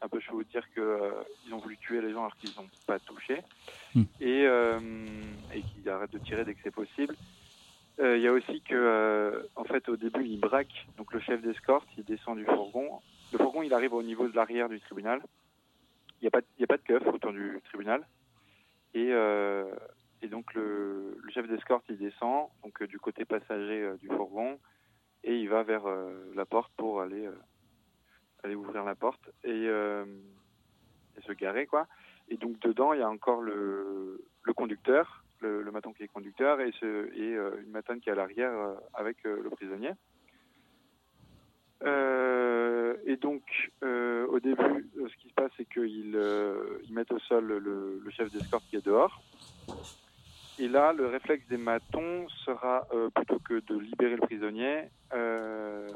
un 0.01 0.09
peu 0.09 0.19
chaud 0.19 0.43
de 0.43 0.49
dire 0.49 0.65
que 0.75 0.81
euh, 0.81 1.11
ils 1.45 1.53
ont 1.53 1.59
voulu 1.59 1.77
tuer 1.77 2.01
les 2.01 2.11
gens 2.11 2.21
alors 2.21 2.35
qu'ils 2.37 2.53
n'ont 2.55 2.69
pas 2.85 2.99
touché 2.99 3.41
Mm. 3.95 4.03
et, 4.21 4.43
et 5.53 5.63
qu'ils 5.63 5.87
arrêtent 5.87 6.13
de 6.13 6.17
tirer 6.19 6.45
dès 6.45 6.55
que 6.55 6.59
c'est 6.63 6.71
possible. 6.71 7.15
Il 7.99 8.17
y 8.19 8.27
a 8.27 8.33
aussi 8.33 8.61
que, 8.61 9.47
en 9.55 9.63
fait, 9.65 9.87
au 9.87 9.97
début, 9.97 10.25
il 10.25 10.39
braque. 10.39 10.87
Donc 10.97 11.13
le 11.13 11.19
chef 11.19 11.41
d'escorte, 11.43 11.87
il 11.95 12.03
descend 12.03 12.37
du 12.39 12.45
fourgon. 12.45 13.01
Le 13.31 13.37
fourgon, 13.37 13.61
il 13.61 13.71
arrive 13.71 13.93
au 13.93 14.01
niveau 14.01 14.27
de 14.27 14.35
l'arrière 14.35 14.67
du 14.67 14.79
tribunal. 14.81 15.21
Il 16.19 16.23
n'y 16.23 16.27
a 16.27 16.31
pas, 16.31 16.41
de- 16.41 16.47
y 16.57 16.63
a 16.63 16.67
pas 16.67 16.77
de 16.77 16.81
keuf 16.81 17.05
autour 17.05 17.33
du 17.33 17.61
tribunal. 17.65 18.07
Et, 18.95 19.09
euh, 19.11 19.65
et 20.23 20.29
donc 20.29 20.53
le, 20.53 21.17
chef 21.33 21.47
d'escorte, 21.47 21.83
il 21.89 21.97
descend 21.97 22.47
donc 22.63 22.81
euh, 22.81 22.87
du 22.87 22.97
côté 22.97 23.25
passager 23.25 23.83
euh, 23.83 23.97
du 23.97 24.07
fourgon 24.07 24.57
et 25.23 25.37
il 25.37 25.49
va 25.49 25.63
vers 25.63 25.85
euh, 25.85 26.31
la 26.33 26.45
porte 26.45 26.71
pour 26.77 27.01
aller 27.01 27.27
ouvrir 28.55 28.83
la 28.85 28.95
porte 28.95 29.29
et, 29.43 29.67
se 31.25 31.31
garer 31.33 31.65
quoi. 31.65 31.87
Et 32.29 32.37
donc 32.37 32.59
dedans, 32.59 32.93
il 32.93 32.99
y 32.99 33.03
a 33.03 33.09
encore 33.09 33.41
le, 33.41 34.25
conducteur, 34.55 35.23
le, 35.39 35.61
le 35.61 35.71
maton 35.71 35.93
qui 35.93 36.03
est 36.03 36.07
conducteur, 36.07 36.59
et, 36.59 36.71
une 36.81 37.71
matane 37.71 38.01
qui 38.01 38.09
est 38.09 38.11
à 38.11 38.15
l'arrière 38.15 38.51
avec 38.93 39.23
le 39.23 39.49
prisonnier. 39.49 39.91
Et 43.05 43.15
donc, 43.17 43.43
au 43.81 44.39
début, 44.41 44.89
ce 44.95 45.15
qui 45.21 45.29
se 45.29 45.33
passe, 45.33 45.51
c'est 45.55 45.65
qu'ils 45.65 46.19
ils 46.83 46.93
mettent 46.93 47.13
au 47.13 47.19
sol 47.19 47.45
le 47.47 48.09
chef 48.11 48.29
d'escorte 48.31 48.65
qui 48.69 48.75
est 48.75 48.85
dehors. 48.85 49.21
Et 50.59 50.67
là, 50.67 50.93
le 50.93 51.07
réflexe 51.07 51.47
des 51.47 51.57
matons 51.57 52.27
sera, 52.45 52.87
euh, 52.93 53.09
plutôt 53.09 53.39
que 53.39 53.59
de 53.59 53.79
libérer 53.79 54.15
le 54.15 54.21
prisonnier, 54.21 54.83
euh, 55.13 55.89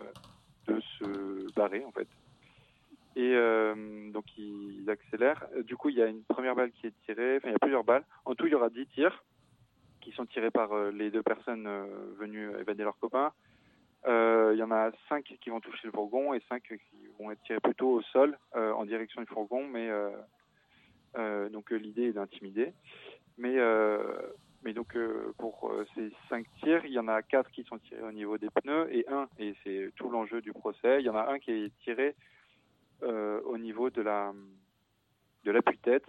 de 0.67 0.79
se 0.97 1.53
barrer, 1.53 1.85
en 1.85 1.91
fait. 1.91 2.07
Et 3.15 3.33
euh, 3.35 4.11
donc, 4.11 4.25
ils 4.37 4.89
accélèrent. 4.89 5.45
Du 5.63 5.75
coup, 5.75 5.89
il 5.89 5.95
y 5.97 6.01
a 6.01 6.07
une 6.07 6.23
première 6.23 6.55
balle 6.55 6.71
qui 6.71 6.87
est 6.87 6.93
tirée. 7.05 7.37
Enfin, 7.37 7.49
il 7.49 7.51
y 7.51 7.55
a 7.55 7.59
plusieurs 7.59 7.83
balles. 7.83 8.03
En 8.25 8.33
tout, 8.33 8.47
il 8.47 8.51
y 8.51 8.55
aura 8.55 8.69
10 8.69 8.87
tirs 8.87 9.23
qui 10.01 10.11
sont 10.11 10.25
tirés 10.25 10.51
par 10.51 10.73
les 10.91 11.11
deux 11.11 11.23
personnes 11.23 11.67
venues 12.17 12.49
évader 12.59 12.83
leurs 12.83 12.97
copains. 12.97 13.33
Il 14.05 14.55
y 14.55 14.63
en 14.63 14.71
a 14.71 14.91
5 15.09 15.23
qui 15.41 15.49
vont 15.49 15.59
toucher 15.59 15.87
le 15.87 15.91
fourgon 15.91 16.33
et 16.33 16.41
5 16.47 16.61
qui 16.63 16.77
vont 17.19 17.31
être 17.31 17.41
tirés 17.43 17.59
plutôt 17.59 17.89
au 17.89 18.01
sol 18.03 18.37
en 18.53 18.85
direction 18.85 19.21
du 19.21 19.27
fourgon. 19.27 19.67
Mais 19.67 19.89
donc, 21.49 21.71
l'idée 21.71 22.03
est 22.03 22.13
d'intimider. 22.13 22.71
Mais, 23.37 23.57
mais 24.63 24.73
donc, 24.73 24.95
euh, 24.95 25.33
pour 25.37 25.69
euh, 25.69 25.85
ces 25.95 26.11
5 26.29 26.45
tirs, 26.59 26.85
il 26.85 26.91
y 26.91 26.99
en 26.99 27.07
a 27.07 27.21
4 27.21 27.51
qui 27.51 27.63
sont 27.63 27.77
tirés 27.77 28.01
au 28.01 28.11
niveau 28.11 28.37
des 28.37 28.49
pneus 28.49 28.87
et 28.91 29.05
un, 29.07 29.29
et 29.37 29.55
c'est 29.63 29.91
tout 29.95 30.09
l'enjeu 30.09 30.41
du 30.41 30.51
procès, 30.51 30.99
il 30.99 31.05
y 31.05 31.09
en 31.09 31.15
a 31.15 31.31
un 31.31 31.39
qui 31.39 31.51
est 31.51 31.77
tiré 31.83 32.15
euh, 33.03 33.39
au 33.41 33.57
niveau 33.57 33.89
de 33.89 34.01
la 34.01 34.33
de 35.43 35.51
l'appui-tête 35.51 36.05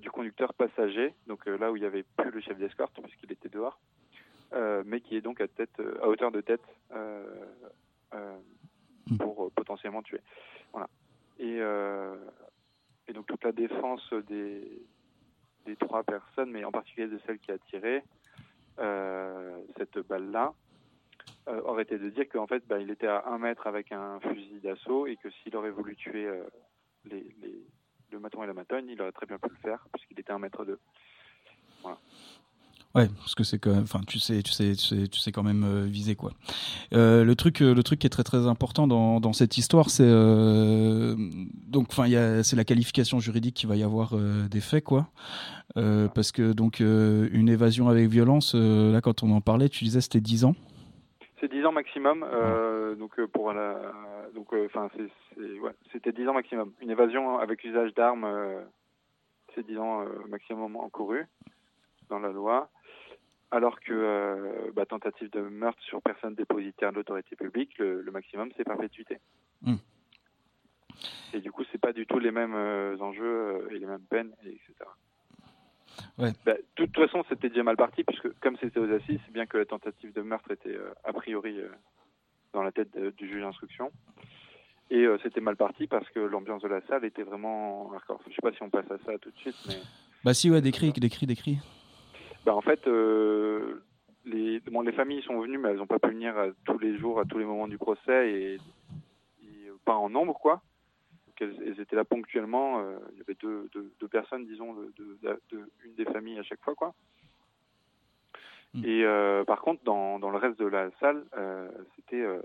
du 0.00 0.10
conducteur 0.10 0.52
passager, 0.52 1.14
donc 1.28 1.46
là 1.46 1.70
où 1.70 1.76
il 1.76 1.80
n'y 1.80 1.86
avait 1.86 2.02
plus 2.02 2.32
le 2.32 2.40
chef 2.40 2.58
d'escorte 2.58 3.00
puisqu'il 3.00 3.30
était 3.30 3.48
dehors, 3.48 3.78
mais 4.84 5.00
qui 5.00 5.16
est 5.16 5.20
donc 5.20 5.40
à 5.40 5.46
tête 5.46 5.80
à 6.02 6.08
hauteur 6.08 6.32
de 6.32 6.40
tête 6.40 6.64
pour 9.16 9.52
potentiellement 9.52 10.02
tuer. 10.02 10.20
Voilà. 10.72 10.88
Et, 11.38 11.60
et 13.08 13.12
donc 13.12 13.26
toute 13.26 13.44
la 13.44 13.52
défense 13.52 14.12
des 14.26 14.82
des 15.66 15.76
trois 15.76 16.02
personnes, 16.02 16.50
mais 16.50 16.64
en 16.64 16.72
particulier 16.72 17.08
de 17.08 17.18
celle 17.26 17.38
qui 17.38 17.52
a 17.52 17.58
tiré 17.58 18.02
euh, 18.78 19.60
cette 19.76 19.98
balle-là, 19.98 20.54
euh, 21.48 21.60
aurait 21.62 21.82
été 21.82 21.98
de 21.98 22.10
dire 22.10 22.28
qu'en 22.28 22.46
fait, 22.46 22.66
bah, 22.66 22.78
il 22.78 22.90
était 22.90 23.06
à 23.06 23.24
un 23.26 23.38
mètre 23.38 23.66
avec 23.66 23.92
un 23.92 24.20
fusil 24.20 24.60
d'assaut 24.60 25.06
et 25.06 25.16
que 25.16 25.30
s'il 25.30 25.56
aurait 25.56 25.70
voulu 25.70 25.96
tuer 25.96 26.26
euh, 26.26 26.44
les, 27.04 27.24
le 28.10 28.18
maton 28.18 28.42
et 28.42 28.46
la 28.46 28.54
matonne, 28.54 28.88
il 28.88 29.00
aurait 29.00 29.12
très 29.12 29.26
bien 29.26 29.38
pu 29.38 29.48
le 29.48 29.56
faire 29.56 29.84
puisqu'il 29.92 30.18
était 30.20 30.32
à 30.32 30.36
un 30.36 30.38
mètre 30.38 30.64
d'eux. 30.64 30.80
Voilà. 31.82 31.98
Ouais, 32.96 33.06
parce 33.18 33.36
que 33.36 33.44
c'est 33.44 33.60
quand 33.60 33.70
même, 33.70 33.84
enfin, 33.84 34.00
tu 34.04 34.18
sais, 34.18 34.42
tu 34.42 34.50
sais, 34.50 34.72
tu 34.74 34.82
sais, 34.84 35.06
tu 35.06 35.20
sais 35.20 35.30
quand 35.30 35.44
même 35.44 35.62
euh, 35.62 35.84
viser 35.84 36.16
quoi. 36.16 36.32
Euh, 36.92 37.22
le 37.24 37.36
truc, 37.36 37.62
euh, 37.62 37.72
le 37.72 37.84
truc 37.84 38.00
qui 38.00 38.06
est 38.08 38.10
très 38.10 38.24
très 38.24 38.48
important 38.48 38.88
dans, 38.88 39.20
dans 39.20 39.32
cette 39.32 39.56
histoire, 39.58 39.90
c'est 39.90 40.10
donc, 41.68 41.86
enfin, 41.90 42.06
c'est 42.42 42.56
la 42.56 42.64
qualification 42.64 43.20
juridique 43.20 43.54
qu'il 43.54 43.68
va 43.68 43.76
y 43.76 43.84
avoir 43.84 44.14
des 44.16 44.60
faits 44.60 44.82
quoi. 44.84 45.06
Parce 45.76 46.32
que 46.32 46.52
donc 46.52 46.80
une 46.80 47.48
évasion 47.48 47.88
avec 47.88 48.08
violence, 48.08 48.54
là 48.56 49.00
quand 49.00 49.22
on 49.22 49.30
en 49.30 49.40
parlait, 49.40 49.68
tu 49.68 49.84
disais 49.84 50.00
c'était 50.00 50.20
10 50.20 50.44
ans. 50.44 50.54
C'est 51.40 51.50
10 51.50 51.64
ans 51.64 51.72
maximum, 51.72 52.24
donc 52.98 53.20
pour 53.32 53.52
la, 53.52 53.76
donc 54.34 54.48
enfin 54.66 54.88
c'est- 54.96 55.60
ouais, 55.60 55.72
c'était 55.92 56.10
10 56.12 56.26
ans 56.26 56.34
maximum. 56.34 56.72
Une 56.82 56.90
évasion 56.90 57.38
avec 57.38 57.62
usage 57.64 57.94
d'armes, 57.94 58.26
c'est 59.54 59.64
10 59.64 59.78
ans 59.78 60.04
maximum 60.28 60.74
encouru 60.74 61.26
dans 62.08 62.18
la 62.18 62.30
loi, 62.32 62.68
alors 63.50 63.80
que 63.80 63.92
euh, 63.92 64.70
bah, 64.74 64.86
tentative 64.86 65.30
de 65.30 65.40
meurtre 65.40 65.82
sur 65.82 66.00
personne 66.02 66.34
dépositaire 66.34 66.90
de 66.92 66.96
l'autorité 66.96 67.36
publique, 67.36 67.76
le, 67.78 68.00
le 68.02 68.10
maximum 68.12 68.50
c'est 68.56 68.64
perpétuité. 68.64 69.18
Hmm. 69.62 69.76
Et 71.32 71.40
du 71.40 71.50
coup 71.52 71.64
c'est 71.72 71.80
pas 71.80 71.92
du 71.92 72.06
tout 72.06 72.18
les 72.18 72.30
mêmes 72.30 72.54
euh, 72.54 72.96
enjeux 73.00 73.24
euh, 73.24 73.68
et 73.70 73.78
les 73.78 73.86
mêmes 73.86 74.04
peines, 74.08 74.32
et 74.44 74.48
etc. 74.50 74.72
Ouais. 76.18 76.32
Bah, 76.46 76.54
de 76.54 76.62
toute 76.86 76.94
façon, 76.96 77.24
c'était 77.28 77.48
déjà 77.48 77.62
mal 77.62 77.76
parti, 77.76 78.04
puisque 78.04 78.32
comme 78.40 78.56
c'était 78.58 78.78
aux 78.78 78.90
assises, 78.92 79.18
c'est 79.26 79.32
bien 79.32 79.46
que 79.46 79.58
la 79.58 79.64
tentative 79.66 80.12
de 80.12 80.22
meurtre 80.22 80.50
était 80.52 80.74
euh, 80.76 80.92
a 81.04 81.12
priori 81.12 81.56
dans 82.52 82.62
la 82.62 82.70
tête 82.72 82.90
de- 82.96 83.10
du 83.10 83.28
juge 83.28 83.42
d'instruction. 83.42 83.90
Et 84.92 85.06
c'était 85.22 85.40
mal 85.40 85.56
parti 85.56 85.86
parce 85.86 86.08
que 86.10 86.18
l'ambiance 86.18 86.62
de 86.62 86.68
la 86.68 86.80
salle 86.88 87.04
était 87.04 87.22
vraiment 87.22 87.92
hardcore. 87.92 88.20
Je 88.28 88.34
sais 88.34 88.42
pas 88.42 88.52
si 88.52 88.60
on 88.62 88.70
passe 88.70 88.90
à 88.90 88.98
ça 89.04 89.16
tout 89.18 89.30
de 89.30 89.36
suite, 89.38 89.54
mais 89.68 89.76
Bah 90.24 90.34
si, 90.34 90.50
ouais, 90.50 90.60
décrit, 90.60 90.92
décrit, 90.92 91.26
décrit. 91.26 91.58
Bah, 92.44 92.54
en 92.54 92.60
fait, 92.60 92.86
euh, 92.86 93.82
les, 94.24 94.60
bon, 94.60 94.82
les 94.82 94.92
familles 94.92 95.22
sont 95.22 95.38
venues, 95.40 95.58
mais 95.58 95.70
elles 95.70 95.76
n'ont 95.76 95.86
pas 95.86 95.98
pu 95.98 96.08
venir 96.10 96.36
à 96.38 96.46
tous 96.64 96.78
les 96.78 96.96
jours, 96.98 97.20
à 97.20 97.24
tous 97.24 97.38
les 97.38 97.44
moments 97.44 97.68
du 97.68 97.78
procès, 97.78 98.32
et, 98.32 98.54
et, 98.54 99.68
euh, 99.68 99.74
pas 99.84 99.94
en 99.96 100.08
nombre, 100.10 100.38
quoi. 100.38 100.62
Donc, 101.26 101.36
elles, 101.40 101.56
elles 101.66 101.80
étaient 101.80 101.96
là 101.96 102.04
ponctuellement. 102.04 102.80
euh, 102.80 102.98
il 103.12 103.18
y 103.18 103.20
avait 103.22 103.34
deux, 103.40 103.68
deux, 103.72 103.92
deux 104.00 104.08
personnes, 104.08 104.46
disons, 104.46 104.74
de, 104.74 104.92
de- 104.98 105.18
de- 105.22 105.40
de- 105.52 105.70
une 105.84 105.94
des 105.94 106.04
familles 106.06 106.38
à 106.38 106.42
chaque 106.42 106.62
fois, 106.62 106.74
quoi. 106.74 106.94
Et 108.84 109.04
euh, 109.04 109.42
par 109.44 109.62
contre, 109.62 109.82
dans, 109.82 110.18
dans 110.20 110.30
le 110.30 110.38
reste 110.38 110.58
de 110.60 110.66
la 110.66 110.90
salle, 111.00 111.24
euh, 111.36 111.68
c'était 111.96 112.20
euh, 112.22 112.40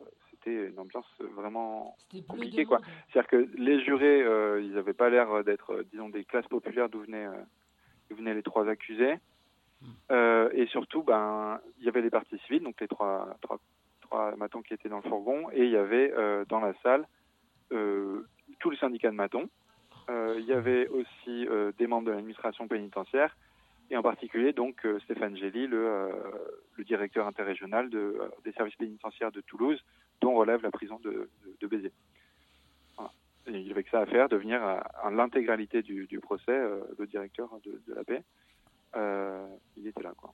une 0.48 0.78
ambiance 0.80 1.08
vraiment 1.36 1.96
compliquée, 2.28 2.66
quoi. 2.66 2.80
C'est-à-dire 3.12 3.30
que 3.30 3.50
les 3.58 3.80
jurés, 3.84 4.22
euh, 4.22 4.62
ils 4.62 4.74
n'avaient 4.74 4.94
pas 4.94 5.10
l'air 5.10 5.44
d'être, 5.44 5.72
euh, 5.74 5.84
disons, 5.92 6.10
des 6.10 6.24
classes 6.24 6.48
populaires 6.48 6.88
d'où 6.90 7.02
venaient, 7.02 7.26
euh, 7.26 7.42
d'où 8.10 8.16
venaient 8.18 8.34
les 8.36 8.44
trois 8.44 8.68
accusés. 8.70 9.16
Euh, 10.12 10.50
et 10.54 10.68
surtout, 10.68 11.04
ben, 11.04 11.60
il 11.80 11.86
y 11.86 11.90
avait 11.90 12.02
les 12.02 12.10
parties 12.10 12.38
civiles, 12.40 12.64
donc 12.64 12.80
les 12.80 12.88
trois, 12.88 13.36
trois, 13.42 13.60
trois 14.02 14.36
matons 14.36 14.62
qui 14.62 14.74
étaient 14.74 14.90
dans 14.90 15.02
le 15.04 15.10
fourgon, 15.10 15.50
et 15.52 15.64
il 15.64 15.72
y 15.72 15.78
avait 15.78 16.14
euh, 16.16 16.46
dans 16.46 16.60
la 16.60 16.74
salle 16.84 17.08
euh, 17.72 18.22
tous 18.60 18.70
les 18.70 18.78
syndicats 18.78 19.12
de 19.12 19.16
matons. 19.16 19.50
Il 20.08 20.46
y 20.46 20.54
avait 20.54 20.88
aussi 20.90 21.48
des 21.80 21.88
membres 21.88 22.06
de 22.06 22.12
l'administration 22.12 22.68
pénitentiaire, 22.68 23.36
et 23.90 23.98
en 23.98 24.04
particulier 24.04 24.54
donc 24.54 24.86
Stéphane 25.06 25.36
Gély, 25.36 25.66
le, 25.66 26.12
le 26.78 26.84
directeur 26.84 27.26
interrégional 27.26 27.90
de, 27.90 28.22
des 28.44 28.52
services 28.52 28.76
pénitentiaires 28.76 29.32
de 29.32 29.42
Toulouse, 29.42 29.84
dont 30.22 30.36
relève 30.36 30.62
la 30.62 30.70
prison 30.70 31.00
de, 31.04 31.10
de, 31.12 31.58
de 31.60 31.68
Béziers. 31.68 31.92
Avait 33.48 33.84
que 33.84 33.90
ça 33.90 34.02
à 34.02 34.06
faire, 34.06 34.30
de 34.30 34.38
venir 34.38 34.64
à, 34.64 34.78
à 34.78 35.10
l'intégralité 35.10 35.82
du, 35.82 36.20
procès, 36.20 36.56
le 37.00 37.08
directeur 37.08 37.50
de, 37.66 37.82
de 37.88 37.94
la 37.96 38.04
paix. 38.04 38.22
Euh, 38.96 39.46
il 39.78 39.88
était 39.88 40.04
là, 40.04 40.14
quoi. 40.18 40.34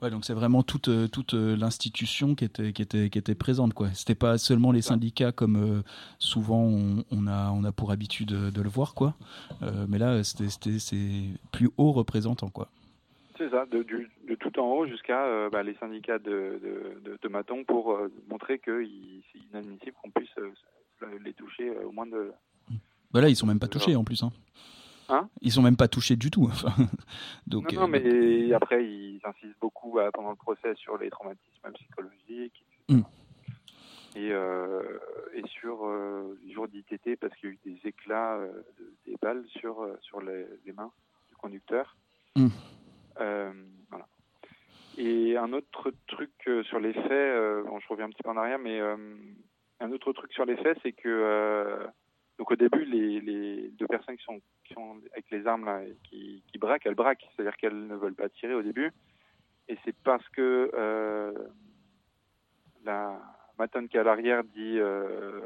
Ouais, 0.00 0.10
donc 0.10 0.24
c'est 0.24 0.32
vraiment 0.34 0.62
toute, 0.62 0.86
euh, 0.86 1.08
toute 1.08 1.34
euh, 1.34 1.56
l'institution 1.56 2.36
qui 2.36 2.44
était, 2.44 2.72
qui, 2.72 2.82
était, 2.82 3.10
qui 3.10 3.18
était 3.18 3.34
présente. 3.34 3.74
quoi. 3.74 3.90
C'était 3.94 4.14
pas 4.14 4.38
seulement 4.38 4.70
les 4.70 4.80
syndicats 4.82 5.32
comme 5.32 5.56
euh, 5.56 5.82
souvent 6.20 6.62
on, 6.62 7.04
on 7.10 7.26
a, 7.26 7.50
on 7.50 7.64
a 7.64 7.72
pour 7.72 7.90
habitude 7.90 8.28
de, 8.28 8.50
de 8.50 8.62
le 8.62 8.68
voir, 8.68 8.94
quoi. 8.94 9.14
Euh, 9.62 9.86
mais 9.88 9.98
là, 9.98 10.22
c'était 10.22 10.78
c'est 10.78 11.24
plus 11.50 11.68
haut 11.78 11.90
représentant. 11.90 12.48
Quoi. 12.48 12.68
C'est 13.38 13.50
ça, 13.50 13.66
de, 13.66 13.82
du- 13.82 14.08
de 14.28 14.36
tout 14.36 14.56
en 14.60 14.66
haut 14.72 14.86
jusqu'à 14.86 15.24
euh, 15.24 15.50
bah, 15.50 15.64
les 15.64 15.74
syndicats 15.74 16.20
de, 16.20 16.60
de, 17.20 17.28
Maton 17.28 17.64
pour 17.64 17.98
montrer 18.30 18.58
que 18.60 18.84
c'est 19.32 19.38
inadmissible 19.50 19.96
qu'on 20.02 20.10
puisse 20.10 20.30
les 21.24 21.32
toucher 21.34 21.70
au 21.84 21.90
moins 21.92 22.06
de. 22.06 22.32
Bah 23.12 23.20
là, 23.20 23.28
ils 23.28 23.36
sont 23.36 23.46
même 23.46 23.58
pas 23.58 23.68
touchés 23.68 23.96
en 23.96 24.04
plus. 24.04 24.22
Hein. 24.22 24.30
Hein 25.10 25.28
ils 25.40 25.52
sont 25.52 25.62
même 25.62 25.76
pas 25.76 25.88
touchés 25.88 26.16
du 26.16 26.30
tout. 26.30 26.50
donc, 27.46 27.72
non, 27.72 27.86
non, 27.88 27.94
euh, 27.94 28.00
mais 28.48 28.52
après, 28.52 28.84
ils 28.84 29.20
insistent 29.24 29.58
beaucoup 29.60 29.92
bah, 29.94 30.10
pendant 30.12 30.30
le 30.30 30.36
procès 30.36 30.74
sur 30.74 30.98
les 30.98 31.08
traumatismes 31.10 31.72
psychologiques. 31.74 32.64
Mm. 32.88 33.00
Et, 34.16 34.32
euh, 34.32 34.82
et 35.34 35.46
sur 35.46 35.86
euh, 35.86 36.38
les 36.44 36.52
jours 36.52 36.66
d'ITT, 36.68 37.16
parce 37.20 37.34
qu'il 37.36 37.50
y 37.50 37.52
a 37.52 37.54
eu 37.54 37.58
des 37.64 37.88
éclats 37.88 38.36
euh, 38.36 38.52
de- 38.78 38.94
des 39.06 39.16
balles 39.22 39.44
sur, 39.58 39.82
euh, 39.82 39.96
sur 40.00 40.20
les, 40.20 40.46
les 40.66 40.72
mains 40.72 40.90
du 41.28 41.36
conducteur. 41.36 41.96
Mm. 42.36 42.48
Euh, 43.20 43.52
voilà. 43.90 44.06
Et 44.96 45.36
un 45.36 45.52
autre 45.52 45.92
truc 46.08 46.30
euh, 46.48 46.62
sur 46.64 46.80
les 46.80 46.92
faits, 46.92 47.10
euh, 47.12 47.62
bon, 47.62 47.78
je 47.78 47.88
reviens 47.88 48.06
un 48.06 48.10
petit 48.10 48.22
peu 48.22 48.30
en 48.30 48.36
arrière, 48.36 48.58
mais 48.58 48.80
euh, 48.80 48.96
un 49.80 49.92
autre 49.92 50.12
truc 50.12 50.32
sur 50.32 50.44
les 50.44 50.56
faits, 50.56 50.78
c'est 50.82 50.92
que 50.92 51.08
euh, 51.08 51.86
donc 52.38 52.50
au 52.52 52.56
début, 52.56 52.84
les, 52.84 53.20
les 53.20 53.68
deux 53.70 53.86
personnes 53.88 54.16
qui 54.16 54.24
sont, 54.24 54.40
qui 54.64 54.74
sont 54.74 55.00
avec 55.12 55.28
les 55.30 55.46
armes 55.46 55.64
là, 55.64 55.82
qui, 56.04 56.42
qui 56.46 56.58
braquent, 56.58 56.86
elles 56.86 56.94
braquent, 56.94 57.26
c'est-à-dire 57.34 57.56
qu'elles 57.56 57.86
ne 57.86 57.96
veulent 57.96 58.14
pas 58.14 58.28
tirer 58.28 58.54
au 58.54 58.62
début, 58.62 58.92
et 59.68 59.76
c'est 59.84 59.96
parce 60.04 60.26
que 60.30 60.70
euh, 60.72 61.32
la 62.84 63.20
matone 63.58 63.88
qui 63.88 63.96
est 63.96 64.00
à 64.00 64.04
l'arrière 64.04 64.44
dit, 64.44 64.78
euh, 64.78 65.44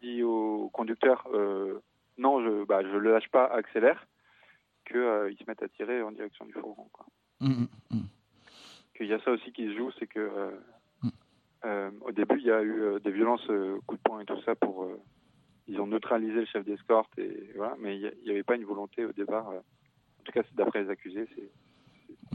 dit 0.00 0.22
au 0.22 0.70
conducteur 0.72 1.26
euh, 1.34 1.80
non, 2.18 2.42
je 2.42 2.64
bah, 2.64 2.82
je 2.82 2.96
le 2.96 3.12
lâche 3.12 3.28
pas, 3.28 3.46
accélère, 3.46 4.06
que 4.84 4.98
euh, 4.98 5.30
ils 5.30 5.36
se 5.38 5.44
mettent 5.48 5.62
à 5.62 5.68
tirer 5.68 6.02
en 6.02 6.12
direction 6.12 6.44
du 6.44 6.52
fourgon. 6.52 6.88
Quoi. 6.92 7.06
mm, 7.40 7.48
mm, 7.48 7.68
mm. 7.90 8.06
Qu'il 8.96 9.06
y 9.06 9.12
a 9.12 9.20
ça 9.20 9.32
aussi 9.32 9.52
qui 9.52 9.66
se 9.66 9.76
joue, 9.76 9.90
c'est 9.98 10.06
que 10.06 10.52
euh, 11.64 11.90
au 12.02 12.12
début, 12.12 12.38
il 12.38 12.46
y 12.46 12.50
a 12.50 12.62
eu 12.62 13.00
des 13.00 13.10
violences, 13.10 13.46
coups 13.86 13.98
de 13.98 14.02
poing 14.04 14.20
et 14.20 14.24
tout 14.24 14.40
ça 14.42 14.54
pour. 14.54 14.86
Ils 15.68 15.80
ont 15.80 15.86
neutralisé 15.86 16.34
le 16.34 16.44
chef 16.46 16.64
d'escorte 16.64 17.16
et 17.18 17.52
voilà, 17.56 17.76
mais 17.78 17.96
il 17.96 18.12
n'y 18.24 18.30
avait 18.30 18.42
pas 18.42 18.56
une 18.56 18.64
volonté 18.64 19.04
au 19.04 19.12
départ. 19.12 19.50
euh, 19.50 19.58
en 19.58 20.22
tout 20.24 20.32
cas, 20.32 20.42
d'après 20.54 20.84
les 20.84 20.90
accusés, 20.90 21.26
c'est 21.34 21.50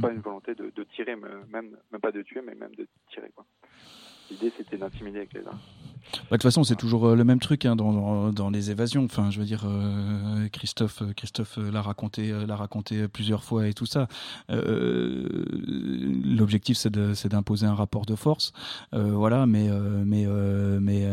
pas 0.02 0.12
une 0.12 0.22
volonté 0.22 0.56
de, 0.56 0.72
de 0.76 0.84
tirer, 0.96 1.16
me- 1.16 1.46
même 1.52 1.76
même 1.92 2.02
pas 2.02 2.12
de 2.12 2.22
tuer, 2.22 2.42
mais 2.46 2.56
même 2.56 2.76
de 2.76 2.88
tirer 3.12 3.32
quoi. 3.36 3.46
L'idée, 4.30 4.52
c'était 4.58 4.78
d'intimider 4.78 5.20
avec 5.20 5.34
les 5.34 5.48
armes. 5.48 5.58
Bah, 6.14 6.20
De 6.32 6.36
toute 6.36 6.44
façon, 6.44 6.66
c'est 6.66 6.76
toujours 6.76 7.06
euh, 7.08 7.16
le 7.16 7.24
même 7.24 7.40
truc 7.40 7.66
hein, 7.66 7.78
dans, 7.78 8.34
dans, 8.34 8.50
les 8.50 8.72
évasions. 8.72 9.06
Enfin, 9.06 9.32
je 9.32 9.40
veux 9.40 9.46
dire, 9.46 9.64
euh, 9.66 10.50
Christophe, 10.50 11.02
euh, 11.02 11.14
Christophe 11.14 11.58
l'a 11.58 11.82
raconté, 11.82 12.34
l'a 12.46 12.56
raconté 12.58 13.08
plusieurs 13.08 13.46
fois 13.46 13.68
et 13.70 13.74
tout 13.74 13.86
ça. 13.86 14.10
Euh, 14.50 15.28
L'objectif, 16.26 16.76
c'est 16.78 17.28
d'imposer 17.30 17.68
un 17.68 17.74
rapport 17.74 18.06
de 18.06 18.16
force, 18.16 18.52
euh, 18.94 19.12
voilà. 19.12 19.46
Mais 19.46 19.70
mais 20.06 20.26
mais 20.82 21.06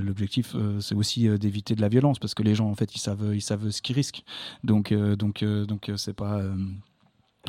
l'objectif, 0.00 0.54
c'est 0.80 0.94
aussi 0.94 1.28
d'éviter 1.38 1.74
de 1.74 1.80
la 1.80 1.88
violence 1.88 2.18
parce 2.20 2.34
que 2.34 2.42
les 2.44 2.54
gens, 2.54 2.68
en 2.68 2.74
fait, 2.76 2.94
ils 2.94 3.00
savent, 3.00 3.32
ils 3.34 3.42
savent 3.42 3.70
ce 3.70 3.82
qu'ils 3.82 3.96
risquent. 3.96 4.22
Donc 4.62 4.92
donc 4.92 5.42
donc 5.44 5.90
c'est 5.96 6.14
pas 6.14 6.42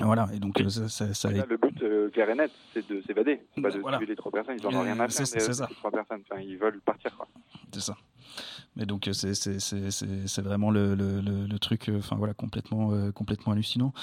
voilà. 0.02 0.28
Et 0.34 0.40
donc 0.40 0.60
euh, 0.62 0.70
ça, 0.70 0.90
ça, 0.90 1.14
ça- 1.14 1.32
Là, 1.32 1.46
le 1.48 1.58
but 1.58 1.82
euh, 1.84 2.10
clair 2.10 2.30
et 2.30 2.36
net, 2.36 2.52
c'est 2.74 2.88
de 2.90 3.02
s'évader, 3.02 3.42
pas 3.62 3.70
de 3.70 3.80
Voilà. 3.80 3.98
tuer 4.00 4.08
les 4.08 4.16
trois 4.16 4.32
personnes. 4.32 4.58
Ils 4.60 4.66
en 4.68 4.74
ont 4.74 4.80
Euh, 4.80 4.84
rien 4.84 5.00
à 5.00 5.08
faire. 5.08 5.28
c'est 5.28 5.38
des- 5.48 5.54
ça. 5.54 5.68
des 5.68 5.76
trois 5.76 5.92
personnes, 5.92 6.22
enfin, 6.30 6.42
ils 6.42 6.58
veulent 6.58 6.80
partir 6.82 7.16
quoi. 7.16 7.28
C'est 7.72 7.82
ça. 7.82 7.96
Mais 8.76 8.86
donc 8.86 9.08
euh, 9.08 9.14
c'est 9.14 9.36
c'est 9.36 9.60
c'est 9.60 9.92
c'est 9.92 10.42
vraiment 10.42 10.72
le 10.72 10.96
le 10.96 11.22
le, 11.22 11.46
le 11.46 11.60
truc 11.60 11.90
euh, 11.90 12.00
enfin 12.00 12.16
voilà 12.16 12.34
complètement 12.34 12.92
euh, 12.94 13.12
complètement 13.12 13.54
hallucinant. 13.54 13.94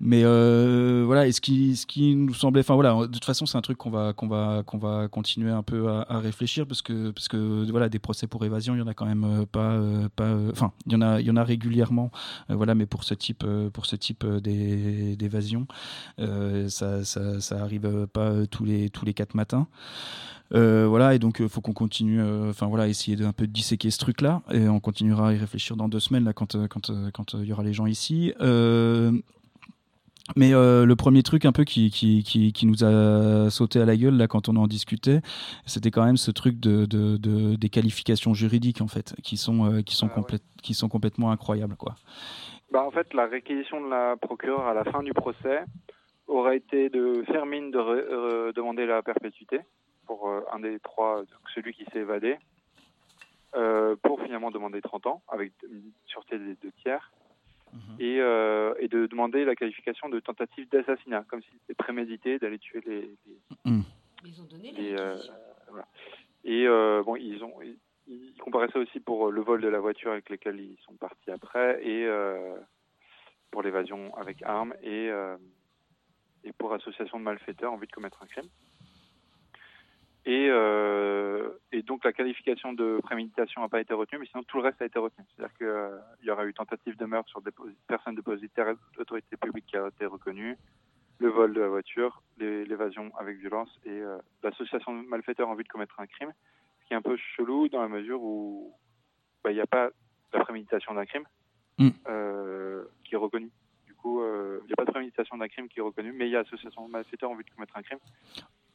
Mais 0.00 0.22
euh, 0.22 1.02
voilà 1.04 1.26
et 1.26 1.32
ce 1.32 1.40
qui 1.40 1.74
ce 1.74 1.84
qui 1.84 2.14
nous 2.14 2.32
semblait 2.32 2.60
enfin 2.60 2.74
voilà 2.74 2.94
de 2.94 3.12
toute 3.12 3.24
façon 3.24 3.46
c'est 3.46 3.58
un 3.58 3.62
truc 3.62 3.78
qu'on 3.78 3.90
va 3.90 4.12
qu'on 4.12 4.28
va 4.28 4.62
qu'on 4.64 4.78
va 4.78 5.08
continuer 5.08 5.50
un 5.50 5.64
peu 5.64 5.88
à, 5.88 6.20
réfléchir 6.20 6.68
parce 6.68 6.82
que 6.82 7.10
parce 7.10 7.26
que 7.26 7.68
voilà 7.68 7.88
des 7.88 7.98
procès 7.98 8.28
pour 8.28 8.44
évasion 8.44 8.76
il 8.76 8.78
y 8.78 8.82
en 8.82 8.86
a 8.86 8.94
quand 8.94 9.06
même 9.06 9.24
euh, 9.24 9.44
pas 9.44 9.72
euh, 9.72 10.08
pas 10.14 10.36
enfin 10.52 10.70
il 10.86 10.92
y 10.92 10.96
en 10.96 11.02
a 11.02 11.20
il 11.20 11.26
y 11.26 11.30
en 11.32 11.36
a 11.36 11.42
régulièrement 11.42 12.12
voilà 12.48 12.76
mais 12.76 12.86
pour 12.86 13.02
ce 13.02 13.14
type 13.14 13.44
pour 13.72 13.86
ce 13.86 13.96
type 13.96 14.24
d'é- 14.24 15.16
d'évasion 15.16 15.66
ça, 16.68 17.04
ça 17.04 17.60
arrive 17.60 18.06
pas 18.12 18.46
tous 18.46 18.64
les 18.64 18.90
tous 18.90 19.04
les 19.04 19.14
quatre 19.14 19.34
matins. 19.34 19.66
Voilà, 20.50 21.14
et 21.14 21.18
donc 21.18 21.38
il 21.40 21.48
faut 21.48 21.60
qu'on 21.60 21.72
continue, 21.72 22.22
enfin 22.48 22.66
voilà, 22.66 22.88
essayer 22.88 23.16
de 23.16 23.24
un 23.24 23.32
peu 23.32 23.46
disséquer 23.46 23.90
ce 23.90 23.98
truc-là, 23.98 24.42
et 24.50 24.68
on 24.68 24.80
continuera 24.80 25.28
à 25.28 25.32
y 25.34 25.38
réfléchir 25.38 25.76
dans 25.76 25.88
deux 25.88 26.00
semaines 26.00 26.24
là 26.24 26.32
quand 26.32 26.56
quand 26.68 26.90
quand 27.12 27.34
il 27.34 27.44
y 27.44 27.52
aura 27.52 27.62
les 27.62 27.74
gens 27.74 27.86
ici. 27.86 28.32
Mais 30.36 30.52
euh, 30.54 30.84
le 30.84 30.94
premier 30.96 31.22
truc 31.22 31.44
un 31.44 31.52
peu 31.52 31.64
qui, 31.64 31.90
qui, 31.90 32.22
qui, 32.22 32.52
qui 32.52 32.66
nous 32.66 32.84
a 32.84 33.50
sauté 33.50 33.80
à 33.80 33.84
la 33.86 33.96
gueule 33.96 34.16
là 34.16 34.26
quand 34.28 34.48
on 34.48 34.56
en 34.56 34.66
discutait, 34.66 35.20
c'était 35.66 35.90
quand 35.90 36.04
même 36.04 36.16
ce 36.16 36.30
truc 36.30 36.60
de, 36.60 36.86
de, 36.86 37.16
de- 37.16 37.56
des 37.56 37.68
qualifications 37.68 38.34
juridiques 38.34 38.80
en 38.80 38.88
fait, 38.88 39.14
qui 39.22 39.36
sont 39.36 39.72
euh, 39.72 39.82
qui 39.82 39.94
sont 39.96 40.08
complètes, 40.08 40.44
qui 40.62 40.74
sont 40.74 40.88
complètement 40.88 41.30
incroyables 41.30 41.76
quoi. 41.76 41.94
Bah, 42.70 42.84
en 42.84 42.90
fait, 42.90 43.14
la 43.14 43.26
réquisition 43.26 43.80
de 43.80 43.88
la 43.88 44.16
procureure 44.16 44.66
à 44.66 44.74
la 44.74 44.84
fin 44.84 45.02
du 45.02 45.14
procès 45.14 45.64
aurait 46.26 46.58
été 46.58 46.90
de 46.90 47.22
faire 47.26 47.46
mine 47.46 47.70
de 47.70 47.78
euh, 47.78 48.52
demander 48.52 48.84
la 48.84 49.02
perpétuité 49.02 49.60
pour 50.06 50.30
un 50.52 50.60
des 50.60 50.78
trois, 50.80 51.22
celui 51.54 51.72
qui 51.72 51.84
s'est 51.92 52.00
évadé, 52.00 52.36
pour 54.02 54.20
finalement 54.22 54.50
demander 54.50 54.80
30 54.80 55.06
ans 55.06 55.22
avec 55.28 55.52
une 55.70 55.90
sûreté 56.06 56.38
des 56.38 56.54
deux 56.62 56.72
tiers, 56.82 57.10
et, 57.98 58.20
euh, 58.20 58.74
et 58.78 58.88
de 58.88 59.06
demander 59.06 59.44
la 59.44 59.54
qualification 59.56 60.08
de 60.08 60.20
tentative 60.20 60.68
d'assassinat, 60.68 61.24
comme 61.28 61.42
si 61.42 61.48
c'était 61.60 61.74
prémédité 61.74 62.38
d'aller 62.38 62.58
tuer 62.58 62.80
les. 62.86 63.00
les- 63.26 63.40
Ils 64.24 64.40
ont 64.40 64.44
donné 64.44 64.72
les, 64.72 64.92
euh, 64.98 65.16
voilà. 65.68 65.86
Et 66.44 66.66
euh, 66.66 67.02
bon, 67.04 67.16
ils 67.16 67.42
ont. 67.44 67.54
Ils, 67.62 67.76
ils 68.10 68.34
comparaient 68.40 68.70
ça 68.72 68.78
aussi 68.78 69.00
pour 69.00 69.30
le 69.30 69.40
vol 69.42 69.60
de 69.60 69.68
la 69.68 69.80
voiture 69.80 70.10
avec 70.12 70.30
lequel 70.30 70.58
ils 70.60 70.78
sont 70.86 70.94
partis 70.94 71.30
après, 71.30 71.84
et 71.86 72.06
euh, 72.06 72.56
pour 73.50 73.62
l'évasion 73.62 74.14
avec 74.16 74.42
armes, 74.42 74.72
et, 74.82 75.10
euh, 75.10 75.36
et 76.44 76.52
pour 76.52 76.72
association 76.72 77.18
de 77.18 77.24
malfaiteurs 77.24 77.72
en 77.72 77.76
vue 77.76 77.86
de 77.86 77.92
commettre 77.92 78.22
un 78.22 78.26
crime. 78.26 78.48
Et, 80.30 80.48
euh, 80.50 81.48
et 81.72 81.80
donc 81.82 82.04
la 82.04 82.12
qualification 82.12 82.74
de 82.74 83.00
préméditation 83.02 83.62
n'a 83.62 83.68
pas 83.70 83.80
été 83.80 83.94
retenue, 83.94 84.18
mais 84.20 84.26
sinon 84.26 84.42
tout 84.42 84.58
le 84.58 84.64
reste 84.64 84.82
a 84.82 84.84
été 84.84 84.98
retenu. 84.98 85.24
C'est-à-dire 85.34 85.56
qu'il 85.56 86.26
y 86.26 86.30
aura 86.30 86.44
eu 86.44 86.52
tentative 86.52 86.98
de 86.98 87.04
meurtre 87.06 87.30
sur 87.30 87.40
des 87.40 87.50
personnes 87.86 88.14
dépositaires 88.14 88.74
d'autorité 88.98 89.38
publique 89.38 89.64
qui 89.66 89.76
a 89.78 89.88
été 89.88 90.04
reconnue, 90.04 90.58
le 91.18 91.28
vol 91.30 91.54
de 91.54 91.60
la 91.62 91.68
voiture, 91.68 92.22
l'é- 92.36 92.66
l'évasion 92.66 93.10
avec 93.18 93.38
violence 93.38 93.70
et 93.86 93.90
euh, 93.90 94.18
l'association 94.42 95.00
de 95.02 95.08
malfaiteurs 95.08 95.48
en 95.48 95.54
vue 95.54 95.64
de 95.64 95.68
commettre 95.68 95.98
un 95.98 96.06
crime. 96.06 96.32
Ce 96.82 96.86
qui 96.86 96.92
est 96.92 96.96
un 96.96 97.02
peu 97.02 97.16
chelou 97.16 97.68
dans 97.68 97.80
la 97.80 97.88
mesure 97.88 98.20
où 98.22 98.74
bah, 99.42 99.50
il 99.50 99.54
n'y 99.54 99.60
a 99.62 99.66
pas 99.66 99.88
la 100.34 100.40
préméditation 100.40 100.92
d'un 100.94 101.06
crime 101.06 101.24
Mm. 101.80 101.90
euh, 102.08 102.84
qui 103.04 103.14
est 103.14 103.18
reconnue. 103.18 103.52
Du 103.86 103.94
coup, 103.94 104.20
euh, 104.20 104.58
il 104.64 104.66
n'y 104.66 104.72
a 104.72 104.76
pas 104.76 104.84
de 104.84 104.90
préméditation 104.90 105.36
d'un 105.38 105.46
crime 105.46 105.68
qui 105.68 105.78
est 105.78 105.82
reconnue, 105.82 106.12
mais 106.12 106.26
il 106.26 106.32
y 106.32 106.36
a 106.36 106.40
association 106.40 106.84
de 106.86 106.90
malfaiteurs 106.90 107.30
en 107.30 107.36
vue 107.36 107.44
de 107.44 107.50
commettre 107.50 107.76
un 107.76 107.82
crime. 107.82 108.00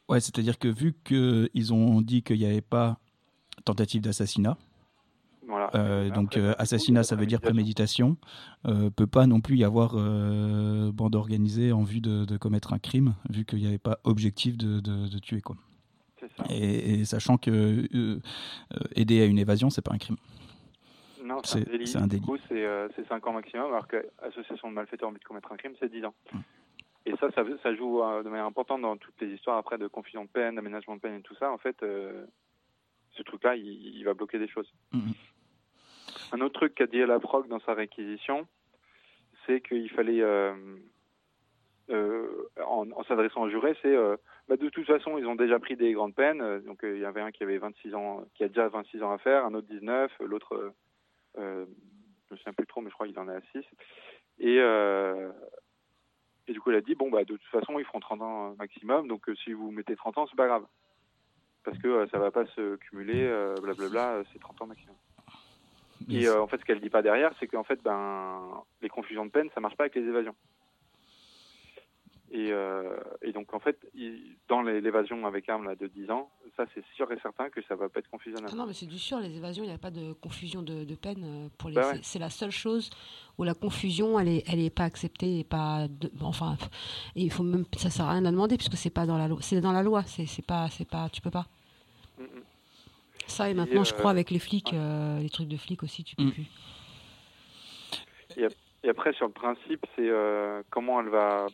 Ouais, 0.09 0.19
c'est-à-dire 0.19 0.59
que 0.59 0.67
vu 0.67 0.93
qu'ils 1.03 1.73
ont 1.73 2.01
dit 2.01 2.23
qu'il 2.23 2.37
n'y 2.39 2.45
avait 2.45 2.61
pas 2.61 2.97
tentative 3.65 4.01
d'assassinat, 4.01 4.57
Voilà. 5.47 5.69
euh, 5.75 6.09
donc 6.09 6.35
euh, 6.37 6.53
assassinat, 6.57 7.03
ça 7.03 7.15
veut 7.15 7.25
dire 7.25 7.39
préméditation. 7.41 8.17
euh, 8.67 8.89
peut 8.89 9.07
pas 9.07 9.27
non 9.27 9.39
plus 9.41 9.57
y 9.57 9.63
avoir 9.63 9.93
euh, 9.95 10.91
bande 10.91 11.15
organisée 11.15 11.71
en 11.71 11.83
vue 11.83 12.01
de, 12.01 12.25
de 12.25 12.37
commettre 12.37 12.73
un 12.73 12.79
crime, 12.79 13.15
vu 13.29 13.45
qu'il 13.45 13.59
n'y 13.59 13.67
avait 13.67 13.77
pas 13.77 13.99
objectif 14.03 14.57
de, 14.57 14.79
de- 14.79 15.07
de 15.07 15.19
tuer 15.19 15.41
quoi. 15.41 15.55
Ça. 16.37 16.45
Et, 16.49 16.93
et 17.01 17.05
sachant 17.05 17.37
que 17.37 18.19
aider 18.95 19.21
à 19.21 19.25
une 19.25 19.37
évasion, 19.39 19.69
c'est 19.69 19.81
pas 19.81 19.93
un 19.93 19.97
crime. 19.97 20.15
Non, 21.23 21.39
c'est 21.43 21.59
un 21.67 21.71
délit. 21.71 21.87
c'est 21.87 21.97
un 21.97 22.01
Du 22.03 22.07
délit. 22.17 22.21
coup, 22.25 22.37
c'est 22.49 22.65
euh, 22.65 22.87
c'est 22.95 23.07
5 23.07 23.25
ans 23.27 23.33
maximum, 23.33 23.67
alors 23.67 23.87
que 23.87 23.97
association 24.25 24.69
de 24.69 24.73
malfaiteurs 24.73 25.09
en 25.09 25.11
vue 25.13 25.19
de 25.19 25.23
commettre 25.23 25.51
un 25.51 25.57
crime, 25.57 25.73
c'est 25.79 25.89
10 25.91 26.03
ans. 26.05 26.13
Mm. 26.33 26.37
Et 27.05 27.15
ça, 27.17 27.29
ça, 27.31 27.43
ça 27.61 27.75
joue 27.75 28.01
euh, 28.01 28.23
de 28.23 28.29
manière 28.29 28.45
importante 28.45 28.81
dans 28.81 28.95
toutes 28.97 29.19
les 29.21 29.33
histoires 29.33 29.57
après 29.57 29.77
de 29.77 29.87
confusion 29.87 30.23
de 30.23 30.29
peine, 30.29 30.55
d'aménagement 30.55 30.95
de 30.95 31.01
peine 31.01 31.15
et 31.15 31.21
tout 31.21 31.35
ça. 31.35 31.51
En 31.51 31.57
fait, 31.57 31.81
euh, 31.83 32.25
ce 33.11 33.23
truc-là, 33.23 33.55
il, 33.55 33.65
il 33.65 34.03
va 34.05 34.13
bloquer 34.13 34.39
des 34.39 34.47
choses. 34.47 34.71
Mhm. 34.93 35.13
Un 36.31 36.41
autre 36.41 36.59
truc 36.59 36.75
qu'a 36.75 36.87
dit 36.87 36.99
la 36.99 37.19
PROC 37.19 37.47
dans 37.47 37.59
sa 37.59 37.73
réquisition, 37.73 38.47
c'est 39.45 39.61
qu'il 39.61 39.89
fallait, 39.91 40.21
euh, 40.21 40.55
euh, 41.89 42.49
en, 42.65 42.89
en 42.91 43.03
s'adressant 43.03 43.41
aux 43.41 43.49
jurés, 43.49 43.75
c'est 43.81 43.95
bah, 44.47 44.55
de 44.55 44.69
toute 44.69 44.85
façon, 44.85 45.17
ils 45.17 45.27
ont 45.27 45.35
déjà 45.35 45.59
pris 45.59 45.75
des 45.75 45.91
grandes 45.93 46.15
peines. 46.15 46.59
Donc, 46.61 46.79
il 46.83 46.99
y 46.99 47.05
avait 47.05 47.21
un 47.21 47.31
qui 47.31 47.43
avait 47.43 47.57
26 47.57 47.93
ans, 47.95 48.25
qui 48.35 48.43
a 48.43 48.47
déjà 48.47 48.67
26 48.69 49.03
ans 49.03 49.11
à 49.11 49.17
faire, 49.17 49.45
un 49.45 49.53
autre 49.53 49.67
19, 49.67 50.11
l'autre, 50.21 50.73
je 51.35 51.41
ne 51.41 51.65
me 52.31 52.37
souviens 52.37 52.53
plus 52.53 52.65
trop, 52.65 52.81
mais 52.81 52.89
je 52.89 52.95
crois 52.95 53.07
qu'il 53.07 53.19
en 53.19 53.29
est 53.29 53.35
à 53.35 53.41
6. 53.51 53.63
Et, 54.39 54.59
et 56.47 56.53
du 56.53 56.59
coup, 56.59 56.71
il 56.71 56.75
a 56.75 56.81
dit 56.81 56.95
bon, 56.95 57.09
bah, 57.09 57.23
de 57.23 57.35
toute 57.35 57.43
façon, 57.51 57.79
ils 57.79 57.85
feront 57.85 57.99
30 57.99 58.21
ans 58.21 58.55
maximum. 58.57 59.07
Donc, 59.07 59.29
euh, 59.29 59.35
si 59.43 59.53
vous 59.53 59.71
mettez 59.71 59.95
30 59.95 60.17
ans, 60.17 60.27
c'est 60.29 60.35
pas 60.35 60.47
grave. 60.47 60.65
Parce 61.63 61.77
que 61.77 61.87
euh, 61.87 62.07
ça 62.07 62.19
va 62.19 62.31
pas 62.31 62.45
se 62.47 62.75
cumuler, 62.75 63.23
euh, 63.23 63.55
blablabla, 63.61 64.09
euh, 64.15 64.23
c'est 64.33 64.39
30 64.39 64.61
ans 64.61 64.67
maximum. 64.67 64.95
Et 66.09 66.27
euh, 66.27 66.41
en 66.41 66.47
fait, 66.47 66.57
ce 66.57 66.65
qu'elle 66.65 66.81
dit 66.81 66.89
pas 66.89 67.01
derrière, 67.01 67.31
c'est 67.39 67.47
qu'en 67.47 67.63
fait, 67.63 67.81
ben, 67.81 68.63
les 68.81 68.89
confusions 68.89 69.25
de 69.25 69.31
peine, 69.31 69.49
ça 69.53 69.61
marche 69.61 69.77
pas 69.77 69.83
avec 69.85 69.95
les 69.95 70.01
évasions. 70.01 70.35
Et, 72.35 72.51
euh, 72.51 72.97
et 73.21 73.31
donc, 73.31 73.53
en 73.53 73.59
fait, 73.59 73.77
il- 73.93 74.35
dans 74.49 74.63
les- 74.63 74.81
l'évasion 74.81 75.23
avec 75.27 75.47
arme 75.49 75.65
là, 75.65 75.75
de 75.75 75.85
10 75.85 76.09
ans, 76.09 76.31
ça, 76.57 76.65
c'est 76.73 76.83
sûr 76.95 77.11
et 77.11 77.19
certain 77.21 77.49
que 77.51 77.61
ça 77.67 77.75
va 77.75 77.89
pas 77.89 77.99
être 77.99 78.09
confusionnel. 78.09 78.49
Ah 78.51 78.55
non, 78.55 78.65
mais 78.65 78.73
c'est 78.73 78.87
du 78.87 78.97
sûr, 78.97 79.19
les 79.19 79.37
évasions, 79.37 79.63
il 79.63 79.67
n'y 79.67 79.73
a 79.73 79.77
pas 79.77 79.91
de 79.91 80.13
confusion 80.13 80.63
de, 80.63 80.83
de 80.83 80.95
peine 80.95 81.23
euh, 81.23 81.49
pour 81.59 81.69
les. 81.69 81.75
Bah 81.75 81.91
ouais. 81.91 81.99
c'est- 82.01 82.17
la 82.17 82.31
seule 82.31 82.49
chose 82.49 82.89
où 83.37 83.43
la 83.43 83.53
confusion, 83.53 84.19
elle 84.19 84.29
est, 84.29 84.43
elle 84.51 84.59
est 84.59 84.71
pas 84.75 84.85
acceptée 84.85 85.39
et 85.39 85.43
pas. 85.43 85.87
de- 85.87 86.09
enfin, 86.21 86.57
et 87.15 87.21
il 87.21 87.31
faut 87.31 87.43
même, 87.43 87.65
ça 87.77 87.91
sert 87.91 88.05
à 88.05 88.13
rien 88.13 88.25
à 88.25 88.31
demander 88.31 88.57
puisque 88.57 88.77
c'est 88.77 88.89
pas 88.89 89.05
dans 89.05 89.17
la 89.19 89.27
loi. 89.27 89.37
C'est 89.41 89.61
dans 89.61 89.71
la 89.71 89.83
loi. 89.83 90.01
C'est 90.03 90.45
pas, 90.45 90.69
c'est 90.71 90.89
pas, 90.89 91.09
tu 91.09 91.21
peux 91.21 91.29
pas. 91.31 91.45
Mm. 92.17 92.23
Ça 93.27 93.47
et 93.49 93.53
maintenant, 93.53 93.83
je 93.83 93.93
euh, 93.93 93.97
crois 93.97 94.09
avec 94.09 94.31
les 94.31 94.39
flics, 94.39 94.73
euh, 94.73 95.19
les 95.19 95.29
trucs 95.29 95.47
de 95.47 95.57
flics 95.57 95.83
aussi, 95.83 96.03
tu 96.03 96.15
peux 96.15 96.23
Mm. 96.23 96.31
plus. 96.31 96.45
Et 98.85 98.89
après, 98.89 99.13
sur 99.13 99.27
le 99.27 99.31
principe, 99.33 99.85
c'est 99.95 100.09
euh, 100.09 100.61
comment 100.71 100.99
elle 100.99 101.09
va 101.09 101.45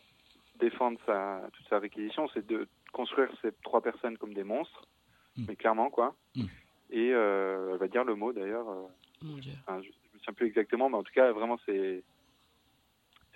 défendre 0.60 1.00
sa, 1.06 1.42
toute 1.54 1.68
sa 1.68 1.80
réquisition, 1.80 2.28
c'est 2.34 2.46
de 2.46 2.68
construire 2.94 3.30
ces 3.42 3.52
trois 3.64 3.82
personnes 3.82 4.18
comme 4.18 4.34
des 4.34 4.44
monstres, 4.44 4.86
Mm. 5.38 5.46
mais 5.48 5.56
clairement, 5.56 5.90
quoi. 5.92 6.16
Mm. 6.36 6.44
Et 6.92 7.12
euh, 7.14 7.70
elle 7.74 7.78
va 7.78 7.88
dire 7.88 8.04
le 8.04 8.16
mot, 8.16 8.34
d'ailleurs. 8.34 8.68
euh, 8.70 8.82
Mon 9.22 9.38
Dieu. 9.38 9.52
enfin, 9.62 9.80
je 9.82 9.88
ne 9.88 9.92
me 10.14 10.20
souviens 10.20 10.34
plus 10.34 10.48
exactement, 10.48 10.90
mais 10.90 10.98
en 10.98 11.04
tout 11.04 11.14
cas, 11.14 11.32
vraiment, 11.32 11.60
c'est 11.66 12.04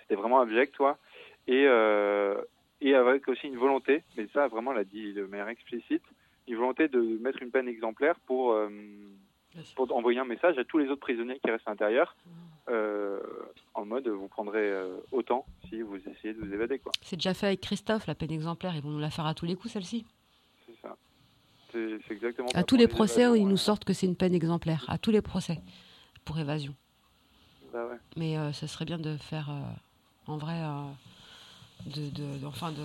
c'était 0.00 0.16
vraiment 0.16 0.40
abject, 0.40 0.74
toi. 0.74 0.98
Et, 1.46 1.64
euh, 1.66 2.40
et 2.80 2.94
avec 2.94 3.26
aussi 3.28 3.46
une 3.46 3.56
volonté, 3.56 4.02
mais 4.16 4.26
ça, 4.34 4.48
vraiment, 4.48 4.72
elle 4.72 4.78
a 4.78 4.84
dit 4.84 5.12
de 5.14 5.24
manière 5.24 5.48
explicite, 5.48 6.02
une 6.48 6.56
volonté 6.56 6.88
de 6.88 7.00
mettre 7.22 7.40
une 7.42 7.50
peine 7.50 7.68
exemplaire 7.68 8.16
pour, 8.26 8.52
euh, 8.52 8.68
pour 9.76 9.94
envoyer 9.96 10.18
un 10.20 10.24
message 10.24 10.58
à 10.58 10.64
tous 10.64 10.78
les 10.78 10.88
autres 10.88 11.00
prisonniers 11.00 11.38
qui 11.44 11.50
restent 11.50 11.66
à 11.66 11.70
l'intérieur, 11.70 12.16
euh, 12.68 13.20
en 13.74 13.84
mode 13.84 14.08
vous 14.08 14.28
prendrez 14.28 14.70
euh, 14.70 14.96
autant 15.12 15.44
si 15.68 15.80
vous 15.82 15.96
essayez 15.96 16.34
de 16.34 16.40
vous 16.40 16.52
évader, 16.52 16.78
quoi. 16.78 16.92
C'est 17.02 17.16
déjà 17.16 17.34
fait 17.34 17.46
avec 17.46 17.60
Christophe, 17.60 18.06
la 18.06 18.14
peine 18.14 18.30
exemplaire. 18.32 18.74
Ils 18.74 18.82
vont 18.82 18.90
nous 18.90 18.98
la 18.98 19.10
faire 19.10 19.26
à 19.26 19.34
tous 19.34 19.44
les 19.46 19.54
coups, 19.56 19.72
celle-ci. 19.74 20.06
C'est 20.66 20.74
ça. 20.82 20.96
C'est 21.72 21.98
c'est 22.08 22.14
exactement 22.14 22.48
À 22.54 22.62
tous 22.64 22.76
les 22.76 22.88
procès, 22.88 23.22
évasions, 23.22 23.34
ils 23.34 23.48
nous 23.48 23.56
sortent 23.56 23.84
que 23.84 23.92
c'est 23.92 24.06
une 24.06 24.16
peine 24.16 24.34
exemplaire. 24.34 24.84
À 24.88 24.98
tous 24.98 25.10
les 25.10 25.22
procès 25.22 25.60
pour 26.24 26.38
évasion. 26.38 26.74
bah 27.72 27.86
ouais. 27.86 27.96
Mais 28.16 28.38
euh, 28.38 28.52
ça 28.52 28.66
serait 28.66 28.84
bien 28.86 28.98
de 28.98 29.16
faire, 29.16 29.50
euh, 29.50 30.32
en 30.32 30.38
vrai, 30.38 30.60
de, 31.86 32.08
de- 32.10 32.38
de- 32.38 32.46
enfin, 32.46 32.70
de, 32.72 32.82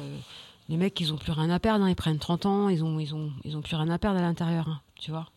les 0.68 0.76
mecs, 0.78 1.00
ils 1.00 1.14
ont 1.14 1.18
plus 1.18 1.32
rien 1.32 1.50
à 1.50 1.60
perdre. 1.60 1.86
hein, 1.86 1.90
ils 1.90 1.96
prennent 1.96 2.20
30 2.20 2.46
ans, 2.46 2.70
ils 2.70 2.84
ont, 2.84 3.00
ils 3.00 3.16
ont, 3.16 3.32
ils 3.46 3.56
ont 3.56 3.62
plus 3.62 3.76
rien 3.76 3.90
à 3.90 3.98
perdre 3.98 4.18
à 4.20 4.22
l'intérieur, 4.22 4.68
hein, 4.68 4.82
tu 5.00 5.12
vois. 5.12 5.28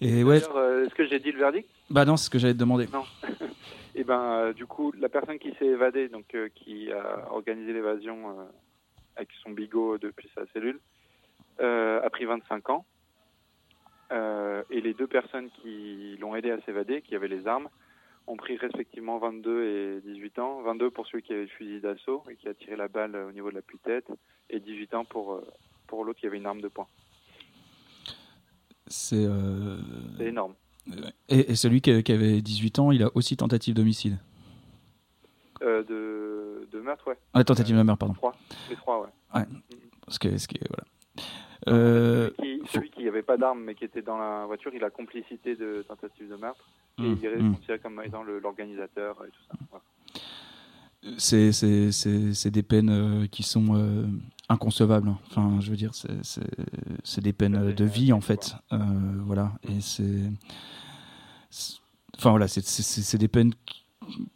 Et 0.00 0.24
ouais, 0.24 0.40
euh, 0.54 0.86
Est-ce 0.86 0.94
que 0.94 1.06
j'ai 1.06 1.18
dit 1.18 1.32
le 1.32 1.38
verdict? 1.38 1.68
Bah 1.90 2.04
non, 2.04 2.16
c'est 2.16 2.26
ce 2.26 2.30
que 2.30 2.38
j'allais 2.38 2.54
te 2.54 2.58
demander. 2.58 2.88
Non. 2.92 3.04
Et 3.94 4.04
ben, 4.04 4.20
euh, 4.20 4.52
du 4.52 4.66
coup, 4.66 4.92
la 4.98 5.08
personne 5.08 5.38
qui 5.38 5.52
s'est 5.58 5.66
évadée, 5.66 6.08
donc 6.08 6.34
euh, 6.34 6.48
qui 6.54 6.90
a 6.90 7.30
organisé 7.30 7.72
l'évasion 7.72 8.36
avec 9.16 9.28
son 9.42 9.50
bigot 9.50 9.98
depuis 9.98 10.30
sa 10.34 10.46
cellule, 10.52 10.80
a 11.58 12.08
pris 12.10 12.24
25 12.24 12.70
ans. 12.70 12.86
Et 14.70 14.80
les 14.80 14.94
deux 14.94 15.06
personnes 15.06 15.50
qui 15.60 16.16
l'ont 16.20 16.34
aidé 16.34 16.50
à 16.50 16.60
s'évader, 16.62 17.02
qui 17.02 17.14
avaient 17.14 17.28
les 17.28 17.46
armes, 17.46 17.68
ont 18.26 18.36
pris 18.36 18.56
respectivement 18.56 19.18
22 19.18 19.64
et 19.64 20.00
18 20.00 20.38
ans. 20.38 20.62
22 20.62 20.90
pour 20.90 21.06
celui 21.06 21.22
qui 21.22 21.32
avait 21.32 21.42
le 21.42 21.48
fusil 21.48 21.80
d'assaut 21.80 22.24
et 22.30 22.36
qui 22.36 22.48
a 22.48 22.54
tiré 22.54 22.76
la 22.76 22.88
balle 22.88 23.16
au 23.16 23.32
niveau 23.32 23.50
de 23.50 23.56
la 23.56 23.62
tête 23.84 24.06
et 24.48 24.60
18 24.60 24.94
ans 24.94 25.04
pour, 25.04 25.40
pour 25.86 26.04
l'autre 26.04 26.20
qui 26.20 26.26
avait 26.26 26.38
une 26.38 26.46
arme 26.46 26.60
de 26.60 26.68
poing. 26.68 26.88
C'est 28.86 29.16
euh, 29.24 29.78
C'est 30.18 30.26
énorme. 30.28 30.54
et, 31.28 31.52
et 31.52 31.54
celui 31.54 31.80
qui, 31.80 32.02
qui 32.02 32.12
avait 32.12 32.40
18 32.42 32.78
ans, 32.80 32.90
il 32.92 33.02
a 33.02 33.10
aussi 33.14 33.36
tentative 33.36 33.74
d'homicide. 33.74 34.18
Euh, 35.62 35.82
de, 35.84 36.66
de 36.72 36.80
meurtre, 36.80 37.06
ouais. 37.08 37.18
Ah, 37.34 37.44
tentative 37.44 37.76
de 37.76 37.82
meurtre, 37.82 37.98
pardon. 38.00 38.14
Trois. 38.14 38.34
Les 38.68 38.76
trois, 38.76 39.00
ouais. 39.34 39.44
Parce 40.04 40.18
que, 40.18 40.36
ce 40.36 40.48
qui 40.48 40.56
est- 40.56 40.68
voilà. 40.68 40.84
Euh, 41.68 42.30
celui 42.72 42.90
qui 42.90 43.04
n'avait 43.04 43.22
pas 43.22 43.36
d'arme 43.36 43.62
mais 43.62 43.76
qui 43.76 43.84
était 43.84 44.02
dans 44.02 44.18
la 44.18 44.46
voiture, 44.46 44.72
il 44.74 44.82
a 44.82 44.90
complicité 44.90 45.54
de 45.54 45.84
tentative 45.86 46.28
de 46.28 46.34
meurtre 46.34 46.64
et 46.98 47.02
Mm, 47.02 47.16
il 47.22 47.26
est 47.26 47.38
considéré 47.54 47.78
comme 47.78 48.02
étant 48.04 48.24
l'organisateur 48.24 49.16
et 49.24 49.28
tout 49.30 49.42
ça. 49.48 49.54
Voilà. 49.70 49.84
c'est 51.18 52.50
des 52.50 52.62
peines 52.64 52.90
euh, 52.90 53.26
qui 53.28 53.44
sont 53.44 53.76
euh, 53.76 54.06
inconcevables. 54.48 55.08
hein. 55.08 55.18
Enfin, 55.30 55.60
je 55.60 55.70
veux 55.70 55.76
dire, 55.76 55.92
c'est- 55.94 57.20
des 57.20 57.32
peines 57.32 57.54
euh, 57.56 57.72
de 57.72 57.84
vie 57.84 58.12
en 58.12 58.20
fait. 58.20 58.54
Euh, 58.72 58.78
voilà, 59.24 59.52
et 59.68 59.80
c'est. 59.80 60.30
Enfin 62.18 62.30
voilà, 62.30 62.48
c'est- 62.48 63.16
des 63.16 63.28
peines. 63.28 63.52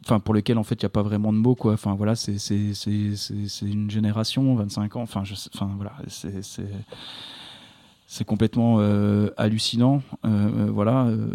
Enfin, 0.05 0.19
pour 0.21 0.33
lesquelles 0.33 0.57
en 0.57 0.63
fait 0.63 0.75
il 0.75 0.85
n'y 0.85 0.87
a 0.87 0.89
pas 0.89 1.03
vraiment 1.03 1.33
de 1.33 1.37
mots 1.37 1.55
quoi. 1.55 1.73
Enfin 1.73 1.93
voilà, 1.95 2.15
c'est 2.15 2.37
une 3.61 3.89
génération, 3.91 4.55
25 4.55 4.95
ans. 4.95 5.01
Enfin, 5.01 5.23
je 5.25 5.33
enfin 5.53 5.69
voilà, 5.75 5.93
c'est 8.09 8.23
complètement 8.25 8.77
euh, 8.79 9.29
hallucinant. 9.35 10.01
Euh, 10.23 10.29
euh, 10.67 10.71
voilà. 10.71 11.07
euh, 11.07 11.27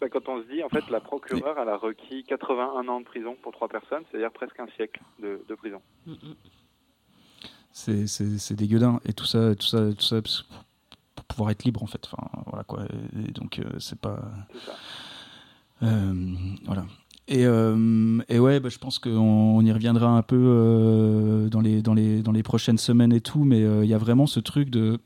Bah, 0.00 0.08
quand 0.08 0.28
on 0.28 0.42
se 0.42 0.48
dit, 0.48 0.62
en 0.64 0.68
fait, 0.68 0.90
la 0.90 0.98
procureure, 1.00 1.56
elle 1.62 1.68
a 1.68 1.76
requis 1.76 2.24
81 2.24 2.88
ans 2.88 3.00
de 3.00 3.04
prison 3.06 3.36
pour 3.42 3.52
trois 3.52 3.68
personnes, 3.68 4.02
c'est-à-dire 4.10 4.32
presque 4.32 4.58
un 4.58 4.66
siècle 4.76 5.00
de, 5.22 5.40
de 5.48 5.54
prison. 5.54 5.80
C'est 7.76 8.06
c'est 8.06 8.38
c'est 8.38 8.54
dégueudin 8.54 9.00
et 9.04 9.12
tout 9.12 9.26
ça 9.26 9.54
tout 9.54 9.66
ça 9.66 9.92
tout 9.92 10.02
ça 10.02 10.16
pour 11.14 11.24
pouvoir 11.26 11.50
être 11.50 11.64
libre 11.64 11.82
en 11.82 11.86
fait. 11.86 12.08
Enfin 12.10 12.26
voilà 12.46 12.64
quoi. 12.64 12.84
Et 13.28 13.32
donc 13.32 13.58
euh, 13.58 13.64
c'est 13.78 14.00
pas 14.00 14.18
euh, 15.82 16.14
voilà. 16.64 16.86
Et, 17.28 17.44
euh, 17.44 18.18
et 18.30 18.38
ouais 18.38 18.60
bah, 18.60 18.70
je 18.70 18.78
pense 18.78 18.98
qu'on 18.98 19.10
on 19.10 19.60
y 19.60 19.72
reviendra 19.72 20.08
un 20.08 20.22
peu 20.22 20.38
euh, 20.38 21.48
dans 21.50 21.60
les 21.60 21.82
dans 21.82 21.92
les 21.92 22.22
dans 22.22 22.32
les 22.32 22.42
prochaines 22.42 22.78
semaines 22.78 23.12
et 23.12 23.20
tout 23.20 23.44
mais 23.44 23.60
il 23.60 23.88
y 23.88 23.94
a 23.94 23.98
vraiment 23.98 24.26
ce 24.26 24.40
truc 24.40 24.70
de 24.70 24.98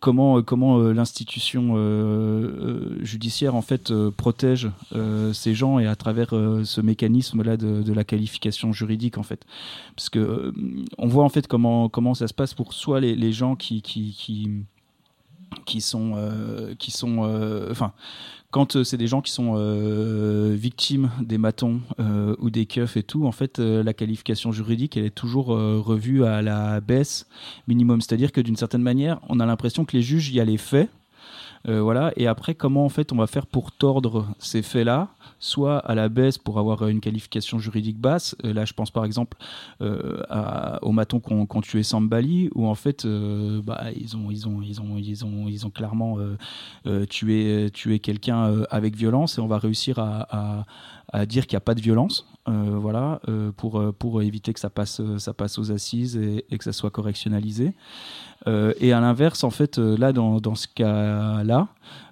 comment 0.00 0.42
comment 0.42 0.78
euh, 0.78 0.92
l'institution 0.92 1.74
euh, 1.76 1.78
euh, 1.78 3.04
judiciaire 3.04 3.54
en 3.54 3.62
fait 3.62 3.90
euh, 3.90 4.10
protège 4.10 4.70
euh, 4.94 5.32
ces 5.32 5.54
gens 5.54 5.78
et 5.78 5.86
à 5.86 5.96
travers 5.96 6.34
euh, 6.34 6.64
ce 6.64 6.80
mécanisme 6.80 7.42
là 7.42 7.56
de, 7.56 7.92
la 7.92 8.04
qualification 8.04 8.72
juridique 8.72 9.18
en 9.18 9.22
fait. 9.22 9.44
Parce 9.96 10.08
que 10.08 10.18
euh, 10.18 10.52
on 10.98 11.06
voit 11.06 11.24
en 11.24 11.28
fait 11.28 11.46
comment 11.46 11.88
comment 11.88 12.14
ça 12.14 12.28
se 12.28 12.34
passe 12.34 12.54
pour 12.54 12.72
soit 12.72 13.00
les, 13.00 13.14
les 13.14 13.32
gens 13.32 13.56
qui 13.56 13.82
qui 13.82 14.12
qui, 14.12 14.50
qui 15.64 15.80
sont 15.80 16.14
euh, 16.16 16.74
euh, 17.04 17.74
quand 18.50 18.76
euh, 18.76 18.84
c'est 18.84 18.96
des 18.96 19.06
gens 19.06 19.20
qui 19.20 19.30
sont 19.30 19.54
victimes 20.54 21.10
des 21.20 21.38
matons 21.38 21.80
ou 22.40 22.50
des 22.50 22.66
keufs 22.66 22.96
et 22.96 23.02
tout, 23.02 23.26
en 23.26 23.32
fait, 23.32 23.58
la 23.58 23.92
qualification 23.92 24.52
juridique, 24.52 24.96
elle 24.96 25.04
est 25.04 25.14
toujours 25.14 25.48
revue 25.48 26.24
à 26.24 26.40
la 26.40 26.80
baisse 26.80 27.26
minimum. 27.66 28.00
C'est-à-dire 28.00 28.32
que 28.32 28.40
d'une 28.40 28.56
certaine 28.56 28.82
manière, 28.82 29.20
on 29.28 29.40
a 29.40 29.46
l'impression 29.46 29.84
que 29.84 29.96
les 29.96 30.02
juges, 30.02 30.30
il 30.30 30.36
y 30.36 30.40
a 30.40 30.44
les 30.44 30.56
faits, 30.56 30.88
Euh, 31.66 31.80
voilà. 31.82 32.12
Et 32.16 32.26
après, 32.26 32.54
comment 32.54 32.84
en 32.84 32.88
fait 32.88 33.12
on 33.12 33.16
va 33.16 33.26
faire 33.26 33.46
pour 33.46 33.72
tordre 33.72 34.26
ces 34.38 34.62
faits-là, 34.62 35.08
soit 35.40 35.78
à 35.78 35.94
la 35.94 36.08
baisse 36.08 36.38
pour 36.38 36.58
avoir 36.58 36.86
une 36.86 37.00
qualification 37.00 37.58
juridique 37.58 37.98
basse. 37.98 38.36
Euh, 38.44 38.52
là, 38.52 38.64
je 38.64 38.72
pense 38.74 38.90
par 38.90 39.04
exemple 39.04 39.36
euh, 39.80 40.22
qui 40.80 41.14
ont, 41.32 41.46
qui 41.46 41.56
ont 41.56 41.60
tué 41.60 41.82
Sambali, 41.82 42.50
où 42.54 42.66
en 42.66 42.74
fait, 42.74 43.06
bah, 43.06 43.84
ils 43.96 44.16
ont, 44.16 44.30
ils 44.30 44.46
ont, 44.48 44.62
ils 44.62 44.80
ont, 44.80 44.96
ils 44.96 45.24
ont, 45.24 45.48
ils 45.48 45.66
ont 45.66 45.70
clairement 45.70 46.18
tué, 47.08 47.70
tué 47.72 47.98
quelqu'un 47.98 48.64
avec 48.70 48.94
violence, 48.96 49.38
et 49.38 49.40
on 49.40 49.46
va 49.46 49.58
réussir 49.58 49.98
à- 49.98 50.64
à 51.12 51.26
dire 51.26 51.46
qu'il 51.46 51.56
n'y 51.56 51.58
a 51.58 51.62
pas 51.62 51.74
de 51.74 51.80
violence. 51.80 52.26
euh, 52.48 52.78
voilà, 52.78 53.20
euh, 53.28 53.52
pour, 53.52 53.78
euh, 53.78 53.92
pour 53.92 54.22
éviter 54.22 54.54
que 54.54 54.60
ça 54.60 54.70
passe, 54.70 55.02
ça 55.18 55.34
passe 55.34 55.58
aux 55.58 55.70
assises 55.70 56.16
et, 56.16 56.56
que 56.56 56.64
ça 56.64 56.72
soit 56.72 56.90
correctionnalisé. 56.90 57.74
Et 58.80 58.92
à 58.94 59.00
l'inverse, 59.00 59.44
en 59.44 59.50
fait, 59.50 59.76
là, 59.76 60.12
dans, 60.12 60.40
dans 60.40 60.54
ce 60.54 60.68
cas-là, 60.68 61.68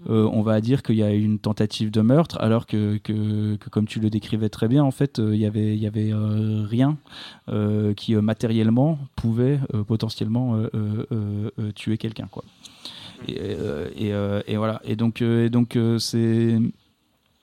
on 0.07 0.43
va 0.43 0.61
dire 0.61 0.83
qu'il 0.83 0.97
y 0.97 1.03
a 1.03 1.11
une 1.11 1.39
tentative 1.39 1.91
de 1.91 2.03
meurtre, 2.03 2.37
alors 2.41 2.67
que, 2.67 2.99
que, 2.99 3.57
que, 3.57 3.71
comme 3.71 3.87
tu 3.87 4.01
le 4.01 4.11
décrivais 4.11 4.51
très 4.51 4.69
bien, 4.69 4.85
en 4.85 4.91
fait, 4.91 5.17
il 5.19 5.37
y 5.37 5.47
avait, 5.47 5.79
y 5.79 5.87
avait 5.87 6.13
rien 6.13 6.99
qui 7.97 8.15
matériellement 8.17 8.99
pouvait 9.15 9.61
potentiellement 9.87 10.61
tuer 11.75 11.97
quelqu'un, 11.97 12.27
quoi. 12.31 12.45
Et, 13.29 14.11
et, 14.47 14.57
voilà. 14.59 14.83
Et 14.85 14.95
donc, 14.95 15.23
et 15.23 15.49
donc 15.49 15.79
c'est 15.99 16.59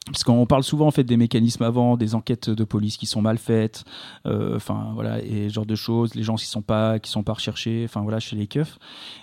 parce 0.06 0.24
qu'on 0.26 0.46
parle 0.46 0.64
souvent 0.64 0.88
en 0.88 0.92
fait 0.92 1.06
des 1.06 1.16
mécanismes 1.16 1.64
avant, 1.64 1.96
des 1.96 2.14
enquêtes 2.14 2.50
de 2.50 2.64
police 2.66 2.98
qui 2.98 3.06
sont 3.06 3.22
mal 3.22 3.38
faites, 3.38 3.86
euh, 4.26 4.58
enfin 4.58 4.92
voilà, 4.94 5.24
et 5.24 5.48
ce 5.48 5.54
genre 5.54 5.66
de 5.66 5.76
choses, 5.76 6.14
les 6.16 6.24
gens 6.24 6.36
qui 6.36 6.46
sont 6.46 6.62
pas 6.62 7.00
qui 7.00 7.10
sont 7.10 7.24
pas 7.24 7.34
recherchés, 7.34 7.84
enfin 7.86 8.02
voilà, 8.02 8.20
chez 8.20 8.36
les 8.36 8.48
keufs. 8.48 8.80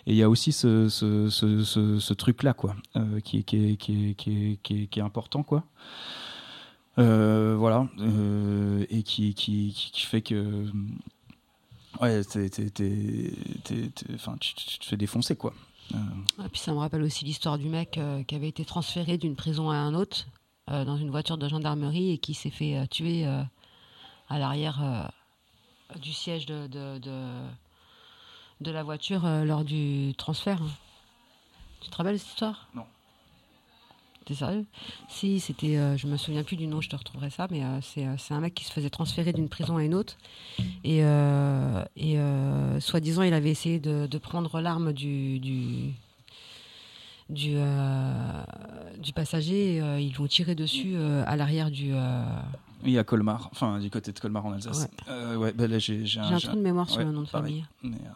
Et 0.06 0.12
il 0.12 0.16
y 0.16 0.22
a 0.22 0.30
aussi 0.30 0.52
ce, 0.52 2.12
truc 2.14 2.42
là 2.42 2.54
quoi, 2.54 2.76
qui, 3.24 3.44
est, 3.52 4.98
important 5.00 5.42
quoi. 5.42 5.64
Euh, 6.98 7.56
voilà, 7.58 7.86
euh, 7.98 8.86
et 8.88 9.02
qui, 9.02 9.74
fait 9.94 10.22
que 10.22 10.64
ouais, 12.00 12.24
t'es, 12.24 12.48
tu, 12.48 12.64
tu 14.54 14.78
te 14.78 14.84
fais 14.86 14.96
défoncer 14.96 15.36
quoi. 15.36 15.52
Et 15.92 16.48
puis 16.50 16.60
ça 16.60 16.72
me 16.72 16.78
rappelle 16.78 17.02
aussi 17.02 17.26
l'histoire 17.26 17.58
du 17.58 17.68
mec 17.68 18.00
qui 18.26 18.34
avait 18.34 18.48
été 18.48 18.64
transféré 18.64 19.18
d'une 19.18 19.36
prison 19.36 19.68
à 19.68 19.74
un 19.74 19.92
autre 19.94 20.26
dans 20.84 20.96
une 20.96 21.10
voiture 21.10 21.36
de 21.38 21.48
gendarmerie 21.48 22.12
et 22.12 22.18
qui 22.18 22.34
s'est 22.34 22.50
fait 22.50 22.76
euh, 22.76 22.86
tuer 22.86 23.26
euh, 23.26 23.42
à 24.28 24.38
l'arrière 24.38 24.78
euh, 24.82 25.98
du 25.98 26.12
siège 26.12 26.46
de, 26.46 26.66
de, 26.66 26.98
de, 26.98 27.28
de 28.60 28.70
la 28.70 28.82
voiture 28.82 29.26
euh, 29.26 29.44
lors 29.44 29.64
du 29.64 30.14
transfert. 30.16 30.62
hein. 30.62 30.70
Tu 31.80 31.90
te 31.90 31.96
rappelles 31.96 32.18
cette 32.18 32.28
histoire? 32.28 32.68
Non. 32.74 32.84
T'es 34.26 34.34
sérieux? 34.34 34.66
Si, 35.08 35.40
c'était, 35.40 35.78
euh, 35.78 35.96
je 35.96 36.06
me 36.06 36.16
souviens 36.16 36.44
plus 36.44 36.56
du 36.56 36.66
nom, 36.66 36.80
je 36.80 36.90
te 36.90 36.94
retrouverai 36.94 37.30
ça, 37.30 37.48
mais 37.50 37.64
euh, 37.64 37.80
c'est, 37.80 38.06
euh, 38.06 38.16
c'est 38.18 38.34
un 38.34 38.40
mec 38.40 38.54
qui 38.54 38.64
se 38.64 38.72
faisait 38.72 38.90
transférer 38.90 39.32
d'une 39.32 39.48
prison 39.48 39.78
à 39.78 39.82
une 39.82 39.94
autre. 39.94 40.18
Et, 40.84 41.02
euh, 41.02 41.82
et 41.96 42.18
euh, 42.18 42.78
soi-disant, 42.80 43.22
il 43.22 43.32
avait 43.32 43.50
essayé 43.50 43.80
de, 43.80 44.06
de 44.06 44.18
prendre 44.18 44.60
l'arme 44.60 44.92
du, 44.92 45.40
du, 45.40 45.94
du, 47.30 47.54
euh, 47.56 48.42
du 48.98 49.12
passager. 49.12 49.80
euh, 49.80 49.98
ils 50.00 50.14
l'ont 50.16 50.26
tiré 50.26 50.54
dessus 50.54 50.92
euh, 50.96 51.22
à 51.26 51.36
l'arrière 51.36 51.70
du. 51.70 51.92
euh, 51.94 52.22
Oui, 52.84 52.98
à 52.98 53.04
Colmar, 53.04 53.48
enfin 53.52 53.78
du 53.78 53.90
côté 53.90 54.12
de 54.12 54.18
Colmar 54.18 54.44
en 54.46 54.52
Alsace. 54.52 54.82
Ouais. 54.82 55.12
Euh, 55.12 55.36
ouais, 55.36 55.52
bah 55.52 55.66
là 55.66 55.78
j'ai 55.78 56.04
J'ai 56.04 56.20
un 56.20 56.38
trou 56.38 56.56
de 56.56 56.60
mémoire 56.62 56.88
sur 56.90 57.00
le 57.00 57.12
nom 57.12 57.22
de 57.22 57.28
pareil. 57.30 57.64
famille. 57.82 57.98
Mais, 57.98 58.06
euh, 58.06 58.10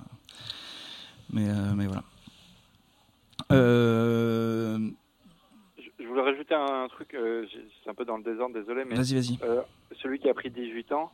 mais, 1.33 1.49
euh, 1.49 1.75
mais 1.75 1.87
voilà. 1.87 2.03
Euh, 3.53 4.79
Je, 5.79 6.05
voulais 6.07 6.23
rajouter 6.23 6.55
un, 6.55 6.89
truc, 6.89 7.15
euh, 7.15 7.47
c'est 7.83 7.91
un 7.91 7.95
peu 7.95 8.05
dans 8.05 8.17
le 8.17 8.23
désordre, 8.23 8.55
désolé, 8.55 8.85
mais 8.85 8.95
Vas-y, 8.95 9.15
vas-y. 9.15 9.39
euh, 9.43 9.63
celui 10.03 10.19
qui 10.19 10.29
a 10.29 10.35
pris 10.35 10.51
18 10.51 10.93
ans, 10.93 11.11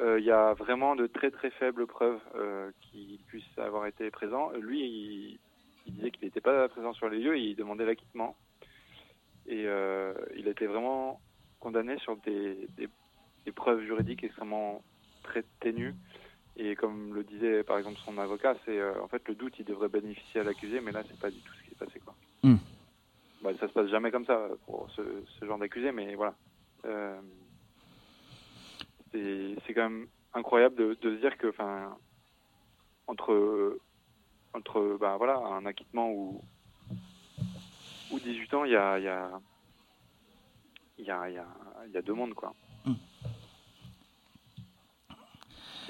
euh, 0.00 0.18
il 0.18 0.24
y 0.24 0.30
a 0.30 0.54
vraiment 0.54 0.96
de 0.96 1.06
très 1.06 1.30
très 1.30 1.50
faibles 1.50 1.86
preuves 1.86 2.20
euh, 2.36 2.70
qu'il 2.82 3.18
puisse 3.26 3.44
avoir 3.58 3.86
été 3.86 4.10
présent. 4.10 4.50
Lui, 4.60 4.80
il, 4.80 5.38
il 5.86 5.94
disait 5.94 6.10
qu'il 6.10 6.24
n'était 6.24 6.40
pas 6.40 6.68
présent 6.68 6.92
sur 6.92 7.08
les 7.08 7.18
lieux, 7.18 7.38
il 7.38 7.56
demandait 7.56 7.84
l'acquittement. 7.86 8.36
Et 9.46 9.64
euh, 9.66 10.14
il 10.36 10.46
a 10.48 10.50
été 10.52 10.66
vraiment 10.66 11.20
condamné 11.58 11.98
sur 11.98 12.16
des, 12.18 12.68
des- 12.76 12.88
des 13.46 13.52
preuves 13.52 13.82
juridiques 13.82 14.22
extrêmement 14.24 14.82
très 15.22 15.44
ténues. 15.60 15.94
Et 16.56 16.76
comme 16.76 17.14
le 17.14 17.24
disait 17.24 17.62
par 17.64 17.78
exemple 17.78 17.98
son 18.04 18.18
avocat, 18.18 18.54
c'est 18.64 18.78
euh, 18.78 19.00
en 19.02 19.08
fait 19.08 19.26
le 19.28 19.34
doute, 19.34 19.54
il 19.58 19.64
devrait 19.64 19.88
bénéficier 19.88 20.40
à 20.40 20.44
l'accusé, 20.44 20.80
mais 20.80 20.92
là, 20.92 21.02
c'est 21.08 21.18
pas 21.18 21.30
du 21.30 21.38
tout 21.40 21.52
ce 21.54 21.62
qui 21.64 21.70
s'est 21.70 21.84
passé. 21.84 22.00
Quoi. 22.00 22.14
Bah, 23.42 23.50
ça 23.58 23.66
se 23.68 23.72
passe 23.72 23.88
jamais 23.88 24.10
comme 24.10 24.26
ça 24.26 24.48
pour 24.66 24.90
ce, 24.90 25.00
ce 25.38 25.44
genre 25.46 25.58
d'accusé, 25.58 25.90
mais 25.92 26.14
voilà. 26.14 26.34
Euh, 26.84 27.18
c'est 29.12 29.54
c'est 29.66 29.74
quand 29.74 29.88
même 29.88 30.06
incroyable 30.34 30.74
de, 30.76 30.96
de 31.00 31.14
se 31.16 31.20
dire 31.20 31.36
que, 31.38 31.48
enfin, 31.48 31.96
entre, 33.06 33.78
entre 34.54 34.96
bah, 35.00 35.16
voilà, 35.16 35.36
un 35.36 35.64
acquittement 35.66 36.10
ou, 36.12 36.42
ou 38.10 38.18
18 38.20 38.54
ans, 38.54 38.64
il 38.64 38.72
y 38.72 38.76
a, 38.76 38.98
y, 38.98 39.08
a, 39.08 39.30
y, 40.98 41.10
a, 41.10 41.30
y, 41.30 41.38
a, 41.38 41.46
il 41.86 41.92
y 41.92 41.96
a 41.96 42.02
deux 42.02 42.14
mondes, 42.14 42.34
quoi. 42.34 42.54
Hmm. 42.84 42.94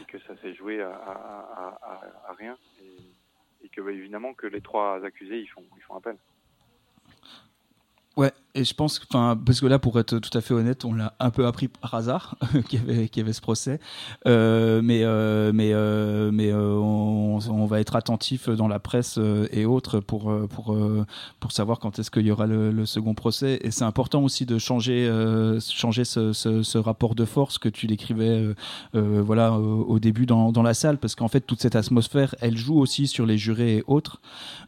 Et 0.01 0.05
que 0.05 0.19
ça 0.21 0.37
s'est 0.41 0.55
joué 0.55 0.81
à, 0.83 0.91
à, 0.95 1.13
à, 1.13 1.79
à- 1.83 2.31
à 2.31 2.33
rien. 2.35 2.57
Et, 2.81 3.65
et 3.65 3.69
que, 3.71 3.81
bah, 3.81 3.93
évidemment, 3.93 4.35
que 4.35 4.47
les 4.47 4.61
trois 4.61 5.05
accusés, 5.05 5.41
ils 5.41 5.49
font, 5.49 5.65
ils 5.77 5.83
font 5.83 5.97
appel. 5.97 6.17
Et 8.57 8.65
je 8.65 8.75
pense, 8.75 9.01
enfin, 9.09 9.39
parce 9.47 9.61
que 9.61 9.67
là, 9.67 9.79
pour 9.79 9.99
être 10.01 10.19
tout 10.19 10.37
à 10.37 10.41
fait 10.41 10.55
honnête, 10.55 10.85
on 10.85 10.93
l'a 10.93 11.15
un 11.21 11.31
peu 11.31 11.47
appris 11.47 11.69
par 11.69 11.95
hasard 11.95 12.35
qu'il 12.69 12.81
y 12.81 13.21
avait, 13.21 13.33
ce 13.33 13.41
procès, 13.41 13.79
Euh, 14.27 14.81
mais 14.83 15.05
euh, 15.05 15.53
mais 15.55 15.73
euh, 15.73 16.31
mais 16.33 16.53
on, 16.53 17.67
va 17.67 17.81
être 17.81 17.95
attentif 17.95 18.49
dans 18.49 18.67
la 18.67 18.81
presse 18.81 19.21
et 19.53 19.65
autres 19.65 20.01
pour 20.01 20.33
pour 20.49 20.77
pour 21.39 21.53
savoir 21.53 21.79
quand 21.79 21.99
est-ce 22.01 22.11
qu'il 22.11 22.27
y 22.27 22.33
aura 22.33 22.47
le, 22.47 22.87
second 22.87 23.15
procès. 23.15 23.61
Et 23.63 23.71
c'est 23.71 23.85
important 23.85 24.23
aussi 24.25 24.47
de 24.47 24.59
changer 24.59 25.09
changer 25.61 26.05
ce, 26.05 26.79
rapport 26.79 27.15
de 27.15 27.25
force 27.25 27.59
que 27.59 27.69
tu 27.69 27.87
décrivais, 27.87 28.45
voilà, 28.95 29.53
au, 29.53 29.99
début 30.01 30.27
dans, 30.27 30.51
dans 30.51 30.63
la 30.63 30.75
salle, 30.75 30.99
parce 30.99 31.15
qu'en 31.15 31.29
fait 31.29 31.41
toute 31.41 31.61
cette 31.61 31.77
atmosphère, 31.77 32.35
elle 32.41 32.57
joue 32.57 32.81
aussi 32.81 33.07
sur 33.07 33.27
les 33.27 33.39
jurés 33.39 33.77
et 33.77 33.85
autres, 33.87 34.21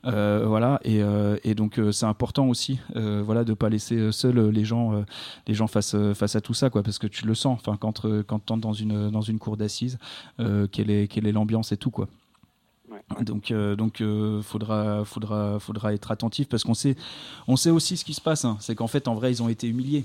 voilà, 0.04 0.78
et, 0.84 1.00
et 1.42 1.54
donc 1.54 1.80
c'est 1.90 2.06
important 2.06 2.46
aussi, 2.48 2.78
voilà, 2.94 3.42
de 3.42 3.54
pas 3.54 3.70
laisser 3.72 3.96
euh, 3.96 4.12
seuls 4.12 4.38
euh, 4.38 4.50
les 4.50 4.64
gens, 4.64 4.94
euh, 4.94 5.02
les 5.48 5.54
gens 5.54 5.66
face 5.66 5.96
face 6.14 6.36
à 6.36 6.40
tout 6.40 6.54
ça, 6.54 6.70
quoi, 6.70 6.82
parce 6.82 6.98
que 6.98 7.08
tu 7.08 7.26
le 7.26 7.34
sens, 7.34 7.58
enfin 7.60 7.76
quand 7.76 8.06
quand 8.26 8.38
t'entres 8.38 8.60
dans 8.60 8.72
une 8.72 9.10
dans 9.10 9.20
une 9.22 9.38
cour 9.38 9.56
d'assises, 9.56 9.98
euh, 10.38 10.66
quelle 10.70 10.90
est 10.90 11.08
quelle 11.08 11.26
est 11.26 11.32
l'ambiance 11.32 11.72
et 11.72 11.76
tout, 11.76 11.90
quoi. 11.90 12.08
Donc, 13.20 13.50
euh, 13.50 13.74
donc, 13.74 14.00
euh, 14.00 14.42
faudra, 14.42 15.04
faudra, 15.04 15.58
faudra 15.58 15.92
être 15.94 16.10
attentif 16.10 16.48
parce 16.48 16.62
qu'on 16.62 16.74
sait, 16.74 16.94
on 17.48 17.56
sait 17.56 17.70
aussi 17.70 17.96
ce 17.96 18.04
qui 18.04 18.14
se 18.14 18.20
passe. 18.20 18.44
hein. 18.44 18.56
C'est 18.60 18.74
qu'en 18.74 18.86
fait, 18.86 19.08
en 19.08 19.14
vrai, 19.14 19.30
ils 19.32 19.42
ont 19.42 19.48
été 19.48 19.66
humiliés. 19.66 20.04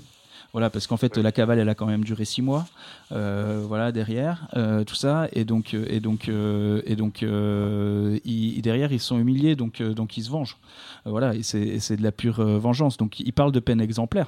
Voilà, 0.53 0.69
parce 0.69 0.87
qu'en 0.87 0.97
fait, 0.97 1.17
la 1.17 1.31
cavale, 1.31 1.59
elle 1.59 1.69
a 1.69 1.75
quand 1.75 1.85
même 1.85 2.03
duré 2.03 2.25
six 2.25 2.41
mois. 2.41 2.65
euh, 3.11 3.63
voilà, 3.67 3.91
derrière, 3.91 4.47
euh, 4.55 4.83
tout 4.83 4.95
ça, 4.95 5.27
et 5.31 5.45
donc, 5.45 5.73
euh, 5.73 5.85
et 5.87 5.99
donc, 5.99 6.27
et 6.29 6.95
donc, 6.95 7.21
ils- 7.21 8.61
derrière, 8.61 8.91
ils 8.91 8.99
sont 8.99 9.17
humiliés, 9.19 9.55
donc, 9.55 9.81
donc, 9.81 10.17
ils 10.17 10.23
se 10.23 10.29
vengent. 10.29 10.57
Voilà, 11.05 11.35
et 11.35 11.43
c'est 11.43 11.95
de 11.95 12.03
la 12.03 12.11
pure 12.11 12.41
vengeance. 12.43 12.97
Donc, 12.97 13.19
ils 13.19 13.31
parlent 13.33 13.51
de 13.51 13.59
peine 13.59 13.81
exemplaire. 13.81 14.27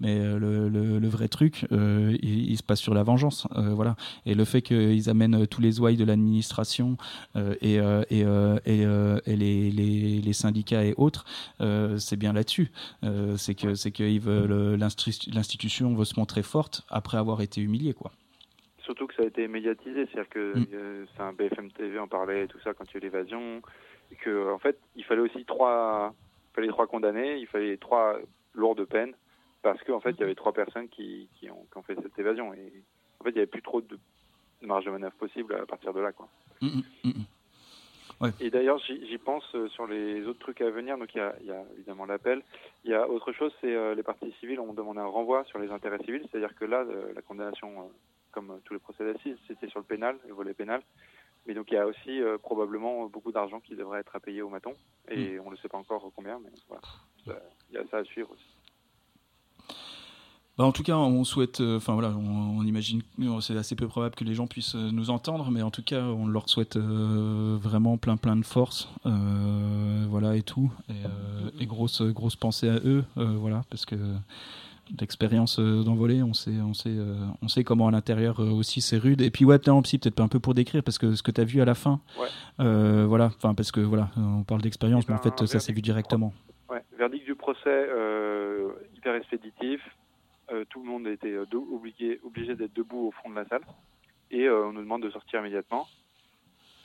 Mais 0.00 0.18
euh, 0.18 0.38
le, 0.38 0.68
le- 0.68 0.98
le 0.98 1.08
vrai 1.08 1.28
truc, 1.28 1.66
euh, 1.72 2.16
il, 2.22 2.50
il 2.50 2.56
se 2.56 2.62
passe 2.62 2.80
sur 2.80 2.94
la 2.94 3.02
vengeance. 3.04 3.46
euh, 3.56 3.72
voilà. 3.74 3.96
Et 4.26 4.34
le 4.34 4.44
fait 4.44 4.60
qu'ils 4.62 5.08
amènent 5.08 5.46
tous 5.46 5.60
les 5.60 5.80
ouailles 5.80 5.96
de 5.96 6.04
l'administration 6.04 6.96
et, 7.60 7.74
et, 8.10 8.20
et, 8.20 8.20
et 8.66 9.36
les, 9.36 9.70
les- 9.70 10.20
les 10.20 10.32
syndicats 10.32 10.84
et 10.84 10.94
autres, 10.96 11.24
c'est 11.98 12.16
bien 12.18 12.32
là-dessus. 12.32 12.70
C'est 13.36 13.54
que 13.54 13.74
c'est 13.74 13.90
que 13.92 14.02
ils 14.02 14.20
veulent- 14.20 14.78
l'institution 15.32 15.94
veut 15.94 16.04
se 16.04 16.18
montrer 16.18 16.42
forte 16.42 16.82
après 16.88 17.16
avoir 17.18 17.40
été 17.40 17.60
humiliée, 17.60 17.94
quoi. 17.94 18.10
Surtout 18.82 19.06
que 19.06 19.14
ça 19.14 19.22
a 19.22 19.26
été 19.26 19.48
médiatisé, 19.48 20.06
c'est-à-dire 20.06 20.28
que 20.28 20.58
Mm. 20.58 20.66
euh, 20.74 21.04
c'est 21.16 21.22
un 21.22 21.32
BFM 21.32 21.70
TV 21.70 21.98
en 21.98 22.06
parlait, 22.08 22.46
tout 22.48 22.58
ça 22.62 22.74
quand 22.74 22.84
il 22.90 22.94
y 22.94 22.96
a 22.96 22.98
eu 22.98 23.02
l'évasion, 23.04 23.62
que 24.22 24.52
en 24.52 24.58
fait 24.58 24.78
il 24.96 25.04
fallait 25.04 25.22
aussi 25.22 25.44
trois, 25.46 26.12
il 26.52 26.54
fallait 26.54 26.68
trois 26.68 26.86
condamnés, 26.86 27.38
il 27.38 27.46
fallait 27.46 27.78
trois 27.78 28.18
lourdes 28.54 28.84
peines, 28.84 29.12
parce 29.64 29.82
qu'en 29.82 29.98
fait 30.00 30.12
il 30.12 30.20
y 30.20 30.22
avait 30.22 30.36
trois 30.36 30.52
personnes 30.52 30.88
qui, 30.88 31.28
qui, 31.34 31.50
ont, 31.50 31.66
qui 31.72 31.76
ont 31.78 31.82
fait 31.82 31.96
cette 32.00 32.16
évasion, 32.18 32.54
et 32.54 32.72
en 33.20 33.24
fait 33.24 33.30
il 33.30 33.34
n'y 33.34 33.38
avait 33.40 33.46
plus 33.48 33.62
trop 33.62 33.80
de 33.80 33.98
marge 34.62 34.84
de 34.84 34.90
manœuvre 34.92 35.16
possible 35.16 35.54
à 35.56 35.66
partir 35.66 35.92
de 35.92 36.00
là, 36.00 36.12
quoi. 36.12 36.28
Mm, 36.60 36.66
mm, 36.68 36.82
mm, 37.04 37.08
mm. 37.08 37.24
Ouais. 38.20 38.30
Et 38.40 38.48
d'ailleurs, 38.48 38.78
j'y 38.78 39.18
pense 39.18 39.44
euh, 39.56 39.68
sur 39.70 39.88
les 39.88 40.24
autres 40.26 40.38
trucs 40.38 40.60
à 40.60 40.70
venir. 40.70 40.96
Donc, 40.96 41.12
il 41.14 41.18
y 41.18 41.20
a, 41.20 41.34
il 41.40 41.46
y 41.46 41.50
a 41.50 41.64
évidemment 41.74 42.06
l'appel. 42.06 42.42
Il 42.84 42.90
y 42.92 42.94
a 42.94 43.08
autre 43.08 43.32
chose, 43.32 43.52
c'est 43.60 43.74
euh, 43.74 43.94
les 43.96 44.04
parties 44.04 44.32
civiles 44.38 44.60
ont 44.60 44.72
demandé 44.72 45.00
un 45.00 45.06
renvoi 45.06 45.44
sur 45.46 45.58
les 45.58 45.68
intérêts 45.72 45.98
civils. 46.04 46.24
C'est-à-dire 46.30 46.54
que 46.54 46.64
là, 46.64 46.82
euh, 46.82 47.12
la 47.12 47.22
condamnation, 47.22 47.80
euh, 47.80 47.84
comme 48.30 48.60
tous 48.64 48.72
les 48.72 48.78
procès 48.78 49.04
d'assises, 49.04 49.36
c'était 49.48 49.68
sur 49.68 49.80
le 49.80 49.84
pénal, 49.84 50.16
le 50.28 50.32
volet 50.32 50.54
pénal. 50.54 50.80
Mais 51.46 51.54
donc, 51.54 51.72
il 51.72 51.74
y 51.74 51.78
a 51.78 51.86
aussi 51.88 52.20
probablement 52.42 53.06
beaucoup 53.06 53.32
d'argent 53.32 53.58
qui 53.60 53.74
devrait 53.74 54.00
être 54.00 54.14
à 54.14 54.20
payer 54.20 54.42
au 54.42 54.48
maton. 54.48 54.74
Et 55.10 55.38
on 55.40 55.50
ne 55.50 55.56
sait 55.56 55.68
pas 55.68 55.76
encore 55.78 56.08
combien, 56.14 56.38
mais 56.38 56.50
voilà. 56.68 56.82
ça- 57.26 57.42
il 57.70 57.74
y 57.74 57.78
a 57.78 57.84
ça 57.90 57.98
à 57.98 58.04
suivre 58.04 58.30
aussi. 58.30 58.53
Bah, 60.56 60.64
en 60.64 60.70
tout 60.70 60.84
cas, 60.84 60.96
on 60.96 61.24
souhaite, 61.24 61.60
euh, 61.60 61.78
enfin 61.78 61.94
voilà, 61.94 62.10
on, 62.16 62.58
on 62.58 62.62
imagine, 62.64 63.02
euh, 63.20 63.40
c'est 63.40 63.56
assez 63.56 63.74
peu 63.74 63.88
probable 63.88 64.14
que 64.14 64.22
les 64.22 64.34
gens 64.34 64.46
puissent 64.46 64.76
euh, 64.76 64.90
nous 64.92 65.10
entendre, 65.10 65.50
mais 65.50 65.62
en 65.62 65.72
tout 65.72 65.82
cas, 65.82 66.02
on 66.02 66.28
leur 66.28 66.48
souhaite 66.48 66.76
euh, 66.76 67.58
vraiment 67.60 67.96
plein 67.96 68.16
plein 68.16 68.36
de 68.36 68.44
force, 68.44 68.88
euh, 69.04 70.04
voilà 70.08 70.36
et 70.36 70.42
tout, 70.42 70.70
et, 70.88 71.62
et 71.62 71.66
grosse 71.66 72.02
grosse 72.02 72.36
pensée 72.36 72.68
à 72.68 72.76
eux, 72.84 73.04
voilà, 73.16 73.62
parce 73.68 73.84
que 73.84 73.96
d'expérience 74.92 75.58
d'envolée, 75.58 76.22
on 76.22 76.34
sait, 76.34 76.60
on 76.60 76.72
sait, 76.74 76.94
on 77.42 77.48
sait 77.48 77.64
comment 77.64 77.88
à 77.88 77.90
l'intérieur 77.90 78.38
aussi 78.38 78.80
c'est 78.80 78.98
rude. 78.98 79.22
Et 79.22 79.30
puis 79.30 79.44
ouais, 79.44 79.58
peut-être 79.58 80.20
un 80.20 80.28
peu 80.28 80.38
pour 80.38 80.54
décrire, 80.54 80.84
parce 80.84 80.98
que 80.98 81.16
ce 81.16 81.22
que 81.24 81.32
tu 81.32 81.40
as 81.40 81.44
vu 81.44 81.62
à 81.62 81.64
la 81.64 81.74
fin, 81.74 82.00
Ouais. 82.16 83.04
voilà, 83.06 83.26
enfin 83.36 83.54
parce 83.54 83.72
que 83.72 83.80
voilà, 83.80 84.10
on 84.16 84.44
parle 84.44 84.60
d'expérience, 84.62 85.04
Eh 85.08 85.12
mais 85.12 85.18
en 85.18 85.22
ben, 85.22 85.32
fait 85.36 85.46
ça 85.48 85.58
s'est 85.58 85.72
vu 85.72 85.82
directement. 85.82 86.32
Ouais, 86.70 86.84
verdict 86.96 87.24
du 87.24 87.34
procès 87.34 87.88
hyper 88.96 89.14
expéditif. 89.16 89.80
Euh, 90.50 90.64
tout 90.66 90.82
le 90.82 90.88
monde 90.88 91.06
était 91.06 91.32
euh, 91.32 91.46
obligé, 91.72 92.54
d'être 92.54 92.74
debout 92.74 93.08
au 93.08 93.10
fond 93.10 93.30
de 93.30 93.36
la 93.36 93.46
salle. 93.46 93.62
Et 94.30 94.44
euh, 94.44 94.66
on 94.66 94.72
nous 94.72 94.82
demande 94.82 95.02
de 95.02 95.10
sortir 95.10 95.40
immédiatement. 95.40 95.86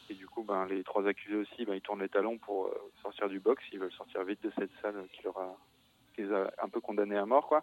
Et 0.09 0.13
du 0.13 0.27
coup, 0.27 0.43
ben, 0.43 0.65
les 0.67 0.83
trois 0.83 1.07
accusés 1.07 1.35
aussi, 1.35 1.65
ben, 1.65 1.75
ils 1.75 1.81
tournent 1.81 2.01
les 2.01 2.09
talons 2.09 2.37
pour 2.37 2.73
sortir 3.01 3.29
du 3.29 3.39
box. 3.39 3.63
Ils 3.71 3.79
veulent 3.79 3.91
sortir 3.91 4.23
vite 4.23 4.41
de 4.43 4.51
cette 4.57 4.71
salle 4.81 5.05
qui, 5.13 5.23
leur 5.23 5.35
les 6.17 6.31
a 6.33 6.51
un 6.61 6.69
peu 6.69 6.81
condamnés 6.81 7.17
à 7.17 7.25
mort. 7.25 7.61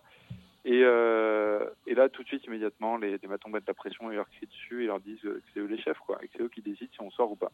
Et, 0.64 0.80
là, 0.80 2.08
tout 2.08 2.22
de 2.22 2.28
suite, 2.28 2.44
immédiatement, 2.44 2.96
les, 2.96 3.18
matons 3.26 3.50
mettent 3.50 3.66
la 3.66 3.74
pression 3.74 4.10
et 4.10 4.14
leur 4.14 4.28
crient 4.30 4.46
dessus 4.46 4.84
et 4.84 4.86
leur 4.86 5.00
disent 5.00 5.20
que 5.20 5.42
c'est 5.52 5.60
eux 5.60 5.66
les 5.66 5.78
chefs, 5.78 5.98
et 6.22 6.28
que 6.28 6.32
c'est 6.36 6.42
eux 6.42 6.48
qui 6.48 6.62
décident 6.62 6.90
si 6.92 7.00
on 7.00 7.10
sort 7.10 7.32
ou 7.32 7.36
pas. 7.36 7.52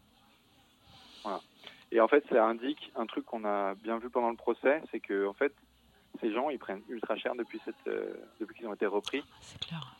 Et 1.90 2.00
en 2.00 2.08
fait, 2.08 2.24
ça 2.28 2.44
indique 2.46 2.90
un 2.96 3.06
truc 3.06 3.24
qu'on 3.26 3.44
a 3.44 3.74
bien 3.74 3.98
vu 3.98 4.10
pendant 4.10 4.30
le 4.30 4.36
procès, 4.36 4.82
c'est 4.90 5.00
que 5.00 5.30
fait, 5.38 5.52
ces 6.20 6.32
gens, 6.32 6.50
ils 6.50 6.58
prennent 6.58 6.82
ultra 6.88 7.16
cher 7.16 7.34
depuis 7.34 7.60
cette, 7.64 7.74
euh, 7.86 8.14
depuis 8.40 8.56
qu'ils 8.56 8.66
ont 8.66 8.74
été 8.74 8.86
repris. 8.86 9.24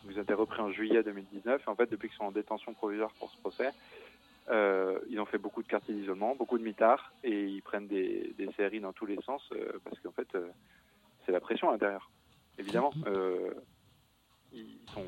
Ils 0.09 0.17
ont 0.19 0.23
été 0.23 0.33
repris 0.33 0.61
en 0.61 0.71
juillet 0.71 1.03
2019. 1.03 1.61
Et 1.65 1.69
en 1.69 1.75
fait, 1.75 1.89
depuis 1.89 2.09
qu'ils 2.09 2.17
sont 2.17 2.25
en 2.25 2.31
détention 2.31 2.73
provisoire 2.73 3.11
pour 3.19 3.29
ce 3.31 3.37
procès, 3.37 3.71
euh, 4.49 4.99
ils 5.09 5.19
ont 5.19 5.25
fait 5.25 5.37
beaucoup 5.37 5.63
de 5.63 5.67
quartiers 5.67 5.93
d'isolement, 5.93 6.35
beaucoup 6.35 6.57
de 6.57 6.63
mitards, 6.63 7.13
et 7.23 7.45
ils 7.45 7.61
prennent 7.61 7.87
des, 7.87 8.33
des 8.37 8.51
séries 8.53 8.81
dans 8.81 8.93
tous 8.93 9.05
les 9.05 9.21
sens 9.21 9.41
euh, 9.53 9.79
parce 9.83 9.99
qu'en 10.01 10.11
fait, 10.11 10.27
c'est 11.25 11.31
la 11.31 11.39
pression 11.39 11.69
à 11.69 11.73
l'intérieur. 11.73 12.09
Évidemment, 12.57 12.93
euh, 13.07 13.53
ils 14.51 14.77
sont, 14.93 15.05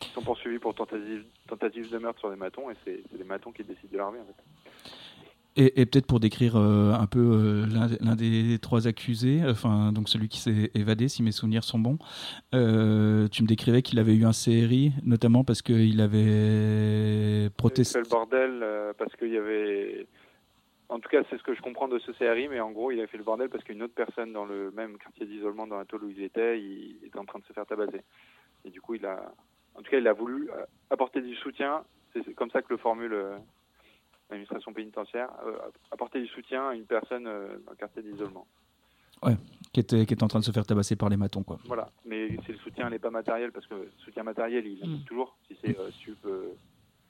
ils 0.00 0.06
sont 0.08 0.22
poursuivis 0.22 0.58
pour 0.58 0.74
tentative, 0.74 1.24
tentative 1.48 1.90
de 1.90 1.98
meurtre 1.98 2.20
sur 2.20 2.30
des 2.30 2.36
matons, 2.36 2.70
et 2.70 2.74
c'est 2.84 3.02
c'est 3.10 3.18
des 3.18 3.24
matons 3.24 3.52
qui 3.52 3.64
décident 3.64 3.92
de 3.92 3.98
l'armée. 3.98 4.20
En 4.20 4.24
fait. 4.24 4.90
Et, 5.60 5.86
peut-être 5.86 6.06
pour 6.06 6.20
décrire 6.20 6.54
euh, 6.54 6.92
un 6.92 7.06
peu 7.08 7.18
euh, 7.18 7.66
l'un 8.00 8.14
des 8.14 8.60
trois 8.60 8.86
accusés, 8.86 9.40
enfin 9.44 9.90
donc 9.90 10.08
celui 10.08 10.28
qui 10.28 10.38
s'est 10.38 10.70
évadé, 10.74 11.08
si 11.08 11.24
mes 11.24 11.32
souvenirs 11.32 11.64
sont 11.64 11.80
bons, 11.80 11.98
euh, 12.54 13.26
tu 13.26 13.42
me 13.42 13.48
décrivais 13.48 13.82
qu'il 13.82 13.98
avait 13.98 14.14
eu 14.14 14.24
un 14.24 14.30
CRI, 14.30 14.92
notamment 15.02 15.42
parce 15.42 15.62
qu'il 15.62 16.00
avait 16.00 17.46
Il 17.46 17.50
protesté. 17.50 17.98
fait 17.98 18.04
le 18.04 18.08
bordel 18.08 18.64
parce 18.98 19.16
qu'il 19.16 19.32
y 19.32 19.36
avait. 19.36 20.06
En 20.88 21.00
tout 21.00 21.08
cas, 21.08 21.22
c'est 21.28 21.36
ce 21.36 21.42
que 21.42 21.54
je 21.54 21.60
comprends 21.60 21.88
de 21.88 21.98
ce 21.98 22.12
CRI, 22.12 22.46
mais 22.46 22.60
en 22.60 22.70
gros, 22.70 22.92
il 22.92 23.00
a 23.00 23.08
fait 23.08 23.18
le 23.18 23.24
bordel 23.24 23.48
parce 23.48 23.64
qu'une 23.64 23.82
autre 23.82 23.94
personne 23.94 24.32
dans 24.32 24.44
le 24.44 24.70
même 24.70 24.96
quartier 24.96 25.26
d'isolement 25.26 25.66
dans 25.66 25.78
la 25.78 25.84
tôle 25.84 26.04
où 26.04 26.08
il 26.08 26.22
était, 26.22 26.60
il 26.60 26.98
était 27.04 27.18
en 27.18 27.24
train 27.24 27.40
de 27.40 27.44
se 27.44 27.52
faire 27.52 27.66
tabasser. 27.66 28.02
Et 28.64 28.70
du 28.70 28.80
coup, 28.80 28.94
il 28.94 29.04
a. 29.04 29.32
En 29.74 29.82
tout 29.82 29.90
cas, 29.90 29.98
il 29.98 30.06
a 30.06 30.12
voulu 30.12 30.50
apporter 30.88 31.20
du 31.20 31.34
soutien. 31.34 31.82
C'est 32.12 32.34
comme 32.34 32.50
ça 32.50 32.62
que 32.62 32.70
le 32.70 32.78
formule 32.78 33.16
l'administration 34.30 34.72
pénitentiaire. 34.72 35.30
euh, 35.46 35.58
apporter 35.90 36.20
du 36.20 36.26
soutien 36.28 36.68
à 36.70 36.74
une 36.74 36.84
personne 36.86 37.26
euh, 37.26 37.58
dans 37.64 37.70
le 37.72 37.76
quartier 37.76 38.02
d'isolement. 38.02 38.46
Ouais, 39.22 39.36
qui 39.72 39.80
était, 39.80 40.06
qui 40.06 40.14
était 40.14 40.22
en 40.22 40.28
train 40.28 40.38
de 40.38 40.44
se 40.44 40.52
faire 40.52 40.64
tabasser 40.64 40.94
par 40.94 41.08
les 41.08 41.16
matons, 41.16 41.42
quoi. 41.42 41.58
Voilà. 41.64 41.90
Mais 42.04 42.28
si 42.46 42.52
le 42.52 42.58
soutien 42.58 42.88
n'est 42.88 43.00
pas 43.00 43.10
matériel, 43.10 43.50
parce 43.50 43.66
que 43.66 43.74
le 43.74 43.90
soutien 44.04 44.22
matériel, 44.22 44.64
il 44.66 44.78
Mm. 44.78 44.84
indique 44.84 45.06
toujours. 45.06 45.36
Si 45.48 45.56
c'est 45.60 45.76
euh, 45.78 45.90
si 45.90 45.98
tu 46.00 46.12
peux 46.12 46.50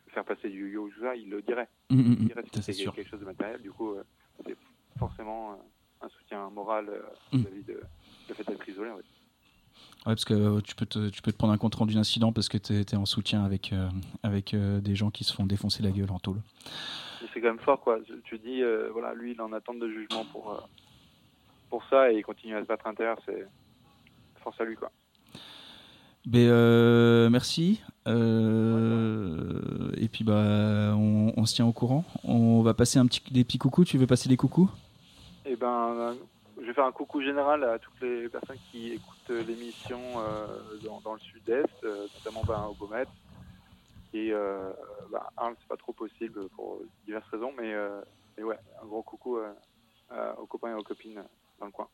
faire 0.09 0.25
passer 0.25 0.49
du 0.49 0.71
yo-yo 0.73 0.85
ou 0.87 1.01
ça, 1.03 1.15
il 1.17 1.29
le 1.29 1.43
dirait. 1.43 1.69
Mm, 1.91 1.97
mm, 1.97 2.01
il 2.01 2.11
mm. 2.23 2.27
dirait 2.29 2.43
si 2.45 2.51
c'est 2.55 2.63
c'est 2.63 2.73
sûr. 2.73 2.95
quelque 2.95 3.11
chose 3.11 3.21
de 3.21 3.27
matériel. 3.27 3.61
Du 3.61 3.71
coup, 3.73 3.93
euh, 3.93 4.03
c'est 4.47 4.57
forcément 4.99 5.53
euh, 5.53 6.07
un 6.07 6.09
soutien 6.09 6.49
moral 6.51 6.89
euh, 6.89 7.03
Mm. 7.33 7.39
vis-à-vis 7.41 7.63
de 7.65 7.81
le 8.29 8.35
fait 8.35 8.47
d'être 8.49 8.67
isolé. 8.69 8.91
en 8.91 8.97
fait. 8.97 9.05
Ouais, 10.07 10.15
parce 10.15 10.25
que 10.25 10.35
euh, 10.35 10.61
tu 10.61 10.75
peux 10.75 10.87
te, 10.87 11.09
tu 11.09 11.21
peux 11.23 11.33
te 11.33 11.37
prendre 11.37 11.53
un 11.53 11.59
compte 11.59 11.75
rendu 11.75 11.95
d'incident 11.95 12.33
parce 12.33 12.49
que 12.49 12.57
tu 12.57 12.73
es, 12.73 12.95
en 12.97 13.05
soutien 13.05 13.45
avec, 13.45 13.73
euh, 13.73 13.89
avec 14.23 14.55
euh, 14.55 14.81
des 14.81 14.95
gens 14.95 15.11
qui 15.11 15.25
se 15.25 15.35
font 15.35 15.45
défoncer 15.45 15.83
la 15.83 15.91
gueule 15.91 16.11
en 16.11 16.19
tôle. 16.19 16.41
Mais 17.21 17.29
c'est 17.35 17.41
quand 17.41 17.49
même 17.49 17.59
fort, 17.59 17.81
quoi. 17.81 17.99
Tu 18.25 18.39
dis, 18.39 18.63
euh, 18.63 18.89
voilà, 18.93 19.13
lui, 19.15 19.33
il 19.33 19.37
est 19.37 19.43
en 19.43 19.53
attente 19.53 19.81
de 19.81 19.89
jugement 19.89 20.25
pour, 20.33 20.67
pour 21.69 21.85
ça 21.91 22.13
et 22.13 22.19
il 22.19 22.23
continue 22.23 22.55
à 22.55 22.63
se 22.63 22.67
battre 22.67 22.87
à 22.87 22.91
l'intérieur. 22.91 23.19
C'est 23.27 23.47
force 24.43 24.61
à 24.61 24.65
lui, 24.65 24.77
quoi. 24.77 24.91
Ben, 26.27 26.47
euh, 26.49 27.31
merci. 27.31 27.81
Euh, 28.07 29.91
et 29.97 30.09
puis 30.09 30.25
bah, 30.25 30.95
on, 30.95 31.33
on 31.37 31.47
se 31.47 31.55
tient 31.55 31.67
au 31.67 31.73
courant. 31.73 32.05
On 32.23 32.61
va 32.63 32.75
passer 32.75 32.99
un 32.99 33.07
petit, 33.07 33.23
des 33.31 33.45
petits 33.45 33.59
coucous. 33.59 33.85
Tu 33.85 33.99
veux 33.99 34.07
passer 34.07 34.29
des 34.29 34.37
coucous? 34.37 34.71
Eh 35.47 35.57
ben, 35.57 36.15
je 36.61 36.67
vais 36.67 36.75
faire 36.75 36.85
un 36.85 36.93
coucou 36.93 37.21
général 37.23 37.65
à 37.65 37.79
toutes 37.79 38.01
les 38.01 38.29
personnes 38.29 38.59
qui 38.71 38.89
écoutent 38.93 39.31
euh, 39.31 39.43
l'émission 39.45 39.99
euh, 40.21 40.47
dans, 40.85 41.01
dans 41.01 41.15
le 41.15 41.21
sud-est, 41.21 41.69
euh, 41.85 42.07
notamment 42.15 42.43
ben, 42.47 42.65
au 42.67 42.75
Beaumet. 42.75 43.07
Et 44.15 44.33
euh, 44.33 44.73
bah, 45.11 45.31
Arles, 45.37 45.55
c'est 45.61 45.69
pas 45.69 45.77
trop 45.77 45.93
possible 45.93 46.49
pour 46.57 46.81
diverses 47.05 47.29
raisons, 47.31 47.53
mais, 47.57 47.73
euh, 47.75 48.01
mais 48.37 48.45
ouais, 48.45 48.59
un 48.83 48.87
gros 48.87 49.03
coucou 49.03 49.37
euh, 49.37 49.53
euh, 50.13 50.33
aux 50.37 50.47
copains 50.47 50.71
et 50.71 50.75
aux 50.75 50.83
copines 50.83 51.23
dans 51.61 51.67
le 51.67 51.73
coin. 51.73 51.89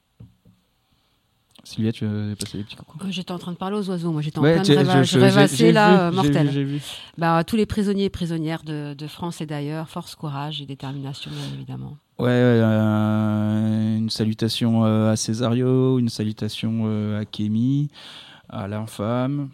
Sylvia, 1.65 1.93
tu 1.93 2.05
veux 2.05 2.35
passer 2.36 2.59
des 2.59 2.65
petits 2.65 2.77
coucous? 2.77 2.99
Euh, 3.03 3.11
J'étais 3.11 3.32
en 3.32 3.39
train 3.39 3.53
de 3.53 3.57
parler 3.57 3.77
aux 3.77 3.89
oiseaux, 3.89 4.12
moi 4.12 4.20
j'étais 4.20 4.39
en 4.39 4.43
plein 4.43 4.62
tu- 4.62 4.73
de 4.73 4.77
rêva- 4.78 5.03
je- 5.03 5.57
j'ai 5.57 5.73
là, 5.73 5.89
vu, 5.89 5.97
euh, 5.99 6.11
j'ai 6.11 6.16
mortel. 6.16 6.47
vu, 6.49 6.53
j'ai 6.53 6.65
vu. 6.65 6.82
Bah, 7.16 7.43
tous 7.45 7.57
les 7.57 7.65
prisonniers 7.66 8.05
et 8.05 8.11
prisonnières 8.11 8.62
de, 8.65 8.95
de 8.95 9.07
France 9.07 9.41
et 9.41 9.47
d'ailleurs, 9.47 9.89
force, 9.89 10.15
courage 10.15 10.61
et 10.61 10.66
détermination, 10.66 11.31
bien 11.31 11.55
évidemment. 11.55 11.97
Ouais, 12.19 12.28
euh, 12.31 13.97
une 13.97 14.09
salutation 14.09 14.85
euh, 14.85 15.11
à 15.11 15.16
Césario, 15.16 15.99
une 15.99 16.09
salutation 16.09 16.82
euh, 16.86 17.20
à 17.20 17.24
Kémy, 17.24 17.91
à 18.49 18.69
l'infâme. 18.69 19.51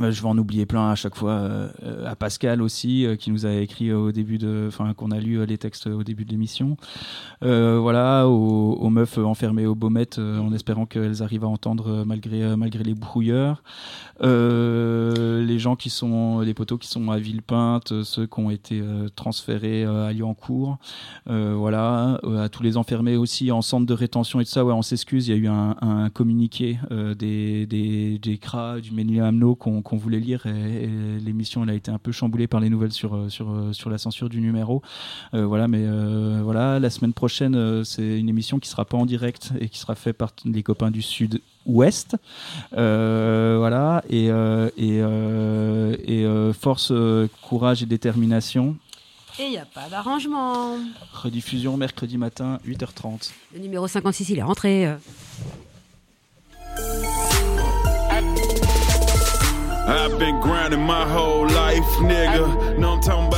Euh, 0.00 0.10
Je 0.10 0.20
vais 0.20 0.28
en 0.28 0.36
oublier 0.36 0.66
plein 0.66 0.90
à 0.90 0.94
chaque 0.94 1.14
fois. 1.14 1.30
euh, 1.32 1.68
euh, 1.82 2.06
à 2.10 2.16
Pascal 2.16 2.60
aussi, 2.60 3.06
euh, 3.06 3.16
qui 3.16 3.30
nous 3.30 3.46
a 3.46 3.52
écrit 3.52 3.92
au 3.92 4.12
début 4.12 4.36
de, 4.38 4.66
enfin, 4.68 4.92
qu'on 4.94 5.10
a 5.10 5.18
lu 5.18 5.38
euh, 5.38 5.46
les 5.46 5.58
textes 5.58 5.86
au 5.86 6.02
début 6.04 6.24
de 6.24 6.30
l'émission. 6.30 6.76
Euh, 7.42 7.78
voilà, 7.80 8.28
aux, 8.28 8.74
aux 8.74 8.90
meufs 8.90 9.18
enfermées 9.18 9.66
au 9.66 9.74
Baumette, 9.74 10.18
euh, 10.18 10.38
en 10.38 10.52
espérant 10.52 10.86
qu'elles 10.86 11.22
arrivent 11.22 11.44
à 11.44 11.48
entendre 11.48 11.88
euh, 11.88 12.04
malgré 12.04 12.42
euh, 12.42 12.56
malgré 12.56 12.84
les 12.84 12.94
brouilleurs. 12.94 13.62
Euh, 14.22 15.44
les 15.44 15.58
gens 15.58 15.76
qui 15.76 15.90
sont, 15.90 16.40
les 16.40 16.54
poteaux 16.54 16.78
qui 16.78 16.88
sont 16.88 17.10
à 17.10 17.18
Villepinte, 17.18 17.92
euh, 17.92 18.02
ceux 18.04 18.26
qui 18.26 18.40
ont 18.40 18.50
été 18.50 18.80
euh, 18.80 19.08
transférés 19.14 19.84
euh, 19.84 20.08
à 20.08 20.12
Liancourt. 20.12 20.78
Euh, 21.28 21.54
voilà, 21.56 22.18
euh, 22.24 22.44
à 22.44 22.48
tous 22.48 22.62
les 22.62 22.76
enfermés 22.76 23.16
aussi 23.16 23.50
en 23.50 23.62
centre 23.62 23.86
de 23.86 23.94
rétention 23.94 24.40
et 24.40 24.44
tout 24.44 24.50
ça. 24.50 24.64
Ouais, 24.64 24.72
on 24.72 24.82
s'excuse, 24.82 25.28
il 25.28 25.30
y 25.32 25.34
a 25.34 25.38
eu 25.38 25.48
un, 25.48 25.76
un 25.80 26.10
communiqué 26.10 26.78
euh, 26.90 27.14
des, 27.14 27.66
des, 27.66 28.18
des 28.18 28.38
CRA, 28.38 28.80
du 28.80 28.92
Ménil-Amno 28.92 29.54
qu'on 29.54 29.82
qu'on 29.86 29.96
voulait 29.96 30.18
lire 30.18 30.46
et, 30.46 30.84
et 30.84 31.20
l'émission 31.24 31.62
elle 31.62 31.70
a 31.70 31.74
été 31.74 31.92
un 31.92 31.98
peu 31.98 32.10
chamboulée 32.10 32.48
par 32.48 32.58
les 32.58 32.68
nouvelles 32.68 32.90
sur, 32.90 33.14
euh, 33.14 33.28
sur, 33.28 33.48
euh, 33.50 33.72
sur 33.72 33.88
la 33.88 33.98
censure 33.98 34.28
du 34.28 34.40
numéro. 34.40 34.82
Euh, 35.32 35.46
voilà, 35.46 35.68
mais 35.68 35.82
euh, 35.82 36.40
voilà, 36.42 36.80
la 36.80 36.90
semaine 36.90 37.12
prochaine, 37.12 37.84
c'est 37.84 38.18
une 38.18 38.28
émission 38.28 38.58
qui 38.58 38.68
sera 38.68 38.84
pas 38.84 38.96
en 38.96 39.06
direct 39.06 39.52
et 39.60 39.68
qui 39.68 39.78
sera 39.78 39.94
faite 39.94 40.16
par 40.16 40.32
les 40.44 40.62
copains 40.64 40.90
du 40.90 41.02
Sud. 41.02 41.40
Ouest, 41.66 42.16
Euh, 42.76 43.56
voilà, 43.58 44.02
et, 44.08 44.30
euh, 44.30 44.68
et, 44.76 45.00
euh, 45.02 45.96
et 46.04 46.52
force, 46.52 46.92
courage 47.42 47.82
et 47.82 47.86
détermination. 47.86 48.76
Et 49.38 49.44
il 49.44 49.50
n'y 49.50 49.58
a 49.58 49.66
pas 49.66 49.88
d'arrangement. 49.88 50.78
Rediffusion 51.12 51.76
mercredi 51.76 52.18
matin, 52.18 52.58
8h30. 52.66 53.30
Le 53.54 53.60
numéro 53.60 53.86
56, 53.86 54.30
il 54.30 54.38
est 54.38 54.42
rentré. 54.42 54.88
I've 59.88 60.18
been 60.18 60.40
grinding 60.40 60.80
my 60.80 61.08
whole 61.08 61.46
life, 61.46 61.84
nigga. 62.00 62.76
Know 62.76 62.94
I'm 62.94 63.00
talking 63.00 63.28
about 63.28 63.35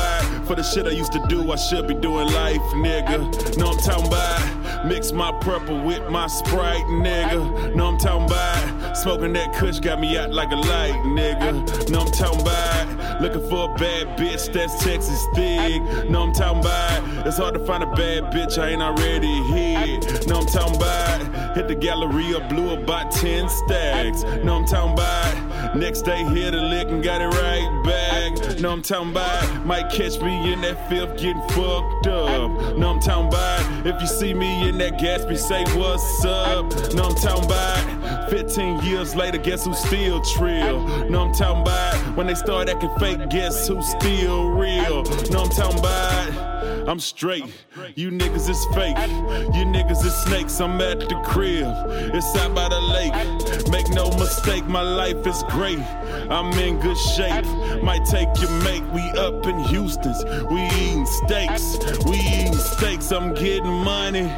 for 0.49 0.55
the 0.55 0.63
shit 0.63 0.87
I 0.87 0.91
used 0.91 1.13
to 1.13 1.25
do, 1.29 1.53
I 1.53 1.57
should 1.57 1.87
be 1.87 1.93
doing 1.93 2.27
life, 2.33 2.63
nigga. 2.73 3.59
Know 3.59 3.73
I'm 3.73 3.79
talking 3.79 4.07
about 4.07 4.87
mix 4.87 5.13
my 5.13 5.31
purple 5.43 5.79
with 5.85 6.09
my 6.09 6.27
sprite, 6.27 6.85
nigga. 6.87 7.75
Know 7.77 7.89
I'm 7.89 7.99
talking 7.99 8.25
about 8.25 8.97
smoking 8.97 9.35
that 9.35 9.53
kush 9.53 9.79
got 9.79 10.01
me 10.01 10.17
out 10.17 10.33
like 10.33 10.51
a 10.51 10.57
light, 10.57 10.95
nigga. 11.05 11.91
Know 11.91 12.01
I'm 12.01 12.11
talking 12.13 12.41
about 12.41 13.21
looking 13.21 13.47
for 13.51 13.71
a 13.71 13.75
bad 13.75 14.19
bitch 14.19 14.51
that's 14.51 14.83
Texas 14.83 15.23
thick. 15.35 15.83
Know 16.09 16.23
I'm 16.23 16.33
talking 16.33 16.61
about 16.61 17.27
it's 17.27 17.37
hard 17.37 17.53
to 17.53 17.61
find 17.67 17.83
a 17.83 17.93
bad 17.95 18.33
bitch 18.33 18.57
I 18.57 18.71
ain't 18.71 18.81
already 18.81 19.43
hit. 19.53 20.27
Know 20.27 20.39
I'm 20.39 20.47
talking 20.47 20.77
about 20.77 21.57
hit 21.57 21.69
the 21.69 21.75
Galleria, 21.75 22.49
blew 22.49 22.71
about 22.71 23.13
10 23.13 23.51
stacks. 23.51 24.23
Know 24.43 24.57
I'm 24.57 24.65
talking 24.65 24.95
about 24.95 25.49
Next 25.75 26.03
day, 26.03 26.25
hit 26.25 26.55
a 26.55 26.61
lick 26.61 26.89
and 26.89 27.03
got 27.03 27.21
it 27.21 27.27
right 27.27 27.83
back. 27.85 28.59
No, 28.61 28.71
I'm 28.71 28.83
talking 28.83 29.11
about 29.11 29.67
might 29.67 29.91
catch 29.91 30.19
me 30.21 30.38
in 30.45 30.61
that 30.63 30.89
fifth 30.89 31.19
getting 31.19 31.43
fucked 31.49 32.07
up. 32.07 32.77
No, 32.77 32.91
I'm 32.91 33.01
talking 33.01 33.29
about 33.29 33.87
if 33.87 34.01
you 34.01 34.07
see 34.07 34.35
me 34.35 34.69
in 34.69 34.79
that 34.79 34.95
Gatsby, 34.95 35.37
say 35.39 35.65
what's 35.77 36.25
up. 36.25 36.71
No, 36.95 37.05
I'm 37.05 37.15
talking 37.17 37.45
about 37.45 38.31
15 38.31 38.81
years 38.85 39.15
later, 39.15 39.39
guess 39.39 39.65
who 39.65 39.75
still 39.75 40.21
trill? 40.21 40.83
No, 41.09 41.23
I'm 41.23 41.33
talking 41.35 41.63
about 41.63 42.17
when 42.17 42.27
they 42.27 42.35
start 42.35 42.69
acting 42.69 42.95
fake, 42.99 43.29
guess 43.31 43.69
who 43.69 43.83
still 43.83 44.51
real? 44.51 45.03
No, 45.31 45.43
I'm 45.43 45.51
talking 45.51 45.79
about. 45.79 46.48
I'm 46.89 46.99
straight. 46.99 47.45
You 47.97 48.11
niggas 48.11 48.49
is 48.49 48.65
fake. 48.75 48.97
You 48.97 49.67
niggas 49.67 50.03
is 50.07 50.15
snakes. 50.23 50.59
I'm 50.59 50.81
at 50.81 51.01
the 51.01 51.21
crib. 51.23 51.67
It's 52.15 52.35
out 52.37 52.55
by 52.55 52.71
the 52.71 52.81
lake. 52.81 53.13
Make 53.71 53.91
no 53.91 54.09
mistake, 54.19 54.65
my 54.65 54.81
life 54.81 55.27
is 55.27 55.43
great. 55.51 55.81
I'm 56.31 56.51
in 56.59 56.81
good 56.81 56.97
shape. 56.97 57.45
Might 57.83 58.07
take 58.07 58.29
your 58.41 58.51
mate. 58.63 58.85
We 58.95 59.03
up 59.21 59.45
in 59.47 59.59
Houston's. 59.65 60.25
We 60.51 60.63
eating 60.81 61.05
steaks. 61.05 61.77
We 62.07 62.17
eating 62.21 62.55
steaks. 62.55 63.13
I'm 63.13 63.35
getting 63.35 63.67
money. 63.67 64.33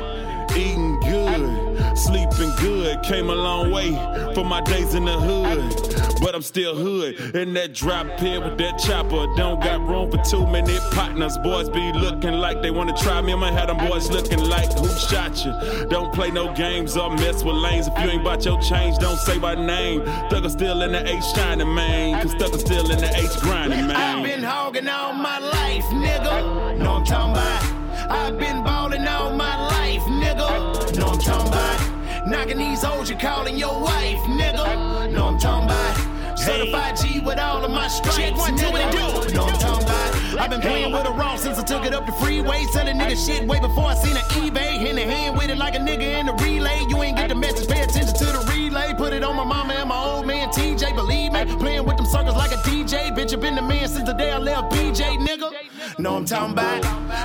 Eating 0.56 0.98
good, 0.98 1.69
sleeping 1.96 2.50
good. 2.56 3.02
Came 3.02 3.30
a 3.30 3.34
long 3.34 3.70
way 3.70 3.90
from 4.34 4.46
my 4.46 4.60
days 4.60 4.94
in 4.94 5.04
the 5.04 5.18
hood, 5.18 6.20
but 6.20 6.34
I'm 6.34 6.42
still 6.42 6.74
hood. 6.74 7.34
In 7.34 7.54
that 7.54 7.72
drop 7.72 8.06
here 8.18 8.40
with 8.40 8.58
that 8.58 8.78
chopper, 8.78 9.26
don't 9.36 9.60
got 9.62 9.80
room 9.86 10.10
for 10.10 10.18
too 10.18 10.46
many 10.46 10.78
partners. 10.92 11.36
Boys 11.38 11.68
be 11.68 11.92
looking 11.92 12.34
like 12.34 12.62
they 12.62 12.70
wanna 12.70 12.96
try 12.96 13.20
me. 13.20 13.32
I'ma 13.32 13.52
have 13.52 13.68
them 13.68 13.78
boys 13.88 14.10
looking 14.10 14.40
like 14.40 14.72
who 14.78 14.88
shot 14.98 15.44
you. 15.44 15.52
Don't 15.88 16.12
play 16.12 16.30
no 16.30 16.52
games 16.54 16.96
or 16.96 17.10
mess 17.10 17.42
with 17.42 17.56
lanes. 17.56 17.86
If 17.88 17.98
you 17.98 18.10
ain't 18.10 18.24
bought 18.24 18.44
your 18.44 18.60
change, 18.60 18.98
don't 18.98 19.18
say 19.18 19.38
my 19.38 19.54
name. 19.54 20.02
Thugger 20.30 20.50
still 20.50 20.82
in 20.82 20.92
the 20.92 21.06
H 21.06 21.24
shining, 21.34 21.72
man. 21.74 22.22
Cause 22.22 22.34
Thugger 22.34 22.60
still 22.60 22.90
in 22.90 22.98
the 22.98 23.10
H 23.16 23.40
grinding, 23.40 23.86
man. 23.86 23.96
I've 23.96 24.24
been 24.24 24.42
hogging 24.42 24.88
all 24.88 25.12
my 25.12 25.38
life, 25.38 25.84
nigga. 25.84 26.78
Know 26.78 26.94
I'm 26.94 27.04
talking 27.04 27.32
about. 27.32 27.80
I've 28.10 28.38
been 28.38 28.64
balling 28.64 29.06
all 29.06 29.32
my 29.32 29.68
life. 29.68 29.89
Know 30.96 31.06
I'm 31.06 31.18
talking 31.18 31.48
about. 31.48 32.26
Knocking 32.26 32.58
these 32.58 32.82
hoes, 32.82 33.08
you 33.08 33.16
calling 33.16 33.56
your 33.56 33.80
wife, 33.80 34.18
nigga. 34.26 35.12
Know 35.12 35.28
I'm 35.28 35.38
talking 35.38 35.66
about. 35.66 36.38
Certified 36.38 36.96
G 36.96 37.20
with 37.20 37.38
all 37.38 37.64
of 37.64 37.70
my 37.70 37.86
stripes, 37.88 38.16
Check 38.16 38.36
one, 38.36 38.56
two, 38.56 38.66
and 38.66 38.90
do. 38.92 39.34
Know 39.34 39.44
I'm 39.44 39.58
talking 39.58 39.84
about. 39.84 40.40
I've 40.40 40.50
been 40.50 40.60
playing 40.60 40.92
with 40.92 41.06
a 41.06 41.10
raw 41.10 41.36
since 41.36 41.58
I 41.58 41.64
took 41.64 41.84
it 41.84 41.92
up 41.92 42.06
the 42.06 42.12
freeway. 42.12 42.64
Selling 42.72 42.96
nigga 42.96 43.14
shit 43.14 43.46
way 43.46 43.60
before 43.60 43.84
I 43.84 43.94
seen 43.94 44.16
an 44.16 44.22
eBay. 44.40 44.78
Hand 44.78 44.98
in 44.98 45.08
hand 45.08 45.36
with 45.36 45.50
it 45.50 45.58
like 45.58 45.74
a 45.74 45.78
nigga 45.78 46.18
in 46.18 46.26
the 46.26 46.32
relay. 46.32 46.80
You 46.88 47.02
ain't 47.02 47.18
get 47.18 47.28
the 47.28 47.34
message, 47.34 47.68
pay 47.68 47.82
attention 47.82 48.14
to 48.14 48.24
the 48.24 48.52
relay. 48.52 48.94
Put 48.94 49.12
it 49.12 49.22
on 49.22 49.36
my 49.36 49.44
mama 49.44 49.74
and 49.74 49.88
my 49.88 50.02
old 50.02 50.26
man 50.26 50.50
TJ. 51.44 51.58
Playing 51.58 51.84
with 51.84 51.96
them 51.96 52.06
circles 52.06 52.36
like 52.36 52.52
a 52.52 52.56
DJ. 52.56 53.14
Bitch, 53.16 53.32
I've 53.32 53.40
been 53.40 53.54
the 53.54 53.62
man 53.62 53.88
since 53.88 54.06
the 54.06 54.12
day 54.12 54.30
I 54.30 54.38
left 54.38 54.72
BJ, 54.72 55.18
nigga. 55.18 55.50
Know 55.98 56.16
I'm 56.16 56.24
talking 56.24 56.52
about. 56.52 56.82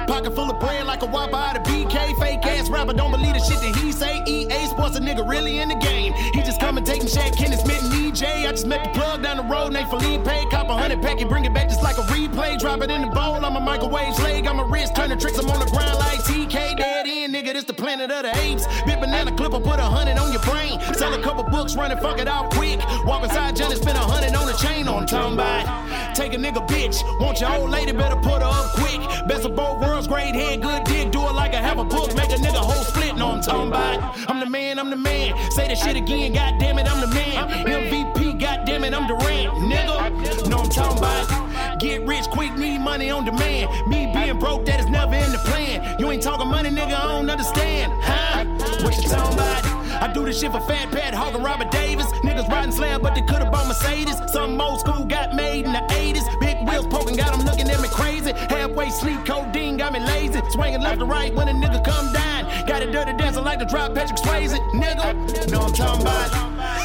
Pocket 0.08 0.36
full 0.36 0.50
of 0.50 0.60
bread 0.60 0.86
like 0.86 1.02
a 1.02 1.06
whopper 1.06 1.36
out 1.36 1.58
of 1.58 1.64
BK. 1.64 2.20
Fake 2.20 2.46
ass 2.46 2.70
rapper, 2.70 2.94
don't 2.94 3.12
believe 3.12 3.34
the 3.34 3.40
shit 3.40 3.60
that 3.62 3.76
he 3.82 3.92
say. 3.92 4.24
EA 4.28 4.68
Sports, 4.68 4.98
a 4.98 5.00
nigga 5.00 5.28
really 5.28 5.60
in 5.60 5.70
the 5.70 5.76
game. 5.76 6.14
He 6.34 6.42
just 6.42 6.60
commentating 6.60 7.10
Shaq, 7.10 7.36
Kenneth 7.38 7.62
Smith, 7.62 7.84
and 7.84 7.94
EJ. 7.94 8.48
I 8.48 8.52
just 8.52 8.68
met 8.68 8.84
the 8.84 9.00
plug 9.00 9.24
down 9.24 9.38
the 9.38 9.44
road, 9.44 9.74
Nate 9.74 9.88
Felipe. 9.90 10.26
Cop 10.52 10.70
a 10.70 10.74
hundred 10.74 11.02
pack 11.02 11.20
and 11.22 11.30
bring 11.30 11.46
it 11.46 11.54
back 11.54 11.70
just 11.70 11.84
like 11.84 11.98
a 11.98 12.04
replay. 12.04 12.58
Drop 12.60 12.82
it 12.82 12.90
in 12.90 13.02
the 13.02 13.08
bowl, 13.08 13.44
I'm 13.44 13.56
a 13.56 13.60
microwave 13.60 14.16
slave. 14.16 14.48
I'm 14.48 14.60
a 14.60 14.66
wrist 14.66 14.96
turning 14.96 15.20
tricks, 15.20 15.38
I'm 15.38 15.50
on 15.50 15.60
the 15.60 15.72
ground 15.72 15.98
like 16.00 16.20
TK. 16.20 16.78
Dead 16.78 17.08
end, 17.08 17.34
nigga, 17.34 17.54
this 17.54 17.64
the 17.64 17.74
planet 17.74 18.12
of 18.12 18.24
the 18.24 18.38
apes. 18.40 18.66
Big 18.86 19.00
banana 19.00 19.36
clipper, 19.36 19.60
put 19.60 19.80
a 19.80 19.84
hundred 19.84 20.18
on 20.18 20.32
your 20.32 20.42
brain. 20.42 20.80
Sell 20.94 21.14
a 21.14 21.22
couple 21.22 21.44
books, 21.44 21.76
run 21.76 21.92
and 21.92 22.00
fuck 22.00 22.20
it 22.20 22.28
out 22.28 22.52
quick. 22.52 22.80
Walk 23.06 23.24
inside 23.24 23.56
spend 23.58 23.98
a 23.98 24.02
hundred 24.06 24.36
on 24.36 24.48
the 24.48 24.54
chain 24.54 24.88
on 24.88 25.06
talking 25.06 25.34
about. 25.34 26.16
Take 26.16 26.34
a 26.34 26.38
nigga 26.38 26.66
bitch, 26.68 27.04
want 27.20 27.42
your 27.42 27.52
old 27.52 27.70
lady, 27.70 27.92
better 27.92 28.16
put 28.16 28.42
her 28.42 28.48
up 28.48 28.72
quick. 28.72 29.02
Best 29.28 29.46
of 29.46 29.56
both 29.56 29.82
worlds, 29.82 30.08
great 30.08 30.34
head, 30.34 30.62
good 30.62 30.84
dick, 30.86 31.12
do 31.12 31.20
it 31.28 31.34
like 31.34 31.54
I 31.54 31.62
have 31.62 31.80
a 31.80 31.84
book. 31.84 32.16
Make 32.16 32.32
a 32.32 32.36
nigga 32.36 32.58
whole 32.58 32.84
split, 32.84 33.16
know 33.16 33.32
I'm 33.32 33.42
talking 33.42 33.68
about. 33.68 34.18
I'm 34.30 34.40
the 34.40 34.50
man, 34.50 34.80
I'm 34.80 34.90
the 34.90 34.98
man. 34.98 35.34
Say 35.52 35.68
the 35.68 35.76
shit 35.76 35.96
again, 35.96 36.34
god 36.34 36.60
damn 36.60 36.80
it, 36.80 36.88
I'm 36.90 37.02
the 37.02 37.14
man. 37.14 37.50
MVP, 37.66 38.40
god 38.40 38.66
damn 38.66 38.84
it, 38.84 38.94
I'm 38.94 39.08
Durant, 39.08 39.54
nigga. 39.72 40.50
Know 40.50 40.60
I'm 40.60 40.70
talking 40.70 40.98
about. 40.98 41.80
Get 41.80 42.08
rich 42.08 42.26
quick, 42.30 42.56
need 42.56 42.80
money 42.80 43.10
on 43.10 43.26
demand. 43.26 43.90
Me 43.90 44.10
being 44.14 44.40
broke, 44.40 44.66
that 44.66 44.80
is 44.80 44.88
never 44.88 45.16
in 45.16 45.32
the 45.32 45.40
plan. 45.40 46.00
You 46.00 46.10
ain't 46.10 46.24
talking 46.24 46.48
money, 46.48 46.70
nigga, 46.70 46.94
I 46.94 47.08
don't 47.08 47.30
understand. 47.30 47.92
Huh? 48.02 48.46
What 48.84 48.96
you 48.96 49.10
talking 49.10 49.34
about? 49.34 49.75
I 50.02 50.12
do 50.14 50.26
this 50.26 50.40
shit 50.40 50.52
for 50.52 50.62
Fat 50.62 50.92
Pat, 50.92 51.14
and 51.14 51.44
Robert 51.44 51.72
Davis. 51.72 52.08
Niggas 52.24 52.48
riding 52.50 52.72
slam, 52.72 53.02
but 53.02 53.16
they 53.16 53.22
could've 53.22 53.52
bought 53.52 53.68
Mercedes. 53.68 54.16
Some 54.32 54.60
old 54.60 54.80
school 54.80 55.06
got 55.06 55.34
made 55.36 55.66
in 55.66 55.74
the 55.74 55.86
80s. 55.90 56.40
Big 56.40 56.58
wheels 56.68 56.88
poking, 56.88 57.16
got 57.16 57.32
them 57.32 57.46
looking 57.46 57.70
at 57.70 57.82
me 57.82 57.88
crazy. 57.90 58.32
Halfway 58.50 58.90
sleep, 58.90 59.26
codeine 59.26 59.78
got 59.78 59.94
me 59.94 60.00
lazy. 60.00 60.42
Swinging 60.50 60.82
left 60.82 61.00
to 61.00 61.06
right 61.06 61.34
when 61.34 61.48
a 61.48 61.54
nigga 61.54 61.84
come 61.84 62.12
down. 62.14 62.46
Got 62.68 62.84
a 62.84 62.92
dirty 62.92 63.14
dancer 63.18 63.42
like 63.42 63.60
to 63.60 63.66
drop 63.66 63.94
Patrick 63.94 64.20
Swayze. 64.20 64.58
Nigga, 64.72 65.52
know 65.52 65.62
I'm 65.62 65.74
talking 65.74 66.02
about. 66.02 66.34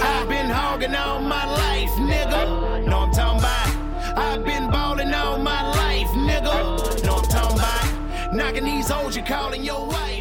I've 0.03 0.28
been 0.28 0.51
hogging 0.51 0.95
all 0.95 1.20
my 1.20 1.45
life, 1.47 1.91
nigga. 1.91 2.87
Know 2.87 2.99
I'm 3.01 3.12
talking 3.12 3.41
about. 3.41 4.19
I've 4.19 4.45
been 4.45 4.70
balling 4.70 5.12
all 5.15 5.39
my 5.39 5.62
life, 5.70 6.09
nigga. 6.09 7.05
Know 7.05 7.16
I'm 7.16 7.24
talking 7.24 7.59
about. 7.59 8.35
Knocking 8.35 8.65
these 8.65 8.89
hoes, 8.89 9.16
you 9.16 9.23
calling 9.23 9.62
your 9.65 9.87
wife, 9.87 10.20